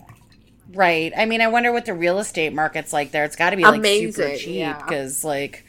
right. 0.74 1.13
I 1.16 1.26
mean, 1.26 1.41
I 1.41 1.47
wonder 1.47 1.72
what 1.72 1.86
the 1.86 1.93
real 1.93 2.20
estate 2.20 2.53
market's 2.53 2.93
like 2.93 3.11
there. 3.11 3.24
It's 3.24 3.36
got 3.36 3.51
to 3.51 3.57
be 3.57 3.63
like 3.63 3.76
super 3.76 3.80
Amazing, 3.80 4.38
cheap 4.38 4.55
yeah. 4.55 4.82
because, 4.82 5.24
like, 5.24 5.66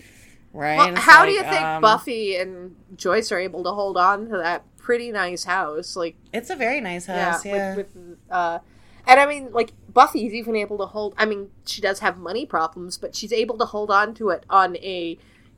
right. 0.53 0.77
Well, 0.77 0.97
how 0.97 1.21
like, 1.21 1.29
do 1.29 1.35
you 1.35 1.43
think 1.43 1.63
um, 1.63 1.83
Buffy 1.83 2.37
and 2.37 2.77
Joyce 2.97 3.33
are 3.33 3.39
able 3.39 3.65
to 3.65 3.71
hold 3.71 3.97
on 3.97 4.29
to 4.29 4.37
that 4.39 4.65
pretty 4.77 5.11
nice 5.13 5.45
house? 5.45 5.97
Like, 5.97 6.17
It's 6.33 6.51
a 6.51 6.57
very 6.57 6.81
nice 6.81 7.07
house. 7.07 7.45
Yeah. 7.45 7.77
with, 7.77 7.95
with 7.95 8.19
uh, 8.31 8.59
and 9.07 9.21
I 9.21 9.27
mean, 9.27 9.53
like 9.53 9.73
Buffy's 9.93 10.35
even 10.35 10.57
able 10.57 10.79
to 10.79 10.87
hold. 10.87 11.15
I 11.17 11.27
mean, 11.27 11.51
she 11.65 11.81
does 11.81 12.01
have 12.01 12.19
money 12.19 12.45
problems, 12.45 12.99
but 12.99 13.15
she's 13.15 13.33
able 13.33 13.57
to 13.59 13.65
hold 13.65 13.91
on 13.91 14.15
to 14.15 14.31
it 14.31 14.45
on 14.51 14.77
a, 14.79 15.17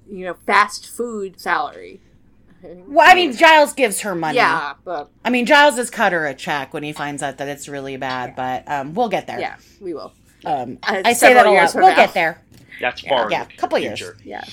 you 0.09 0.25
know, 0.25 0.35
fast 0.47 0.87
food 0.87 1.41
salary. 1.41 2.01
well, 2.89 3.09
I 3.09 3.15
mean, 3.15 3.33
Giles 3.33 3.73
gives 3.73 4.01
her 4.01 4.15
money. 4.15 4.37
Yeah, 4.37 4.75
but 4.85 5.11
I 5.25 5.31
mean, 5.31 5.47
Giles 5.47 5.77
has 5.77 5.91
cut 5.91 6.13
her 6.13 6.27
a 6.27 6.35
check 6.35 6.73
when 6.75 6.83
he 6.83 6.93
finds 6.93 7.23
out 7.23 7.39
that 7.39 7.49
it's 7.49 7.69
really 7.69 7.97
bad, 7.97 8.35
but 8.37 8.69
um, 8.71 8.95
we'll 8.95 9.09
get 9.09 9.27
there. 9.27 9.39
yeah, 9.41 9.57
we 9.81 9.95
will. 9.95 10.13
Um, 10.45 10.79
Uh, 10.83 11.03
I 11.05 11.13
say 11.13 11.35
that 11.35 11.39
several 11.41 11.53
a 11.53 11.57
years 11.57 11.67
lot. 11.69 11.73
from 11.73 11.81
We'll 11.83 11.91
now. 11.91 11.97
get 11.97 12.15
there. 12.15 12.43
That's 12.81 13.01
far. 13.01 13.31
yeah, 13.31 13.43
in 13.43 13.49
the 13.49 13.55
couple 13.55 13.79
years. 13.79 14.03
Yeah. 14.25 14.45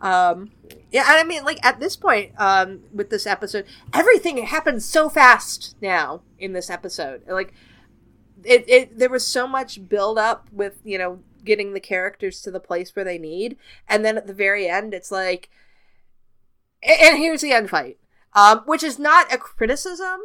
Um 0.00 0.50
yeah, 0.90 1.04
and 1.10 1.18
I 1.18 1.24
mean 1.24 1.44
like 1.44 1.64
at 1.64 1.80
this 1.80 1.96
point 1.96 2.32
um 2.38 2.80
with 2.92 3.10
this 3.10 3.26
episode, 3.26 3.66
everything 3.94 4.38
happens 4.38 4.84
so 4.84 5.08
fast 5.08 5.74
now 5.80 6.20
in 6.38 6.52
this 6.52 6.70
episode. 6.70 7.22
Like 7.28 7.52
it, 8.44 8.64
it 8.68 8.98
there 8.98 9.08
was 9.10 9.26
so 9.26 9.46
much 9.46 9.88
build 9.88 10.18
up 10.18 10.48
with, 10.52 10.78
you 10.84 10.98
know, 10.98 11.20
getting 11.44 11.72
the 11.72 11.80
characters 11.80 12.40
to 12.42 12.50
the 12.50 12.60
place 12.60 12.94
where 12.94 13.04
they 13.04 13.18
need 13.18 13.56
and 13.88 14.04
then 14.04 14.16
at 14.16 14.26
the 14.26 14.34
very 14.34 14.68
end 14.68 14.92
it's 14.92 15.10
like 15.10 15.48
a- 15.48 15.48
and 16.82 17.18
here's 17.18 17.40
the 17.42 17.52
end 17.52 17.70
fight. 17.70 17.98
Um 18.34 18.62
which 18.66 18.82
is 18.82 18.98
not 18.98 19.32
a 19.32 19.38
criticism. 19.38 20.20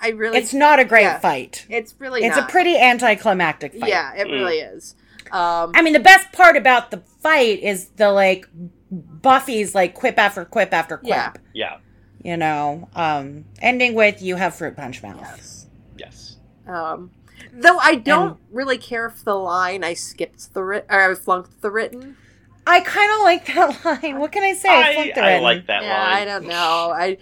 I 0.00 0.10
really 0.10 0.38
It's 0.38 0.54
not 0.54 0.78
a 0.78 0.84
great 0.84 1.02
yeah. 1.02 1.18
fight. 1.18 1.66
it's 1.68 1.94
really 1.98 2.22
It's 2.24 2.36
not. 2.36 2.48
a 2.48 2.52
pretty 2.52 2.76
anticlimactic 2.78 3.72
fight. 3.78 3.88
Yeah, 3.88 4.14
it 4.14 4.24
really 4.24 4.58
is. 4.58 4.94
Um 5.32 5.72
I 5.74 5.82
mean, 5.82 5.92
the 5.92 6.00
best 6.00 6.32
part 6.32 6.56
about 6.56 6.90
the 6.90 6.98
fight 7.22 7.60
is 7.60 7.88
the 7.96 8.10
like 8.12 8.46
Buffy's 8.90 9.74
like 9.74 9.94
quip 9.94 10.18
after 10.18 10.44
quip 10.44 10.72
after 10.72 10.96
quip. 10.96 11.08
Yeah. 11.10 11.32
Yeah. 11.52 11.76
You 12.22 12.36
know, 12.36 12.88
um, 12.96 13.44
ending 13.62 13.94
with 13.94 14.20
you 14.22 14.36
have 14.36 14.54
fruit 14.54 14.76
punch 14.76 15.02
mouth. 15.02 15.20
yes. 15.20 15.66
Yes. 15.96 16.36
Um, 16.66 17.10
though 17.52 17.78
I 17.78 17.94
don't 17.94 18.38
really 18.50 18.78
care 18.78 19.06
if 19.06 19.22
the 19.24 19.34
line 19.34 19.84
I 19.84 19.94
skipped 19.94 20.52
the 20.54 20.64
writ 20.64 20.86
or 20.90 21.10
I 21.12 21.14
flunked 21.14 21.60
the 21.60 21.70
written. 21.70 22.16
I 22.68 22.80
kind 22.80 23.10
of 23.12 23.20
like 23.20 23.46
that 23.46 24.02
line. 24.02 24.18
What 24.20 24.30
can 24.30 24.42
I 24.42 24.52
say? 24.52 24.68
I, 24.68 25.12
I, 25.16 25.36
I 25.36 25.38
like 25.40 25.66
that 25.66 25.82
yeah, 25.82 26.02
line. 26.02 26.22
I 26.22 26.24
don't 26.24 26.46
know. 26.46 26.92
I, 26.94 27.16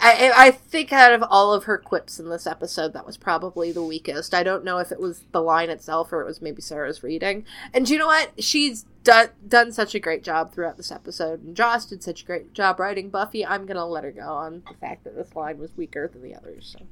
I 0.00 0.32
I 0.36 0.50
think 0.50 0.92
out 0.92 1.12
of 1.12 1.22
all 1.30 1.52
of 1.52 1.64
her 1.64 1.78
quips 1.78 2.18
in 2.18 2.28
this 2.28 2.46
episode, 2.46 2.92
that 2.94 3.06
was 3.06 3.16
probably 3.16 3.70
the 3.70 3.82
weakest. 3.84 4.34
I 4.34 4.42
don't 4.42 4.64
know 4.64 4.78
if 4.78 4.90
it 4.90 5.00
was 5.00 5.24
the 5.30 5.40
line 5.42 5.70
itself 5.70 6.12
or 6.12 6.22
it 6.22 6.26
was 6.26 6.42
maybe 6.42 6.60
Sarah's 6.60 7.02
reading. 7.02 7.44
And 7.72 7.88
you 7.88 7.98
know 7.98 8.06
what? 8.06 8.42
She's 8.42 8.84
done 9.04 9.28
done 9.46 9.72
such 9.72 9.94
a 9.94 10.00
great 10.00 10.24
job 10.24 10.52
throughout 10.52 10.76
this 10.76 10.90
episode, 10.90 11.42
and 11.44 11.56
Joss 11.56 11.86
did 11.86 12.02
such 12.02 12.22
a 12.22 12.26
great 12.26 12.52
job 12.52 12.80
writing 12.80 13.10
Buffy. 13.10 13.46
I'm 13.46 13.66
gonna 13.66 13.86
let 13.86 14.04
her 14.04 14.12
go 14.12 14.28
on 14.28 14.62
the 14.68 14.74
fact 14.74 15.04
that 15.04 15.14
this 15.14 15.36
line 15.36 15.58
was 15.58 15.70
weaker 15.76 16.08
than 16.08 16.22
the 16.22 16.34
others. 16.34 16.76
So. 16.76 16.84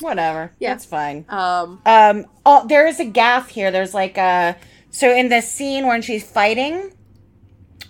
Whatever. 0.00 0.52
Yeah. 0.58 0.74
It's 0.74 0.84
fine. 0.84 1.24
Um, 1.28 1.80
Um, 1.86 2.26
oh, 2.44 2.66
there 2.66 2.86
is 2.86 3.00
a 3.00 3.04
gaff 3.06 3.48
here. 3.48 3.70
There's 3.70 3.94
like 3.94 4.18
a 4.18 4.56
so 4.90 5.14
in 5.14 5.28
the 5.28 5.40
scene 5.40 5.86
when 5.86 6.02
she's 6.02 6.28
fighting, 6.28 6.92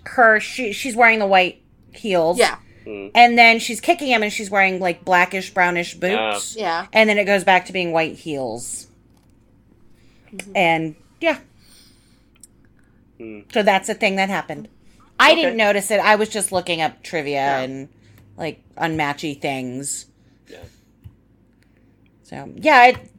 her 0.08 0.40
she 0.40 0.72
she's 0.72 0.94
wearing 0.96 1.18
the 1.18 1.26
white 1.26 1.62
heels. 1.92 2.38
yeah, 2.38 2.58
And 2.86 3.36
then 3.38 3.58
she's 3.58 3.80
kicking 3.80 4.08
him, 4.08 4.22
and 4.22 4.32
she's 4.32 4.50
wearing 4.50 4.78
like 4.80 5.04
blackish 5.04 5.52
brownish 5.52 5.94
boots. 5.94 6.56
yeah. 6.56 6.86
And 6.92 7.08
then 7.08 7.18
it 7.18 7.24
goes 7.24 7.44
back 7.44 7.66
to 7.66 7.72
being 7.72 7.92
white 7.92 8.16
heels. 8.16 8.86
Mm-hmm. 10.32 10.52
And 10.56 10.94
yeah. 11.20 11.38
Hmm. 13.18 13.40
So 13.52 13.62
that's 13.62 13.88
a 13.88 13.94
thing 13.94 14.16
that 14.16 14.28
happened. 14.28 14.68
I 15.18 15.32
Okay. 15.32 15.42
didn't 15.42 15.56
notice 15.56 15.90
it. 15.90 15.98
I 16.00 16.16
was 16.16 16.28
just 16.28 16.52
looking 16.52 16.82
up 16.82 17.02
trivia 17.02 17.34
Yeah. 17.36 17.58
and 17.60 17.88
like 18.36 18.62
unmatchy 18.76 19.40
things. 19.40 20.06
Yeah. 20.48 20.58
So 22.22 22.52
yeah, 22.56 22.86
it, 22.88 23.10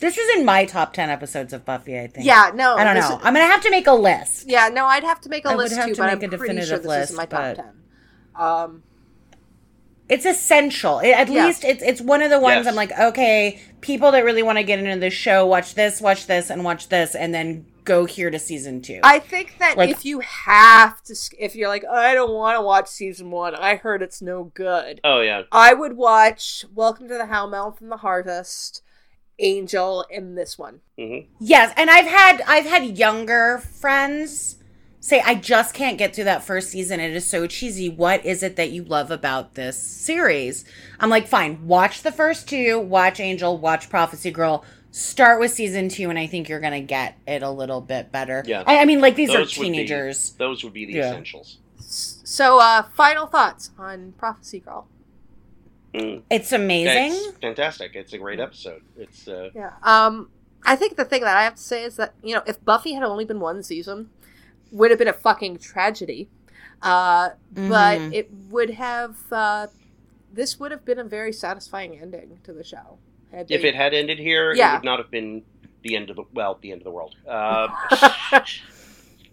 this 0.00 0.18
is 0.18 0.36
in 0.38 0.44
my 0.44 0.64
top 0.64 0.92
ten 0.92 1.08
episodes 1.10 1.52
of 1.52 1.64
Buffy. 1.64 1.98
I 1.98 2.06
think. 2.08 2.26
Yeah, 2.26 2.50
no, 2.54 2.74
I 2.76 2.84
don't 2.84 2.94
know. 2.94 3.00
is- 3.16 3.22
I'm 3.22 3.34
gonna 3.34 3.44
have 3.46 3.62
to 3.62 3.70
make 3.70 3.86
a 3.86 3.92
list. 3.92 4.48
Yeah, 4.48 4.68
no, 4.68 4.86
I'd 4.86 5.04
have 5.04 5.20
to 5.22 5.28
make 5.28 5.44
a 5.44 5.50
I 5.50 5.54
would 5.54 5.62
list 5.64 5.76
have 5.76 5.86
too, 5.88 5.94
to 5.94 6.00
but 6.00 6.06
make 6.06 6.24
I'm 6.24 6.34
a 6.34 6.38
pretty 6.38 6.54
sure 6.62 6.78
definitive 6.78 6.82
this 6.82 7.04
is 7.04 7.10
in 7.10 7.16
my 7.16 7.26
top 7.26 7.40
but- 7.40 7.56
ten. 7.56 7.72
Um, 8.36 8.82
It's 10.08 10.26
essential. 10.26 10.98
It- 10.98 11.10
at 11.12 11.28
Yeah. 11.28 11.46
least 11.46 11.62
it's 11.64 11.82
it's 11.84 12.00
one 12.00 12.20
of 12.22 12.30
the 12.30 12.40
ones 12.40 12.64
Yes. 12.64 12.66
I'm 12.66 12.74
like, 12.74 12.98
okay, 12.98 13.60
people 13.80 14.10
that 14.12 14.24
really 14.24 14.42
want 14.42 14.58
to 14.58 14.64
get 14.64 14.80
into 14.80 14.98
the 14.98 15.08
show, 15.10 15.46
watch 15.46 15.74
this, 15.74 16.00
watch 16.00 16.26
this, 16.26 16.50
and 16.50 16.64
watch 16.64 16.88
this, 16.88 17.14
and 17.14 17.32
then 17.32 17.66
go 17.84 18.04
here 18.06 18.28
to 18.30 18.38
season 18.38 18.82
two. 18.82 19.00
I 19.04 19.20
think 19.20 19.58
that 19.58 19.76
Like- 19.76 19.90
if 19.90 20.04
you 20.04 20.18
have 20.20 21.00
to, 21.04 21.14
if 21.38 21.54
you're 21.54 21.68
like, 21.68 21.84
I 21.86 22.14
don't 22.14 22.32
want 22.32 22.56
to 22.58 22.62
watch 22.62 22.88
season 22.88 23.30
one, 23.30 23.54
I 23.54 23.76
heard 23.76 24.02
it's 24.02 24.20
no 24.20 24.44
good. 24.54 25.00
Oh 25.04 25.20
yeah. 25.20 25.42
I 25.52 25.74
would 25.74 25.96
watch 25.96 26.64
Welcome 26.74 27.06
to 27.08 27.14
the 27.14 27.24
Hellmouth 27.26 27.80
and 27.80 27.90
the 27.92 27.98
Harvest 27.98 28.82
Angel 29.40 30.04
in 30.10 30.34
this 30.34 30.58
one. 30.58 30.80
Yes, 30.96 31.72
and 31.76 31.90
I've 31.90 32.06
had 32.06 32.42
I've 32.46 32.66
had 32.66 32.98
younger 32.98 33.58
friends 33.58 34.56
say 35.02 35.22
I 35.24 35.34
just 35.34 35.74
can't 35.74 35.96
get 35.96 36.14
through 36.14 36.24
that 36.24 36.44
first 36.44 36.68
season. 36.70 37.00
It 37.00 37.12
is 37.16 37.26
so 37.28 37.46
cheesy. 37.46 37.88
What 37.88 38.24
is 38.24 38.42
it 38.42 38.56
that 38.56 38.70
you 38.70 38.84
love 38.84 39.10
about 39.10 39.54
this 39.54 39.78
series? 39.78 40.64
I'm 40.98 41.08
like, 41.08 41.26
fine, 41.26 41.66
watch 41.66 42.02
the 42.02 42.12
first 42.12 42.48
two, 42.48 42.78
watch 42.78 43.18
Angel, 43.18 43.56
watch 43.56 43.88
Prophecy 43.88 44.30
Girl. 44.30 44.64
Start 44.92 45.40
with 45.40 45.52
season 45.52 45.88
two, 45.88 46.10
and 46.10 46.18
I 46.18 46.26
think 46.26 46.48
you're 46.48 46.60
gonna 46.60 46.80
get 46.82 47.16
it 47.26 47.42
a 47.42 47.50
little 47.50 47.80
bit 47.80 48.12
better. 48.12 48.42
Yeah. 48.46 48.64
I, 48.66 48.78
I 48.80 48.84
mean, 48.84 49.00
like 49.00 49.16
these 49.16 49.28
Those 49.28 49.36
are 49.56 49.60
would 49.60 49.70
be- 49.70 49.72
teenagers. 49.78 50.32
those 50.32 50.62
would 50.64 50.72
be 50.74 50.84
the 50.84 50.94
Yeah. 50.94 51.06
essentials. 51.10 51.58
So, 51.78 52.58
uh, 52.60 52.82
final 52.94 53.26
thoughts 53.26 53.70
on 53.78 54.12
Prophecy 54.18 54.60
Girl. 54.60 54.86
Mm. 55.94 56.22
It's 56.30 56.52
amazing. 56.52 57.12
It's 57.12 57.38
fantastic. 57.38 57.92
It's 57.94 58.12
a 58.12 58.18
great 58.18 58.38
episode. 58.40 58.82
It's 58.96 59.26
uh, 59.26 59.50
Yeah. 59.54 59.72
Um, 59.82 60.30
I 60.64 60.76
think 60.76 60.96
the 60.96 61.04
thing 61.04 61.22
that 61.22 61.36
I 61.36 61.42
have 61.44 61.54
to 61.56 61.62
say 61.62 61.82
is 61.84 61.96
that 61.96 62.14
you 62.22 62.34
know 62.34 62.42
if 62.46 62.64
Buffy 62.64 62.92
had 62.92 63.02
only 63.02 63.24
been 63.24 63.40
one 63.40 63.62
season, 63.62 64.10
would 64.70 64.90
have 64.90 64.98
been 64.98 65.08
a 65.08 65.12
fucking 65.12 65.58
tragedy. 65.58 66.28
Uh, 66.82 67.30
but 67.52 67.98
Mhm. 67.98 68.12
it 68.14 68.30
would 68.50 68.70
have. 68.70 69.16
Uh, 69.32 69.66
this 70.32 70.60
would 70.60 70.70
have 70.70 70.84
been 70.84 70.98
a 70.98 71.04
very 71.04 71.32
satisfying 71.32 71.98
ending 71.98 72.38
to 72.44 72.52
the 72.52 72.62
show. 72.64 72.98
Had 73.32 73.50
if 73.50 73.64
it 73.64 73.74
had 73.74 73.92
ended 73.94 74.18
here, 74.18 74.52
it 74.52 74.58
Yeah. 74.58 74.74
would 74.74 74.84
not 74.84 74.98
have 74.98 75.10
been 75.10 75.42
the 75.82 75.96
end 75.96 76.08
of 76.10 76.16
the 76.16 76.24
well, 76.32 76.58
the 76.60 76.70
end 76.72 76.80
of 76.82 76.84
the 76.84 76.90
world. 76.90 77.16
Uh, 77.26 77.68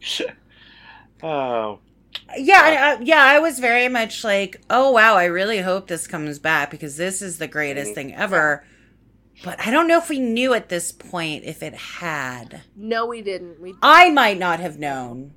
oh, 1.24 1.80
Yeah, 2.38 2.98
I, 3.00 3.04
yeah, 3.04 3.24
I 3.24 3.40
was 3.40 3.60
very 3.60 3.88
much 3.88 4.24
like, 4.24 4.62
oh 4.70 4.92
wow, 4.92 5.16
I 5.16 5.26
really 5.26 5.60
hope 5.62 5.88
this 5.88 6.08
comes 6.08 6.40
back 6.40 6.72
because 6.72 6.98
this 6.98 7.22
is 7.22 7.38
the 7.38 7.48
greatest 7.48 7.92
Mhm. 7.92 7.96
thing 7.96 8.16
ever. 8.16 8.64
But 9.44 9.60
I 9.66 9.70
don't 9.72 9.88
know 9.88 9.98
if 10.00 10.10
we 10.10 10.20
knew 10.20 10.54
at 10.54 10.70
this 10.70 10.92
point 10.92 11.44
if 11.46 11.62
it 11.62 11.74
had. 11.76 12.62
no, 12.76 13.06
we 13.06 13.22
didn't. 13.22 13.62
We 13.62 13.76
I 13.82 14.10
might 14.10 14.38
not 14.40 14.60
have 14.60 14.80
known. 14.80 15.34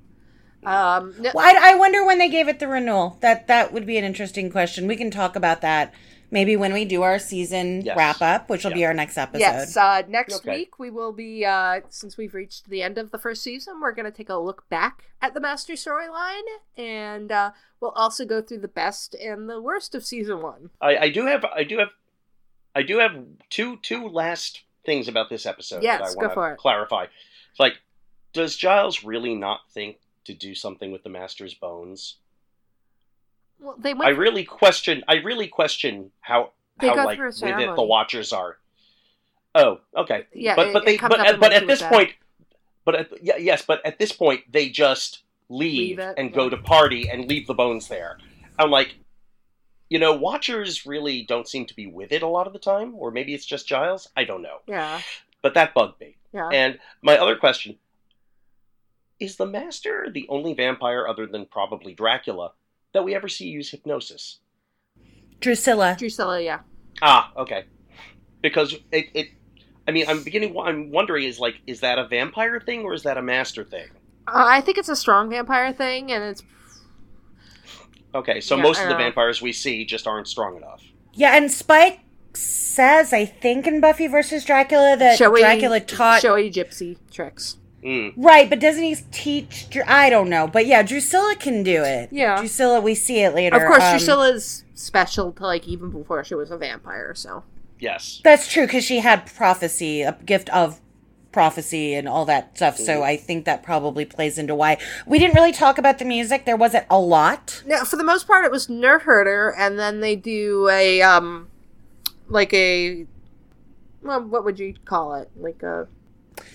um, 0.65 1.15
no, 1.19 1.31
Well, 1.35 1.47
I, 1.47 1.73
I 1.73 1.74
wonder 1.77 2.05
when 2.05 2.19
they 2.19 2.28
gave 2.28 2.48
it 2.48 2.59
the 2.61 2.69
renewal. 2.69 3.19
That 3.20 3.47
that 3.48 3.73
would 3.73 3.86
be 3.86 3.97
an 3.98 4.05
interesting 4.05 4.51
question. 4.51 4.86
We 4.86 4.97
can 4.97 5.11
talk 5.11 5.36
about 5.36 5.61
that 5.62 5.93
maybe 6.31 6.57
when 6.57 6.73
we 6.73 6.85
do 6.85 7.02
our 7.02 7.19
season 7.19 7.82
Yes. 7.82 7.97
wrap 7.97 8.23
up, 8.23 8.48
which 8.48 8.65
will 8.65 8.73
be 8.73 8.85
our 8.85 8.94
next 8.94 9.19
episode. 9.19 9.40
Yes, 9.40 9.77
uh, 9.77 10.02
next 10.09 10.36
Okay. 10.36 10.51
week 10.59 10.78
we 10.78 10.90
will 10.90 11.12
be, 11.12 11.44
uh, 11.44 11.81
since 11.89 12.16
we've 12.16 12.35
reached 12.35 12.69
the 12.70 12.82
end 12.82 12.98
of 12.98 13.11
the 13.11 13.19
first 13.19 13.43
season, 13.43 13.81
we're 13.81 13.93
going 13.93 14.05
to 14.07 14.16
take 14.16 14.28
a 14.28 14.36
look 14.36 14.69
back 14.69 15.05
at 15.20 15.35
the 15.35 15.40
master 15.40 15.74
storyline, 15.74 16.43
and 16.77 17.31
uh, 17.32 17.51
we'll 17.81 17.90
also 17.93 18.24
go 18.24 18.40
through 18.40 18.59
the 18.61 18.69
best 18.69 19.15
and 19.15 19.48
the 19.48 19.61
worst 19.61 19.94
of 19.94 20.05
season 20.05 20.40
one. 20.43 20.70
I, 20.81 20.97
I 20.97 21.11
do 21.11 21.27
have, 21.27 21.44
I 21.44 21.65
do 21.65 21.78
have, 21.78 21.89
I 22.74 22.82
do 22.82 22.98
have 22.98 23.16
two 23.51 23.77
two 23.78 24.09
last 24.09 24.62
things 24.86 25.09
about 25.09 25.28
this 25.28 25.44
episode 25.44 25.82
Yes, 25.82 26.01
that 26.01 26.11
I 26.11 26.15
go 26.15 26.20
want 26.20 26.35
for 26.35 26.48
to 26.48 26.55
it. 26.55 26.59
clarify. 26.59 27.05
It's 27.51 27.59
like, 27.61 27.74
does 28.32 28.57
Giles 28.57 29.02
really 29.05 29.35
not 29.35 29.61
think 29.73 29.98
to 30.24 30.32
do 30.35 30.55
something 30.55 30.93
with 30.93 31.02
the 31.02 31.09
Master's 31.11 31.52
bones? 31.55 32.16
Well, 33.61 33.77
they 33.78 33.91
I 33.93 33.95
went. 33.95 34.19
really 34.19 34.45
question. 34.45 35.05
I 35.09 35.16
really 35.16 35.49
question 35.49 36.11
how 36.20 36.53
They 36.81 36.89
how 36.89 37.05
like 37.05 37.19
with 37.19 37.43
it 37.43 37.77
the 37.77 37.82
Watchers 37.82 38.32
are. 38.32 38.57
Oh, 39.55 39.81
okay. 39.97 40.27
Yeah, 40.32 40.55
but 40.57 40.69
it- 40.69 40.73
but 40.73 40.85
they 40.87 40.97
but 40.97 41.20
at, 41.20 41.41
but 41.41 41.53
at 41.53 41.66
this 41.66 41.82
point, 41.82 42.12
but 42.85 42.95
at, 42.95 43.09
yeah, 43.23 43.37
yes, 43.37 43.62
but 43.66 43.85
at 43.85 43.99
this 43.99 44.12
point 44.12 44.43
they 44.51 44.69
just 44.69 45.23
leave, 45.49 45.99
Leave 45.99 45.99
it, 45.99 46.15
and 46.16 46.31
yeah. 46.31 46.37
go 46.37 46.49
to 46.49 46.57
party 46.57 47.09
and 47.11 47.28
leave 47.28 47.47
the 47.47 47.55
bones 47.55 47.89
there. 47.89 48.19
I'm 48.59 48.70
like, 48.70 48.95
you 49.89 49.99
know, 49.99 50.12
Watchers 50.15 50.87
really 50.87 51.23
don't 51.23 51.49
seem 51.49 51.66
to 51.66 51.74
be 51.74 51.87
with 51.89 52.12
it 52.12 52.23
a 52.23 52.28
lot 52.28 52.47
of 52.47 52.53
the 52.53 52.59
time, 52.61 52.95
or 52.95 53.11
maybe 53.11 53.35
it's 53.35 53.45
just 53.45 53.66
Giles. 53.66 54.09
I 54.16 54.23
don't 54.24 54.43
know, 54.43 54.59
yeah, 54.66 55.01
but 55.43 55.55
that 55.55 55.74
bugged 55.74 56.01
me. 56.01 56.16
yeah. 56.32 56.49
And 56.53 56.78
my 57.03 57.19
other 57.19 57.35
question 57.37 57.77
is: 59.19 59.35
the 59.37 59.47
Master 59.47 60.09
the 60.12 60.27
only 60.28 60.55
vampire 60.55 61.09
other 61.09 61.27
than 61.27 61.45
probably 61.47 61.93
Dracula 61.93 62.53
that 62.93 63.05
we 63.05 63.15
ever 63.15 63.29
see 63.29 63.47
use 63.47 63.71
hypnosis? 63.71 64.39
Drusilla. 65.41 65.97
Drusilla, 65.99 66.41
yeah. 66.41 66.61
Ah, 67.03 67.33
okay. 67.37 67.65
Because 68.43 68.75
it, 68.93 69.07
it 69.15 69.29
I 69.89 69.93
mean, 69.93 70.07
I'm 70.09 70.23
beginning. 70.23 70.57
I'm 70.59 70.91
wondering 70.91 71.25
is 71.25 71.39
like, 71.39 71.61
is 71.67 71.81
that 71.81 71.99
a 71.99 72.07
vampire 72.07 72.61
thing 72.61 72.83
or 72.83 72.95
is 72.95 73.03
that 73.05 73.17
a 73.17 73.23
master 73.23 73.65
thing? 73.65 73.89
Uh, 74.29 74.45
I 74.47 74.61
think 74.61 74.79
it's 74.79 74.89
a 74.89 74.97
strong 74.97 75.31
vampire 75.31 75.73
thing, 75.73 76.12
and 76.12 76.23
it's 76.25 76.43
Okay, 78.15 78.41
so 78.41 78.57
Yeah, 78.57 78.62
most 78.62 78.81
of 78.81 78.89
the 78.89 78.93
know. 78.95 78.99
vampires 78.99 79.41
we 79.41 79.53
see 79.53 79.85
just 79.85 80.07
aren't 80.07 80.27
strong 80.27 80.57
enough. 80.57 80.83
Yeah, 81.15 81.37
and 81.37 81.51
Spike 81.51 82.01
says, 82.35 83.12
I 83.12 83.25
think 83.25 83.67
in 83.67 83.81
Buffy 83.81 84.07
versus 84.07 84.45
Dracula, 84.45 84.97
that 84.97 85.17
showy, 85.19 85.41
Dracula 85.41 85.81
taught. 85.81 86.21
showy 86.21 86.51
gypsy 86.51 86.97
tricks. 87.11 87.57
Mm. 87.82 88.12
Right, 88.16 88.48
but 88.51 88.61
doesn't 88.61 88.82
he 88.82 88.94
teach? 89.11 89.70
Dr- 89.70 89.89
I 89.89 90.11
don't 90.11 90.28
know, 90.28 90.47
but 90.47 90.66
yeah, 90.66 90.82
Drusilla 90.82 91.35
can 91.36 91.62
do 91.62 91.82
it. 91.82 92.11
Yeah. 92.12 92.39
Drusilla, 92.39 92.81
we 92.81 92.94
see 92.94 93.20
it 93.20 93.35
later. 93.35 93.57
Of 93.57 93.62
course, 93.66 93.82
um, 93.82 93.97
Drusilla's 93.97 94.65
special 94.74 95.32
to 95.32 95.43
like 95.44 95.66
even 95.66 95.90
before 95.90 96.23
she 96.24 96.35
was 96.35 96.51
a 96.51 96.59
vampire. 96.59 97.15
So 97.15 97.44
Yes. 97.81 98.20
That's 98.23 98.51
true 98.52 98.66
because 98.66 98.85
she 98.85 99.01
had 99.01 99.27
prophecy, 99.35 100.02
a 100.02 100.12
gift 100.24 100.51
of 100.51 100.81
prophecy, 101.32 101.94
and 101.94 102.09
all 102.09 102.24
that 102.27 102.57
stuff. 102.57 102.77
So 102.77 103.02
I 103.02 103.16
think 103.16 103.47
that 103.47 103.62
probably 103.62 104.05
plays 104.05 104.36
into 104.36 104.55
why 104.55 104.78
we 105.07 105.19
didn't 105.19 105.35
really 105.35 105.52
talk 105.52 105.78
about 105.78 105.98
the 105.98 106.05
music. 106.05 106.44
There 106.44 106.57
wasn't 106.57 106.86
a 106.90 106.98
lot. 106.98 107.62
no, 107.66 107.85
for 107.85 107.97
the 107.97 108.05
most 108.05 108.27
part, 108.27 108.44
it 108.44 108.51
was 108.51 108.66
Nerf 108.66 109.02
Herder, 109.02 109.55
and 109.57 109.78
then 109.78 110.01
they 110.01 110.16
do 110.16 110.69
a 110.69 111.01
um, 111.02 111.48
like 112.28 112.52
a 112.52 113.07
well, 114.02 114.20
what 114.23 114.44
would 114.44 114.59
you 114.59 114.74
call 114.85 115.15
it? 115.15 115.31
Like 115.36 115.62
a 115.62 115.89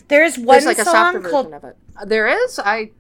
There's 0.07 0.38
one 0.38 0.48
there's 0.48 0.66
like 0.66 0.78
a 0.80 0.86
song 0.86 1.14
softer 1.14 1.30
called 1.30 1.45
version 1.52 1.53
of 1.57 1.64
it. 1.64 1.78
There 2.10 2.28
is. 2.28 2.60
I 2.60 2.91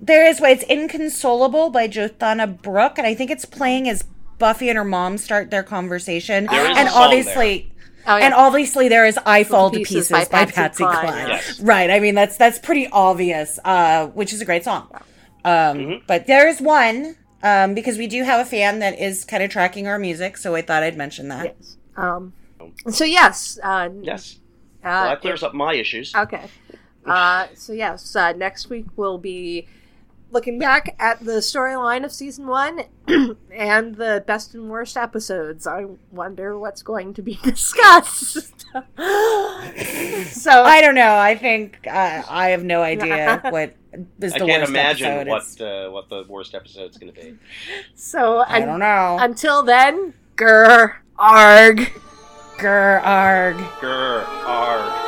There 0.00 0.26
is 0.26 0.40
it's 0.40 0.64
Inconsolable 0.64 1.70
by 1.70 1.88
Jonatha 1.88 2.60
Brooke, 2.62 2.98
and 2.98 3.06
I 3.06 3.14
think 3.14 3.30
it's 3.30 3.44
playing 3.44 3.88
as 3.88 4.04
Buffy 4.38 4.68
and 4.68 4.76
her 4.76 4.84
mom 4.84 5.18
start 5.18 5.50
their 5.50 5.62
conversation. 5.62 6.46
There 6.46 6.70
is 6.70 6.76
and 6.76 6.88
a 6.88 6.90
song 6.90 7.02
obviously 7.04 7.72
oh 8.06 8.16
yeah. 8.16 8.24
and 8.26 8.34
obviously 8.34 8.88
there 8.88 9.06
is 9.06 9.18
I 9.24 9.44
Fall 9.44 9.70
to 9.70 9.78
Pieces 9.78 10.08
Pieces, 10.08 10.10
by 10.10 10.24
by, 10.24 10.50
Patsy 10.50 10.54
Patsy, 10.54 10.84
Cline. 10.84 11.00
Cline. 11.00 11.28
Yes. 11.28 11.60
Right. 11.60 11.90
I 11.90 12.00
mean 12.00 12.14
that's 12.14 12.36
that's 12.36 12.58
pretty 12.58 12.88
obvious, 12.90 13.58
uh, 13.64 14.08
which 14.08 14.32
is 14.32 14.40
a 14.40 14.44
great 14.44 14.64
song. 14.64 14.88
Um, 15.44 15.78
Mhm. 15.78 16.02
but 16.06 16.26
there 16.28 16.46
is 16.48 16.60
one, 16.60 17.16
um, 17.42 17.74
because 17.74 17.98
we 17.98 18.06
do 18.06 18.22
have 18.22 18.40
a 18.40 18.44
fan 18.48 18.78
that 18.78 18.98
is 19.00 19.24
kind 19.24 19.42
of 19.42 19.50
tracking 19.50 19.88
our 19.88 19.98
music, 19.98 20.36
so 20.36 20.54
I 20.54 20.62
thought 20.62 20.82
I'd 20.84 20.96
mention 20.96 21.28
that. 21.28 21.56
yes. 21.58 21.76
Um. 21.96 22.32
So 22.90 23.04
yes. 23.04 23.58
Uh, 23.62 23.88
Yes. 24.02 24.38
Uh, 24.82 24.88
Well, 24.88 25.04
that 25.10 25.20
clears 25.20 25.42
up 25.42 25.54
my 25.54 25.74
issues. 25.74 26.14
Okay. 26.14 26.46
Uh, 27.04 27.46
so 27.54 27.72
yes, 27.72 28.14
uh, 28.14 28.32
next 28.32 28.68
week 28.70 28.86
we'll 28.96 29.18
be 29.18 29.66
looking 30.30 30.58
back 30.58 30.94
at 30.98 31.20
the 31.24 31.40
storyline 31.42 32.04
of 32.04 32.12
season 32.12 32.46
one 32.46 32.84
and 33.52 33.96
the 33.96 34.24
best 34.26 34.54
and 34.54 34.70
worst 34.70 34.96
episodes. 34.96 35.66
I 35.66 35.86
wonder 36.10 36.58
what's 36.58 36.82
going 36.82 37.12
to 37.14 37.22
be 37.22 37.34
discussed. 37.42 38.64
so 38.72 38.80
I 40.62 40.80
don't 40.80 40.94
know. 40.94 41.16
I 41.16 41.34
think 41.36 41.80
uh, 41.86 42.22
I 42.28 42.48
have 42.50 42.64
no 42.64 42.82
idea 42.82 43.40
what 43.50 43.74
is 44.20 44.32
I 44.34 44.38
the 44.38 44.46
can't 44.46 44.62
worst 44.62 44.70
imagine 44.70 45.06
episode. 45.28 45.28
what 45.28 45.60
uh, 45.60 45.90
what 45.90 46.08
the 46.08 46.24
worst 46.28 46.54
episode's 46.54 46.96
going 46.98 47.12
to 47.12 47.20
be. 47.20 47.34
so 47.94 48.38
I 48.38 48.60
un- 48.62 48.68
don't 48.68 48.78
know. 48.80 49.16
until 49.20 49.62
then, 49.62 50.14
grr 50.36 50.94
arg. 51.18 51.92
Grr, 52.58 53.02
arg. 53.04 53.56
Grr, 53.80 54.24
arg. 54.46 55.02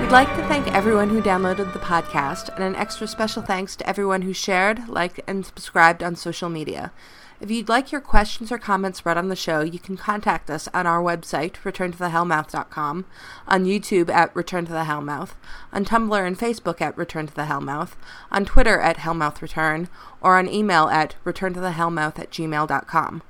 We'd 0.00 0.12
like 0.12 0.34
to 0.36 0.42
thank 0.48 0.66
everyone 0.74 1.10
who 1.10 1.20
downloaded 1.20 1.74
the 1.74 1.78
podcast, 1.78 2.48
and 2.54 2.64
an 2.64 2.74
extra 2.76 3.06
special 3.06 3.42
thanks 3.42 3.76
to 3.76 3.86
everyone 3.86 4.22
who 4.22 4.32
shared, 4.32 4.88
liked, 4.88 5.20
and 5.26 5.44
subscribed 5.44 6.02
on 6.02 6.16
social 6.16 6.48
media. 6.48 6.92
If 7.40 7.50
you'd 7.50 7.68
like 7.68 7.92
your 7.92 8.00
questions 8.00 8.50
or 8.50 8.58
comments 8.58 9.06
read 9.06 9.18
on 9.18 9.28
the 9.28 9.36
show, 9.36 9.60
you 9.60 9.78
can 9.78 9.96
contact 9.96 10.50
us 10.50 10.66
on 10.74 10.86
our 10.86 11.00
website, 11.00 11.52
returntothehellmouth.com, 11.62 13.04
on 13.46 13.64
YouTube 13.64 14.08
at 14.08 14.34
Return 14.34 14.64
to 14.64 14.72
the 14.72 14.84
Hellmouth, 14.84 15.34
on 15.72 15.84
Tumblr 15.84 16.26
and 16.26 16.38
Facebook 16.38 16.80
at 16.80 16.96
Return 16.96 17.28
to 17.28 17.34
the 17.34 17.42
Hellmouth, 17.42 17.92
on 18.32 18.44
Twitter 18.44 18.80
at 18.80 18.98
HellmouthReturn, 18.98 19.88
or 20.20 20.36
on 20.36 20.48
email 20.48 20.88
at 20.88 21.14
returntothehellmouth 21.24 22.18
at 22.18 22.30
gmail.com. 22.30 23.22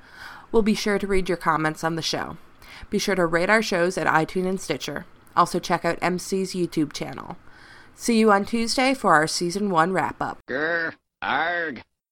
We'll 0.50 0.62
be 0.62 0.74
sure 0.74 0.98
to 0.98 1.06
read 1.06 1.28
your 1.28 1.36
comments 1.36 1.84
on 1.84 1.96
the 1.96 2.02
show. 2.02 2.36
Be 2.90 2.98
sure 2.98 3.14
to 3.14 3.26
rate 3.26 3.50
our 3.50 3.62
shows 3.62 3.98
at 3.98 4.06
iTunes 4.06 4.48
and 4.48 4.60
Stitcher. 4.60 5.06
Also, 5.36 5.58
check 5.58 5.84
out 5.84 6.00
Emcee's 6.00 6.54
YouTube 6.54 6.92
channel. 6.92 7.36
See 7.94 8.18
you 8.18 8.30
on 8.32 8.44
Tuesday 8.44 8.94
for 8.94 9.14
our 9.14 9.26
season 9.26 9.70
one 9.70 9.92
wrap 9.92 10.22
up. 10.22 10.38
Grr, 10.48 10.94
arg. 11.20 11.82